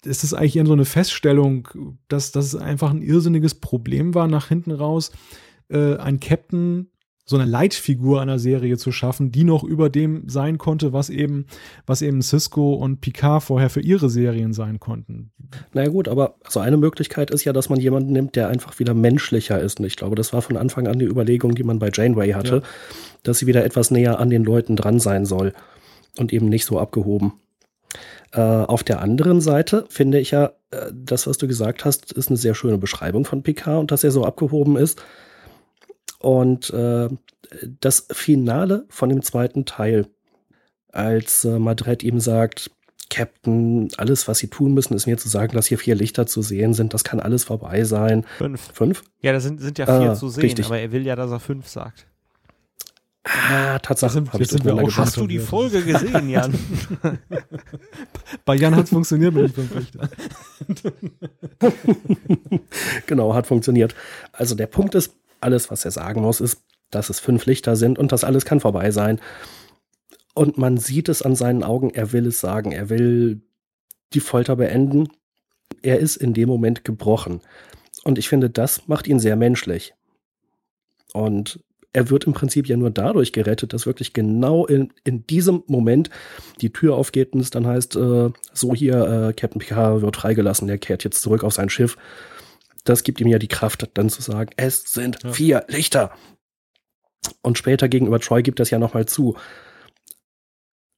Es 0.05 0.23
ist 0.23 0.35
eigentlich 0.35 0.57
eher 0.57 0.67
so 0.67 0.73
eine 0.73 0.85
Feststellung, 0.85 1.69
dass 2.09 2.33
das 2.33 2.55
einfach 2.55 2.91
ein 2.91 3.03
irrsinniges 3.03 3.55
Problem 3.55 4.15
war, 4.15 4.29
nach 4.29 4.49
hinten 4.49 4.71
raus, 4.71 5.13
äh, 5.69 5.97
ein 5.97 6.21
Captain 6.21 6.92
so 7.25 7.37
eine 7.37 7.49
Leitfigur 7.49 8.21
einer 8.21 8.39
Serie 8.39 8.77
zu 8.77 8.91
schaffen, 8.91 9.31
die 9.31 9.45
noch 9.45 9.63
über 9.63 9.91
dem 9.91 10.29
sein 10.29 10.59
konnte, 10.59 10.93
was 10.93 11.09
eben, 11.09 11.47
was 11.87 12.03
eben 12.03 12.21
Cisco 12.21 12.75
und 12.75 13.01
Picard 13.01 13.45
vorher 13.45 13.71
für 13.71 13.81
ihre 13.81 14.11
Serien 14.11 14.53
sein 14.53 14.81
konnten. 14.81 15.31
Naja 15.73 15.89
gut, 15.89 16.09
aber 16.09 16.35
so 16.49 16.59
eine 16.59 16.77
Möglichkeit 16.77 17.31
ist 17.31 17.45
ja, 17.45 17.53
dass 17.53 17.69
man 17.69 17.79
jemanden 17.79 18.13
nimmt, 18.13 18.35
der 18.35 18.49
einfach 18.49 18.79
wieder 18.81 18.95
menschlicher 18.95 19.61
ist. 19.61 19.79
Und 19.79 19.87
ich 19.87 19.97
glaube, 19.97 20.17
das 20.17 20.33
war 20.33 20.43
von 20.43 20.57
Anfang 20.57 20.89
an 20.89 20.99
die 20.99 21.05
Überlegung, 21.05 21.55
die 21.55 21.63
man 21.63 21.79
bei 21.79 21.91
Janeway 21.93 22.33
hatte, 22.33 22.57
ja. 22.57 22.63
dass 23.23 23.39
sie 23.39 23.47
wieder 23.47 23.65
etwas 23.65 23.93
näher 23.93 24.19
an 24.19 24.31
den 24.31 24.43
Leuten 24.43 24.75
dran 24.75 24.99
sein 24.99 25.25
soll 25.25 25.53
und 26.19 26.33
eben 26.33 26.49
nicht 26.49 26.65
so 26.65 26.81
abgehoben. 26.81 27.35
Äh, 28.33 28.41
auf 28.41 28.83
der 28.83 29.01
anderen 29.01 29.41
Seite 29.41 29.85
finde 29.91 30.19
ich 30.19 30.33
ja, 30.33 30.53
äh, 30.71 30.91
das, 30.93 31.29
was 31.29 31.39
du 31.39 31.47
gesagt 31.47 31.85
hast, 31.85 32.13
ist 32.13 32.29
eine 32.29 32.37
sehr 32.37 32.55
schöne 32.55 32.79
Beschreibung 32.79 33.25
von 33.25 33.43
Picard 33.43 33.79
und 33.79 33.93
dass 33.93 34.03
er 34.03 34.11
so 34.11 34.25
abgehoben 34.25 34.77
ist 34.77 35.01
und 36.23 36.71
äh, 36.71 37.09
das 37.81 38.07
Finale 38.11 38.87
von 38.89 39.09
dem 39.09 39.23
zweiten 39.23 39.65
Teil, 39.65 40.07
als 40.89 41.45
äh, 41.45 41.59
Madrid 41.59 42.03
ihm 42.03 42.21
sagt, 42.21 42.71
Captain, 43.11 43.89
alles, 43.99 44.27
was 44.27 44.39
sie 44.39 44.49
tun 44.49 44.73
müssen, 44.73 44.95
ist 44.95 45.07
mir 45.07 45.19
zu 45.19 45.29
sagen, 45.29 45.55
dass 45.55 45.67
hier 45.67 45.79
vier 45.79 45.95
Lichter 45.95 46.27
zu 46.27 46.41
sehen 46.41 46.73
sind. 46.73 46.95
Das 46.95 47.05
kann 47.05 47.21
alles 47.21 47.45
vorbei 47.45 47.85
sein. 47.85 48.25
Fünf. 48.39 48.71
Fünf? 48.73 49.03
Ja, 49.21 49.33
da 49.33 49.41
sind, 49.41 49.61
sind 49.61 49.79
ja 49.79 49.85
vier 49.85 50.13
ah, 50.13 50.15
zu 50.15 50.31
sehen, 50.31 50.43
richtig. 50.43 50.65
aber 50.67 50.79
er 50.79 50.93
will 50.93 51.05
ja, 51.05 51.15
dass 51.15 51.31
er 51.31 51.41
fünf 51.41 51.69
sagt. 51.69 52.07
Ah, 53.25 53.79
Tatsache. 53.81 54.15
Sind, 54.15 54.49
sind 54.49 54.65
wir 54.65 54.75
auch 54.75 54.97
Hast 54.97 55.17
du 55.17 55.27
die 55.27 55.39
Folge 55.39 55.83
gesehen, 55.83 56.29
Jan? 56.29 56.55
Bei 58.45 58.57
Jan 58.57 58.75
hat 58.75 58.85
es 58.85 58.91
funktioniert 58.91 59.35
mit 59.35 59.45
den 59.45 59.53
fünf 59.53 59.75
Lichtern. 59.75 60.09
genau, 63.07 63.35
hat 63.35 63.47
funktioniert. 63.47 63.95
Also 64.33 64.55
der 64.55 64.67
Punkt 64.67 64.95
ist, 64.95 65.15
alles, 65.43 65.71
was 65.71 65.85
er 65.85 65.91
sagen 65.91 66.23
muss, 66.23 66.41
ist, 66.41 66.63
dass 66.91 67.11
es 67.11 67.21
fünf 67.21 67.47
Lichter 67.47 67.77
sind 67.77 67.99
und 67.99 68.13
das 68.13 68.25
alles 68.25 68.45
kann 68.45 68.61
vorbei 68.61 68.91
sein. 68.91 69.21
Und 70.35 70.59
man 70.59 70.77
sieht 70.79 71.09
es 71.09 71.23
an 71.23 71.35
seinen 71.35 71.63
Augen, 71.63 71.91
er 71.91 72.13
will 72.13 72.27
es 72.27 72.41
sagen, 72.41 72.73
er 72.73 72.89
will 72.89 73.43
die 74.15 74.21
Folter 74.21 74.57
beenden. 74.57 75.09
Er 75.83 75.99
ist 75.99 76.17
in 76.17 76.35
dem 76.35 76.49
Moment 76.49 76.85
gebrochen. 76.85 77.41
Und 78.05 78.19
ich 78.19 78.29
finde, 78.29 78.51
das 78.51 78.89
macht 78.89 79.07
ihn 79.07 79.19
sehr 79.19 79.37
menschlich. 79.37 79.95
Und 81.13 81.61
er 81.93 82.09
wird 82.09 82.25
im 82.25 82.33
Prinzip 82.33 82.67
ja 82.69 82.77
nur 82.77 82.91
dadurch 82.91 83.33
gerettet, 83.33 83.73
dass 83.73 83.87
wirklich 83.87 84.13
genau 84.13 84.67
in, 84.67 84.93
in 85.05 85.27
diesem 85.27 85.63
Moment 85.67 86.09
die 86.61 86.73
Tür 86.73 86.97
aufgeht 86.97 87.35
und 87.35 87.41
es 87.41 87.51
dann 87.51 87.67
heißt, 87.67 87.97
äh, 87.97 88.31
so 88.53 88.75
hier, 88.75 89.29
äh, 89.29 89.33
Captain 89.35 89.59
Picard 89.59 90.01
wird 90.01 90.17
freigelassen, 90.17 90.69
der 90.69 90.79
kehrt 90.79 91.05
jetzt 91.05 91.21
zurück 91.21 91.45
auf 91.45 91.53
sein 91.53 91.69
Schiff. 91.69 91.97
Das 92.85 93.05
gibt 93.05 93.21
ihm 93.21 93.29
ja 93.29 93.39
die 93.39 93.49
Kraft, 93.49 93.89
dann 93.95 94.11
zu 94.11 94.23
sagen, 94.23 94.51
es 94.57 94.83
sind 94.93 95.23
ja. 95.23 95.33
vier 95.33 95.65
Lichter. 95.69 96.13
Und 97.43 97.59
später 97.59 97.89
gegenüber 97.89 98.21
Troy 98.21 98.43
gibt 98.43 98.61
das 98.61 98.71
ja 98.71 98.79
nochmal 98.79 99.07
zu. 99.07 99.37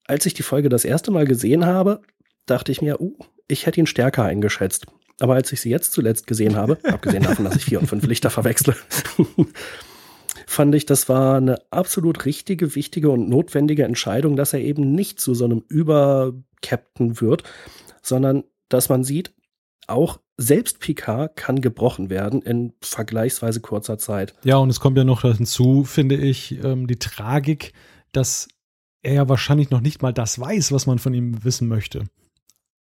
Als 0.07 0.27
ich 0.27 0.35
die 0.35 0.43
Folge 0.43 0.69
das 0.69 0.85
erste 0.85 1.11
Mal 1.11 1.27
gesehen 1.27 1.67
habe, 1.67 2.01
dachte 2.47 2.73
ich 2.73 2.83
mir, 2.83 3.01
uh, 3.01 3.17
ich 3.49 3.67
hätte 3.67 3.81
ihn 3.81 3.87
stärker 3.87 4.25
eingeschätzt. 4.25 4.87
Aber 5.21 5.35
als 5.35 5.53
ich 5.53 5.61
sie 5.61 5.71
jetzt 5.71 5.93
zuletzt 5.93 6.27
gesehen 6.27 6.57
habe, 6.57 6.79
abgesehen 6.85 7.23
davon, 7.23 7.45
dass 7.45 7.57
ich 7.57 7.65
vier 7.65 7.81
und 7.81 7.87
fünf 7.87 8.07
Lichter 8.07 8.31
verwechsle, 8.31 8.75
fand 10.47 10.75
ich, 10.75 10.87
das 10.87 11.09
war 11.09 11.37
eine 11.37 11.61
absolut 11.71 12.25
richtige, 12.25 12.75
wichtige 12.75 13.11
und 13.11 13.29
notwendige 13.29 13.85
Entscheidung, 13.85 14.37
dass 14.37 14.53
er 14.53 14.61
eben 14.61 14.93
nicht 14.93 15.21
zu 15.21 15.35
so 15.35 15.45
einem 15.45 15.65
Über-Captain 15.69 17.21
wird, 17.21 17.45
sondern 18.03 18.45
dass 18.69 18.89
man 18.89 19.05
sieht, 19.05 19.35
auch 19.87 20.19
selbst 20.37 20.81
Picard 20.81 21.37
kann 21.37 21.61
gebrochen 21.61 22.11
werden 22.11 22.43
in 22.43 22.73
vergleichsweise 22.81 23.61
kurzer 23.61 23.99
Zeit. 23.99 24.35
Ja, 24.45 24.57
und 24.57 24.71
es 24.71 24.81
kommt 24.81 24.99
ja 24.99 25.05
noch 25.05 25.23
hinzu, 25.23 25.85
finde 25.85 26.17
ich, 26.17 26.63
ähm, 26.65 26.87
die 26.87 26.99
Tragik, 26.99 27.73
dass 28.13 28.49
er 29.03 29.15
ja 29.15 29.29
wahrscheinlich 29.29 29.71
noch 29.71 29.81
nicht 29.81 30.03
mal 30.03 30.13
das 30.13 30.39
weiß, 30.39 30.73
was 30.73 30.87
man 30.87 30.99
von 30.99 31.15
ihm 31.15 31.45
wissen 31.45 31.69
möchte. 31.69 32.05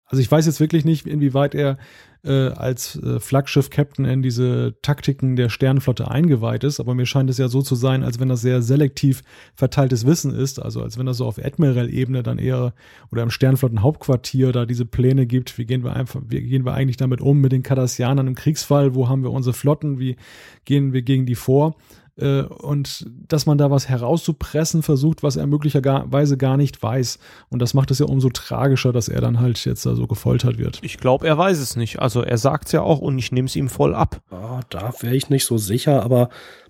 Also 0.08 0.22
ich 0.22 0.32
weiß 0.32 0.46
jetzt 0.46 0.62
wirklich 0.62 0.86
nicht, 0.86 1.06
inwieweit 1.06 1.54
er 1.54 1.78
äh, 2.24 2.50
als 2.50 2.96
äh, 2.96 3.20
Flaggschiff-Captain 3.20 4.06
in 4.06 4.22
diese 4.22 4.76
Taktiken 4.82 5.36
der 5.36 5.50
Sternenflotte 5.50 6.10
eingeweiht 6.10 6.64
ist, 6.64 6.80
aber 6.80 6.96
mir 6.96 7.06
scheint 7.06 7.30
es 7.30 7.38
ja 7.38 7.50
so 7.50 7.62
zu 7.62 7.76
sein, 7.76 8.04
als 8.04 8.20
wenn 8.20 8.30
das 8.30 8.42
sehr 8.42 8.62
selektiv 8.62 9.22
verteiltes 9.54 10.06
Wissen 10.06 10.34
ist, 10.34 10.62
also 10.62 10.82
als 10.82 10.98
wenn 10.98 11.06
das 11.06 11.18
so 11.18 11.26
auf 11.26 11.38
Admiral-Ebene 11.44 12.24
dann 12.24 12.38
eher 12.38 12.74
oder 13.12 13.24
im 13.24 13.30
Sternenflottenhauptquartier 13.30 14.54
da 14.54 14.66
diese 14.66 14.86
Pläne 14.86 15.26
gibt, 15.26 15.58
wie 15.58 15.66
gehen 15.66 15.84
wir 15.84 15.94
einfach, 15.94 16.22
wie 16.28 16.42
gehen 16.42 16.66
wir 16.66 16.74
eigentlich 16.74 16.98
damit 16.98 17.20
um 17.20 17.40
mit 17.42 17.52
den 17.52 17.64
Cardassianern 17.64 18.28
im 18.28 18.36
Kriegsfall, 18.36 18.96
wo 18.96 19.10
haben 19.10 19.24
wir 19.24 19.32
unsere 19.32 19.54
Flotten, 19.54 20.00
wie 20.00 20.16
gehen 20.64 20.94
wir 20.94 21.02
gegen 21.02 21.26
die 21.26 21.36
vor? 21.36 21.76
Äh, 22.18 22.42
und 22.42 23.06
dass 23.28 23.46
man 23.46 23.58
da 23.58 23.72
was 23.72 23.88
herauszupressen 23.88 24.84
versucht, 24.84 25.24
was 25.24 25.36
er 25.36 25.48
möglicherweise 25.48 26.38
gar 26.38 26.58
nicht 26.58 26.82
weiß. 26.82 27.20
Und 27.50 27.62
das 27.62 27.74
macht 27.74 27.92
es 27.92 28.00
ja 28.00 28.06
umso 28.06 28.30
tragischer, 28.30 28.92
dass 28.92 29.08
er 29.08 29.22
dann 29.22 29.40
halt 29.40 29.64
jetzt 29.66 29.86
da 29.86 29.96
so 29.96 30.08
gefoltert 30.08 30.58
wird. 30.58 30.80
Ich 30.82 30.98
glaube, 30.98 31.28
er 31.28 31.38
weiß 31.38 31.60
es 31.60 31.76
nicht. 31.76 32.00
Also 32.00 32.22
er 32.22 32.38
sagt 32.38 32.68
es 32.68 32.72
ja 32.72 32.82
auch 32.82 33.00
und 33.00 33.18
ich 33.20 33.32
nehme 33.32 33.48
es 33.48 33.56
ihm 33.56 33.70
voll 33.70 33.94
ab. 33.94 34.22
Oh, 34.32 34.60
da 34.70 34.94
wäre 35.02 35.16
ich 35.16 35.30
nicht 35.30 35.46
so 35.46 35.58
sicher, 35.58 36.04
aber 36.04 36.30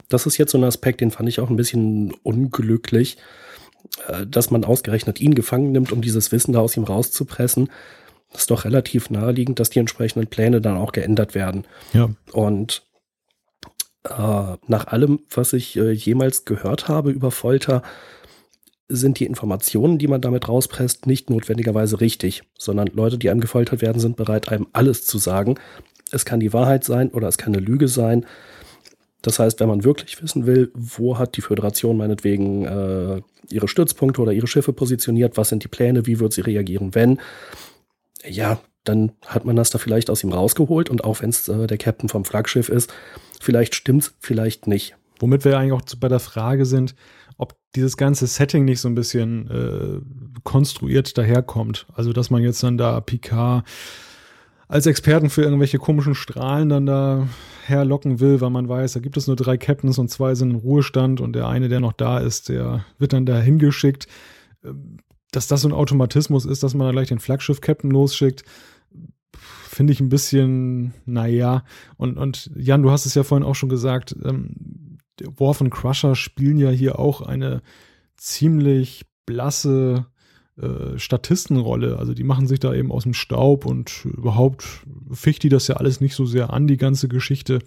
das 0.10 0.26
ist 0.26 0.38
jetzt 0.38 0.52
so 0.52 0.58
ein 0.58 0.64
Aspekt, 0.64 1.02
den 1.02 1.12
fand 1.12 1.30
ich 1.30 1.40
auch 1.40 1.50
ein 1.50 1.56
bisschen 1.58 2.14
unglücklich, 2.24 3.18
äh, 4.08 4.26
dass 4.26 4.52
man 4.52 4.64
ausgerechnet 4.66 5.22
ihn 5.22 5.36
gefangen 5.36 5.72
nimmt, 5.72 5.92
um 5.92 6.02
dieses 6.02 6.32
Wissen 6.32 6.54
da 6.54 6.60
aus 6.60 6.78
ihm 6.78 6.84
rauszupressen. 6.84 7.70
Das 8.32 8.42
ist 8.42 8.52
doch 8.52 8.66
relativ 8.66 9.10
naheliegend, 9.10 9.60
dass 9.60 9.70
die 9.70 9.80
entsprechenden 9.80 10.28
Pläne 10.28 10.60
dann 10.60 10.76
auch 10.76 10.92
geändert 10.92 11.34
werden. 11.34 11.66
Ja. 11.94 12.10
Und 12.34 12.87
äh, 14.10 14.58
nach 14.68 14.88
allem, 14.88 15.20
was 15.30 15.54
ich 15.54 15.78
äh, 15.78 15.92
jemals 15.92 16.46
gehört 16.46 16.88
habe 16.88 17.12
über 17.12 17.32
Folter, 17.32 17.82
sind 18.90 19.20
die 19.20 19.26
Informationen, 19.26 19.98
die 19.98 20.08
man 20.08 20.22
damit 20.22 20.48
rauspresst, 20.48 21.08
nicht 21.08 21.30
notwendigerweise 21.30 22.00
richtig, 22.00 22.44
sondern 22.58 22.88
Leute, 22.88 23.18
die 23.18 23.30
einem 23.30 23.42
gefoltert 23.42 23.82
werden, 23.82 24.00
sind 24.00 24.16
bereit, 24.16 24.50
einem 24.50 24.68
alles 24.72 25.06
zu 25.06 25.18
sagen. 25.18 25.56
Es 26.12 26.24
kann 26.24 26.40
die 26.40 26.54
Wahrheit 26.54 26.86
sein 26.86 27.10
oder 27.10 27.28
es 27.28 27.38
kann 27.38 27.54
eine 27.54 27.66
Lüge 27.66 27.90
sein. 27.90 28.26
Das 29.22 29.40
heißt, 29.40 29.60
wenn 29.60 29.68
man 29.68 29.84
wirklich 29.84 30.22
wissen 30.22 30.46
will, 30.46 30.72
wo 30.74 31.18
hat 31.18 31.36
die 31.36 31.42
Föderation 31.42 31.98
meinetwegen 31.98 32.66
äh, 32.66 33.22
ihre 33.50 33.68
Stützpunkte 33.68 34.22
oder 34.22 34.32
ihre 34.32 34.48
Schiffe 34.48 34.72
positioniert, 34.72 35.36
was 35.36 35.50
sind 35.50 35.64
die 35.64 35.70
Pläne, 35.70 36.06
wie 36.06 36.20
wird 36.20 36.32
sie 36.32 36.42
reagieren, 36.42 36.96
wenn, 36.96 37.20
ja, 38.26 38.60
dann 38.88 39.12
hat 39.26 39.46
man 39.46 39.56
das 39.56 39.70
da 39.70 39.78
vielleicht 39.78 40.10
aus 40.10 40.24
ihm 40.24 40.32
rausgeholt 40.32 40.90
und 40.90 41.04
auch 41.04 41.22
wenn 41.22 41.30
es 41.30 41.48
äh, 41.48 41.68
der 41.68 41.78
Captain 41.78 42.10
vom 42.10 42.26
Flaggschiff 42.26 42.70
ist, 42.70 42.94
Vielleicht 43.40 43.76
stimmt's, 43.76 44.16
vielleicht 44.20 44.68
nicht. 44.68 44.96
Womit 45.20 45.46
wir 45.46 45.58
eigentlich 45.58 45.74
auch 45.74 45.82
bei 46.00 46.08
der 46.08 46.20
Frage 46.20 46.66
sind, 46.66 46.96
ob 47.38 47.56
dieses 47.76 47.98
ganze 47.98 48.28
Setting 48.28 48.66
nicht 48.66 48.82
so 48.82 48.88
ein 48.88 48.96
bisschen 48.96 49.50
äh, 49.50 50.42
konstruiert 50.44 51.18
daherkommt. 51.18 51.88
Also, 51.94 52.14
dass 52.14 52.30
man 52.30 52.44
jetzt 52.44 52.64
dann 52.64 52.78
da 52.78 53.00
Picard 53.00 53.66
als 54.68 54.86
Experten 54.86 55.30
für 55.30 55.44
irgendwelche 55.44 55.78
komischen 55.78 56.16
Strahlen 56.16 56.70
dann 56.70 56.86
da 56.86 57.28
herlocken 57.66 58.20
will, 58.20 58.42
weil 58.42 58.50
man 58.50 58.68
weiß, 58.68 58.94
da 58.94 59.00
gibt 59.00 59.18
es 59.18 59.28
nur 59.28 59.36
drei 59.36 59.58
Captains 59.58 59.98
und 59.98 60.10
zwei 60.10 60.36
sind 60.36 60.52
im 60.52 60.58
Ruhestand 60.58 61.22
und 61.22 61.34
der 61.34 61.48
eine, 61.48 61.70
der 61.70 61.80
noch 61.80 61.94
da 61.94 62.20
ist, 62.20 62.50
der 62.50 62.86
wird 62.98 63.14
dann 63.14 63.26
da 63.26 63.40
hingeschickt. 63.40 64.08
Ähm, 64.64 64.98
dass 65.32 65.48
das 65.48 65.62
so 65.62 65.68
ein 65.68 65.74
Automatismus 65.74 66.46
ist, 66.46 66.64
dass 66.64 66.74
man 66.74 66.88
da 66.88 66.94
gleich 66.94 67.10
den 67.10 67.20
Flaggschiff-Captain 67.20 67.92
losschickt, 67.92 68.44
finde 69.78 69.94
ich 69.94 70.00
ein 70.00 70.10
bisschen, 70.10 70.94
naja. 71.06 71.64
Und, 71.98 72.18
und 72.18 72.50
Jan, 72.56 72.82
du 72.82 72.90
hast 72.90 73.06
es 73.06 73.14
ja 73.14 73.22
vorhin 73.22 73.46
auch 73.46 73.54
schon 73.54 73.70
gesagt, 73.70 74.16
ähm, 74.26 74.98
Worf 75.38 75.62
und 75.62 75.70
Crusher 75.70 76.16
spielen 76.16 76.58
ja 76.58 76.70
hier 76.72 76.98
auch 76.98 77.22
eine 77.22 77.62
ziemlich 78.16 79.06
blasse 79.28 80.08
äh, 80.60 80.98
Statistenrolle. 80.98 82.00
Also 82.00 82.16
die 82.16 82.24
machen 82.24 82.48
sich 82.48 82.60
da 82.60 82.74
eben 82.74 82.92
aus 82.92 83.04
dem 83.04 83.14
Staub 83.14 83.68
und 83.68 84.06
überhaupt 84.06 84.66
ficht 85.12 85.44
die 85.44 85.50
das 85.50 85.68
ja 85.68 85.76
alles 85.76 86.02
nicht 86.02 86.16
so 86.16 86.26
sehr 86.26 86.52
an, 86.52 86.66
die 86.66 86.78
ganze 86.78 87.08
Geschichte. 87.08 87.60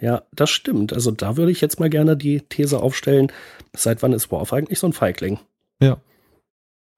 Ja, 0.00 0.24
das 0.34 0.50
stimmt. 0.50 0.92
Also 0.92 1.12
da 1.12 1.38
würde 1.38 1.50
ich 1.50 1.62
jetzt 1.62 1.80
mal 1.80 1.88
gerne 1.88 2.14
die 2.14 2.40
These 2.40 2.82
aufstellen, 2.82 3.32
seit 3.74 4.02
wann 4.02 4.12
ist 4.12 4.30
Worf 4.30 4.52
eigentlich 4.52 4.80
so 4.80 4.86
ein 4.86 4.92
Feigling? 4.92 5.38
Ja. 5.80 5.96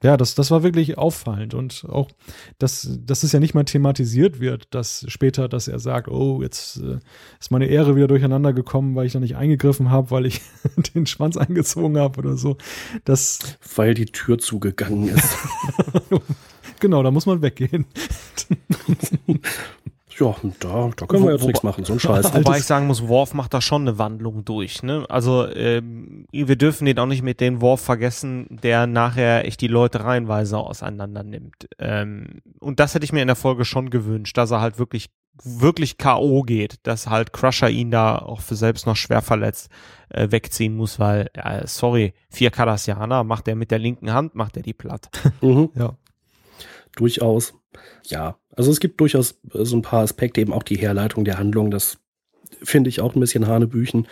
Ja, 0.03 0.19
das, 0.19 0.35
das 0.35 0.51
war 0.51 0.63
wirklich 0.63 0.99
auffallend 0.99 1.55
und 1.55 1.87
auch, 1.89 2.09
dass, 2.59 2.87
dass 3.01 3.23
es 3.23 3.33
ja 3.33 3.41
nicht 3.41 3.55
mal 3.55 3.65
thematisiert 3.65 4.41
wird, 4.41 4.75
dass 4.75 5.07
später, 5.09 5.49
dass 5.49 5.69
er 5.69 5.79
sagt, 5.79 6.09
oh, 6.09 6.43
jetzt 6.43 6.77
äh, 6.77 6.99
ist 7.41 7.51
meine 7.51 7.67
Ehre 7.67 7.97
wieder 7.97 8.07
durcheinander 8.07 8.53
gekommen, 8.53 8.95
weil 8.95 9.07
ich 9.07 9.15
da 9.15 9.21
nicht 9.21 9.37
eingegriffen 9.37 9.91
habe, 9.91 10.11
weil 10.11 10.27
ich 10.27 10.43
den 10.95 11.07
Schwanz 11.07 11.39
eingezogen 11.39 11.97
habe 11.97 12.19
oder 12.19 12.37
so. 12.37 12.59
Das, 13.05 13.59
weil 13.75 13.95
die 13.95 14.05
Tür 14.05 14.39
zugegangen 14.39 15.09
ist. 15.09 15.35
genau, 16.81 17.03
da 17.03 17.11
muss 17.11 17.25
man 17.25 17.41
weggehen. 17.41 17.87
Ja, 20.19 20.35
da, 20.61 20.91
da 20.97 21.07
können 21.07 21.25
wir 21.25 21.33
jetzt 21.33 21.47
nichts 21.47 21.63
machen, 21.63 21.85
so 21.85 21.93
ein 21.93 22.01
Scheiß. 22.01 22.35
Wobei 22.35 22.59
ich 22.59 22.65
sagen 22.65 22.87
muss, 22.87 23.07
Worf 23.07 23.35
macht 23.35 23.53
da 23.53 23.61
schon 23.61 23.83
eine 23.83 23.99
Wandlung 23.99 24.45
durch. 24.45 24.83
Ne? 24.83 25.05
Also 25.09 25.47
ähm, 25.49 26.27
wir 26.33 26.57
dürfen 26.57 26.87
den 26.87 26.99
auch 26.99 27.07
nicht 27.07 27.23
mit 27.23 27.41
dem 27.41 27.61
Worf 27.61 27.83
vergessen, 27.83 28.47
der 28.63 28.87
nachher 28.87 29.45
echt 29.45 29.61
die 29.61 29.69
Leute 29.69 30.05
reihenweise 30.05 30.59
auseinander 30.59 31.23
nimmt. 31.23 31.69
Ähm, 31.79 32.41
und 32.61 32.81
das 32.81 32.95
hätte 32.95 33.05
ich 33.05 33.13
mir 33.13 33.23
in 33.23 33.29
der 33.29 33.37
Folge 33.37 33.65
schon 33.65 33.91
gewünscht, 33.91 34.37
dass 34.37 34.51
er 34.51 34.61
halt 34.61 34.79
wirklich 34.79 35.11
wirklich 35.45 35.99
K.O. 35.99 36.43
geht, 36.43 36.77
dass 36.85 37.09
halt 37.09 37.33
Crusher 37.33 37.69
ihn 37.69 37.91
da 37.91 38.19
auch 38.19 38.41
für 38.41 38.55
selbst 38.55 38.87
noch 38.87 38.97
schwer 38.97 39.23
verletzt 39.23 39.71
äh, 40.09 40.31
wegziehen 40.31 40.75
muss, 40.75 40.99
weil, 40.99 41.29
äh, 41.35 41.67
sorry, 41.67 42.15
vier 42.31 42.51
Cardassianer 42.51 43.25
macht 43.25 43.49
er 43.49 43.55
mit 43.55 43.71
der 43.71 43.79
linken 43.79 44.13
Hand, 44.13 44.35
macht 44.35 44.57
er 44.57 44.63
die 44.63 44.73
platt. 44.73 45.11
mhm. 45.41 45.71
Ja. 45.75 45.97
Durchaus. 46.97 47.53
Ja, 48.07 48.37
also 48.57 48.71
es 48.71 48.81
gibt 48.81 49.01
durchaus 49.01 49.41
so 49.53 49.77
ein 49.77 49.83
paar 49.83 50.03
Aspekte, 50.03 50.41
eben 50.41 50.53
auch 50.53 50.63
die 50.63 50.77
Herleitung 50.77 51.25
der 51.25 51.39
Handlung, 51.39 51.71
das 51.71 51.99
finde 52.63 52.89
ich 52.89 53.01
auch 53.01 53.15
ein 53.15 53.21
bisschen 53.21 53.47
Hanebüchen. 53.47 54.07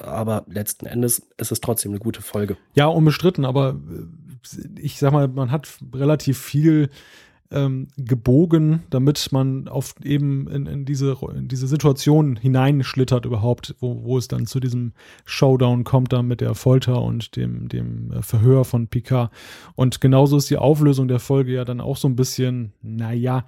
Aber 0.00 0.44
letzten 0.48 0.86
Endes 0.86 1.22
ist 1.36 1.52
es 1.52 1.60
trotzdem 1.60 1.92
eine 1.92 2.00
gute 2.00 2.20
Folge. 2.20 2.56
Ja, 2.74 2.86
unbestritten, 2.86 3.44
aber 3.44 3.80
ich 4.76 4.98
sag 4.98 5.12
mal, 5.12 5.28
man 5.28 5.50
hat 5.50 5.68
relativ 5.94 6.38
viel 6.38 6.90
ähm, 7.54 7.88
gebogen, 7.96 8.82
damit 8.90 9.30
man 9.32 9.68
auf 9.68 9.94
eben 10.02 10.48
in, 10.48 10.66
in, 10.66 10.84
diese, 10.84 11.16
in 11.34 11.48
diese 11.48 11.66
Situation 11.66 12.36
hineinschlittert 12.36 13.24
überhaupt, 13.24 13.74
wo, 13.78 14.02
wo 14.04 14.18
es 14.18 14.28
dann 14.28 14.46
zu 14.46 14.60
diesem 14.60 14.92
Showdown 15.24 15.84
kommt 15.84 16.12
dann 16.12 16.26
mit 16.26 16.40
der 16.40 16.54
Folter 16.54 17.00
und 17.00 17.36
dem, 17.36 17.68
dem 17.68 18.10
äh, 18.10 18.22
Verhör 18.22 18.64
von 18.64 18.88
Picard. 18.88 19.32
Und 19.74 20.00
genauso 20.00 20.36
ist 20.36 20.50
die 20.50 20.58
Auflösung 20.58 21.08
der 21.08 21.20
Folge 21.20 21.52
ja 21.52 21.64
dann 21.64 21.80
auch 21.80 21.96
so 21.96 22.08
ein 22.08 22.16
bisschen, 22.16 22.72
naja, 22.82 23.46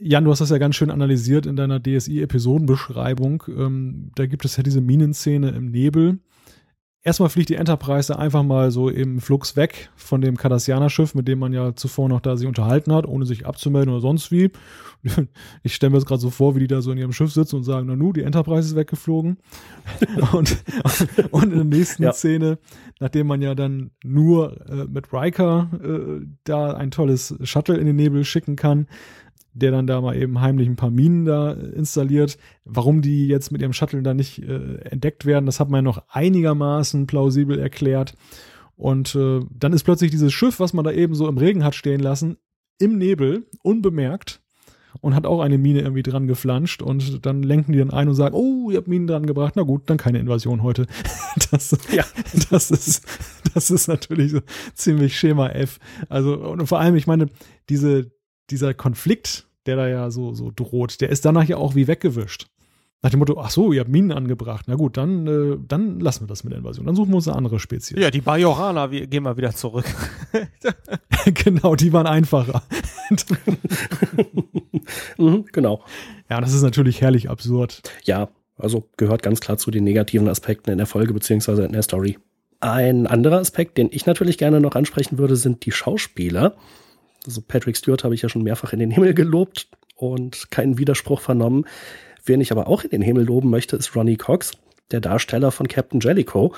Jan, 0.00 0.24
du 0.24 0.30
hast 0.32 0.40
das 0.40 0.50
ja 0.50 0.58
ganz 0.58 0.74
schön 0.74 0.90
analysiert 0.90 1.46
in 1.46 1.54
deiner 1.54 1.80
DSI-Episodenbeschreibung. 1.80 3.44
Ähm, 3.48 4.10
da 4.16 4.26
gibt 4.26 4.44
es 4.44 4.56
ja 4.56 4.64
diese 4.64 4.80
Minenszene 4.80 5.50
im 5.50 5.70
Nebel 5.70 6.18
Erstmal 7.06 7.28
fliegt 7.28 7.50
die 7.50 7.56
Enterprise 7.56 8.18
einfach 8.18 8.42
mal 8.42 8.70
so 8.70 8.88
im 8.88 9.20
Flux 9.20 9.56
weg 9.56 9.90
von 9.94 10.22
dem 10.22 10.38
Cardassianer-Schiff, 10.38 11.14
mit 11.14 11.28
dem 11.28 11.38
man 11.38 11.52
ja 11.52 11.76
zuvor 11.76 12.08
noch 12.08 12.22
da 12.22 12.38
sich 12.38 12.48
unterhalten 12.48 12.94
hat, 12.94 13.04
ohne 13.06 13.26
sich 13.26 13.44
abzumelden 13.44 13.92
oder 13.92 14.00
sonst 14.00 14.32
wie. 14.32 14.50
Ich 15.62 15.74
stelle 15.74 15.90
mir 15.90 15.98
jetzt 15.98 16.06
gerade 16.06 16.22
so 16.22 16.30
vor, 16.30 16.56
wie 16.56 16.60
die 16.60 16.66
da 16.66 16.80
so 16.80 16.90
in 16.90 16.96
ihrem 16.96 17.12
Schiff 17.12 17.30
sitzen 17.30 17.56
und 17.56 17.64
sagen, 17.64 17.88
na 17.88 17.94
nu, 17.94 18.14
die 18.14 18.22
Enterprise 18.22 18.68
ist 18.68 18.74
weggeflogen. 18.74 19.36
und, 20.32 20.56
und 21.30 21.42
in 21.44 21.50
der 21.50 21.64
nächsten 21.64 22.04
ja. 22.04 22.12
Szene, 22.14 22.58
nachdem 23.00 23.26
man 23.26 23.42
ja 23.42 23.54
dann 23.54 23.90
nur 24.02 24.66
äh, 24.66 24.86
mit 24.86 25.12
Riker 25.12 25.68
äh, 25.74 26.26
da 26.44 26.72
ein 26.72 26.90
tolles 26.90 27.36
Shuttle 27.42 27.76
in 27.76 27.84
den 27.84 27.96
Nebel 27.96 28.24
schicken 28.24 28.56
kann, 28.56 28.86
der 29.54 29.70
dann 29.70 29.86
da 29.86 30.00
mal 30.00 30.16
eben 30.16 30.40
heimlich 30.40 30.68
ein 30.68 30.76
paar 30.76 30.90
Minen 30.90 31.24
da 31.24 31.52
installiert. 31.52 32.36
Warum 32.64 33.00
die 33.00 33.26
jetzt 33.26 33.50
mit 33.50 33.62
ihrem 33.62 33.72
Shuttle 33.72 34.02
da 34.02 34.12
nicht 34.12 34.42
äh, 34.42 34.76
entdeckt 34.90 35.24
werden, 35.24 35.46
das 35.46 35.60
hat 35.60 35.70
man 35.70 35.78
ja 35.78 35.82
noch 35.82 36.02
einigermaßen 36.08 37.06
plausibel 37.06 37.58
erklärt. 37.58 38.14
Und 38.76 39.14
äh, 39.14 39.40
dann 39.50 39.72
ist 39.72 39.84
plötzlich 39.84 40.10
dieses 40.10 40.32
Schiff, 40.32 40.58
was 40.60 40.72
man 40.72 40.84
da 40.84 40.90
eben 40.90 41.14
so 41.14 41.28
im 41.28 41.38
Regen 41.38 41.64
hat 41.64 41.74
stehen 41.76 42.00
lassen, 42.00 42.36
im 42.78 42.98
Nebel, 42.98 43.46
unbemerkt 43.62 44.42
und 45.00 45.14
hat 45.14 45.26
auch 45.26 45.40
eine 45.40 45.58
Mine 45.58 45.80
irgendwie 45.80 46.02
dran 46.02 46.26
geflanscht 46.26 46.82
und 46.82 47.24
dann 47.26 47.42
lenken 47.42 47.72
die 47.72 47.78
dann 47.78 47.90
ein 47.90 48.08
und 48.08 48.14
sagen, 48.14 48.34
oh, 48.34 48.70
ihr 48.70 48.78
habt 48.78 48.88
Minen 48.88 49.06
dran 49.06 49.26
gebracht, 49.26 49.54
na 49.56 49.62
gut, 49.62 49.88
dann 49.90 49.96
keine 49.96 50.18
Invasion 50.18 50.62
heute. 50.62 50.86
Das, 51.50 51.76
ja. 51.92 52.04
das 52.50 52.70
ist, 52.70 53.04
das 53.54 53.70
ist 53.70 53.86
natürlich 53.86 54.32
so 54.32 54.40
ziemlich 54.74 55.18
Schema 55.18 55.48
F. 55.50 55.78
Also, 56.08 56.36
und 56.38 56.66
vor 56.66 56.80
allem, 56.80 56.96
ich 56.96 57.06
meine, 57.06 57.26
diese, 57.68 58.10
dieser 58.50 58.74
Konflikt, 58.74 59.46
der 59.66 59.76
da 59.76 59.88
ja 59.88 60.10
so, 60.10 60.34
so 60.34 60.50
droht, 60.54 61.00
der 61.00 61.10
ist 61.10 61.24
danach 61.24 61.44
ja 61.44 61.56
auch 61.56 61.74
wie 61.74 61.86
weggewischt. 61.86 62.46
Nach 63.04 63.10
dem 63.10 63.18
Motto, 63.18 63.38
ach 63.38 63.50
so, 63.50 63.70
ihr 63.70 63.80
habt 63.80 63.90
Minen 63.90 64.12
angebracht. 64.12 64.64
Na 64.66 64.76
gut, 64.76 64.96
dann, 64.96 65.26
äh, 65.26 65.58
dann 65.68 66.00
lassen 66.00 66.22
wir 66.22 66.26
das 66.26 66.42
mit 66.42 66.52
der 66.52 66.60
Invasion. 66.60 66.86
Dann 66.86 66.96
suchen 66.96 67.10
wir 67.10 67.16
uns 67.16 67.28
eine 67.28 67.36
andere 67.36 67.60
Spezies. 67.60 67.98
Ja, 67.98 68.10
die 68.10 68.22
Bajoraner, 68.22 68.92
wir 68.92 69.06
gehen 69.06 69.24
mal 69.24 69.36
wieder 69.36 69.52
zurück. 69.52 69.84
genau, 71.34 71.74
die 71.74 71.92
waren 71.92 72.06
einfacher. 72.06 72.62
mhm, 75.18 75.44
genau. 75.52 75.84
Ja, 76.30 76.40
das 76.40 76.54
ist 76.54 76.62
natürlich 76.62 77.02
herrlich 77.02 77.28
absurd. 77.28 77.82
Ja, 78.04 78.30
also 78.56 78.88
gehört 78.96 79.22
ganz 79.22 79.40
klar 79.40 79.58
zu 79.58 79.70
den 79.70 79.84
negativen 79.84 80.28
Aspekten 80.28 80.70
in 80.70 80.78
der 80.78 80.86
Folge 80.86 81.12
beziehungsweise 81.12 81.66
in 81.66 81.72
der 81.72 81.82
Story. 81.82 82.16
Ein 82.60 83.06
anderer 83.06 83.38
Aspekt, 83.38 83.76
den 83.76 83.90
ich 83.92 84.06
natürlich 84.06 84.38
gerne 84.38 84.62
noch 84.62 84.76
ansprechen 84.76 85.18
würde, 85.18 85.36
sind 85.36 85.66
die 85.66 85.72
Schauspieler. 85.72 86.56
Also 87.26 87.40
Patrick 87.40 87.76
Stewart 87.76 88.04
habe 88.04 88.14
ich 88.14 88.22
ja 88.22 88.28
schon 88.28 88.42
mehrfach 88.42 88.72
in 88.72 88.78
den 88.78 88.90
Himmel 88.90 89.14
gelobt 89.14 89.68
und 89.96 90.50
keinen 90.50 90.78
Widerspruch 90.78 91.20
vernommen. 91.20 91.64
Wen 92.24 92.40
ich 92.40 92.52
aber 92.52 92.68
auch 92.68 92.84
in 92.84 92.90
den 92.90 93.02
Himmel 93.02 93.24
loben 93.24 93.50
möchte, 93.50 93.76
ist 93.76 93.94
Ronnie 93.94 94.16
Cox, 94.16 94.52
der 94.90 95.00
Darsteller 95.00 95.50
von 95.50 95.68
Captain 95.68 96.00
Jellicoe, 96.00 96.52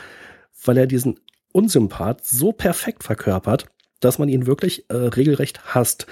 weil 0.64 0.78
er 0.78 0.86
diesen 0.86 1.20
Unsympath 1.52 2.24
so 2.24 2.52
perfekt 2.52 3.04
verkörpert, 3.04 3.66
dass 4.00 4.18
man 4.18 4.28
ihn 4.28 4.46
wirklich 4.46 4.88
äh, 4.90 4.96
regelrecht 4.96 5.74
hasst. 5.74 6.06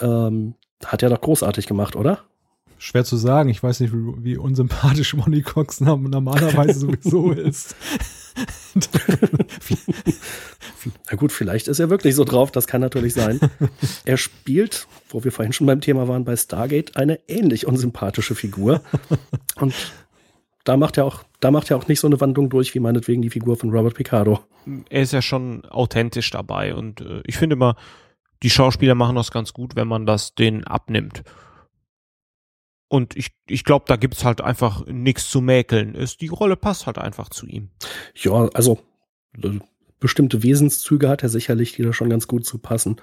Ähm, 0.00 0.54
hat 0.84 1.02
er 1.02 1.10
doch 1.10 1.20
großartig 1.20 1.66
gemacht, 1.66 1.96
oder? 1.96 2.24
Schwer 2.78 3.04
zu 3.04 3.16
sagen. 3.16 3.48
Ich 3.48 3.62
weiß 3.62 3.80
nicht, 3.80 3.92
wie, 3.92 4.24
wie 4.24 4.36
unsympathisch 4.36 5.14
Ronnie 5.14 5.42
Cox 5.42 5.80
normalerweise 5.80 6.80
sowieso 6.80 7.32
ist. 7.32 7.76
Na 11.10 11.16
gut, 11.16 11.32
vielleicht 11.32 11.68
ist 11.68 11.78
er 11.78 11.90
wirklich 11.90 12.14
so 12.14 12.24
drauf, 12.24 12.50
das 12.50 12.66
kann 12.66 12.80
natürlich 12.80 13.14
sein. 13.14 13.40
Er 14.04 14.16
spielt, 14.16 14.86
wo 15.08 15.24
wir 15.24 15.32
vorhin 15.32 15.52
schon 15.52 15.66
beim 15.66 15.80
Thema 15.80 16.08
waren, 16.08 16.24
bei 16.24 16.36
Stargate 16.36 16.96
eine 16.96 17.20
ähnlich 17.28 17.66
unsympathische 17.66 18.34
Figur. 18.34 18.82
Und 19.56 19.74
da 20.64 20.76
macht 20.76 20.98
er 20.98 21.04
auch, 21.04 21.22
da 21.40 21.50
macht 21.50 21.70
er 21.70 21.76
auch 21.76 21.88
nicht 21.88 22.00
so 22.00 22.06
eine 22.06 22.20
Wandlung 22.20 22.48
durch, 22.48 22.74
wie 22.74 22.80
meinetwegen 22.80 23.22
die 23.22 23.30
Figur 23.30 23.56
von 23.56 23.70
Robert 23.70 23.94
Picardo. 23.94 24.40
Er 24.88 25.02
ist 25.02 25.12
ja 25.12 25.22
schon 25.22 25.64
authentisch 25.66 26.30
dabei 26.30 26.74
und 26.74 27.02
äh, 27.02 27.22
ich 27.26 27.36
finde 27.36 27.54
immer, 27.54 27.76
die 28.42 28.50
Schauspieler 28.50 28.94
machen 28.94 29.16
das 29.16 29.30
ganz 29.30 29.52
gut, 29.52 29.76
wenn 29.76 29.88
man 29.88 30.06
das 30.06 30.34
denen 30.34 30.64
abnimmt. 30.64 31.22
Und 32.94 33.16
ich, 33.16 33.32
ich 33.48 33.64
glaube, 33.64 33.86
da 33.88 33.96
gibt's 33.96 34.24
halt 34.24 34.40
einfach 34.40 34.86
nichts 34.86 35.28
zu 35.28 35.40
mäkeln. 35.40 35.96
Ist, 35.96 36.20
die 36.20 36.28
Rolle 36.28 36.54
passt 36.54 36.86
halt 36.86 36.96
einfach 36.96 37.28
zu 37.28 37.44
ihm. 37.44 37.70
Ja, 38.14 38.48
also 38.54 38.78
äh, 39.42 39.58
bestimmte 39.98 40.44
Wesenszüge 40.44 41.08
hat 41.08 41.24
er 41.24 41.28
sicherlich, 41.28 41.72
die 41.72 41.82
da 41.82 41.92
schon 41.92 42.08
ganz 42.08 42.28
gut 42.28 42.46
zu 42.46 42.58
passen. 42.58 43.00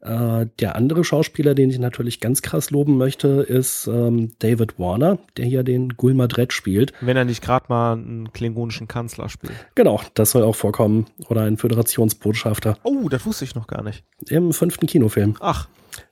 Äh, 0.00 0.46
der 0.58 0.74
andere 0.74 1.04
Schauspieler, 1.04 1.54
den 1.54 1.70
ich 1.70 1.78
natürlich 1.78 2.18
ganz 2.18 2.42
krass 2.42 2.72
loben 2.72 2.96
möchte, 2.96 3.28
ist 3.28 3.86
ähm, 3.86 4.32
David 4.40 4.80
Warner, 4.80 5.20
der 5.36 5.44
hier 5.44 5.62
den 5.62 5.90
Gulmadred 5.90 6.52
spielt. 6.52 6.92
Wenn 7.00 7.16
er 7.16 7.24
nicht 7.24 7.40
gerade 7.40 7.66
mal 7.68 7.92
einen 7.92 8.32
klingonischen 8.32 8.88
Kanzler 8.88 9.28
spielt. 9.28 9.54
Genau, 9.76 10.00
das 10.14 10.32
soll 10.32 10.42
auch 10.42 10.56
vorkommen. 10.56 11.06
Oder 11.28 11.42
ein 11.42 11.56
Föderationsbotschafter. 11.56 12.78
Oh, 12.82 13.08
das 13.08 13.24
wusste 13.26 13.44
ich 13.44 13.54
noch 13.54 13.68
gar 13.68 13.84
nicht. 13.84 14.02
Im 14.28 14.52
fünften 14.52 14.88
Kinofilm. 14.88 15.36
Ach. 15.38 15.68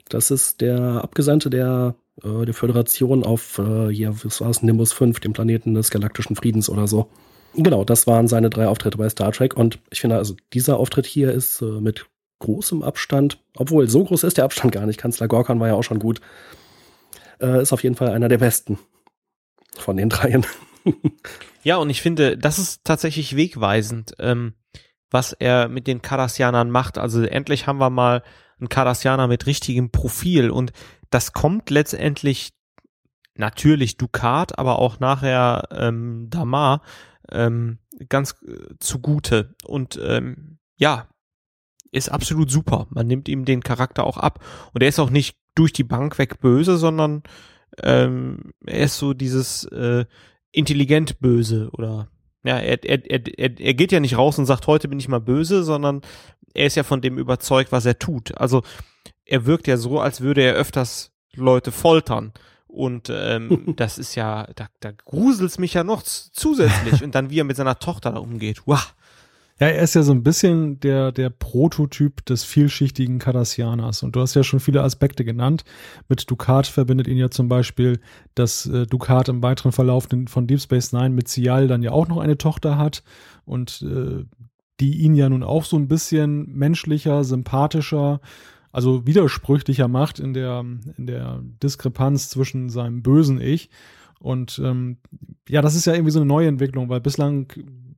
Das 0.08 0.30
ist 0.30 0.60
der 0.60 1.02
Abgesandte 1.02 1.50
der 1.50 1.96
äh, 2.22 2.44
der 2.44 2.54
Föderation 2.54 3.24
auf, 3.24 3.58
äh, 3.58 3.88
hier, 3.88 4.14
was 4.24 4.40
war 4.40 4.50
es, 4.50 4.62
Nimbus 4.62 4.92
5, 4.92 5.20
dem 5.20 5.32
Planeten 5.32 5.74
des 5.74 5.90
galaktischen 5.90 6.36
Friedens 6.36 6.68
oder 6.68 6.86
so. 6.86 7.08
Genau, 7.54 7.84
das 7.84 8.06
waren 8.06 8.28
seine 8.28 8.50
drei 8.50 8.66
Auftritte 8.66 8.98
bei 8.98 9.08
Star 9.08 9.32
Trek 9.32 9.56
und 9.56 9.78
ich 9.90 10.00
finde, 10.00 10.16
also 10.16 10.34
dieser 10.52 10.78
Auftritt 10.78 11.06
hier 11.06 11.32
ist 11.32 11.60
äh, 11.60 11.80
mit 11.80 12.06
großem 12.38 12.82
Abstand, 12.82 13.38
obwohl 13.56 13.88
so 13.88 14.04
groß 14.04 14.24
ist 14.24 14.38
der 14.38 14.44
Abstand 14.44 14.72
gar 14.72 14.86
nicht, 14.86 14.98
Kanzler 14.98 15.28
Gorkan 15.28 15.60
war 15.60 15.68
ja 15.68 15.74
auch 15.74 15.84
schon 15.84 15.98
gut, 15.98 16.20
äh, 17.40 17.60
ist 17.62 17.72
auf 17.72 17.82
jeden 17.82 17.94
Fall 17.94 18.08
einer 18.08 18.28
der 18.28 18.38
besten 18.38 18.78
von 19.76 19.96
den 19.96 20.08
dreien. 20.08 20.46
ja, 21.62 21.76
und 21.76 21.90
ich 21.90 22.02
finde, 22.02 22.36
das 22.38 22.58
ist 22.58 22.84
tatsächlich 22.84 23.36
wegweisend, 23.36 24.14
ähm, 24.18 24.54
was 25.10 25.32
er 25.34 25.68
mit 25.68 25.86
den 25.86 26.02
Cardassianern 26.02 26.70
macht. 26.70 26.98
Also 26.98 27.22
endlich 27.22 27.66
haben 27.66 27.78
wir 27.78 27.90
mal 27.90 28.22
einen 28.58 28.68
Cardassianer 28.68 29.28
mit 29.28 29.46
richtigem 29.46 29.90
Profil 29.90 30.50
und 30.50 30.72
das 31.12 31.32
kommt 31.32 31.70
letztendlich 31.70 32.52
natürlich 33.34 33.96
Ducat, 33.96 34.58
aber 34.58 34.78
auch 34.78 35.00
nachher 35.00 35.68
ähm, 35.70 36.28
Damar 36.30 36.82
ähm, 37.30 37.78
ganz 38.08 38.34
äh, 38.46 38.74
zugute. 38.80 39.54
Und 39.64 39.98
ähm, 40.02 40.58
ja, 40.76 41.08
ist 41.92 42.10
absolut 42.10 42.50
super. 42.50 42.86
Man 42.90 43.06
nimmt 43.06 43.28
ihm 43.28 43.44
den 43.44 43.62
Charakter 43.62 44.04
auch 44.04 44.16
ab. 44.16 44.44
Und 44.72 44.82
er 44.82 44.88
ist 44.88 44.98
auch 44.98 45.10
nicht 45.10 45.36
durch 45.54 45.72
die 45.72 45.84
Bank 45.84 46.18
weg 46.18 46.40
böse, 46.40 46.78
sondern 46.78 47.22
ähm, 47.82 48.52
er 48.66 48.84
ist 48.84 48.98
so 48.98 49.12
dieses 49.12 49.64
äh, 49.64 50.06
intelligent 50.50 51.20
böse 51.20 51.70
oder 51.72 52.08
ja, 52.44 52.58
er, 52.58 52.82
er, 52.84 53.08
er, 53.08 53.60
er 53.60 53.74
geht 53.74 53.92
ja 53.92 54.00
nicht 54.00 54.18
raus 54.18 54.38
und 54.38 54.46
sagt, 54.46 54.66
heute 54.66 54.88
bin 54.88 54.98
ich 54.98 55.08
mal 55.08 55.20
böse, 55.20 55.62
sondern 55.62 56.00
er 56.54 56.66
ist 56.66 56.74
ja 56.74 56.82
von 56.82 57.00
dem 57.00 57.16
überzeugt, 57.16 57.70
was 57.70 57.86
er 57.86 57.98
tut. 57.98 58.36
Also 58.36 58.62
er 59.32 59.46
wirkt 59.46 59.66
ja 59.66 59.78
so, 59.78 59.98
als 59.98 60.20
würde 60.20 60.42
er 60.42 60.52
öfters 60.52 61.10
Leute 61.34 61.72
foltern. 61.72 62.32
Und 62.66 63.10
ähm, 63.10 63.72
das 63.76 63.96
ist 63.96 64.14
ja, 64.14 64.46
da, 64.54 64.66
da 64.80 64.92
gruselt's 64.92 65.58
mich 65.58 65.72
ja 65.72 65.84
noch 65.84 66.02
zusätzlich. 66.02 67.02
Und 67.02 67.14
dann, 67.14 67.30
wie 67.30 67.40
er 67.40 67.44
mit 67.44 67.56
seiner 67.56 67.78
Tochter 67.78 68.12
da 68.12 68.18
umgeht. 68.18 68.66
Wow. 68.66 68.94
Ja, 69.58 69.68
er 69.68 69.82
ist 69.82 69.94
ja 69.94 70.02
so 70.02 70.12
ein 70.12 70.22
bisschen 70.22 70.80
der, 70.80 71.12
der 71.12 71.30
Prototyp 71.30 72.26
des 72.26 72.44
vielschichtigen 72.44 73.18
Cardassianers. 73.18 74.02
Und 74.02 74.16
du 74.16 74.20
hast 74.20 74.34
ja 74.34 74.44
schon 74.44 74.60
viele 74.60 74.82
Aspekte 74.82 75.24
genannt. 75.24 75.64
Mit 76.10 76.30
Ducat 76.30 76.66
verbindet 76.66 77.06
ihn 77.08 77.16
ja 77.16 77.30
zum 77.30 77.48
Beispiel, 77.48 78.00
dass 78.34 78.66
äh, 78.66 78.86
Ducat 78.86 79.30
im 79.30 79.42
weiteren 79.42 79.72
Verlauf 79.72 80.08
von 80.26 80.46
Deep 80.46 80.60
Space 80.60 80.92
Nine 80.92 81.10
mit 81.10 81.28
Cial 81.28 81.68
dann 81.68 81.82
ja 81.82 81.92
auch 81.92 82.08
noch 82.08 82.18
eine 82.18 82.36
Tochter 82.36 82.76
hat. 82.76 83.02
Und 83.46 83.80
äh, 83.80 84.26
die 84.78 84.96
ihn 84.98 85.14
ja 85.14 85.28
nun 85.30 85.42
auch 85.42 85.64
so 85.64 85.76
ein 85.76 85.88
bisschen 85.88 86.52
menschlicher, 86.52 87.24
sympathischer 87.24 88.20
also 88.72 89.06
widersprüchlicher 89.06 89.86
macht 89.86 90.18
in 90.18 90.32
der, 90.32 90.64
in 90.96 91.06
der 91.06 91.40
Diskrepanz 91.62 92.30
zwischen 92.30 92.70
seinem 92.70 93.02
bösen 93.02 93.40
Ich. 93.40 93.70
Und 94.18 94.60
ähm, 94.64 94.96
ja, 95.48 95.62
das 95.62 95.74
ist 95.74 95.84
ja 95.84 95.92
irgendwie 95.92 96.12
so 96.12 96.20
eine 96.20 96.26
neue 96.26 96.48
Entwicklung, 96.48 96.88
weil 96.88 97.00
bislang 97.00 97.52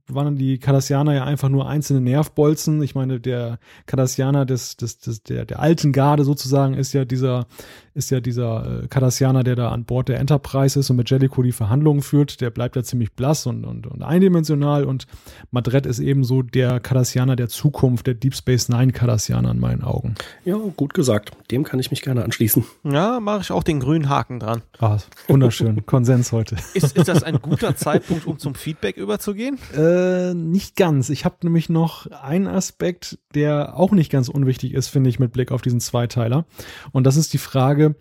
waren 0.07 0.37
die 0.37 0.59
Cardassianer 0.59 1.13
ja 1.13 1.23
einfach 1.23 1.49
nur 1.49 1.67
einzelne 1.67 2.01
Nervbolzen. 2.01 2.81
Ich 2.83 2.93
meine, 2.93 3.19
der 3.19 3.57
Cardassianer 3.87 4.45
des, 4.45 4.77
des, 4.77 4.99
des, 4.99 5.23
der, 5.23 5.45
der 5.45 5.59
alten 5.59 5.91
Garde 5.91 6.23
sozusagen 6.23 6.75
ist 6.75 6.93
ja 6.93 7.05
dieser, 7.05 7.47
ist 7.95 8.11
ja 8.11 8.19
dieser 8.19 8.83
äh, 8.83 8.87
Cardassianer, 8.87 9.43
der 9.43 9.55
da 9.55 9.69
an 9.69 9.85
Bord 9.85 10.09
der 10.09 10.19
Enterprise 10.19 10.79
ist 10.79 10.89
und 10.89 10.97
mit 10.97 11.09
Jellicoe 11.09 11.43
die 11.43 11.51
Verhandlungen 11.51 12.01
führt. 12.01 12.39
Der 12.41 12.51
bleibt 12.51 12.75
ja 12.75 12.83
ziemlich 12.83 13.13
blass 13.13 13.47
und, 13.47 13.65
und, 13.65 13.87
und 13.87 14.03
eindimensional 14.03 14.83
und 14.83 15.07
Madred 15.51 15.85
ist 15.87 15.99
ebenso 15.99 16.43
der 16.43 16.79
Cardassianer 16.79 17.35
der 17.35 17.49
Zukunft, 17.49 18.05
der 18.05 18.13
Deep 18.13 18.35
Space 18.35 18.69
Nine 18.69 18.91
Cardassianer 18.91 19.51
in 19.51 19.59
meinen 19.59 19.83
Augen. 19.83 20.15
Ja, 20.43 20.57
gut 20.75 20.93
gesagt. 20.93 21.31
Dem 21.49 21.63
kann 21.63 21.79
ich 21.79 21.89
mich 21.89 22.01
gerne 22.01 22.23
anschließen. 22.23 22.63
Ja, 22.83 23.19
mache 23.19 23.41
ich 23.41 23.51
auch 23.51 23.63
den 23.63 23.79
grünen 23.79 24.09
Haken 24.09 24.39
dran. 24.39 24.61
Ah, 24.79 24.97
wunderschön. 25.27 25.85
Konsens 25.85 26.31
heute. 26.31 26.55
Ist, 26.73 26.95
ist 26.95 27.07
das 27.07 27.23
ein 27.23 27.41
guter 27.41 27.75
Zeitpunkt, 27.75 28.27
um 28.27 28.37
zum 28.37 28.53
Feedback 28.53 28.97
überzugehen? 28.97 29.57
Äh, 29.75 29.94
äh, 29.95 30.33
nicht 30.33 30.75
ganz. 30.75 31.09
Ich 31.09 31.25
habe 31.25 31.37
nämlich 31.43 31.69
noch 31.69 32.07
einen 32.07 32.47
Aspekt, 32.47 33.19
der 33.33 33.77
auch 33.77 33.91
nicht 33.91 34.11
ganz 34.11 34.29
unwichtig 34.29 34.73
ist, 34.73 34.89
finde 34.89 35.09
ich, 35.09 35.19
mit 35.19 35.31
Blick 35.31 35.51
auf 35.51 35.61
diesen 35.61 35.79
Zweiteiler. 35.79 36.45
Und 36.91 37.05
das 37.05 37.17
ist 37.17 37.33
die 37.33 37.37
Frage, 37.37 37.95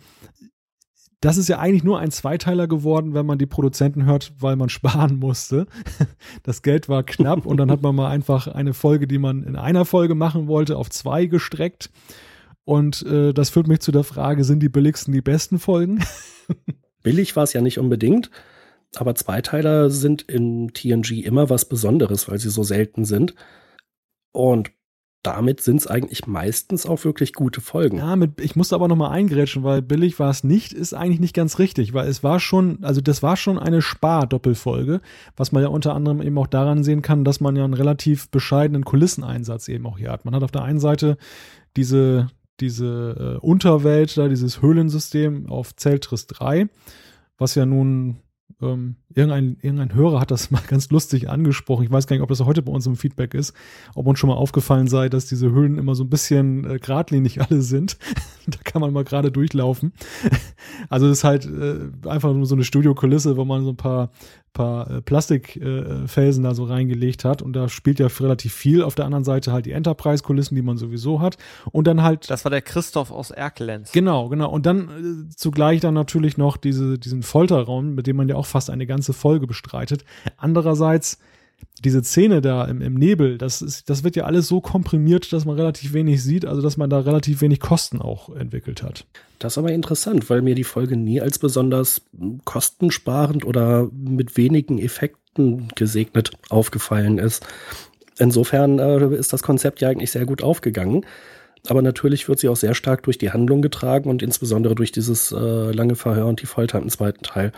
das 1.21 1.39
ist 1.39 1.49
ja 1.49 1.59
eigentlich 1.59 1.85
nur 1.85 1.99
ein 1.99 2.11
Zweiteiler 2.11 2.69
geworden, 2.69 3.15
wenn 3.15 3.25
man 3.25 3.39
die 3.39 3.47
Produzenten 3.47 4.05
hört, 4.05 4.35
weil 4.39 4.57
man 4.57 4.69
sparen 4.71 5.19
musste. 5.19 5.67
Das 6.43 6.63
Geld 6.63 6.89
war 6.89 7.03
knapp 7.03 7.47
und 7.47 7.57
dann 7.57 7.71
hat 7.71 7.81
man 7.81 7.95
mal 7.95 8.11
einfach 8.11 8.47
eine 8.47 8.75
Folge, 8.75 9.07
die 9.07 9.19
man 9.19 9.43
in 9.43 9.57
einer 9.57 9.85
Folge 9.85 10.15
machen 10.15 10.49
wollte, 10.49 10.77
auf 10.77 10.91
zwei 10.91 11.27
gestreckt. 11.27 11.91
Und 12.65 13.05
äh, 13.07 13.33
das 13.33 13.51
führt 13.51 13.69
mich 13.69 13.81
zu 13.81 13.93
der 13.93 14.05
Frage, 14.05 14.45
sind 14.45 14.61
die 14.61 14.69
billigsten 14.69 15.13
die 15.13 15.23
besten 15.23 15.59
Folgen? 15.59 16.05
Billig 17.03 17.37
war 17.37 17.45
es 17.45 17.53
ja 17.53 17.61
nicht 17.61 17.79
unbedingt. 17.79 18.31
Aber 18.97 19.15
Zweiteiler 19.15 19.91
sind 19.91 20.23
in 20.23 20.73
TNG 20.73 21.25
immer 21.25 21.51
was 21.51 21.65
Besonderes, 21.67 22.29
weil 22.29 22.39
sie 22.39 22.51
so 22.51 22.63
selten 22.63 23.05
sind. 23.05 23.35
Und 24.33 24.71
damit 25.25 25.63
sind 25.63 25.79
es 25.79 25.87
eigentlich 25.87 26.27
meistens 26.27 26.85
auch 26.87 27.03
wirklich 27.05 27.33
gute 27.33 27.63
Folgen. 27.63 27.97
Ja, 27.97 28.15
mit, 28.15 28.41
ich 28.41 28.57
musste 28.57 28.75
aber 28.75 28.89
nochmal 28.89 29.11
eingrätschen, 29.11 29.65
weil 29.65 29.81
billig 29.81 30.19
war 30.19 30.29
es 30.29 30.45
nicht, 30.45 30.73
ist 30.75 30.93
eigentlich 30.93 31.19
nicht 31.21 31.35
ganz 31.35 31.59
richtig, 31.59 31.95
weil 31.95 32.09
es 32.09 32.23
war 32.23 32.39
schon, 32.41 32.85
also 32.85 33.01
das 33.01 33.23
war 33.23 33.37
schon 33.37 33.59
eine 33.59 33.81
Spar-Doppelfolge, 33.81 35.01
was 35.35 35.51
man 35.51 35.63
ja 35.63 35.71
unter 35.71 35.95
anderem 35.95 36.21
eben 36.21 36.37
auch 36.37 36.47
daran 36.47 36.85
sehen 36.85 37.01
kann, 37.01 37.25
dass 37.25 37.41
man 37.41 37.57
ja 37.57 37.65
einen 37.65 37.75
relativ 37.75 38.29
bescheidenen 38.29 38.85
Kulisseneinsatz 38.85 39.69
eben 39.69 39.87
auch 39.87 39.97
hier 39.97 40.13
hat. 40.13 40.27
Man 40.27 40.35
hat 40.35 40.43
auf 40.43 40.53
der 40.53 40.63
einen 40.63 40.81
Seite 40.81 41.17
diese, 41.75 42.29
diese 42.61 43.39
äh, 43.43 43.47
Unterwelt, 43.47 44.17
da 44.19 44.29
dieses 44.29 44.61
Höhlensystem 44.61 45.49
auf 45.49 45.75
Zeltris 45.75 46.27
3, 46.27 46.69
was 47.39 47.55
ja 47.55 47.65
nun 47.65 48.19
ähm, 48.61 48.97
irgendein, 49.15 49.57
irgendein 49.61 49.95
Hörer 49.95 50.21
hat 50.21 50.31
das 50.31 50.51
mal 50.53 50.63
ganz 50.67 50.91
lustig 50.91 51.29
angesprochen. 51.29 51.85
Ich 51.85 51.91
weiß 51.91 52.07
gar 52.07 52.17
nicht, 52.17 52.23
ob 52.23 52.29
das 52.29 52.41
heute 52.41 52.63
bei 52.63 52.73
uns 52.73 52.87
im 52.87 52.97
Feedback 52.97 53.35
ist, 53.35 53.55
ob 53.95 54.07
uns 54.07 54.19
schon 54.19 54.29
mal 54.29 54.37
aufgefallen 54.37 54.87
sei, 54.87 55.09
dass 55.09 55.27
diese 55.27 55.51
Höhlen 55.51 55.79
immer 55.79 55.95
so 55.95 56.05
ein 56.05 56.11
bisschen 56.11 56.65
äh, 56.65 56.79
geradlinig 56.79 57.41
alle 57.41 57.63
sind. 57.63 57.99
da 58.47 58.59
kann 58.65 58.81
man 58.81 58.93
mal 58.93 59.05
gerade 59.05 59.31
durchlaufen. 59.31 59.93
also 60.89 61.09
das 61.09 61.19
ist 61.19 61.25
halt 61.25 61.47
äh, 61.47 62.09
einfach 62.09 62.33
nur 62.33 62.47
so 62.47 62.55
eine 62.55 62.65
Studiokulisse, 62.65 63.37
wo 63.37 63.45
man 63.45 63.65
so 63.65 63.71
ein 63.71 63.77
paar 63.77 64.11
paar 64.55 64.91
äh, 64.91 65.03
Plastikfelsen 65.03 66.45
äh, 66.45 66.49
da 66.49 66.55
so 66.55 66.65
reingelegt 66.65 67.25
hat 67.25 67.43
und 67.43 67.53
da 67.53 67.69
spielt 67.69 67.99
ja 67.99 68.07
relativ 68.07 68.55
viel. 68.55 68.83
Auf 68.83 68.95
der 68.95 69.05
anderen 69.05 69.25
Seite 69.25 69.53
halt 69.53 69.67
die 69.67 69.73
Enterprise-Kulissen, 69.73 70.55
die 70.55 70.63
man 70.63 70.79
sowieso 70.79 71.21
hat 71.21 71.37
und 71.71 71.87
dann 71.87 72.03
halt. 72.03 72.31
Das 72.31 72.45
war 72.47 72.51
der 72.51 72.63
Christoph 72.63 73.11
aus 73.11 73.31
Erkelenz. 73.31 73.93
Genau, 73.93 74.31
genau. 74.31 74.51
Und 74.51 74.65
dann 74.65 75.27
äh, 75.29 75.35
zugleich 75.37 75.81
dann 75.81 75.93
natürlich 75.93 76.39
noch 76.39 76.57
diese, 76.57 76.99
diesen 76.99 77.23
Folterraum, 77.23 77.95
mit 77.95 78.07
dem 78.07 78.17
man 78.17 78.29
ja 78.29 78.37
auch 78.37 78.47
fast 78.47 78.71
eine 78.71 78.87
ganze 78.87 79.13
Folge 79.13 79.47
bestreitet. 79.47 80.05
Andererseits 80.39 81.19
diese 81.85 82.03
Szene 82.03 82.41
da 82.41 82.65
im, 82.65 82.81
im 82.81 82.95
Nebel, 82.95 83.39
das, 83.39 83.63
ist, 83.63 83.91
das 83.91 84.05
wird 84.05 84.17
ja 84.17 84.25
alles 84.25 84.49
so 84.49 84.61
komprimiert, 84.61 85.33
dass 85.33 85.45
man 85.45 85.57
relativ 85.57 85.93
wenig 85.93 86.23
sieht, 86.23 86.47
also 86.47 86.63
dass 86.63 86.77
man 86.77 86.91
da 86.91 87.01
relativ 87.01 87.41
wenig 87.41 87.61
Kosten 87.61 88.01
auch 88.01 88.35
entwickelt 88.35 88.83
hat. 88.83 89.07
Das 89.39 89.55
ist 89.55 89.59
aber 89.59 89.73
interessant, 89.73 90.31
weil 90.31 90.43
mir 90.43 90.55
die 90.55 90.65
Folge 90.65 90.97
nie 90.97 91.21
als 91.21 91.39
besonders 91.39 92.03
kostensparend 92.45 93.45
oder 93.45 93.89
mit 93.93 94.37
wenigen 94.37 94.79
Effekten 94.79 95.69
gesegnet 95.75 96.31
aufgefallen 96.49 97.19
ist. 97.19 97.47
Insofern 98.19 98.79
äh, 98.79 99.15
ist 99.17 99.33
das 99.33 99.43
Konzept 99.43 99.81
ja 99.81 99.89
eigentlich 99.89 100.13
sehr 100.13 100.27
gut 100.27 100.43
aufgegangen. 100.43 101.05
Aber 101.67 101.83
natürlich 101.83 102.29
wird 102.29 102.39
sie 102.39 102.49
auch 102.49 102.57
sehr 102.57 102.75
stark 102.75 103.03
durch 103.05 103.17
die 103.17 103.31
Handlung 103.31 103.63
getragen 103.63 104.11
und 104.11 104.23
insbesondere 104.23 104.75
durch 104.75 104.93
dieses 104.93 105.33
äh, 105.33 105.73
lange 105.73 105.97
Verhör 105.97 106.27
und 106.27 106.43
die 106.43 106.47
Folter 106.47 106.79
im 106.79 106.91
zweiten 106.91 107.23
Teil. 107.23 107.53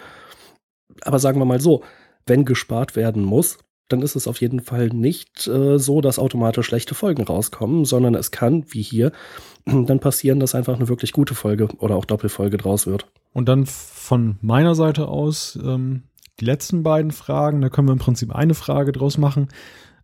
Aber 1.02 1.18
sagen 1.18 1.40
wir 1.40 1.44
mal 1.44 1.60
so, 1.60 1.82
wenn 2.24 2.44
gespart 2.44 2.96
werden 2.96 3.24
muss, 3.24 3.58
dann 3.88 4.02
ist 4.02 4.16
es 4.16 4.26
auf 4.26 4.40
jeden 4.40 4.60
Fall 4.60 4.88
nicht 4.88 5.46
äh, 5.46 5.78
so, 5.78 6.00
dass 6.00 6.18
automatisch 6.18 6.66
schlechte 6.66 6.94
Folgen 6.94 7.22
rauskommen, 7.22 7.84
sondern 7.84 8.14
es 8.14 8.30
kann, 8.30 8.64
wie 8.68 8.82
hier, 8.82 9.12
dann 9.64 10.00
passieren, 10.00 10.40
dass 10.40 10.54
einfach 10.54 10.76
eine 10.76 10.88
wirklich 10.88 11.12
gute 11.12 11.34
Folge 11.34 11.68
oder 11.78 11.96
auch 11.96 12.04
Doppelfolge 12.04 12.56
draus 12.56 12.86
wird. 12.86 13.06
Und 13.32 13.48
dann 13.48 13.66
von 13.66 14.38
meiner 14.40 14.74
Seite 14.74 15.08
aus 15.08 15.58
ähm, 15.62 16.04
die 16.40 16.44
letzten 16.44 16.82
beiden 16.82 17.12
Fragen, 17.12 17.60
da 17.60 17.68
können 17.68 17.88
wir 17.88 17.92
im 17.92 17.98
Prinzip 17.98 18.34
eine 18.34 18.54
Frage 18.54 18.92
draus 18.92 19.18
machen. 19.18 19.48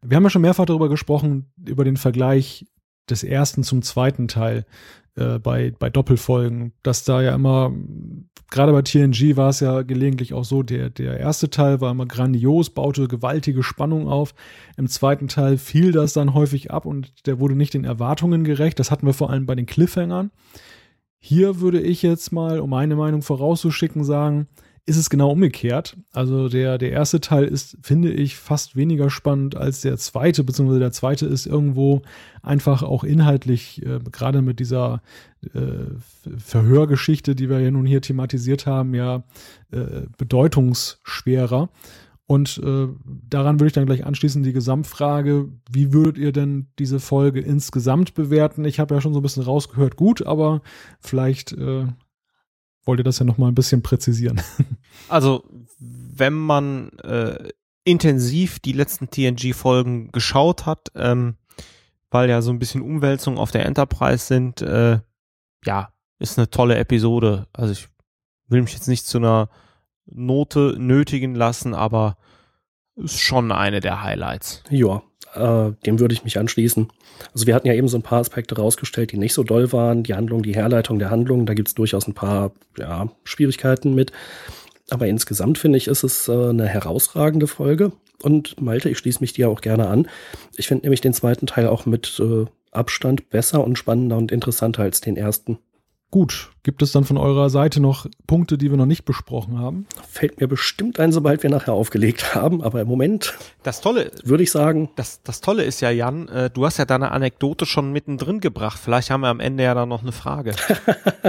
Wir 0.01 0.17
haben 0.17 0.25
ja 0.25 0.31
schon 0.31 0.43
mehrfach 0.43 0.67
darüber 0.67 0.89
gesprochen, 0.89 1.53
über 1.65 1.85
den 1.85 1.97
Vergleich 1.97 2.67
des 3.11 3.23
ersten 3.23 3.63
zum 3.63 3.83
zweiten 3.83 4.29
Teil 4.29 4.65
äh, 5.17 5.39
bei, 5.39 5.73
bei 5.79 5.91
Doppelfolgen, 5.91 6.73
dass 6.83 7.05
da 7.05 7.21
ja 7.21 7.35
immer, 7.35 7.73
gerade 8.51 8.73
bei 8.73 8.83
TNG 8.83 9.37
war 9.37 9.51
es 9.51 9.61
ja 9.61 9.83
gelegentlich 9.83 10.33
auch 10.33 10.45
so, 10.45 10.63
der, 10.63 10.91
der 10.91 11.19
erste 11.19 11.51
Teil 11.51 11.81
war 11.81 11.91
immer 11.91 12.07
grandios, 12.07 12.71
baute 12.71 13.09
gewaltige 13.09 13.63
Spannung 13.63 14.09
auf. 14.09 14.35
Im 14.77 14.89
zweiten 14.89 15.29
Teil 15.29 15.59
fiel 15.59 15.93
das 15.93 16.13
dann 16.13 16.35
häufig 16.35 16.71
ab 16.71 16.87
und 16.87 17.27
der 17.27 17.41
wurde 17.41 17.57
nicht 17.57 17.75
den 17.75 17.85
Erwartungen 17.85 18.45
gerecht. 18.45 18.79
Das 18.79 18.91
hatten 18.91 19.07
wir 19.07 19.15
vor 19.15 19.31
allem 19.31 19.47
bei 19.47 19.55
den 19.55 19.67
Cliffhangern. 19.67 20.31
Hier 21.19 21.61
würde 21.61 21.81
ich 21.81 22.03
jetzt 22.03 22.33
mal, 22.33 22.59
um 22.59 22.71
meine 22.71 22.97
Meinung 22.97 23.23
vorauszuschicken, 23.23 24.03
sagen, 24.05 24.49
ist 24.85 24.97
es 24.97 25.11
genau 25.11 25.31
umgekehrt. 25.31 25.97
Also 26.13 26.49
der, 26.49 26.77
der 26.77 26.91
erste 26.91 27.21
Teil 27.21 27.45
ist, 27.45 27.77
finde 27.83 28.11
ich, 28.13 28.37
fast 28.37 28.75
weniger 28.75 29.11
spannend 29.11 29.57
als 29.57 29.81
der 29.81 29.97
zweite, 29.97 30.43
beziehungsweise 30.43 30.81
der 30.81 30.93
zweite 30.93 31.27
ist 31.27 31.47
irgendwo 31.47 32.03
einfach 32.43 32.83
auch 32.83 33.05
inhaltlich, 33.05 33.85
äh, 33.87 34.01
gerade 34.11 34.43
mit 34.43 34.59
dieser 34.59 35.01
äh, 35.55 36.39
Verhörgeschichte, 36.39 37.37
die 37.37 37.49
wir 37.49 37.61
ja 37.61 37.71
nun 37.71 37.87
hier 37.87 38.01
thematisiert 38.01 38.67
haben, 38.67 38.95
ja 38.95 39.23
äh, 39.71 40.07
bedeutungsschwerer. 40.19 41.69
Und 42.27 42.61
äh, 42.65 42.89
daran 43.29 43.61
würde 43.61 43.67
ich 43.67 43.73
dann 43.73 43.87
gleich 43.87 44.07
anschließen 44.07 44.43
die 44.43 44.53
Gesamtfrage, 44.53 45.49
wie 45.71 45.93
würdet 45.93 46.19
ihr 46.19 46.33
denn 46.33 46.69
diese 46.79 46.99
Folge 46.99 47.41
insgesamt 47.41 48.15
bewerten? 48.15 48.65
Ich 48.65 48.81
habe 48.81 48.95
ja 48.95 49.01
schon 49.01 49.13
so 49.13 49.21
ein 49.21 49.23
bisschen 49.23 49.43
rausgehört, 49.43 49.97
gut, 49.97 50.27
aber 50.27 50.63
vielleicht 50.99 51.53
äh, 51.53 51.87
wollte 52.85 53.03
das 53.03 53.19
ja 53.19 53.25
noch 53.25 53.39
mal 53.39 53.49
ein 53.49 53.55
bisschen 53.55 53.83
präzisieren. 53.83 54.41
Also, 55.09 55.45
wenn 55.79 56.33
man 56.33 56.91
äh, 57.01 57.49
intensiv 57.85 58.61
die 58.61 58.73
letzten 58.73 59.11
TNG-Folgen 59.11 60.13
geschaut 60.13 60.65
hat, 60.65 60.93
ähm, 60.95 61.37
weil 62.11 62.31
ja 62.31 62.41
so 62.41 62.51
ein 62.51 62.59
bisschen 62.59 62.83
Umwälzungen 62.83 63.39
auf 63.39 63.51
der 63.51 63.67
Enterprise 63.67 64.27
sind, 64.27 64.63
äh, 64.63 65.01
ja, 65.65 65.93
ist 66.19 66.39
eine 66.39 66.51
tolle 66.51 66.77
Episode. 66.77 67.47
Also 67.53 67.73
ich 67.73 67.89
will 68.49 68.63
mich 68.63 68.75
jetzt 68.75 68.89
nicht 68.89 69.07
zu 69.07 69.19
einer 69.19 69.49
Note 70.07 70.77
nötigen 70.79 71.35
lassen, 71.35 71.75
aber 71.75 72.17
ist 72.95 73.21
schon 73.21 73.51
eine 73.51 73.81
der 73.81 74.03
Highlights. 74.03 74.63
Ja, 74.71 75.03
äh, 75.35 75.73
dem 75.87 76.01
würde 76.01 76.15
ich 76.15 76.25
mich 76.25 76.39
anschließen. 76.39 76.89
Also 77.33 77.47
wir 77.47 77.55
hatten 77.55 77.67
ja 77.67 77.75
eben 77.75 77.89
so 77.89 77.97
ein 77.97 78.03
paar 78.03 78.21
Aspekte 78.21 78.57
rausgestellt, 78.57 79.13
die 79.13 79.19
nicht 79.19 79.35
so 79.35 79.43
doll 79.43 79.73
waren. 79.73 80.03
Die 80.03 80.15
Handlung, 80.15 80.43
die 80.43 80.55
Herleitung 80.55 80.99
der 80.99 81.11
Handlung, 81.11 81.47
da 81.47 81.55
gibt 81.55 81.69
es 81.69 81.75
durchaus 81.75 82.07
ein 82.07 82.15
paar 82.15 82.53
ja, 82.79 83.09
Schwierigkeiten 83.25 83.95
mit. 83.95 84.13
Aber 84.91 85.07
insgesamt 85.07 85.59
finde 85.59 85.79
ich, 85.79 85.89
ist 85.89 86.03
es 86.03 86.29
äh, 86.29 86.33
eine 86.33 86.67
herausragende 86.67 87.47
Folge. 87.47 87.93
Und 88.23 88.61
Malte, 88.61 88.89
ich 88.89 88.99
schließe 88.99 89.21
mich 89.21 89.33
dir 89.33 89.49
auch 89.49 89.61
gerne 89.61 89.89
an. 89.89 90.09
Ich 90.57 90.69
finde 90.69 90.85
nämlich 90.85 91.01
den 91.01 91.15
zweiten 91.15 91.47
Teil 91.47 91.67
auch 91.67 91.87
mit 91.87 92.21
äh, 92.21 92.45
Abstand 92.71 93.31
besser 93.31 93.65
und 93.65 93.79
spannender 93.79 94.17
und 94.17 94.33
interessanter 94.33 94.83
als 94.83 95.01
den 95.01 95.17
ersten. 95.17 95.59
Gut, 96.13 96.51
gibt 96.63 96.83
es 96.83 96.93
dann 96.93 97.05
von 97.05 97.17
eurer 97.17 97.49
Seite 97.49 97.81
noch 97.81 98.07
Punkte, 98.27 98.59
die 98.59 98.71
wir 98.71 98.77
noch 98.77 98.85
nicht 98.85 99.07
besprochen 99.07 99.59
haben? 99.59 99.87
Fällt 100.07 100.39
mir 100.43 100.47
bestimmt 100.47 101.01
ein, 101.01 101.11
sobald 101.11 101.43
wir 101.43 101.49
nachher 101.49 101.73
aufgelegt 101.73 102.35
haben, 102.35 102.63
aber 102.63 102.83
im 102.83 102.89
Moment. 102.89 103.33
Das 103.63 103.81
Tolle, 103.81 104.13
würde 104.23 104.43
ich 104.43 104.51
sagen. 104.51 104.91
Das, 104.97 105.23
das 105.23 105.41
Tolle 105.41 105.65
ist 105.65 105.81
ja, 105.81 105.89
Jan, 105.91 106.29
äh, 106.29 106.51
du 106.51 106.67
hast 106.67 106.77
ja 106.77 106.85
deine 106.85 107.13
Anekdote 107.13 107.65
schon 107.65 107.93
mittendrin 107.93 108.41
gebracht. 108.41 108.79
Vielleicht 108.79 109.11
haben 109.11 109.23
wir 109.23 109.29
am 109.29 109.41
Ende 109.41 109.65
ja 109.65 109.73
dann 109.73 109.89
noch 109.89 110.03
eine 110.03 110.13
Frage. 110.13 110.53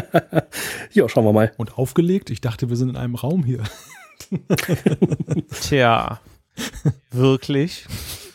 ja, 0.91 1.07
schauen 1.07 1.23
wir 1.23 1.31
mal. 1.31 1.53
Und 1.55 1.77
aufgelegt? 1.77 2.29
Ich 2.29 2.41
dachte, 2.41 2.67
wir 2.67 2.75
sind 2.75 2.89
in 2.89 2.97
einem 2.97 3.15
Raum 3.15 3.45
hier. 3.45 3.63
Tja, 5.61 6.19
wirklich? 7.09 7.87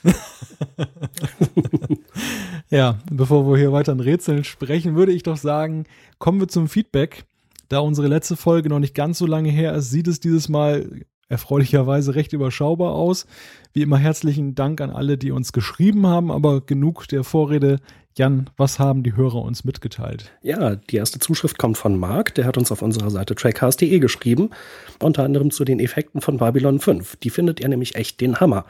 ja, 2.70 2.98
bevor 3.10 3.48
wir 3.48 3.58
hier 3.58 3.72
weiter 3.72 3.92
in 3.92 4.00
Rätseln 4.00 4.44
sprechen, 4.44 4.96
würde 4.96 5.12
ich 5.12 5.22
doch 5.22 5.36
sagen, 5.36 5.84
kommen 6.18 6.40
wir 6.40 6.48
zum 6.48 6.68
Feedback. 6.68 7.24
Da 7.68 7.80
unsere 7.80 8.08
letzte 8.08 8.36
Folge 8.36 8.68
noch 8.68 8.78
nicht 8.78 8.94
ganz 8.94 9.18
so 9.18 9.26
lange 9.26 9.50
her 9.50 9.74
ist, 9.74 9.90
sieht 9.90 10.08
es 10.08 10.20
dieses 10.20 10.48
Mal 10.48 11.04
erfreulicherweise 11.28 12.14
recht 12.14 12.32
überschaubar 12.32 12.92
aus. 12.92 13.26
Wie 13.72 13.82
immer 13.82 13.98
herzlichen 13.98 14.54
Dank 14.54 14.80
an 14.80 14.90
alle, 14.90 15.18
die 15.18 15.30
uns 15.30 15.52
geschrieben 15.52 16.06
haben, 16.06 16.30
aber 16.30 16.62
genug 16.62 17.06
der 17.08 17.24
Vorrede. 17.24 17.78
Jan, 18.18 18.50
was 18.56 18.80
haben 18.80 19.04
die 19.04 19.14
Hörer 19.14 19.42
uns 19.42 19.62
mitgeteilt? 19.62 20.32
Ja, 20.42 20.74
die 20.74 20.96
erste 20.96 21.20
Zuschrift 21.20 21.56
kommt 21.56 21.78
von 21.78 21.96
Marc, 21.96 22.34
der 22.34 22.46
hat 22.46 22.58
uns 22.58 22.72
auf 22.72 22.82
unserer 22.82 23.10
Seite 23.10 23.36
trackcast.de 23.36 23.96
geschrieben, 24.00 24.50
unter 25.00 25.22
anderem 25.22 25.52
zu 25.52 25.64
den 25.64 25.78
Effekten 25.78 26.20
von 26.20 26.38
Babylon 26.38 26.80
5. 26.80 27.14
Die 27.14 27.30
findet 27.30 27.60
er 27.60 27.68
nämlich 27.68 27.94
echt 27.94 28.20
den 28.20 28.40
Hammer. 28.40 28.64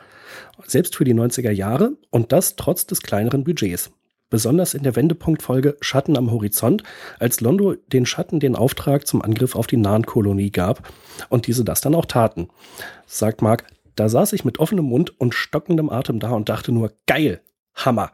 Selbst 0.66 0.96
für 0.96 1.04
die 1.04 1.14
90er 1.14 1.50
Jahre 1.50 1.92
und 2.10 2.30
das 2.30 2.56
trotz 2.56 2.86
des 2.86 3.00
kleineren 3.00 3.44
Budgets. 3.44 3.90
Besonders 4.28 4.74
in 4.74 4.82
der 4.82 4.96
Wendepunktfolge 4.96 5.78
Schatten 5.80 6.18
am 6.18 6.30
Horizont, 6.30 6.82
als 7.18 7.40
Londo 7.40 7.74
den 7.90 8.04
Schatten 8.04 8.40
den 8.40 8.54
Auftrag 8.54 9.06
zum 9.06 9.22
Angriff 9.22 9.56
auf 9.56 9.66
die 9.66 9.78
Nahen-Kolonie 9.78 10.50
gab 10.50 10.92
und 11.30 11.46
diese 11.46 11.64
das 11.64 11.80
dann 11.80 11.94
auch 11.94 12.04
taten. 12.04 12.50
Sagt 13.06 13.40
Mark, 13.40 13.64
da 13.96 14.10
saß 14.10 14.34
ich 14.34 14.44
mit 14.44 14.58
offenem 14.58 14.84
Mund 14.84 15.18
und 15.18 15.32
stockendem 15.32 15.88
Atem 15.88 16.20
da 16.20 16.32
und 16.32 16.50
dachte 16.50 16.70
nur, 16.70 16.92
geil, 17.06 17.40
Hammer. 17.74 18.10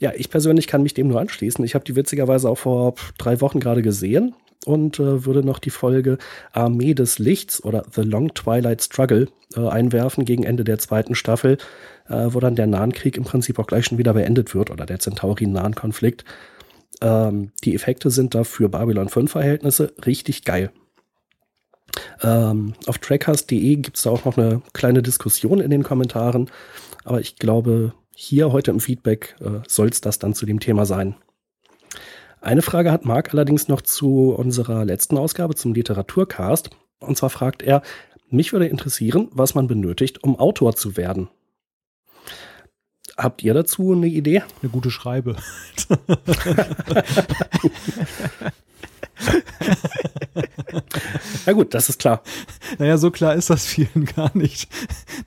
Ja, 0.00 0.12
ich 0.16 0.30
persönlich 0.30 0.66
kann 0.66 0.82
mich 0.82 0.94
dem 0.94 1.08
nur 1.08 1.20
anschließen. 1.20 1.64
Ich 1.64 1.74
habe 1.74 1.84
die 1.84 1.94
witzigerweise 1.94 2.48
auch 2.48 2.58
vor 2.58 2.94
drei 3.18 3.40
Wochen 3.42 3.60
gerade 3.60 3.82
gesehen 3.82 4.34
und 4.64 4.98
äh, 4.98 5.26
würde 5.26 5.44
noch 5.44 5.58
die 5.58 5.70
Folge 5.70 6.16
Armee 6.52 6.94
des 6.94 7.18
Lichts 7.18 7.62
oder 7.62 7.84
The 7.94 8.00
Long 8.00 8.32
Twilight 8.32 8.82
Struggle 8.82 9.28
äh, 9.54 9.68
einwerfen 9.68 10.24
gegen 10.24 10.42
Ende 10.42 10.64
der 10.64 10.78
zweiten 10.78 11.14
Staffel, 11.14 11.58
äh, 12.08 12.28
wo 12.30 12.40
dann 12.40 12.56
der 12.56 12.66
Nahenkrieg 12.66 13.18
im 13.18 13.24
Prinzip 13.24 13.58
auch 13.58 13.66
gleich 13.66 13.84
schon 13.84 13.98
wieder 13.98 14.14
beendet 14.14 14.54
wird 14.54 14.70
oder 14.70 14.86
der 14.86 14.98
Centauri-Nahen-Konflikt. 14.98 16.24
Ähm, 17.02 17.52
die 17.62 17.74
Effekte 17.74 18.10
sind 18.10 18.34
da 18.34 18.44
für 18.44 18.70
Babylon 18.70 19.10
5 19.10 19.30
Verhältnisse 19.30 19.92
richtig 20.06 20.44
geil. 20.44 20.70
Ähm, 22.22 22.72
auf 22.86 22.96
trackcast.de 22.98 23.76
gibt 23.76 23.98
es 23.98 24.04
da 24.04 24.10
auch 24.10 24.24
noch 24.24 24.38
eine 24.38 24.62
kleine 24.72 25.02
Diskussion 25.02 25.60
in 25.60 25.70
den 25.70 25.82
Kommentaren, 25.82 26.50
aber 27.04 27.20
ich 27.20 27.36
glaube, 27.36 27.92
hier 28.22 28.52
heute 28.52 28.70
im 28.70 28.80
Feedback 28.80 29.34
äh, 29.40 29.66
soll 29.66 29.88
es 29.88 30.02
das 30.02 30.18
dann 30.18 30.34
zu 30.34 30.44
dem 30.44 30.60
Thema 30.60 30.84
sein. 30.84 31.14
Eine 32.42 32.60
Frage 32.60 32.92
hat 32.92 33.06
Marc 33.06 33.32
allerdings 33.32 33.68
noch 33.68 33.80
zu 33.80 34.34
unserer 34.34 34.84
letzten 34.84 35.16
Ausgabe 35.16 35.54
zum 35.54 35.72
Literaturcast. 35.72 36.68
Und 36.98 37.16
zwar 37.16 37.30
fragt 37.30 37.62
er, 37.62 37.80
mich 38.28 38.52
würde 38.52 38.66
interessieren, 38.66 39.28
was 39.32 39.54
man 39.54 39.68
benötigt, 39.68 40.22
um 40.22 40.38
Autor 40.38 40.76
zu 40.76 40.98
werden. 40.98 41.30
Habt 43.16 43.42
ihr 43.42 43.54
dazu 43.54 43.92
eine 43.92 44.06
Idee? 44.06 44.42
Eine 44.60 44.70
gute 44.70 44.90
Schreibe. 44.90 45.36
Na 51.46 51.52
gut, 51.52 51.74
das 51.74 51.88
ist 51.88 51.98
klar. 51.98 52.22
Naja, 52.78 52.98
so 52.98 53.10
klar 53.10 53.34
ist 53.34 53.50
das 53.50 53.66
vielen 53.66 54.04
gar 54.16 54.36
nicht. 54.36 54.68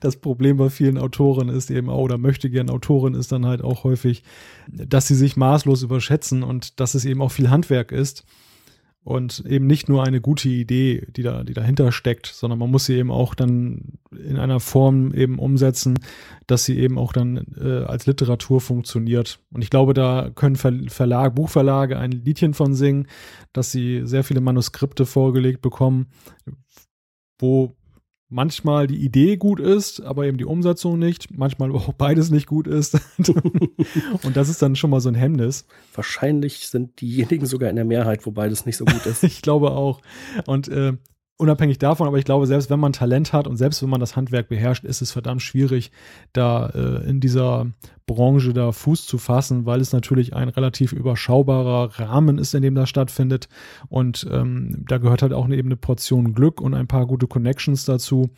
Das 0.00 0.16
Problem 0.16 0.56
bei 0.56 0.70
vielen 0.70 0.98
Autoren 0.98 1.48
ist 1.48 1.70
eben 1.70 1.90
auch, 1.90 2.00
oder 2.00 2.18
möchte 2.18 2.50
gern 2.50 2.70
Autoren 2.70 3.14
ist 3.14 3.32
dann 3.32 3.46
halt 3.46 3.62
auch 3.62 3.84
häufig, 3.84 4.22
dass 4.68 5.06
sie 5.06 5.14
sich 5.14 5.36
maßlos 5.36 5.82
überschätzen 5.82 6.42
und 6.42 6.80
dass 6.80 6.94
es 6.94 7.04
eben 7.04 7.22
auch 7.22 7.32
viel 7.32 7.50
Handwerk 7.50 7.92
ist 7.92 8.24
und 9.04 9.44
eben 9.46 9.66
nicht 9.66 9.88
nur 9.88 10.02
eine 10.02 10.20
gute 10.20 10.48
Idee, 10.48 11.06
die 11.14 11.22
da, 11.22 11.44
die 11.44 11.52
dahinter 11.52 11.92
steckt, 11.92 12.26
sondern 12.26 12.58
man 12.58 12.70
muss 12.70 12.86
sie 12.86 12.94
eben 12.94 13.10
auch 13.10 13.34
dann 13.34 13.98
in 14.24 14.38
einer 14.38 14.60
Form 14.60 15.12
eben 15.14 15.38
umsetzen, 15.38 15.98
dass 16.46 16.64
sie 16.64 16.78
eben 16.78 16.98
auch 16.98 17.12
dann 17.12 17.46
äh, 17.60 17.84
als 17.84 18.06
Literatur 18.06 18.60
funktioniert. 18.60 19.40
Und 19.52 19.62
ich 19.62 19.70
glaube, 19.70 19.94
da 19.94 20.30
können 20.34 20.56
Ver 20.56 20.72
Verlag, 20.88 21.34
Buchverlage 21.34 21.98
ein 21.98 22.12
Liedchen 22.12 22.54
von 22.54 22.74
singen, 22.74 23.06
dass 23.52 23.70
sie 23.72 24.02
sehr 24.04 24.24
viele 24.24 24.40
Manuskripte 24.40 25.06
vorgelegt 25.06 25.62
bekommen, 25.62 26.06
wo 27.38 27.74
manchmal 28.28 28.88
die 28.88 28.96
Idee 28.96 29.36
gut 29.36 29.60
ist, 29.60 30.00
aber 30.00 30.26
eben 30.26 30.38
die 30.38 30.44
Umsetzung 30.44 30.98
nicht, 30.98 31.36
manchmal 31.36 31.70
auch 31.70 31.92
beides 31.92 32.30
nicht 32.30 32.46
gut 32.46 32.66
ist. 32.66 32.98
und 34.22 34.36
das 34.36 34.48
ist 34.48 34.60
dann 34.60 34.74
schon 34.74 34.90
mal 34.90 35.00
so 35.00 35.08
ein 35.08 35.14
Hemmnis. 35.14 35.66
Wahrscheinlich 35.94 36.68
sind 36.68 37.00
diejenigen 37.00 37.46
sogar 37.46 37.70
in 37.70 37.76
der 37.76 37.84
Mehrheit, 37.84 38.26
wo 38.26 38.32
beides 38.32 38.66
nicht 38.66 38.76
so 38.76 38.84
gut 38.84 39.06
ist. 39.06 39.22
ich 39.22 39.40
glaube 39.40 39.70
auch. 39.70 40.00
Und 40.46 40.68
äh, 40.68 40.94
unabhängig 41.36 41.78
davon, 41.78 42.06
aber 42.06 42.18
ich 42.18 42.24
glaube, 42.24 42.46
selbst 42.46 42.70
wenn 42.70 42.78
man 42.78 42.92
Talent 42.92 43.32
hat 43.32 43.46
und 43.46 43.56
selbst 43.56 43.82
wenn 43.82 43.90
man 43.90 44.00
das 44.00 44.14
Handwerk 44.16 44.48
beherrscht, 44.48 44.84
ist 44.84 45.02
es 45.02 45.10
verdammt 45.10 45.42
schwierig, 45.42 45.90
da 46.32 46.68
äh, 46.68 47.08
in 47.08 47.20
dieser 47.20 47.66
Branche 48.06 48.52
da 48.52 48.70
Fuß 48.70 49.06
zu 49.06 49.18
fassen, 49.18 49.66
weil 49.66 49.80
es 49.80 49.92
natürlich 49.92 50.34
ein 50.34 50.48
relativ 50.48 50.92
überschaubarer 50.92 51.98
Rahmen 51.98 52.38
ist, 52.38 52.54
in 52.54 52.62
dem 52.62 52.74
das 52.74 52.88
stattfindet. 52.88 53.48
Und 53.88 54.26
ähm, 54.30 54.84
da 54.88 54.98
gehört 54.98 55.22
halt 55.22 55.32
auch 55.32 55.48
eben 55.48 55.68
eine 55.68 55.76
Portion 55.76 56.34
Glück 56.34 56.60
und 56.60 56.74
ein 56.74 56.86
paar 56.86 57.06
gute 57.06 57.26
Connections 57.26 57.84
dazu. 57.84 58.30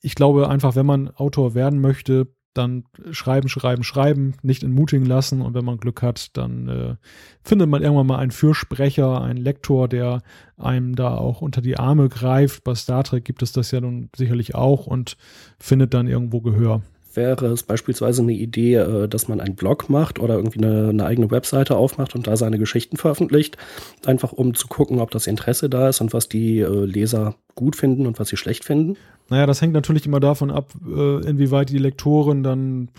Ich 0.00 0.14
glaube 0.14 0.48
einfach, 0.48 0.76
wenn 0.76 0.86
man 0.86 1.08
Autor 1.10 1.54
werden 1.54 1.80
möchte, 1.80 2.28
dann 2.54 2.84
schreiben, 3.10 3.48
schreiben, 3.48 3.84
schreiben, 3.84 4.34
nicht 4.42 4.62
entmutigen 4.62 5.06
lassen 5.06 5.42
und 5.42 5.54
wenn 5.54 5.64
man 5.64 5.78
Glück 5.78 6.02
hat, 6.02 6.36
dann 6.36 6.68
äh, 6.68 6.96
findet 7.42 7.68
man 7.68 7.82
irgendwann 7.82 8.06
mal 8.06 8.18
einen 8.18 8.30
Fürsprecher, 8.30 9.20
einen 9.20 9.38
Lektor, 9.38 9.88
der 9.88 10.22
einem 10.56 10.94
da 10.94 11.16
auch 11.16 11.42
unter 11.42 11.60
die 11.60 11.78
Arme 11.78 12.08
greift. 12.08 12.64
Bei 12.64 12.74
Star 12.74 13.04
Trek 13.04 13.24
gibt 13.24 13.42
es 13.42 13.52
das 13.52 13.70
ja 13.70 13.80
nun 13.80 14.08
sicherlich 14.16 14.54
auch 14.54 14.86
und 14.86 15.16
findet 15.58 15.92
dann 15.94 16.06
irgendwo 16.06 16.40
Gehör 16.40 16.82
wäre 17.16 17.46
es 17.46 17.62
beispielsweise 17.62 18.22
eine 18.22 18.32
Idee, 18.32 18.76
äh, 18.76 19.08
dass 19.08 19.28
man 19.28 19.40
einen 19.40 19.54
Blog 19.54 19.88
macht 19.88 20.18
oder 20.18 20.34
irgendwie 20.34 20.58
eine, 20.58 20.88
eine, 20.88 21.04
eigene 21.04 21.30
Webseite 21.30 21.76
aufmacht 21.76 22.14
und 22.14 22.26
da 22.26 22.36
seine 22.36 22.58
Geschichten 22.58 22.96
veröffentlicht, 22.96 23.56
einfach 24.04 24.32
um 24.32 24.54
zu 24.54 24.68
gucken, 24.68 25.00
ob 25.00 25.10
das 25.10 25.26
Interesse 25.26 25.68
da 25.68 25.88
ist 25.88 26.00
und 26.00 26.12
was 26.12 26.28
die 26.28 26.60
äh, 26.60 26.84
Leser 26.84 27.36
gut 27.54 27.76
finden 27.76 28.06
und 28.06 28.18
was 28.18 28.28
sie 28.28 28.36
schlecht 28.36 28.64
finden. 28.64 28.96
Naja, 29.28 29.46
das 29.46 29.62
hängt 29.62 29.72
natürlich 29.72 30.06
immer 30.06 30.20
davon 30.20 30.50
ab, 30.50 30.74
äh, 30.86 31.26
inwieweit 31.26 31.70
die 31.70 31.78
Lektoren 31.78 32.42
dann, 32.42 32.90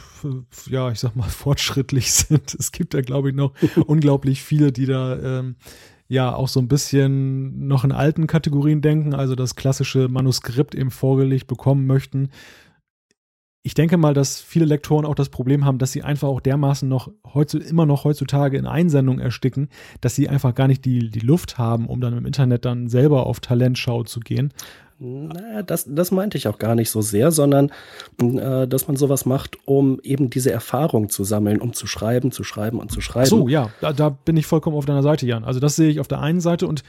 ja, 0.70 0.90
ich 0.92 1.00
sag 1.00 1.16
mal, 1.16 1.24
fortschrittlich 1.30 2.12
sind. 2.14 2.54
Es 2.54 2.72
gibt 2.72 2.94
ja, 2.94 3.02
glaube 3.02 3.30
ich, 3.30 3.36
noch 3.36 3.54
unglaublich 3.86 4.42
viele, 4.42 4.72
die 4.72 4.86
da 4.86 5.40
ähm, 5.40 5.56
ja 6.08 6.34
auch 6.34 6.48
so 6.48 6.60
ein 6.60 6.68
bisschen 6.68 7.68
noch 7.68 7.84
in 7.84 7.92
alten 7.92 8.28
Kategorien 8.28 8.82
denken, 8.82 9.14
also 9.14 9.36
das 9.36 9.56
klassische 9.56 10.08
Manuskript 10.08 10.76
eben 10.76 10.92
vorgelegt 10.92 11.48
bekommen 11.48 11.88
möchten 11.88 12.30
ich 13.66 13.74
denke 13.74 13.98
mal, 13.98 14.14
dass 14.14 14.42
viele 14.42 14.66
Lektoren 14.66 15.08
auch 15.08 15.16
das 15.16 15.30
Problem 15.30 15.66
haben, 15.66 15.80
dass 15.80 15.92
sie 15.92 16.04
einfach 16.04 16.28
auch 16.28 16.40
dermaßen 16.40 16.88
noch 16.88 17.10
heutzu, 17.34 17.58
immer 17.58 17.88
noch 17.88 18.04
heutzutage 18.04 18.60
in 18.60 18.68
Einsendungen 18.68 19.20
ersticken, 19.20 19.70
dass 20.02 20.14
sie 20.14 20.30
einfach 20.30 20.54
gar 20.54 20.68
nicht 20.68 20.86
die, 20.86 21.10
die 21.10 21.20
Luft 21.20 21.58
haben, 21.58 21.88
um 21.88 22.00
dann 22.00 22.16
im 22.16 22.28
Internet 22.28 22.64
dann 22.64 22.90
selber 22.90 23.26
auf 23.26 23.40
Talentschau 23.40 24.04
zu 24.04 24.20
gehen. 24.20 24.54
Naja, 25.00 25.64
das, 25.64 25.88
das 25.90 26.12
meinte 26.12 26.38
ich 26.38 26.48
auch 26.48 26.60
gar 26.60 26.76
nicht 26.76 26.92
so 26.92 27.02
sehr, 27.02 27.32
sondern 27.32 27.72
äh, 28.22 28.68
dass 28.68 28.88
man 28.88 28.98
sowas 28.98 29.26
macht, 29.26 29.58
um 29.66 30.00
eben 30.04 30.30
diese 30.30 30.52
Erfahrung 30.52 31.10
zu 31.10 31.24
sammeln, 31.24 31.60
um 31.60 31.74
zu 31.74 31.88
schreiben, 31.88 32.32
zu 32.32 32.44
schreiben 32.44 32.78
und 32.78 32.92
zu 32.92 33.02
schreiben. 33.02 33.26
Ach 33.26 33.38
so, 33.38 33.48
ja, 33.48 33.72
da, 33.82 33.94
da 33.94 34.10
bin 34.10 34.38
ich 34.38 34.46
vollkommen 34.46 34.78
auf 34.78 34.86
deiner 34.86 35.04
Seite, 35.04 35.26
Jan. 35.26 35.44
Also 35.44 35.60
das 35.60 35.76
sehe 35.76 35.90
ich 35.90 36.00
auf 36.00 36.08
der 36.08 36.22
einen 36.22 36.40
Seite 36.40 36.68
und 36.68 36.84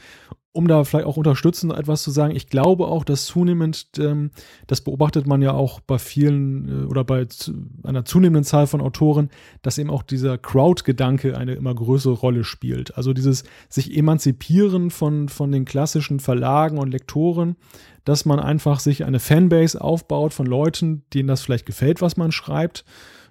um 0.51 0.67
da 0.67 0.83
vielleicht 0.83 1.05
auch 1.05 1.17
unterstützend 1.17 1.73
etwas 1.73 2.01
zu 2.01 2.09
sagen, 2.09 2.35
ich 2.35 2.47
glaube 2.47 2.87
auch, 2.87 3.03
dass 3.03 3.25
zunehmend, 3.25 3.89
ähm, 3.99 4.31
das 4.65 4.81
beobachtet 4.81 5.27
man 5.27 5.41
ja 5.41 5.53
auch 5.53 5.79
bei 5.79 5.99
vielen 5.99 6.83
äh, 6.83 6.85
oder 6.85 7.03
bei 7.03 7.25
zu, 7.25 7.53
einer 7.83 8.05
zunehmenden 8.05 8.43
Zahl 8.43 8.65
von 8.65 8.81
Autoren, 8.81 9.29
dass 9.61 9.77
eben 9.77 9.91
auch 9.91 10.01
dieser 10.01 10.37
Crowd-Gedanke 10.37 11.37
eine 11.37 11.53
immer 11.53 11.75
größere 11.75 12.13
Rolle 12.13 12.43
spielt. 12.43 12.97
Also 12.97 13.13
dieses 13.13 13.43
sich 13.69 13.95
emanzipieren 13.95 14.89
von, 14.89 15.29
von 15.29 15.51
den 15.51 15.65
klassischen 15.65 16.19
Verlagen 16.19 16.79
und 16.79 16.91
Lektoren, 16.91 17.55
dass 18.03 18.25
man 18.25 18.39
einfach 18.39 18.79
sich 18.79 19.05
eine 19.05 19.19
Fanbase 19.19 19.79
aufbaut 19.79 20.33
von 20.33 20.47
Leuten, 20.47 21.03
denen 21.13 21.27
das 21.27 21.41
vielleicht 21.41 21.65
gefällt, 21.65 22.01
was 22.01 22.17
man 22.17 22.31
schreibt, 22.31 22.83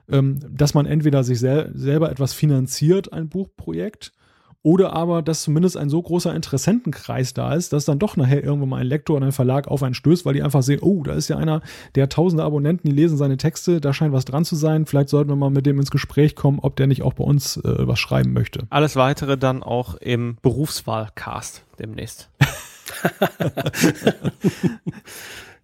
ähm, 0.08 0.38
dass 0.48 0.74
man 0.74 0.86
entweder 0.86 1.24
sich 1.24 1.40
sel 1.40 1.72
selber 1.74 2.10
etwas 2.10 2.34
finanziert, 2.34 3.12
ein 3.12 3.28
Buchprojekt, 3.28 4.12
oder 4.66 4.94
aber, 4.94 5.22
dass 5.22 5.42
zumindest 5.42 5.76
ein 5.76 5.88
so 5.88 6.02
großer 6.02 6.34
Interessentenkreis 6.34 7.34
da 7.34 7.54
ist, 7.54 7.72
dass 7.72 7.84
dann 7.84 8.00
doch 8.00 8.16
nachher 8.16 8.42
irgendwann 8.42 8.70
mal 8.70 8.80
ein 8.80 8.88
Lektor 8.88 9.16
und 9.16 9.22
ein 9.22 9.30
Verlag 9.30 9.68
auf 9.68 9.84
einen 9.84 9.94
stößt, 9.94 10.26
weil 10.26 10.34
die 10.34 10.42
einfach 10.42 10.64
sehen, 10.64 10.80
oh, 10.82 11.04
da 11.04 11.12
ist 11.12 11.28
ja 11.28 11.36
einer, 11.36 11.62
der 11.94 12.02
hat 12.02 12.14
tausende 12.14 12.42
Abonnenten, 12.42 12.88
die 12.88 12.92
lesen 12.92 13.16
seine 13.16 13.36
Texte, 13.36 13.80
da 13.80 13.92
scheint 13.92 14.12
was 14.12 14.24
dran 14.24 14.44
zu 14.44 14.56
sein. 14.56 14.84
Vielleicht 14.84 15.08
sollten 15.08 15.30
wir 15.30 15.36
mal 15.36 15.50
mit 15.50 15.66
dem 15.66 15.78
ins 15.78 15.92
Gespräch 15.92 16.34
kommen, 16.34 16.58
ob 16.58 16.74
der 16.74 16.88
nicht 16.88 17.04
auch 17.04 17.12
bei 17.12 17.22
uns 17.22 17.58
äh, 17.58 17.86
was 17.86 18.00
schreiben 18.00 18.32
möchte. 18.32 18.66
Alles 18.70 18.96
weitere 18.96 19.38
dann 19.38 19.62
auch 19.62 19.94
im 19.94 20.36
Berufswahlcast 20.42 21.62
demnächst. 21.78 22.28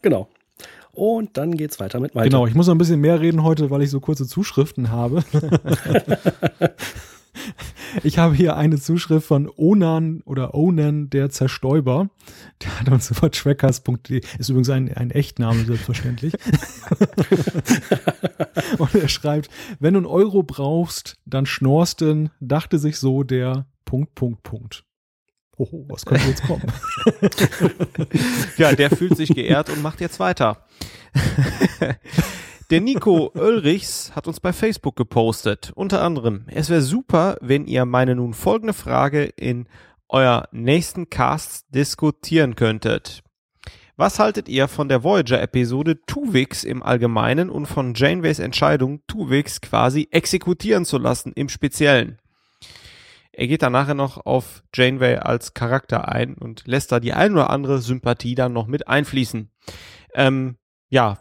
genau. 0.03 0.29
Und 0.93 1.37
dann 1.39 1.57
geht's 1.57 1.81
weiter 1.81 1.99
mit 1.99 2.15
Malte. 2.15 2.31
Genau, 2.31 2.47
ich 2.47 2.55
muss 2.55 2.69
noch 2.69 2.75
ein 2.77 2.79
bisschen 2.79 3.01
mehr 3.01 3.21
reden 3.21 3.43
heute, 3.43 3.69
weil 3.71 3.83
ich 3.83 3.91
so 3.91 3.99
kurze 3.99 4.29
Zuschriften 4.29 4.93
habe. 4.93 5.25
ich 8.03 8.19
habe 8.19 8.35
hier 8.35 8.57
eine 8.57 8.81
Zuschrift 8.81 9.27
von 9.27 9.51
Onan 9.57 10.23
oder 10.25 10.55
Onan 10.55 11.11
der 11.11 11.31
Zerstäuber. 11.31 12.11
Der 12.63 12.81
hat 12.81 12.89
uns 12.89 13.11
über 13.11 13.31
trackers.de, 13.31 14.23
ist 14.39 14.49
übrigens 14.49 14.71
ein, 14.71 14.93
ein 14.95 15.11
Echtname, 15.11 15.65
selbstverständlich. 15.65 16.35
Und 18.79 18.95
er 18.95 19.09
schreibt, 19.09 19.51
wenn 19.81 19.95
du 19.95 20.01
einen 20.01 20.07
Euro 20.07 20.43
brauchst, 20.43 21.19
dann 21.25 21.47
schnorsten, 21.47 22.31
dachte 22.41 22.79
sich 22.79 22.99
so 22.99 23.23
der 23.23 23.67
Punkt, 23.85 24.15
Punkt, 24.15 24.43
Punkt. 24.43 24.85
Oh, 25.59 25.85
was 25.89 26.07
könnte 26.07 26.29
jetzt 26.29 26.45
kommen? 26.45 26.63
ja, 28.57 28.73
der 28.73 28.91
fühlt 28.91 29.17
sich 29.17 29.35
geehrt 29.35 29.69
und 29.69 29.83
macht 29.83 30.01
jetzt 30.01 30.19
weiter. 30.19 30.65
Der 32.73 32.81
Nico 32.81 33.31
Oelrichs 33.35 34.13
hat 34.17 34.27
uns 34.27 34.41
bei 34.41 34.55
Facebook 34.55 34.97
gepostet. 34.97 35.73
Unter 35.75 36.01
anderem, 36.01 36.47
es 36.47 36.71
wäre 36.71 36.81
super, 36.81 37.37
wenn 37.43 37.67
ihr 37.67 37.85
meine 37.85 38.15
nun 38.15 38.33
folgende 38.33 38.73
Frage 38.73 39.25
in 39.25 39.67
euer 40.09 40.49
nächsten 40.53 41.11
Casts 41.11 41.69
diskutieren 41.69 42.57
könntet. 42.57 43.23
Was 43.97 44.19
haltet 44.19 44.49
ihr 44.49 44.69
von 44.69 44.89
der 44.89 45.05
Voyager-Episode 45.05 46.01
Tuvix 46.07 46.65
im 46.65 46.83
Allgemeinen 46.83 47.51
und 47.51 47.67
von 47.67 47.93
Janeways 47.93 48.39
Entscheidung, 48.39 49.03
Tuvix 49.07 49.61
quasi 49.61 50.09
exekutieren 50.11 50.87
zu 50.87 50.97
lassen 50.97 51.33
im 51.35 51.51
Speziellen? 51.51 52.17
Er 53.33 53.49
geht 53.49 53.61
dann 53.61 53.73
nachher 53.73 53.93
noch 53.93 54.25
auf 54.25 54.63
Janeway 54.75 55.17
als 55.17 55.53
Charakter 55.53 56.09
ein 56.09 56.37
und 56.37 56.63
lässt 56.67 56.91
da 56.91 57.01
die 57.01 57.13
ein 57.13 57.35
oder 57.35 57.51
andere 57.51 57.83
Sympathie 57.83 58.35
dann 58.35 58.55
noch 58.55 58.67
mit 58.67 58.89
einfließen. 58.89 59.51
Ähm, 60.15 60.57
ja, 60.93 61.19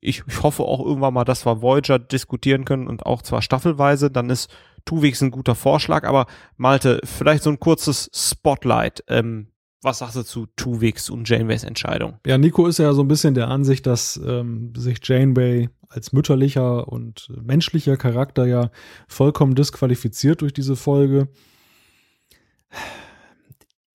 ich, 0.00 0.24
ich 0.26 0.42
hoffe 0.42 0.64
auch 0.64 0.84
irgendwann 0.84 1.14
mal, 1.14 1.24
dass 1.24 1.46
wir 1.46 1.62
Voyager 1.62 2.00
diskutieren 2.00 2.64
können 2.64 2.88
und 2.88 3.06
auch 3.06 3.22
zwar 3.22 3.42
staffelweise, 3.42 4.10
dann 4.10 4.28
ist 4.28 4.50
Tuwix 4.84 5.22
ein 5.22 5.30
guter 5.30 5.54
Vorschlag, 5.54 6.02
aber 6.02 6.26
Malte, 6.56 7.00
vielleicht 7.04 7.44
so 7.44 7.50
ein 7.50 7.60
kurzes 7.60 8.10
Spotlight. 8.12 9.04
Ähm, 9.06 9.52
was 9.82 9.98
sagst 9.98 10.16
du 10.16 10.22
zu 10.24 10.46
Tuwix 10.56 11.10
und 11.10 11.28
Janeways 11.28 11.62
Entscheidung? 11.62 12.18
Ja, 12.26 12.38
Nico 12.38 12.66
ist 12.66 12.78
ja 12.78 12.92
so 12.92 13.02
ein 13.02 13.08
bisschen 13.08 13.34
der 13.34 13.46
Ansicht, 13.46 13.86
dass 13.86 14.20
ähm, 14.26 14.72
sich 14.76 14.98
Janeway 15.00 15.68
als 15.88 16.12
mütterlicher 16.12 16.88
und 16.88 17.28
menschlicher 17.40 17.96
Charakter 17.96 18.46
ja 18.46 18.72
vollkommen 19.06 19.54
disqualifiziert 19.54 20.42
durch 20.42 20.52
diese 20.52 20.74
Folge 20.74 21.28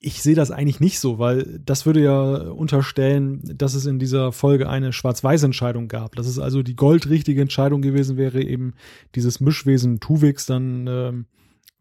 ich 0.06 0.22
sehe 0.22 0.36
das 0.36 0.52
eigentlich 0.52 0.82
nicht 0.82 1.00
so, 1.00 1.18
weil 1.18 1.62
das 1.66 1.86
würde 1.86 2.04
ja 2.04 2.22
unterstellen, 2.52 3.42
dass 3.56 3.74
es 3.74 3.86
in 3.86 4.00
dieser 4.00 4.34
Folge 4.34 4.68
eine 4.68 4.92
Schwarz-Weiß-Entscheidung 4.92 5.88
gab. 5.88 6.18
Dass 6.18 6.28
es 6.28 6.40
also 6.40 6.62
die 6.62 6.76
goldrichtige 6.76 7.42
Entscheidung 7.42 7.82
gewesen 7.82 8.18
wäre, 8.18 8.44
eben 8.44 8.74
dieses 9.16 9.40
Mischwesen 9.40 10.02
Tuvix 10.02 10.46
dann 10.46 10.88
ähm, 10.88 11.26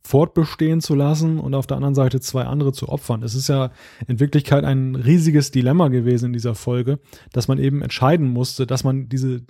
fortbestehen 0.04 0.80
zu 0.80 0.94
lassen 0.94 1.40
und 1.40 1.54
auf 1.54 1.66
der 1.66 1.76
anderen 1.76 1.96
Seite 1.96 2.20
zwei 2.20 2.44
andere 2.44 2.72
zu 2.72 2.88
opfern. 2.88 3.24
Es 3.24 3.34
ist 3.34 3.48
ja 3.48 3.72
in 4.06 4.20
Wirklichkeit 4.20 4.64
ein 4.64 4.94
riesiges 4.94 5.50
Dilemma 5.50 5.88
gewesen 5.88 6.26
in 6.26 6.32
dieser 6.32 6.54
Folge, 6.54 7.00
dass 7.32 7.48
man 7.48 7.58
eben 7.58 7.82
entscheiden 7.82 8.28
musste, 8.28 8.68
dass 8.68 8.84
man 8.84 9.08
diese 9.08 9.42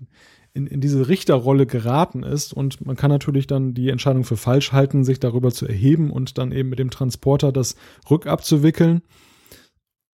in, 0.55 0.67
in 0.67 0.81
diese 0.81 1.09
Richterrolle 1.09 1.67
geraten 1.67 2.23
ist 2.23 2.53
und 2.53 2.85
man 2.85 2.97
kann 2.97 3.11
natürlich 3.11 3.47
dann 3.47 3.75
die 3.75 3.89
Entscheidung 3.89 4.25
für 4.25 4.37
falsch 4.37 4.73
halten, 4.73 5.05
sich 5.05 5.19
darüber 5.19 5.51
zu 5.51 5.67
erheben 5.67 6.11
und 6.11 6.39
dann 6.39 6.53
eben 6.53 6.69
mit 6.69 6.79
dem 6.79 6.91
Transporter 6.91 7.53
das 7.53 7.77
rückabzuwickeln. 8.11 9.03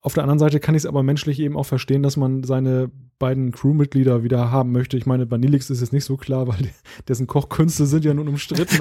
Auf 0.00 0.14
der 0.14 0.22
anderen 0.22 0.38
Seite 0.38 0.60
kann 0.60 0.76
ich 0.76 0.82
es 0.82 0.86
aber 0.86 1.02
menschlich 1.02 1.40
eben 1.40 1.56
auch 1.56 1.66
verstehen, 1.66 2.04
dass 2.04 2.16
man 2.16 2.44
seine 2.44 2.88
beiden 3.18 3.50
Crewmitglieder 3.50 4.22
wieder 4.22 4.52
haben 4.52 4.70
möchte. 4.70 4.96
Ich 4.96 5.06
meine, 5.06 5.28
Vanillix 5.28 5.70
ist 5.70 5.80
jetzt 5.80 5.92
nicht 5.92 6.04
so 6.04 6.16
klar, 6.16 6.46
weil 6.46 6.70
dessen 7.08 7.26
Kochkünste 7.26 7.84
sind 7.84 8.04
ja 8.04 8.14
nun 8.14 8.28
umstritten. 8.28 8.78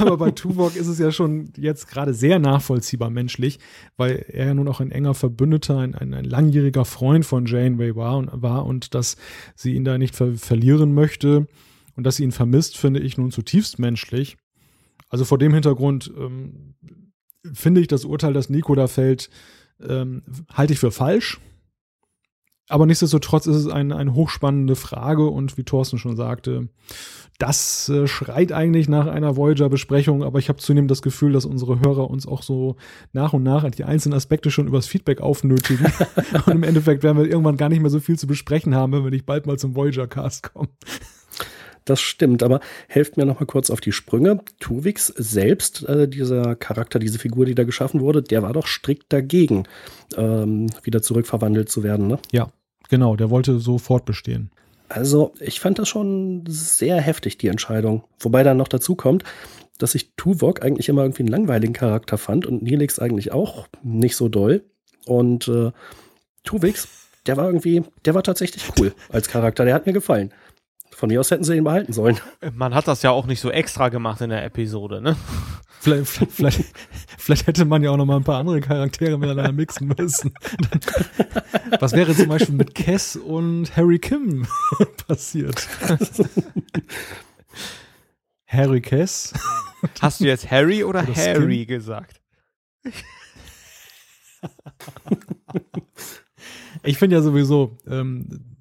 aber 0.00 0.16
bei 0.16 0.32
Tuvok 0.32 0.74
ist 0.74 0.88
es 0.88 0.98
ja 0.98 1.12
schon 1.12 1.52
jetzt 1.56 1.86
gerade 1.88 2.12
sehr 2.12 2.40
nachvollziehbar 2.40 3.08
menschlich, 3.08 3.60
weil 3.96 4.24
er 4.28 4.46
ja 4.46 4.54
nun 4.54 4.66
auch 4.66 4.80
ein 4.80 4.90
enger 4.90 5.14
Verbündeter, 5.14 5.78
ein, 5.78 5.94
ein, 5.94 6.12
ein 6.12 6.24
langjähriger 6.24 6.84
Freund 6.84 7.24
von 7.24 7.46
Janeway 7.46 7.94
war 7.94 8.16
und, 8.16 8.30
war 8.32 8.66
und 8.66 8.94
dass 8.96 9.16
sie 9.54 9.74
ihn 9.74 9.84
da 9.84 9.96
nicht 9.96 10.16
ver 10.16 10.34
verlieren 10.34 10.92
möchte 10.92 11.46
und 11.94 12.04
dass 12.04 12.16
sie 12.16 12.24
ihn 12.24 12.32
vermisst, 12.32 12.76
finde 12.76 12.98
ich 12.98 13.16
nun 13.16 13.30
zutiefst 13.30 13.78
menschlich. 13.78 14.38
Also 15.08 15.24
vor 15.24 15.38
dem 15.38 15.54
Hintergrund 15.54 16.12
ähm, 16.16 16.74
finde 17.52 17.80
ich 17.80 17.88
das 17.88 18.04
Urteil, 18.04 18.32
das 18.32 18.50
Nico 18.50 18.74
da 18.74 18.86
fällt, 18.86 19.30
ähm, 19.86 20.22
halte 20.52 20.72
ich 20.72 20.78
für 20.78 20.90
falsch. 20.90 21.40
Aber 22.68 22.86
nichtsdestotrotz 22.86 23.46
ist 23.46 23.56
es 23.56 23.66
eine, 23.66 23.96
eine 23.96 24.14
hochspannende 24.14 24.76
Frage 24.76 25.26
und 25.26 25.58
wie 25.58 25.64
Thorsten 25.64 25.98
schon 25.98 26.16
sagte, 26.16 26.68
das 27.38 27.88
äh, 27.88 28.06
schreit 28.06 28.52
eigentlich 28.52 28.88
nach 28.88 29.06
einer 29.06 29.34
Voyager-Besprechung, 29.34 30.22
aber 30.22 30.38
ich 30.38 30.48
habe 30.48 30.60
zunehmend 30.60 30.90
das 30.90 31.02
Gefühl, 31.02 31.32
dass 31.32 31.46
unsere 31.46 31.80
Hörer 31.80 32.08
uns 32.08 32.28
auch 32.28 32.42
so 32.42 32.76
nach 33.12 33.32
und 33.32 33.42
nach 33.42 33.68
die 33.70 33.82
einzelnen 33.82 34.14
Aspekte 34.14 34.52
schon 34.52 34.68
übers 34.68 34.86
Feedback 34.86 35.20
aufnötigen. 35.20 35.86
und 36.46 36.52
im 36.52 36.62
Endeffekt 36.62 37.02
werden 37.02 37.18
wir 37.18 37.28
irgendwann 37.28 37.56
gar 37.56 37.70
nicht 37.70 37.80
mehr 37.80 37.90
so 37.90 37.98
viel 37.98 38.18
zu 38.18 38.28
besprechen 38.28 38.74
haben, 38.74 38.92
wenn 38.92 39.02
wir 39.02 39.10
nicht 39.10 39.26
bald 39.26 39.46
mal 39.46 39.58
zum 39.58 39.74
Voyager-Cast 39.74 40.52
kommen. 40.52 40.68
Das 41.84 42.00
stimmt, 42.00 42.42
aber 42.42 42.60
helft 42.88 43.16
mir 43.16 43.26
noch 43.26 43.40
mal 43.40 43.46
kurz 43.46 43.70
auf 43.70 43.80
die 43.80 43.92
Sprünge. 43.92 44.40
Tuvix 44.58 45.06
selbst, 45.06 45.88
äh, 45.88 46.08
dieser 46.08 46.54
Charakter, 46.56 46.98
diese 46.98 47.18
Figur, 47.18 47.46
die 47.46 47.54
da 47.54 47.64
geschaffen 47.64 48.00
wurde, 48.00 48.22
der 48.22 48.42
war 48.42 48.52
doch 48.52 48.66
strikt 48.66 49.12
dagegen, 49.12 49.64
ähm, 50.16 50.66
wieder 50.82 51.02
zurückverwandelt 51.02 51.70
zu 51.70 51.82
werden, 51.82 52.06
ne? 52.06 52.18
Ja, 52.32 52.48
genau, 52.88 53.16
der 53.16 53.30
wollte 53.30 53.58
sofort 53.58 54.04
bestehen. 54.04 54.50
Also, 54.88 55.32
ich 55.38 55.60
fand 55.60 55.78
das 55.78 55.88
schon 55.88 56.44
sehr 56.48 57.00
heftig, 57.00 57.38
die 57.38 57.46
Entscheidung. 57.46 58.02
Wobei 58.18 58.42
dann 58.42 58.56
noch 58.56 58.66
dazu 58.66 58.96
kommt, 58.96 59.22
dass 59.78 59.94
ich 59.94 60.14
Tuvok 60.16 60.62
eigentlich 60.62 60.88
immer 60.88 61.02
irgendwie 61.02 61.22
einen 61.22 61.30
langweiligen 61.30 61.72
Charakter 61.72 62.18
fand 62.18 62.44
und 62.44 62.62
Nilix 62.62 62.98
eigentlich 62.98 63.32
auch 63.32 63.68
nicht 63.82 64.16
so 64.16 64.28
doll. 64.28 64.64
Und 65.06 65.48
äh, 65.48 65.70
Tuvix, 66.42 66.88
der 67.26 67.36
war 67.36 67.46
irgendwie, 67.46 67.82
der 68.04 68.14
war 68.14 68.22
tatsächlich 68.22 68.64
cool 68.78 68.92
als 69.08 69.28
Charakter, 69.28 69.64
der 69.64 69.74
hat 69.74 69.86
mir 69.86 69.92
gefallen. 69.92 70.32
Von 71.00 71.08
mir 71.08 71.18
aus 71.18 71.30
hätten 71.30 71.44
sie 71.44 71.56
ihn 71.56 71.64
behalten 71.64 71.94
sollen. 71.94 72.20
Man 72.52 72.74
hat 72.74 72.86
das 72.86 73.00
ja 73.00 73.10
auch 73.10 73.24
nicht 73.24 73.40
so 73.40 73.50
extra 73.50 73.88
gemacht 73.88 74.20
in 74.20 74.28
der 74.28 74.44
Episode, 74.44 75.00
ne? 75.00 75.16
Vielleicht, 75.80 76.08
vielleicht, 76.08 76.62
vielleicht 77.16 77.46
hätte 77.46 77.64
man 77.64 77.82
ja 77.82 77.88
auch 77.88 77.96
noch 77.96 78.04
mal 78.04 78.16
ein 78.16 78.22
paar 78.22 78.36
andere 78.38 78.60
Charaktere 78.60 79.16
miteinander 79.16 79.50
mixen 79.50 79.94
müssen. 79.96 80.34
Was 81.80 81.92
wäre 81.92 82.14
zum 82.14 82.28
Beispiel 82.28 82.54
mit 82.54 82.74
Cass 82.74 83.16
und 83.16 83.74
Harry 83.74 83.98
Kim 83.98 84.46
passiert? 85.08 85.66
Harry 88.46 88.82
Cass? 88.82 89.32
Hast 90.02 90.20
du 90.20 90.26
jetzt 90.26 90.50
Harry 90.50 90.84
oder, 90.84 91.04
oder 91.04 91.16
Harry 91.16 91.64
Skin? 91.64 91.66
gesagt? 91.66 92.20
ich 96.82 96.98
finde 96.98 97.16
ja 97.16 97.22
sowieso, 97.22 97.78
ähm, 97.86 98.58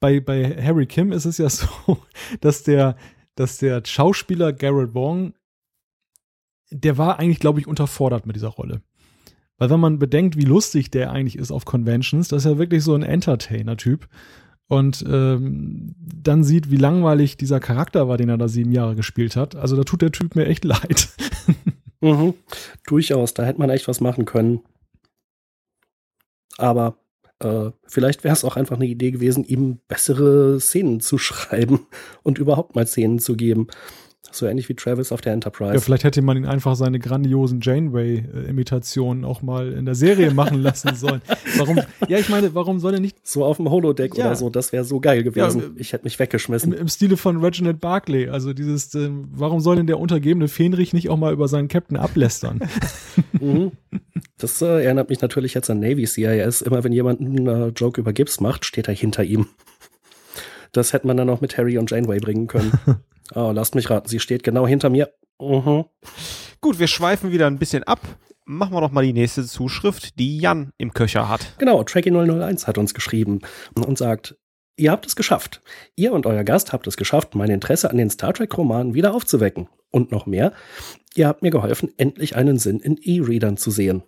bei, 0.00 0.20
bei 0.20 0.62
Harry 0.62 0.86
Kim 0.86 1.12
ist 1.12 1.24
es 1.24 1.38
ja 1.38 1.48
so, 1.50 1.98
dass 2.40 2.62
der, 2.62 2.96
dass 3.34 3.58
der 3.58 3.82
Schauspieler 3.84 4.52
Garrett 4.52 4.94
Wong, 4.94 5.34
der 6.70 6.98
war 6.98 7.18
eigentlich, 7.18 7.38
glaube 7.38 7.60
ich, 7.60 7.66
unterfordert 7.66 8.26
mit 8.26 8.36
dieser 8.36 8.48
Rolle. 8.48 8.82
Weil 9.58 9.70
wenn 9.70 9.80
man 9.80 9.98
bedenkt, 9.98 10.36
wie 10.36 10.44
lustig 10.44 10.90
der 10.90 11.12
eigentlich 11.12 11.36
ist 11.36 11.50
auf 11.50 11.64
Conventions, 11.64 12.28
das 12.28 12.44
ist 12.44 12.50
ja 12.50 12.58
wirklich 12.58 12.84
so 12.84 12.94
ein 12.94 13.02
Entertainer-Typ. 13.02 14.08
Und 14.68 15.04
ähm, 15.08 15.94
dann 15.98 16.42
sieht, 16.42 16.70
wie 16.70 16.76
langweilig 16.76 17.36
dieser 17.36 17.60
Charakter 17.60 18.08
war, 18.08 18.16
den 18.16 18.28
er 18.28 18.36
da 18.36 18.48
sieben 18.48 18.72
Jahre 18.72 18.96
gespielt 18.96 19.36
hat. 19.36 19.54
Also 19.54 19.76
da 19.76 19.84
tut 19.84 20.02
der 20.02 20.12
Typ 20.12 20.34
mir 20.34 20.46
echt 20.46 20.64
leid. 20.64 21.08
mhm. 22.00 22.34
Durchaus, 22.86 23.32
da 23.32 23.44
hätte 23.44 23.60
man 23.60 23.70
echt 23.70 23.86
was 23.86 24.00
machen 24.00 24.24
können. 24.24 24.60
Aber 26.58 26.98
äh, 27.40 27.70
vielleicht 27.86 28.24
wäre 28.24 28.32
es 28.32 28.44
auch 28.44 28.56
einfach 28.56 28.76
eine 28.76 28.86
Idee 28.86 29.10
gewesen, 29.10 29.44
ihm 29.44 29.80
bessere 29.88 30.60
Szenen 30.60 31.00
zu 31.00 31.18
schreiben 31.18 31.86
und 32.22 32.38
überhaupt 32.38 32.74
mal 32.74 32.86
Szenen 32.86 33.18
zu 33.18 33.36
geben. 33.36 33.68
So 34.32 34.46
ähnlich 34.46 34.68
wie 34.68 34.74
Travis 34.74 35.12
auf 35.12 35.20
der 35.20 35.32
Enterprise. 35.32 35.74
Ja, 35.74 35.80
vielleicht 35.80 36.04
hätte 36.04 36.20
man 36.22 36.36
ihn 36.36 36.46
einfach 36.46 36.76
seine 36.76 36.98
grandiosen 36.98 37.60
Janeway-Imitationen 37.60 39.24
auch 39.24 39.42
mal 39.42 39.72
in 39.72 39.84
der 39.84 39.94
Serie 39.94 40.30
machen 40.32 40.62
lassen 40.62 40.94
sollen. 40.94 41.22
Warum? 41.56 41.80
Ja, 42.08 42.18
ich 42.18 42.28
meine, 42.28 42.54
warum 42.54 42.78
soll 42.78 42.94
er 42.94 43.00
nicht. 43.00 43.16
So 43.26 43.44
auf 43.44 43.56
dem 43.56 43.70
Holodeck 43.70 44.16
ja. 44.16 44.26
oder 44.26 44.36
so, 44.36 44.50
das 44.50 44.72
wäre 44.72 44.84
so 44.84 45.00
geil 45.00 45.22
gewesen. 45.22 45.60
Ja, 45.60 45.66
ich 45.76 45.92
hätte 45.92 46.04
mich 46.04 46.18
weggeschmissen. 46.18 46.72
Im, 46.72 46.80
Im, 46.80 46.88
Stile 46.88 47.16
von 47.16 47.38
Reginald 47.38 47.80
Barclay. 47.80 48.28
Also 48.28 48.52
dieses, 48.52 48.94
äh, 48.94 49.10
warum 49.32 49.60
soll 49.60 49.76
denn 49.76 49.86
der 49.86 49.98
untergebene 49.98 50.48
Fähnrich 50.48 50.92
nicht 50.92 51.08
auch 51.08 51.16
mal 51.16 51.32
über 51.32 51.48
seinen 51.48 51.68
Captain 51.68 51.96
ablästern? 51.96 52.60
mhm. 53.32 53.72
Das 54.38 54.60
äh, 54.60 54.84
erinnert 54.84 55.08
mich 55.08 55.20
natürlich 55.20 55.54
jetzt 55.54 55.70
an 55.70 55.80
Navy 55.80 56.06
CIS. 56.06 56.62
Immer 56.62 56.84
wenn 56.84 56.92
jemand 56.92 57.20
einen 57.20 57.46
äh, 57.46 57.68
Joke 57.68 58.00
über 58.00 58.12
Gibbs 58.12 58.40
macht, 58.40 58.64
steht 58.64 58.88
er 58.88 58.94
hinter 58.94 59.24
ihm. 59.24 59.46
Das 60.72 60.92
hätte 60.92 61.06
man 61.06 61.16
dann 61.16 61.30
auch 61.30 61.40
mit 61.40 61.56
Harry 61.56 61.78
und 61.78 61.90
Janeway 61.90 62.20
bringen 62.20 62.48
können. 62.48 62.72
Oh, 63.34 63.50
lasst 63.52 63.74
mich 63.74 63.90
raten, 63.90 64.08
sie 64.08 64.20
steht 64.20 64.42
genau 64.42 64.66
hinter 64.66 64.90
mir. 64.90 65.12
Mhm. 65.40 65.84
Gut, 66.60 66.78
wir 66.78 66.86
schweifen 66.86 67.32
wieder 67.32 67.46
ein 67.46 67.58
bisschen 67.58 67.82
ab. 67.84 68.00
Machen 68.44 68.74
wir 68.74 68.80
doch 68.80 68.92
mal 68.92 69.04
die 69.04 69.12
nächste 69.12 69.44
Zuschrift, 69.44 70.18
die 70.18 70.38
Jan 70.38 70.70
im 70.78 70.94
Köcher 70.94 71.28
hat. 71.28 71.54
Genau, 71.58 71.82
Tracky001 71.82 72.66
hat 72.66 72.78
uns 72.78 72.94
geschrieben 72.94 73.40
und 73.74 73.98
sagt, 73.98 74.36
Ihr 74.78 74.90
habt 74.90 75.06
es 75.06 75.16
geschafft. 75.16 75.62
Ihr 75.96 76.12
und 76.12 76.26
euer 76.26 76.44
Gast 76.44 76.72
habt 76.72 76.86
es 76.86 76.98
geschafft, 76.98 77.34
mein 77.34 77.50
Interesse 77.50 77.88
an 77.88 77.96
den 77.96 78.10
Star 78.10 78.34
Trek-Romanen 78.34 78.92
wieder 78.92 79.14
aufzuwecken. 79.14 79.68
Und 79.90 80.12
noch 80.12 80.26
mehr, 80.26 80.52
ihr 81.14 81.28
habt 81.28 81.42
mir 81.42 81.50
geholfen, 81.50 81.94
endlich 81.96 82.36
einen 82.36 82.58
Sinn 82.58 82.80
in 82.80 82.98
E-Readern 83.00 83.56
zu 83.56 83.70
sehen. 83.70 84.02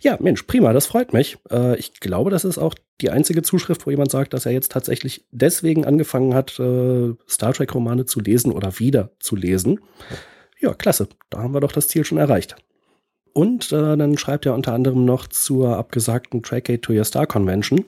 Ja, 0.00 0.16
Mensch, 0.20 0.42
prima, 0.44 0.72
das 0.72 0.86
freut 0.86 1.12
mich. 1.12 1.38
Äh, 1.50 1.76
ich 1.76 2.00
glaube, 2.00 2.30
das 2.30 2.44
ist 2.44 2.58
auch 2.58 2.74
die 3.00 3.10
einzige 3.10 3.42
Zuschrift, 3.42 3.86
wo 3.86 3.90
jemand 3.90 4.10
sagt, 4.10 4.32
dass 4.32 4.46
er 4.46 4.52
jetzt 4.52 4.72
tatsächlich 4.72 5.24
deswegen 5.30 5.84
angefangen 5.84 6.34
hat, 6.34 6.58
äh, 6.58 7.14
Star 7.28 7.52
Trek-Romane 7.52 8.04
zu 8.06 8.20
lesen 8.20 8.52
oder 8.52 8.78
wieder 8.78 9.10
zu 9.18 9.36
lesen. 9.36 9.80
Ja, 10.58 10.74
klasse, 10.74 11.08
da 11.30 11.38
haben 11.38 11.54
wir 11.54 11.60
doch 11.60 11.72
das 11.72 11.88
Ziel 11.88 12.04
schon 12.04 12.18
erreicht. 12.18 12.56
Und 13.32 13.70
äh, 13.72 13.96
dann 13.96 14.16
schreibt 14.16 14.46
er 14.46 14.54
unter 14.54 14.72
anderem 14.72 15.04
noch 15.04 15.26
zur 15.26 15.76
abgesagten 15.76 16.42
Trackgate 16.42 16.80
to 16.80 16.92
Your 16.92 17.04
Star 17.04 17.26
Convention. 17.26 17.84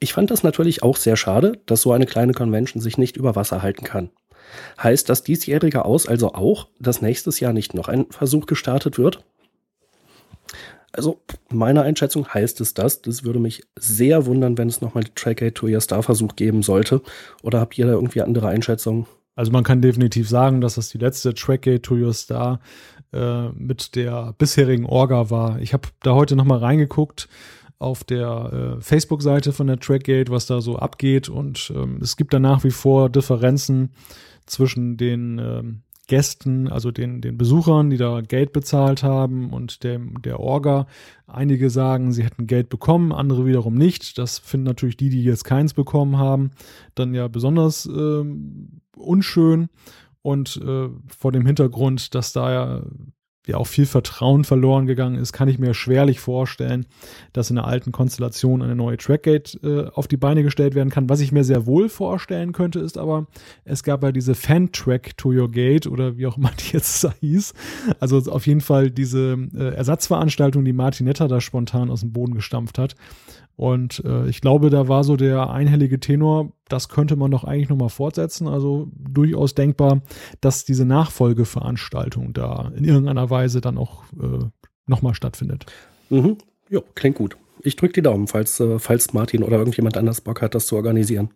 Ich 0.00 0.12
fand 0.12 0.30
das 0.30 0.42
natürlich 0.42 0.82
auch 0.82 0.96
sehr 0.96 1.16
schade, 1.16 1.60
dass 1.66 1.82
so 1.82 1.92
eine 1.92 2.06
kleine 2.06 2.34
Convention 2.34 2.82
sich 2.82 2.98
nicht 2.98 3.16
über 3.16 3.36
Wasser 3.36 3.62
halten 3.62 3.84
kann. 3.84 4.10
Heißt 4.82 5.08
das 5.08 5.22
diesjährige 5.22 5.84
Aus 5.84 6.06
also 6.06 6.34
auch, 6.34 6.68
dass 6.78 7.00
nächstes 7.00 7.40
Jahr 7.40 7.52
nicht 7.52 7.72
noch 7.72 7.88
ein 7.88 8.06
Versuch 8.10 8.46
gestartet 8.46 8.98
wird? 8.98 9.24
Also, 10.92 11.20
meiner 11.50 11.82
Einschätzung 11.82 12.28
heißt 12.28 12.60
es 12.60 12.74
das. 12.74 13.02
Das 13.02 13.24
würde 13.24 13.38
mich 13.38 13.62
sehr 13.76 14.26
wundern, 14.26 14.58
wenn 14.58 14.68
es 14.68 14.80
nochmal 14.80 15.04
die 15.04 15.14
Track 15.14 15.54
to 15.54 15.66
Your 15.66 15.80
Star 15.80 16.02
Versuch 16.02 16.36
geben 16.36 16.62
sollte. 16.62 17.00
Oder 17.42 17.60
habt 17.60 17.78
ihr 17.78 17.86
da 17.86 17.92
irgendwie 17.92 18.20
andere 18.20 18.48
Einschätzungen? 18.48 19.06
Also 19.34 19.50
man 19.50 19.64
kann 19.64 19.80
definitiv 19.80 20.28
sagen, 20.28 20.60
dass 20.60 20.74
das 20.74 20.90
die 20.90 20.98
letzte 20.98 21.32
Trackgate 21.32 21.82
to 21.82 21.94
Your 21.94 22.12
Star 22.12 22.60
äh, 23.12 23.48
mit 23.50 23.94
der 23.94 24.34
bisherigen 24.36 24.84
Orga 24.84 25.30
war. 25.30 25.58
Ich 25.60 25.72
habe 25.72 25.88
da 26.02 26.14
heute 26.14 26.36
nochmal 26.36 26.58
reingeguckt 26.58 27.28
auf 27.78 28.04
der 28.04 28.76
äh, 28.78 28.80
Facebook-Seite 28.80 29.52
von 29.52 29.66
der 29.66 29.80
Trackgate, 29.80 30.30
was 30.30 30.46
da 30.46 30.60
so 30.60 30.76
abgeht. 30.76 31.28
Und 31.28 31.72
ähm, 31.74 31.98
es 32.00 32.16
gibt 32.16 32.32
da 32.32 32.38
nach 32.38 32.62
wie 32.62 32.70
vor 32.70 33.08
Differenzen 33.08 33.90
zwischen 34.46 34.96
den 34.96 35.38
ähm, 35.38 35.82
Gästen, 36.08 36.68
also 36.68 36.90
den, 36.90 37.20
den 37.20 37.38
Besuchern, 37.38 37.90
die 37.90 37.96
da 37.96 38.20
Geld 38.20 38.52
bezahlt 38.52 39.02
haben 39.02 39.50
und 39.50 39.84
dem, 39.84 40.20
der 40.22 40.40
Orga. 40.40 40.86
Einige 41.26 41.70
sagen, 41.70 42.12
sie 42.12 42.24
hätten 42.24 42.46
Geld 42.46 42.68
bekommen, 42.68 43.12
andere 43.12 43.46
wiederum 43.46 43.74
nicht. 43.74 44.18
Das 44.18 44.38
finden 44.38 44.66
natürlich 44.66 44.96
die, 44.96 45.10
die 45.10 45.22
jetzt 45.22 45.44
keins 45.44 45.74
bekommen 45.74 46.18
haben, 46.18 46.50
dann 46.94 47.14
ja 47.14 47.28
besonders 47.28 47.86
ähm, 47.86 48.80
unschön. 48.96 49.68
Und 50.22 50.60
äh, 50.64 50.88
vor 51.06 51.32
dem 51.32 51.46
Hintergrund, 51.46 52.14
dass 52.14 52.32
da 52.32 52.52
ja 52.52 52.82
ja 53.46 53.56
auch 53.56 53.66
viel 53.66 53.86
Vertrauen 53.86 54.44
verloren 54.44 54.86
gegangen 54.86 55.16
ist, 55.16 55.32
kann 55.32 55.48
ich 55.48 55.58
mir 55.58 55.74
schwerlich 55.74 56.20
vorstellen, 56.20 56.86
dass 57.32 57.50
in 57.50 57.58
einer 57.58 57.66
alten 57.66 57.90
Konstellation 57.90 58.62
eine 58.62 58.76
neue 58.76 58.96
Trackgate 58.96 59.58
äh, 59.64 59.90
auf 59.94 60.06
die 60.06 60.16
Beine 60.16 60.42
gestellt 60.42 60.74
werden 60.74 60.90
kann. 60.90 61.08
Was 61.08 61.20
ich 61.20 61.32
mir 61.32 61.42
sehr 61.42 61.66
wohl 61.66 61.88
vorstellen 61.88 62.52
könnte, 62.52 62.78
ist 62.78 62.98
aber, 62.98 63.26
es 63.64 63.82
gab 63.82 64.02
ja 64.04 64.12
diese 64.12 64.34
Fan-Track 64.34 65.16
to 65.16 65.30
Your 65.30 65.50
Gate 65.50 65.86
oder 65.86 66.16
wie 66.16 66.26
auch 66.26 66.36
immer 66.36 66.52
die 66.58 66.76
jetzt 66.76 67.06
hieß. 67.20 67.54
Also 67.98 68.18
auf 68.30 68.46
jeden 68.46 68.60
Fall 68.60 68.90
diese 68.90 69.36
äh, 69.54 69.74
Ersatzveranstaltung, 69.74 70.64
die 70.64 70.72
Martin 70.72 71.06
Netter 71.06 71.26
da 71.26 71.40
spontan 71.40 71.90
aus 71.90 72.00
dem 72.00 72.12
Boden 72.12 72.34
gestampft 72.34 72.78
hat. 72.78 72.94
Und 73.56 74.02
äh, 74.04 74.28
ich 74.28 74.40
glaube, 74.40 74.70
da 74.70 74.88
war 74.88 75.04
so 75.04 75.16
der 75.16 75.50
einhellige 75.50 76.00
Tenor, 76.00 76.52
das 76.68 76.88
könnte 76.88 77.16
man 77.16 77.30
doch 77.30 77.44
eigentlich 77.44 77.68
nochmal 77.68 77.90
fortsetzen. 77.90 78.48
Also 78.48 78.88
durchaus 78.96 79.54
denkbar, 79.54 80.00
dass 80.40 80.64
diese 80.64 80.84
Nachfolgeveranstaltung 80.84 82.32
da 82.32 82.72
in 82.74 82.84
irgendeiner 82.84 83.30
Weise 83.30 83.60
dann 83.60 83.78
auch 83.78 84.04
äh, 84.14 84.44
nochmal 84.86 85.14
stattfindet. 85.14 85.66
Mhm. 86.10 86.38
Ja, 86.70 86.80
klingt 86.94 87.16
gut. 87.16 87.36
Ich 87.60 87.76
drücke 87.76 87.94
die 87.94 88.02
Daumen, 88.02 88.26
falls, 88.26 88.58
äh, 88.60 88.78
falls 88.78 89.12
Martin 89.12 89.42
oder 89.42 89.58
irgendjemand 89.58 89.96
anders 89.96 90.20
Bock 90.20 90.42
hat, 90.42 90.54
das 90.54 90.66
zu 90.66 90.76
organisieren. 90.76 91.30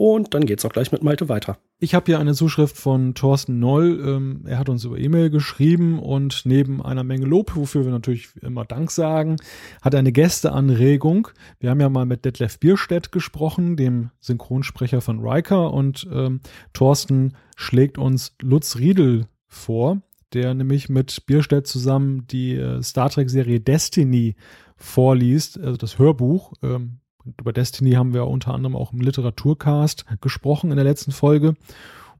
Und 0.00 0.32
dann 0.32 0.46
geht's 0.46 0.64
auch 0.64 0.72
gleich 0.72 0.92
mit 0.92 1.02
Malte 1.02 1.28
weiter. 1.28 1.58
Ich 1.78 1.94
habe 1.94 2.06
hier 2.06 2.18
eine 2.18 2.32
Zuschrift 2.32 2.78
von 2.78 3.12
Thorsten 3.14 3.58
Noll. 3.58 4.02
Ähm, 4.02 4.44
er 4.46 4.58
hat 4.58 4.70
uns 4.70 4.84
über 4.84 4.96
E-Mail 4.96 5.28
geschrieben 5.28 5.98
und 5.98 6.46
neben 6.46 6.82
einer 6.82 7.04
Menge 7.04 7.26
Lob, 7.26 7.54
wofür 7.54 7.84
wir 7.84 7.92
natürlich 7.92 8.30
immer 8.40 8.64
Dank 8.64 8.90
sagen, 8.90 9.36
hat 9.82 9.94
eine 9.94 10.10
Gästeanregung. 10.10 11.28
Wir 11.58 11.68
haben 11.68 11.82
ja 11.82 11.90
mal 11.90 12.06
mit 12.06 12.24
Detlef 12.24 12.58
Bierstedt 12.58 13.12
gesprochen, 13.12 13.76
dem 13.76 14.08
Synchronsprecher 14.20 15.02
von 15.02 15.20
Riker, 15.20 15.70
und 15.74 16.08
ähm, 16.10 16.40
Thorsten 16.72 17.34
schlägt 17.54 17.98
uns 17.98 18.34
Lutz 18.40 18.76
Riedel 18.76 19.26
vor, 19.48 20.00
der 20.32 20.54
nämlich 20.54 20.88
mit 20.88 21.26
Bierstedt 21.26 21.66
zusammen 21.66 22.26
die 22.26 22.54
äh, 22.54 22.82
Star 22.82 23.10
Trek-Serie 23.10 23.60
Destiny 23.60 24.34
vorliest, 24.76 25.60
also 25.60 25.76
das 25.76 25.98
Hörbuch. 25.98 26.54
Ähm, 26.62 26.99
über 27.24 27.52
Destiny 27.52 27.92
haben 27.92 28.14
wir 28.14 28.26
unter 28.26 28.54
anderem 28.54 28.76
auch 28.76 28.92
im 28.92 29.00
Literaturcast 29.00 30.04
gesprochen 30.20 30.70
in 30.70 30.76
der 30.76 30.84
letzten 30.84 31.12
Folge. 31.12 31.54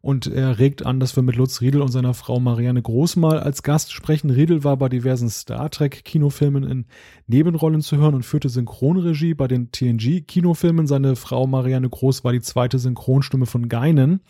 Und 0.03 0.27
er 0.27 0.59
regt 0.59 0.87
an, 0.87 0.99
dass 0.99 1.15
wir 1.15 1.23
mit 1.23 1.37
Lutz 1.37 1.61
Riedel 1.61 1.83
und 1.83 1.93
seiner 1.93 2.15
Frau 2.15 2.41
Marianne 2.41 2.81
Groß 2.81 3.17
mal 3.17 3.39
als 3.39 3.63
Gast 3.63 3.93
sprechen. 3.93 4.31
Riedel 4.31 4.65
war 4.65 4.79
bei 4.79 4.89
diversen 4.89 5.29
Star 5.29 5.71
Trek 5.71 6.05
Kinofilmen 6.05 6.65
in 6.65 6.87
Nebenrollen 7.27 7.83
zu 7.83 7.99
hören 7.99 8.15
und 8.15 8.25
führte 8.25 8.49
Synchronregie 8.49 9.35
bei 9.35 9.47
den 9.47 9.73
TNG 9.73 10.23
Kinofilmen. 10.27 10.87
Seine 10.87 11.17
Frau 11.17 11.47
Marianne 11.47 11.91
Groß 11.91 12.25
war 12.25 12.33
die 12.33 12.41
zweite 12.41 12.79
Synchronstimme 12.79 13.45
von 13.45 13.69
Geinen. 13.69 14.21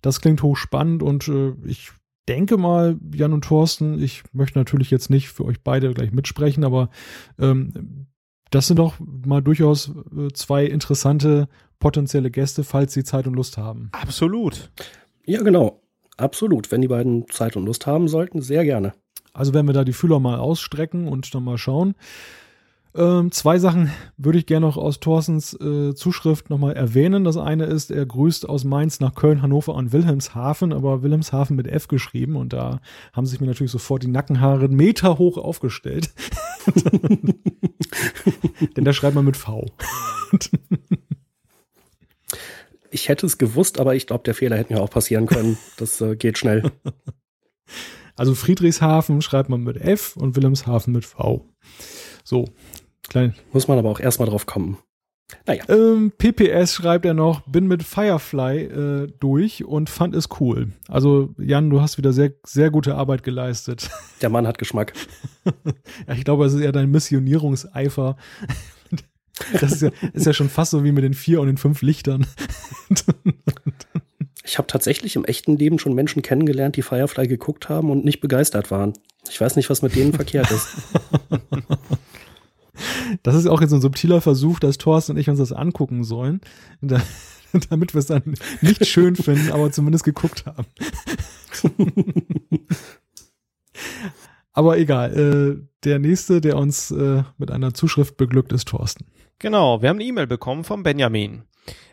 Das 0.00 0.20
klingt 0.20 0.42
hochspannend 0.42 1.04
und 1.04 1.28
äh, 1.28 1.52
ich 1.66 1.92
denke 2.28 2.56
mal, 2.56 2.98
Jan 3.14 3.32
und 3.32 3.44
Thorsten, 3.44 4.02
ich 4.02 4.24
möchte 4.32 4.58
natürlich 4.58 4.90
jetzt 4.90 5.10
nicht 5.10 5.28
für 5.28 5.44
euch 5.44 5.62
beide 5.62 5.92
gleich 5.94 6.10
mitsprechen, 6.10 6.64
aber 6.64 6.90
ähm, 7.38 8.06
das 8.52 8.66
sind 8.66 8.78
doch 8.78 8.94
mal 9.00 9.42
durchaus 9.42 9.90
äh, 10.16 10.32
zwei 10.32 10.64
interessante 10.64 11.48
potenzielle 11.80 12.30
Gäste, 12.30 12.62
falls 12.62 12.92
sie 12.92 13.02
Zeit 13.02 13.26
und 13.26 13.34
Lust 13.34 13.58
haben. 13.58 13.88
Absolut. 13.92 14.70
Ja, 15.24 15.42
genau. 15.42 15.80
Absolut. 16.16 16.70
Wenn 16.70 16.82
die 16.82 16.88
beiden 16.88 17.28
Zeit 17.28 17.56
und 17.56 17.64
Lust 17.64 17.86
haben 17.86 18.06
sollten, 18.06 18.42
sehr 18.42 18.64
gerne. 18.64 18.92
Also 19.32 19.54
wenn 19.54 19.66
wir 19.66 19.72
da 19.72 19.84
die 19.84 19.94
Fühler 19.94 20.20
mal 20.20 20.38
ausstrecken 20.38 21.08
und 21.08 21.34
dann 21.34 21.42
mal 21.42 21.58
schauen. 21.58 21.94
Ähm, 22.94 23.32
zwei 23.32 23.58
Sachen 23.58 23.90
würde 24.18 24.38
ich 24.38 24.44
gerne 24.44 24.66
noch 24.66 24.76
aus 24.76 25.00
Thorstens 25.00 25.58
äh, 25.58 25.94
Zuschrift 25.94 26.50
nochmal 26.50 26.74
erwähnen. 26.74 27.24
Das 27.24 27.38
eine 27.38 27.64
ist, 27.64 27.90
er 27.90 28.04
grüßt 28.04 28.46
aus 28.46 28.64
Mainz 28.64 29.00
nach 29.00 29.14
Köln, 29.14 29.40
Hannover 29.40 29.74
und 29.74 29.92
Wilhelmshaven, 29.92 30.74
aber 30.74 31.02
Wilhelmshaven 31.02 31.56
mit 31.56 31.66
F 31.66 31.88
geschrieben 31.88 32.36
und 32.36 32.52
da 32.52 32.80
haben 33.14 33.24
sich 33.24 33.40
mir 33.40 33.46
natürlich 33.46 33.72
sofort 33.72 34.02
die 34.02 34.08
Nackenhaare 34.08 34.68
Meter 34.68 35.16
hoch 35.16 35.38
aufgestellt. 35.38 36.12
Denn 38.76 38.84
da 38.84 38.92
schreibt 38.92 39.14
man 39.14 39.24
mit 39.24 39.36
V. 39.36 39.66
ich 42.90 43.08
hätte 43.08 43.26
es 43.26 43.38
gewusst, 43.38 43.80
aber 43.80 43.94
ich 43.94 44.06
glaube, 44.06 44.24
der 44.24 44.34
Fehler 44.34 44.56
hätte 44.56 44.72
mir 44.72 44.80
auch 44.80 44.90
passieren 44.90 45.26
können. 45.26 45.58
Das 45.76 46.00
äh, 46.00 46.16
geht 46.16 46.38
schnell. 46.38 46.70
Also 48.14 48.34
Friedrichshafen 48.34 49.22
schreibt 49.22 49.48
man 49.48 49.62
mit 49.62 49.78
F 49.78 50.16
und 50.16 50.36
Wilhelmshaven 50.36 50.92
mit 50.92 51.06
V. 51.06 51.48
So, 52.24 52.44
klein. 53.08 53.34
Muss 53.52 53.68
man 53.68 53.78
aber 53.78 53.90
auch 53.90 54.00
erstmal 54.00 54.28
drauf 54.28 54.46
kommen. 54.46 54.78
Naja. 55.46 55.64
Ähm, 55.68 56.12
PPS 56.16 56.74
schreibt 56.74 57.04
er 57.04 57.14
noch, 57.14 57.40
bin 57.42 57.66
mit 57.66 57.82
Firefly 57.82 58.58
äh, 58.64 59.12
durch 59.18 59.64
und 59.64 59.90
fand 59.90 60.14
es 60.14 60.28
cool. 60.40 60.72
Also 60.88 61.34
Jan, 61.38 61.70
du 61.70 61.80
hast 61.80 61.98
wieder 61.98 62.12
sehr, 62.12 62.32
sehr 62.44 62.70
gute 62.70 62.94
Arbeit 62.94 63.22
geleistet. 63.22 63.90
Der 64.22 64.28
Mann 64.28 64.46
hat 64.46 64.58
Geschmack. 64.58 64.92
ja, 66.06 66.14
ich 66.14 66.24
glaube, 66.24 66.44
es 66.44 66.54
ist 66.54 66.60
eher 66.60 66.72
dein 66.72 66.90
Missionierungseifer. 66.90 68.16
Das 69.60 69.72
ist 69.72 69.82
ja, 69.82 69.90
ist 70.12 70.26
ja 70.26 70.34
schon 70.34 70.50
fast 70.50 70.70
so 70.70 70.84
wie 70.84 70.92
mit 70.92 71.02
den 71.02 71.14
vier 71.14 71.40
und 71.40 71.46
den 71.46 71.56
fünf 71.56 71.82
Lichtern. 71.82 72.26
Ich 74.44 74.58
habe 74.58 74.66
tatsächlich 74.66 75.16
im 75.16 75.24
echten 75.24 75.56
Leben 75.56 75.78
schon 75.78 75.94
Menschen 75.94 76.20
kennengelernt, 76.20 76.76
die 76.76 76.82
Firefly 76.82 77.28
geguckt 77.28 77.68
haben 77.68 77.90
und 77.90 78.04
nicht 78.04 78.20
begeistert 78.20 78.70
waren. 78.70 78.92
Ich 79.30 79.40
weiß 79.40 79.56
nicht, 79.56 79.70
was 79.70 79.82
mit 79.82 79.94
denen 79.94 80.12
verkehrt 80.12 80.50
ist. 80.50 80.68
Das 83.22 83.34
ist 83.34 83.46
auch 83.46 83.60
jetzt 83.60 83.72
ein 83.72 83.80
subtiler 83.80 84.20
Versuch, 84.20 84.58
dass 84.58 84.78
Thorsten 84.78 85.12
und 85.12 85.18
ich 85.18 85.28
uns 85.28 85.38
das 85.38 85.52
angucken 85.52 86.04
sollen, 86.04 86.40
damit 86.80 87.94
wir 87.94 87.98
es 87.98 88.06
dann 88.06 88.34
nicht 88.60 88.86
schön 88.86 89.16
finden, 89.16 89.52
aber 89.52 89.70
zumindest 89.72 90.04
geguckt 90.04 90.44
haben. 90.46 90.66
aber 94.52 94.78
egal, 94.78 95.16
äh, 95.16 95.66
der 95.84 95.98
nächste, 95.98 96.40
der 96.40 96.56
uns 96.56 96.90
äh, 96.90 97.22
mit 97.38 97.50
einer 97.50 97.74
Zuschrift 97.74 98.16
beglückt, 98.16 98.52
ist 98.52 98.68
Thorsten. 98.68 99.06
Genau, 99.38 99.82
wir 99.82 99.88
haben 99.88 99.96
eine 99.96 100.04
E-Mail 100.04 100.26
bekommen 100.26 100.64
von 100.64 100.82
Benjamin. 100.82 101.42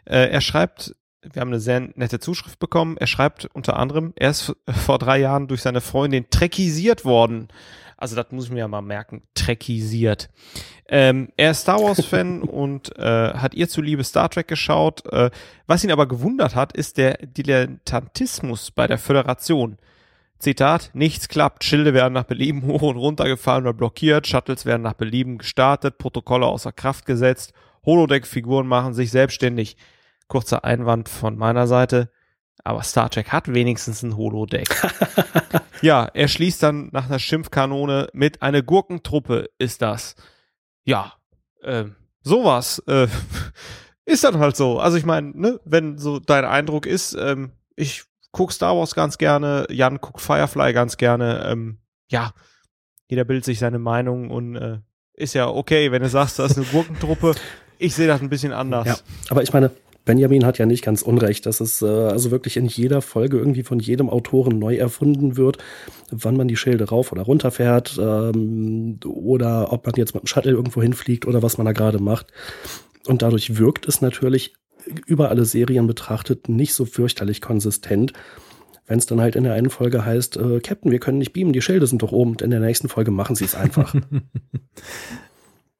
Äh, 0.05 0.29
er 0.29 0.41
schreibt, 0.41 0.95
wir 1.21 1.41
haben 1.41 1.49
eine 1.49 1.59
sehr 1.59 1.79
nette 1.95 2.19
Zuschrift 2.19 2.59
bekommen. 2.59 2.97
Er 2.97 3.07
schreibt 3.07 3.45
unter 3.53 3.77
anderem, 3.77 4.13
er 4.15 4.29
ist 4.29 4.55
vor 4.67 4.99
drei 4.99 5.19
Jahren 5.19 5.47
durch 5.47 5.61
seine 5.61 5.81
Freundin 5.81 6.29
trekisiert 6.29 7.05
worden. 7.05 7.49
Also 7.99 8.15
das 8.15 8.31
muss 8.31 8.45
ich 8.45 8.51
mir 8.51 8.59
ja 8.59 8.67
mal 8.67 8.81
merken, 8.81 9.23
trekisiert. 9.33 10.29
Ähm, 10.87 11.29
er 11.35 11.51
ist 11.51 11.61
Star 11.61 11.81
Wars-Fan 11.81 12.41
und 12.43 12.97
äh, 12.97 13.33
hat 13.33 13.53
ihr 13.53 13.67
zuliebe 13.67 14.05
Star 14.05 14.29
Trek 14.29 14.47
geschaut. 14.47 15.05
Äh, 15.11 15.29
was 15.67 15.83
ihn 15.83 15.91
aber 15.91 16.07
gewundert 16.07 16.55
hat, 16.55 16.71
ist 16.71 16.97
der 16.97 17.17
Dilettantismus 17.17 18.71
bei 18.71 18.87
der 18.87 18.97
Föderation. 18.97 19.77
Zitat, 20.39 20.91
nichts 20.93 21.27
klappt, 21.27 21.65
Schilde 21.65 21.93
werden 21.93 22.13
nach 22.13 22.23
Belieben 22.23 22.63
hoch 22.67 22.83
und 22.83 22.95
runter 22.95 23.25
gefahren 23.25 23.63
oder 23.63 23.73
blockiert, 23.73 24.27
Shuttles 24.27 24.65
werden 24.65 24.83
nach 24.83 24.93
Belieben 24.93 25.37
gestartet, 25.37 25.97
Protokolle 25.97 26.45
außer 26.45 26.71
Kraft 26.71 27.05
gesetzt, 27.05 27.51
Holodeck-Figuren 27.85 28.65
machen 28.65 28.93
sich 28.93 29.11
selbstständig. 29.11 29.75
Kurzer 30.27 30.63
Einwand 30.63 31.09
von 31.09 31.37
meiner 31.37 31.67
Seite. 31.67 32.11
Aber 32.63 32.83
Star 32.83 33.09
Trek 33.09 33.29
hat 33.29 33.53
wenigstens 33.53 34.03
ein 34.03 34.17
Holodeck. 34.17 34.69
ja, 35.81 36.05
er 36.13 36.27
schließt 36.27 36.61
dann 36.63 36.89
nach 36.91 37.07
einer 37.07 37.19
Schimpfkanone 37.19 38.09
mit 38.13 38.41
eine 38.41 38.63
Gurkentruppe 38.63 39.49
ist 39.57 39.81
das. 39.81 40.15
Ja, 40.83 41.13
äh, 41.61 41.85
sowas 42.21 42.79
äh, 42.87 43.07
ist 44.05 44.23
dann 44.23 44.39
halt 44.39 44.55
so. 44.55 44.79
Also 44.79 44.97
ich 44.97 45.05
meine, 45.05 45.31
ne, 45.35 45.59
wenn 45.65 45.97
so 45.97 46.19
dein 46.19 46.45
Eindruck 46.45 46.85
ist, 46.85 47.13
ähm, 47.13 47.51
ich 47.75 48.03
guck 48.31 48.51
Star 48.51 48.75
Wars 48.75 48.95
ganz 48.95 49.17
gerne, 49.17 49.65
Jan 49.69 49.99
guckt 49.99 50.21
Firefly 50.21 50.73
ganz 50.73 50.97
gerne, 50.97 51.45
ähm, 51.45 51.79
ja, 52.09 52.31
jeder 53.07 53.23
bildet 53.23 53.45
sich 53.45 53.59
seine 53.59 53.79
Meinung 53.79 54.29
und 54.29 54.55
äh, 54.55 54.79
ist 55.13 55.33
ja 55.33 55.47
okay, 55.47 55.91
wenn 55.91 56.01
du 56.01 56.09
sagst, 56.09 56.39
das 56.39 56.51
ist 56.51 56.57
eine 56.57 56.65
Gurkentruppe. 56.67 57.35
Ich 57.77 57.95
sehe 57.95 58.07
das 58.07 58.21
ein 58.21 58.29
bisschen 58.29 58.53
anders. 58.53 58.87
Ja, 58.87 58.97
aber 59.29 59.41
ich 59.41 59.51
meine, 59.51 59.71
Benjamin 60.09 60.43
hat 60.43 60.57
ja 60.57 60.65
nicht 60.65 60.83
ganz 60.83 61.03
unrecht, 61.03 61.45
dass 61.45 61.59
es 61.59 61.83
äh, 61.83 61.85
also 61.85 62.31
wirklich 62.31 62.57
in 62.57 62.65
jeder 62.65 63.03
Folge 63.03 63.37
irgendwie 63.37 63.61
von 63.61 63.79
jedem 63.79 64.09
Autoren 64.09 64.57
neu 64.57 64.75
erfunden 64.75 65.37
wird, 65.37 65.59
wann 66.09 66.35
man 66.35 66.47
die 66.47 66.55
Schilde 66.55 66.89
rauf 66.89 67.11
oder 67.11 67.21
runter 67.21 67.51
fährt 67.51 67.95
ähm, 68.01 68.99
oder 69.05 69.71
ob 69.71 69.85
man 69.85 69.93
jetzt 69.97 70.15
mit 70.15 70.23
dem 70.23 70.25
Shuttle 70.25 70.53
irgendwo 70.53 70.81
hinfliegt 70.81 71.27
oder 71.27 71.43
was 71.43 71.59
man 71.59 71.65
da 71.65 71.73
gerade 71.73 71.99
macht. 71.99 72.25
Und 73.05 73.21
dadurch 73.21 73.59
wirkt 73.59 73.87
es 73.87 74.01
natürlich 74.01 74.55
über 75.05 75.29
alle 75.29 75.45
Serien 75.45 75.85
betrachtet 75.85 76.49
nicht 76.49 76.73
so 76.73 76.85
fürchterlich 76.85 77.39
konsistent. 77.39 78.13
Wenn 78.87 78.97
es 78.97 79.05
dann 79.05 79.21
halt 79.21 79.35
in 79.35 79.43
der 79.43 79.53
einen 79.53 79.69
Folge 79.69 80.05
heißt, 80.05 80.37
äh, 80.37 80.59
Captain, 80.59 80.91
wir 80.91 80.99
können 80.99 81.19
nicht 81.19 81.33
beamen, 81.33 81.53
die 81.53 81.61
Schilde 81.61 81.85
sind 81.85 82.01
doch 82.01 82.13
oben. 82.13 82.31
Und 82.31 82.41
in 82.41 82.49
der 82.49 82.61
nächsten 82.61 82.89
Folge 82.89 83.11
machen 83.11 83.35
sie 83.35 83.45
es 83.45 83.53
einfach. 83.53 83.93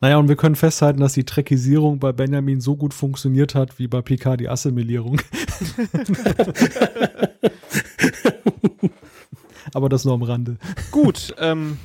Naja, 0.01 0.17
und 0.17 0.29
wir 0.29 0.37
können 0.37 0.55
festhalten, 0.55 1.01
dass 1.01 1.11
die 1.13 1.25
Trekisierung 1.25 1.99
bei 1.99 2.13
Benjamin 2.13 2.61
so 2.61 2.77
gut 2.77 2.93
funktioniert 2.93 3.53
hat, 3.53 3.79
wie 3.79 3.87
bei 3.87 4.01
Picard 4.01 4.39
die 4.39 4.47
Assimilierung. 4.47 5.19
Aber 9.73 9.89
das 9.89 10.05
nur 10.05 10.13
am 10.13 10.23
Rande. 10.23 10.55
Gut, 10.91 11.35
ähm. 11.37 11.77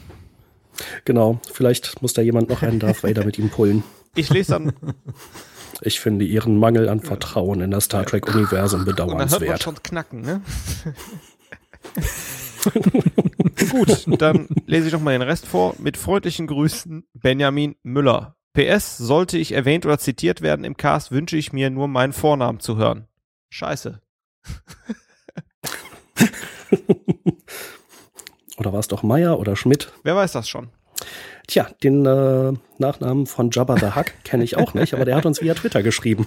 Genau, 1.05 1.41
vielleicht 1.53 2.03
muss 2.03 2.13
da 2.13 2.23
jemand 2.23 2.49
noch 2.51 2.63
einen 2.63 2.79
Darth 2.79 3.03
Vader 3.03 3.25
mit 3.25 3.39
ihm 3.39 3.49
pullen. 3.51 3.83
Ich 4.15 4.31
lese 4.31 4.53
dann. 4.53 4.73
Ich 5.83 5.99
finde 6.01 6.25
ihren 6.25 6.57
Mangel 6.59 6.89
an 6.89 7.01
Vertrauen 7.01 7.61
in 7.61 7.71
das 7.73 7.85
Star 7.85 8.07
Trek-Universum 8.07 8.81
Und 8.81 8.87
dann 8.99 9.09
hört 9.09 9.09
man 9.09 9.19
bedauernswert. 9.29 9.63
schon 9.63 9.83
knacken, 9.83 10.21
ne? 10.23 10.41
Gut, 13.71 14.07
dann 14.21 14.49
lese 14.67 14.89
ich 14.89 14.93
noch 14.93 15.01
mal 15.01 15.13
den 15.13 15.23
Rest 15.23 15.47
vor. 15.47 15.75
Mit 15.79 15.97
freundlichen 15.97 16.47
Grüßen, 16.47 17.07
Benjamin 17.15 17.77
Müller. 17.83 18.37
PS, 18.53 18.99
sollte 18.99 19.37
ich 19.37 19.53
erwähnt 19.53 19.85
oder 19.85 19.99
zitiert 19.99 20.41
werden 20.41 20.65
im 20.65 20.77
Cast, 20.77 21.11
wünsche 21.11 21.37
ich 21.37 21.53
mir 21.53 21.71
nur 21.71 21.89
meinen 21.89 22.13
Vornamen 22.13 22.61
zu 22.61 22.77
hören. 22.77 23.09
Scheiße. 23.51 24.01
Oder 28.57 28.73
war 28.73 28.81
es 28.81 28.89
doch 28.89 29.03
Meier 29.03 29.39
oder 29.39 29.57
Schmidt? 29.57 29.93
Wer 30.05 30.17
weiß 30.17 30.33
das 30.33 30.49
schon? 30.49 30.69
Tja, 31.47 31.69
den 31.83 32.07
äh, 32.07 32.53
Nachnamen 32.79 33.27
von 33.27 33.51
Jabba 33.51 33.77
the 33.77 33.95
Hutt 33.95 34.13
kenne 34.25 34.45
ich 34.45 34.57
auch 34.57 34.75
nicht, 34.75 34.95
aber 34.95 35.05
der 35.05 35.17
hat 35.17 35.27
uns 35.27 35.43
via 35.43 35.55
Twitter 35.55 35.83
geschrieben. 35.83 36.27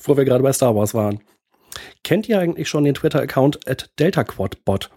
Wo 0.00 0.16
wir 0.16 0.24
gerade 0.24 0.42
bei 0.42 0.52
Star 0.52 0.74
Wars 0.74 0.94
waren. 0.94 1.20
Kennt 2.04 2.28
ihr 2.28 2.38
eigentlich 2.38 2.68
schon 2.68 2.84
den 2.84 2.94
Twitter-Account 2.94 3.68
at 3.68 3.90
DeltaQuadBot? 3.98 4.90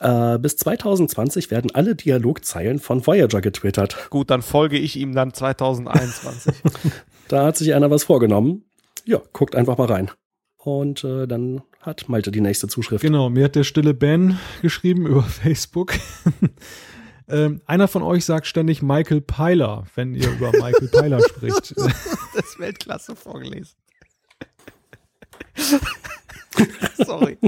Äh, 0.00 0.38
bis 0.38 0.56
2020 0.56 1.50
werden 1.50 1.70
alle 1.74 1.94
Dialogzeilen 1.94 2.78
von 2.78 3.06
Voyager 3.06 3.40
getwittert. 3.40 4.08
Gut, 4.10 4.30
dann 4.30 4.42
folge 4.42 4.78
ich 4.78 4.96
ihm 4.96 5.14
dann 5.14 5.32
2021. 5.32 6.54
Da 7.28 7.44
hat 7.44 7.56
sich 7.56 7.74
einer 7.74 7.90
was 7.90 8.04
vorgenommen. 8.04 8.64
Ja, 9.04 9.20
guckt 9.32 9.56
einfach 9.56 9.78
mal 9.78 9.88
rein. 9.88 10.10
Und 10.58 11.04
äh, 11.04 11.26
dann 11.26 11.62
hat 11.80 12.08
Malte 12.08 12.30
die 12.30 12.40
nächste 12.40 12.68
Zuschrift. 12.68 13.02
Genau, 13.02 13.30
mir 13.30 13.44
hat 13.44 13.54
der 13.54 13.64
stille 13.64 13.94
Ben 13.94 14.38
geschrieben 14.62 15.06
über 15.08 15.22
Facebook. 15.22 15.94
ähm, 17.28 17.60
einer 17.66 17.88
von 17.88 18.02
euch 18.02 18.24
sagt 18.24 18.46
ständig 18.46 18.82
Michael 18.82 19.20
Peiler, 19.20 19.86
wenn 19.94 20.14
ihr 20.14 20.30
über 20.30 20.52
Michael 20.52 20.88
Peiler 20.88 21.20
spricht. 21.20 21.76
das 21.76 22.44
ist 22.44 22.58
Weltklasse 22.58 23.16
vorgelesen. 23.16 23.76
Sorry. 26.96 27.38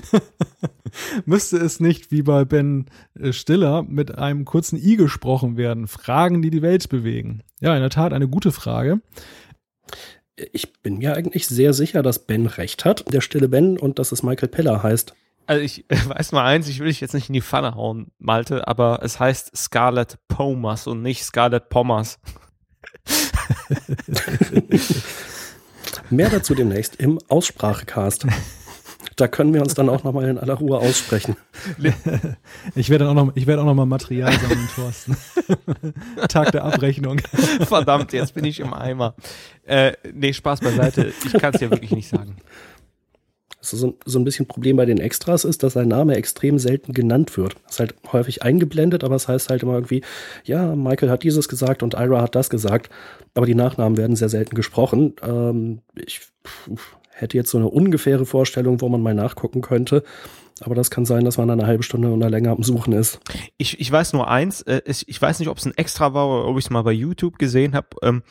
Müsste 1.24 1.58
es 1.58 1.80
nicht 1.80 2.10
wie 2.10 2.22
bei 2.22 2.44
Ben 2.44 2.86
äh, 3.18 3.32
Stiller 3.32 3.82
mit 3.82 4.18
einem 4.18 4.44
kurzen 4.44 4.76
I 4.76 4.96
gesprochen 4.96 5.56
werden? 5.56 5.88
Fragen, 5.88 6.42
die 6.42 6.50
die 6.50 6.62
Welt 6.62 6.88
bewegen. 6.88 7.42
Ja, 7.60 7.74
in 7.74 7.80
der 7.80 7.90
Tat 7.90 8.12
eine 8.12 8.28
gute 8.28 8.52
Frage. 8.52 9.00
Ich 10.52 10.72
bin 10.82 10.98
mir 10.98 11.14
eigentlich 11.14 11.46
sehr 11.46 11.72
sicher, 11.72 12.02
dass 12.02 12.26
Ben 12.26 12.46
recht 12.46 12.84
hat, 12.84 13.12
der 13.12 13.20
stille 13.20 13.48
Ben, 13.48 13.78
und 13.78 13.98
dass 13.98 14.12
es 14.12 14.22
Michael 14.22 14.48
Peller 14.48 14.82
heißt. 14.82 15.14
Also 15.46 15.62
ich 15.62 15.84
weiß 15.88 16.32
mal 16.32 16.44
eins, 16.44 16.68
ich 16.68 16.80
will 16.80 16.88
dich 16.88 17.00
jetzt 17.00 17.14
nicht 17.14 17.28
in 17.28 17.34
die 17.34 17.42
Pfanne 17.42 17.74
hauen, 17.74 18.12
Malte, 18.18 18.68
aber 18.68 19.00
es 19.02 19.20
heißt 19.20 19.56
Scarlett 19.56 20.18
Pomas 20.28 20.86
und 20.86 21.02
nicht 21.02 21.24
Scarlett 21.24 21.68
Pommers. 21.68 22.18
Mehr 26.10 26.30
dazu 26.30 26.54
demnächst 26.54 26.96
im 26.96 27.18
Aussprachecast. 27.28 28.26
Da 29.16 29.28
können 29.28 29.52
wir 29.52 29.62
uns 29.62 29.74
dann 29.74 29.88
auch 29.88 30.04
nochmal 30.04 30.28
in 30.28 30.38
aller 30.38 30.54
Ruhe 30.54 30.78
aussprechen. 30.78 31.36
Ich 32.74 32.90
werde 32.90 33.04
dann 33.04 33.18
auch 33.18 33.26
noch, 33.26 33.36
ich 33.36 33.46
werde 33.46 33.62
auch 33.62 33.66
noch 33.66 33.74
mal 33.74 33.86
Material 33.86 34.32
sammeln, 34.32 34.68
Thorsten. 34.74 35.16
Tag 36.28 36.52
der 36.52 36.64
Abrechnung. 36.64 37.18
Verdammt, 37.60 38.12
jetzt 38.12 38.34
bin 38.34 38.44
ich 38.44 38.60
im 38.60 38.72
Eimer. 38.72 39.14
Äh, 39.64 39.92
nee, 40.12 40.32
Spaß 40.32 40.60
beiseite. 40.60 41.12
Ich 41.24 41.32
kann 41.34 41.54
es 41.54 41.60
ja 41.60 41.70
wirklich 41.70 41.90
nicht 41.92 42.08
sagen. 42.08 42.36
Also 43.58 43.76
so, 43.76 43.98
so 44.04 44.18
ein 44.18 44.24
bisschen 44.24 44.46
Problem 44.46 44.76
bei 44.76 44.86
den 44.86 44.98
Extras 44.98 45.44
ist, 45.44 45.62
dass 45.62 45.74
sein 45.74 45.88
Name 45.88 46.16
extrem 46.16 46.58
selten 46.58 46.92
genannt 46.92 47.36
wird. 47.36 47.56
Ist 47.68 47.80
halt 47.80 47.94
häufig 48.12 48.42
eingeblendet, 48.42 49.04
aber 49.04 49.14
es 49.14 49.28
heißt 49.28 49.50
halt 49.50 49.62
immer 49.62 49.74
irgendwie, 49.74 50.02
ja, 50.44 50.74
Michael 50.74 51.10
hat 51.10 51.22
dieses 51.22 51.48
gesagt 51.48 51.82
und 51.82 51.94
Ira 51.94 52.22
hat 52.22 52.34
das 52.34 52.50
gesagt, 52.50 52.90
aber 53.34 53.46
die 53.46 53.54
Nachnamen 53.54 53.96
werden 53.96 54.16
sehr 54.16 54.28
selten 54.28 54.56
gesprochen. 54.56 55.14
Ähm, 55.22 55.80
ich 55.94 56.20
pf, 56.44 56.96
hätte 57.12 57.36
jetzt 57.36 57.50
so 57.50 57.58
eine 57.58 57.68
ungefähre 57.68 58.26
Vorstellung, 58.26 58.80
wo 58.80 58.88
man 58.88 59.02
mal 59.02 59.14
nachgucken 59.14 59.60
könnte, 59.60 60.02
aber 60.60 60.74
das 60.74 60.90
kann 60.90 61.04
sein, 61.04 61.24
dass 61.24 61.38
man 61.38 61.50
eine 61.50 61.66
halbe 61.66 61.82
Stunde 61.82 62.08
oder 62.08 62.30
länger 62.30 62.52
am 62.52 62.62
Suchen 62.62 62.92
ist. 62.92 63.20
Ich, 63.56 63.80
ich 63.80 63.90
weiß 63.90 64.12
nur 64.12 64.28
eins, 64.28 64.62
äh, 64.62 64.82
es, 64.84 65.06
ich 65.06 65.20
weiß 65.20 65.38
nicht, 65.38 65.48
ob 65.48 65.58
es 65.58 65.66
ein 65.66 65.76
Extra 65.76 66.14
war 66.14 66.28
oder 66.28 66.48
ob 66.48 66.58
ich 66.58 66.66
es 66.66 66.70
mal 66.70 66.82
bei 66.82 66.92
YouTube 66.92 67.38
gesehen 67.38 67.74
habe. 67.74 67.88
Ähm, 68.02 68.22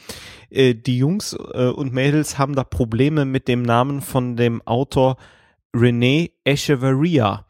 äh, 0.49 0.73
die 0.73 0.97
Jungs 0.97 1.35
äh, 1.53 1.67
und 1.67 1.93
Mädels 1.93 2.37
haben 2.37 2.55
da 2.55 2.63
Probleme 2.63 3.25
mit 3.25 3.47
dem 3.47 3.63
Namen 3.63 4.01
von 4.01 4.35
dem 4.35 4.61
Autor 4.65 5.17
René 5.73 6.31
Echeverria. 6.45 7.45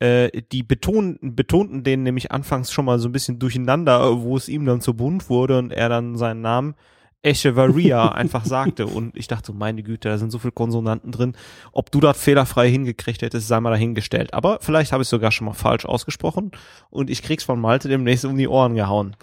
Äh, 0.00 0.42
die 0.52 0.62
betonten, 0.62 1.34
betonten 1.34 1.82
den 1.82 2.02
nämlich 2.02 2.30
anfangs 2.30 2.70
schon 2.70 2.84
mal 2.84 2.98
so 2.98 3.08
ein 3.08 3.12
bisschen 3.12 3.38
durcheinander, 3.38 4.22
wo 4.22 4.36
es 4.36 4.48
ihm 4.48 4.64
dann 4.64 4.80
zu 4.80 4.94
bunt 4.94 5.28
wurde 5.30 5.58
und 5.58 5.72
er 5.72 5.88
dann 5.88 6.16
seinen 6.16 6.40
Namen 6.40 6.74
Echeverria 7.22 8.08
einfach 8.08 8.44
sagte. 8.44 8.86
Und 8.86 9.16
ich 9.16 9.26
dachte, 9.26 9.52
meine 9.52 9.82
Güte, 9.82 10.08
da 10.08 10.18
sind 10.18 10.30
so 10.30 10.38
viele 10.38 10.52
Konsonanten 10.52 11.12
drin. 11.12 11.34
Ob 11.72 11.90
du 11.90 12.00
das 12.00 12.18
fehlerfrei 12.18 12.70
hingekriegt 12.70 13.22
hättest, 13.22 13.48
sei 13.48 13.60
mal 13.60 13.70
dahingestellt. 13.70 14.34
Aber 14.34 14.58
vielleicht 14.60 14.92
habe 14.92 15.02
ich 15.02 15.08
sogar 15.08 15.32
schon 15.32 15.46
mal 15.46 15.54
falsch 15.54 15.84
ausgesprochen 15.84 16.52
und 16.90 17.10
ich 17.10 17.22
krieg's 17.22 17.44
von 17.44 17.60
Malte 17.60 17.88
demnächst 17.88 18.24
um 18.24 18.36
die 18.36 18.48
Ohren 18.48 18.74
gehauen. 18.74 19.16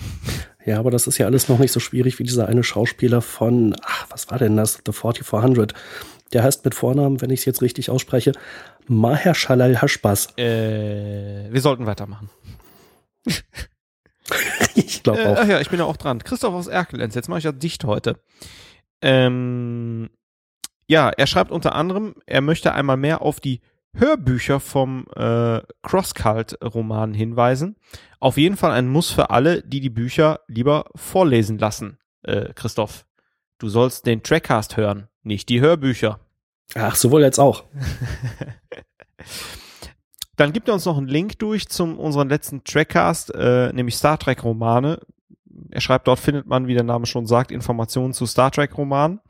Ja, 0.66 0.80
aber 0.80 0.90
das 0.90 1.06
ist 1.06 1.20
ja 1.20 1.28
alles 1.28 1.48
noch 1.48 1.60
nicht 1.60 1.72
so 1.72 1.80
schwierig 1.80 2.18
wie 2.18 2.24
dieser 2.24 2.48
eine 2.48 2.64
Schauspieler 2.64 3.22
von, 3.22 3.76
ach, 3.84 4.08
was 4.10 4.32
war 4.32 4.40
denn 4.40 4.58
das? 4.58 4.82
The 4.86 4.92
4400. 4.92 5.74
Der 6.34 6.44
heißt 6.44 6.66
mit 6.66 6.74
Vornamen, 6.74 7.22
wenn 7.22 7.30
ich 7.30 7.42
es 7.42 7.46
jetzt 7.46 7.62
richtig 7.62 7.92
ausspreche, 7.92 8.32
Mahershala 8.88 9.66
Hashbaz. 9.66 10.30
Äh, 10.38 11.52
wir 11.52 11.62
sollten 11.62 11.86
weitermachen. 11.86 12.30
ich 14.76 15.04
glaube 15.04 15.20
Äh, 15.22 15.28
auch. 15.28 15.38
ach 15.40 15.48
ja, 15.48 15.60
ich 15.62 15.70
bin 15.70 15.80
ja 15.80 15.86
auch 15.86 15.98
dran. 15.98 16.24
Christoph 16.24 16.54
aus 16.54 16.68
Erkelenz, 16.68 17.16
jetzt 17.16 17.30
mache 17.30 17.40
ich 17.40 17.46
ja 17.46 17.52
dicht 17.52 17.84
heute. 17.84 18.20
Ähm, 19.02 20.10
ja, 20.88 21.10
er 21.10 21.28
schreibt 21.28 21.52
unter 21.52 21.76
anderem, 21.76 22.16
er 22.26 22.42
möchte 22.42 22.74
einmal 22.74 22.98
mehr 22.98 23.22
auf 23.22 23.40
die 23.40 23.62
Hörbücher 23.96 24.60
vom 24.60 25.06
äh, 25.16 25.62
Crosscult-Roman 25.84 27.14
hinweisen. 27.14 27.78
Auf 28.20 28.38
jeden 28.38 28.58
Fall 28.58 28.72
ein 28.72 28.88
Muss 28.90 29.10
für 29.12 29.30
alle, 29.30 29.62
die 29.64 29.80
die 29.80 29.90
Bücher 29.90 30.42
lieber 30.48 30.86
vorlesen 30.96 31.58
lassen. 31.58 31.98
Äh, 32.24 32.54
Christoph, 32.56 33.06
du 33.58 33.70
sollst 33.70 34.06
den 34.06 34.22
Trackcast 34.24 34.76
hören, 34.78 35.08
nicht 35.24 35.48
die 35.50 35.62
Hörbücher. 35.62 36.20
Ach, 36.74 36.96
sowohl 36.96 37.24
als 37.24 37.40
auch. 37.40 37.64
Dann 40.36 40.54
gibt 40.54 40.68
er 40.68 40.74
uns 40.74 40.86
noch 40.86 40.98
einen 40.98 41.08
Link 41.08 41.40
durch 41.40 41.70
zum 41.70 41.98
unseren 41.98 42.30
letzten 42.30 42.64
Trackcast, 42.64 43.34
äh, 43.36 43.72
nämlich 43.74 43.96
Star 43.96 44.18
Trek 44.18 44.44
Romane. 44.44 45.00
Er 45.72 45.82
schreibt, 45.82 46.08
dort 46.08 46.20
findet 46.20 46.48
man, 46.48 46.68
wie 46.68 46.74
der 46.74 46.84
Name 46.84 47.06
schon 47.06 47.26
sagt, 47.26 47.52
Informationen 47.52 48.14
zu 48.14 48.26
Star 48.26 48.52
Trek 48.52 48.78
Romanen. 48.78 49.22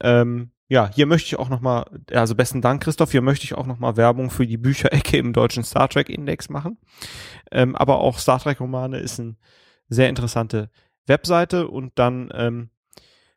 Ähm, 0.00 0.50
ja, 0.68 0.90
hier 0.94 1.06
möchte 1.06 1.26
ich 1.26 1.38
auch 1.38 1.48
nochmal, 1.48 1.86
also 2.12 2.34
besten 2.34 2.60
Dank, 2.60 2.82
Christoph, 2.82 3.10
hier 3.10 3.22
möchte 3.22 3.44
ich 3.44 3.54
auch 3.54 3.66
nochmal 3.66 3.96
Werbung 3.96 4.30
für 4.30 4.46
die 4.46 4.58
Bücherecke 4.58 5.16
im 5.16 5.32
deutschen 5.32 5.64
Star 5.64 5.88
Trek 5.88 6.10
Index 6.10 6.50
machen. 6.50 6.78
Ähm, 7.50 7.74
aber 7.74 7.98
auch 7.98 8.18
Star 8.18 8.38
Trek 8.38 8.60
Romane 8.60 8.98
ist 8.98 9.18
eine 9.18 9.36
sehr 9.88 10.10
interessante 10.10 10.70
Webseite 11.06 11.68
und 11.68 11.98
dann 11.98 12.30
ähm, 12.34 12.70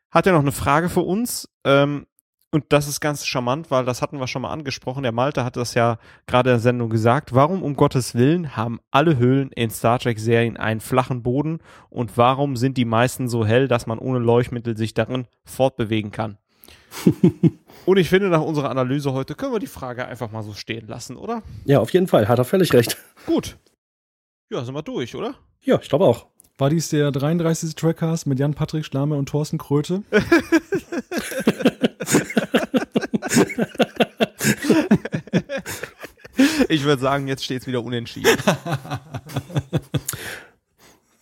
hat 0.10 0.28
er 0.28 0.34
noch 0.34 0.42
eine 0.42 0.52
Frage 0.52 0.90
für 0.90 1.02
uns. 1.02 1.50
Ähm, 1.64 2.06
und 2.52 2.66
das 2.70 2.90
ist 2.90 3.00
ganz 3.00 3.26
charmant, 3.26 3.72
weil 3.72 3.86
das 3.86 4.02
hatten 4.02 4.20
wir 4.20 4.28
schon 4.28 4.42
mal 4.42 4.52
angesprochen. 4.52 5.04
Der 5.04 5.14
Malte 5.14 5.46
hat 5.46 5.56
das 5.56 5.74
ja 5.74 5.98
gerade 6.28 6.50
in 6.50 6.56
der 6.56 6.60
Sendung 6.60 6.90
gesagt. 6.90 7.34
Warum 7.34 7.64
um 7.64 7.76
Gottes 7.76 8.14
Willen 8.14 8.58
haben 8.58 8.82
alle 8.92 9.18
Höhlen 9.18 9.52
in 9.54 9.70
Star 9.70 10.00
Trek 10.00 10.20
Serien 10.20 10.58
einen 10.58 10.82
flachen 10.82 11.24
Boden 11.24 11.60
und 11.90 12.18
warum 12.18 12.58
sind 12.58 12.76
die 12.76 12.84
meisten 12.84 13.30
so 13.30 13.46
hell, 13.46 13.70
dass 13.70 13.88
man 13.88 14.00
ohne 14.00 14.20
Leuchtmittel 14.20 14.76
sich 14.76 14.94
darin 14.94 15.28
fortbewegen 15.46 16.12
kann? 16.12 16.38
und 17.86 17.98
ich 17.98 18.10
finde, 18.10 18.28
nach 18.28 18.42
unserer 18.42 18.70
Analyse 18.70 19.14
heute 19.14 19.34
können 19.34 19.54
wir 19.54 19.60
die 19.60 19.68
Frage 19.68 20.06
einfach 20.06 20.32
mal 20.32 20.44
so 20.44 20.54
stehen 20.54 20.88
lassen, 20.88 21.16
oder? 21.16 21.44
Ja, 21.64 21.80
auf 21.80 21.94
jeden 21.94 22.08
Fall, 22.08 22.28
hat 22.28 22.38
er 22.38 22.46
völlig 22.46 22.74
recht. 22.74 22.98
Gut. 23.26 23.58
Ja, 24.50 24.66
sind 24.66 24.76
wir 24.76 24.84
durch, 24.84 25.16
oder? 25.16 25.36
Ja, 25.64 25.80
ich 25.82 25.88
glaube 25.88 26.04
auch. 26.04 26.28
War 26.58 26.70
dies 26.70 26.90
der 26.90 27.12
33. 27.12 27.76
Trackcast 27.76 28.28
mit 28.28 28.40
Jan-Patrick 28.40 28.86
Schlame 28.86 29.16
und 29.16 29.30
Thorsten 29.30 29.58
Kröte? 29.58 30.04
Ich 36.70 36.84
würde 36.84 37.02
sagen, 37.02 37.28
jetzt 37.28 37.44
steht 37.44 37.62
es 37.62 37.68
wieder 37.68 37.84
unentschieden. 37.84 38.38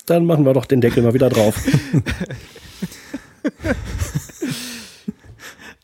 Dann 0.05 0.25
machen 0.25 0.45
wir 0.45 0.53
doch 0.53 0.65
den 0.65 0.81
Deckel 0.81 1.03
mal 1.03 1.13
wieder 1.13 1.29
drauf. 1.29 1.55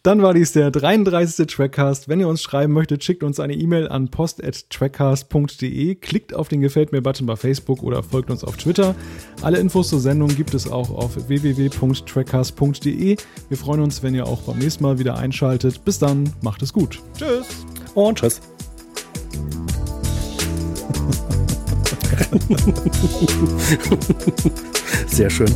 Dann 0.06 0.22
war 0.22 0.36
dies 0.36 0.52
der 0.52 0.70
33. 0.70 1.48
Trackcast. 1.48 2.08
Wenn 2.08 2.20
ihr 2.20 2.28
uns 2.28 2.44
schreiben 2.44 2.74
möchtet, 2.74 3.04
schickt 3.04 3.24
uns 3.24 3.40
eine 3.40 3.56
E-Mail 3.56 3.88
an 3.88 4.10
post.trackcast.de, 4.10 5.96
klickt 5.96 6.36
auf 6.36 6.48
den 6.48 6.62
Gefällt 6.62 6.92
mir-Button 6.92 7.26
bei 7.26 7.36
Facebook 7.36 7.82
oder 7.82 8.04
folgt 8.04 8.30
uns 8.30 8.44
auf 8.44 8.56
Twitter. 8.56 8.94
Alle 9.42 9.58
Infos 9.58 9.90
zur 9.90 10.00
Sendung 10.00 10.28
gibt 10.28 10.54
es 10.54 10.70
auch 10.70 10.92
auf 10.92 11.28
www.trackcast.de. 11.28 13.18
Wir 13.50 13.58
freuen 13.58 13.82
uns, 13.82 14.04
wenn 14.04 14.14
ihr 14.14 14.28
auch 14.28 14.44
beim 14.44 14.60
nächsten 14.60 14.84
Mal 14.84 15.00
wieder 15.00 15.18
einschaltet. 15.18 15.84
Bis 15.84 15.98
dann, 15.98 16.32
macht 16.44 16.62
es 16.62 16.72
gut. 16.72 17.00
Tschüss. 17.18 17.66
Und 17.96 18.20
tschüss. 18.20 18.42
Sehr 25.08 25.32
schön. 25.32 25.52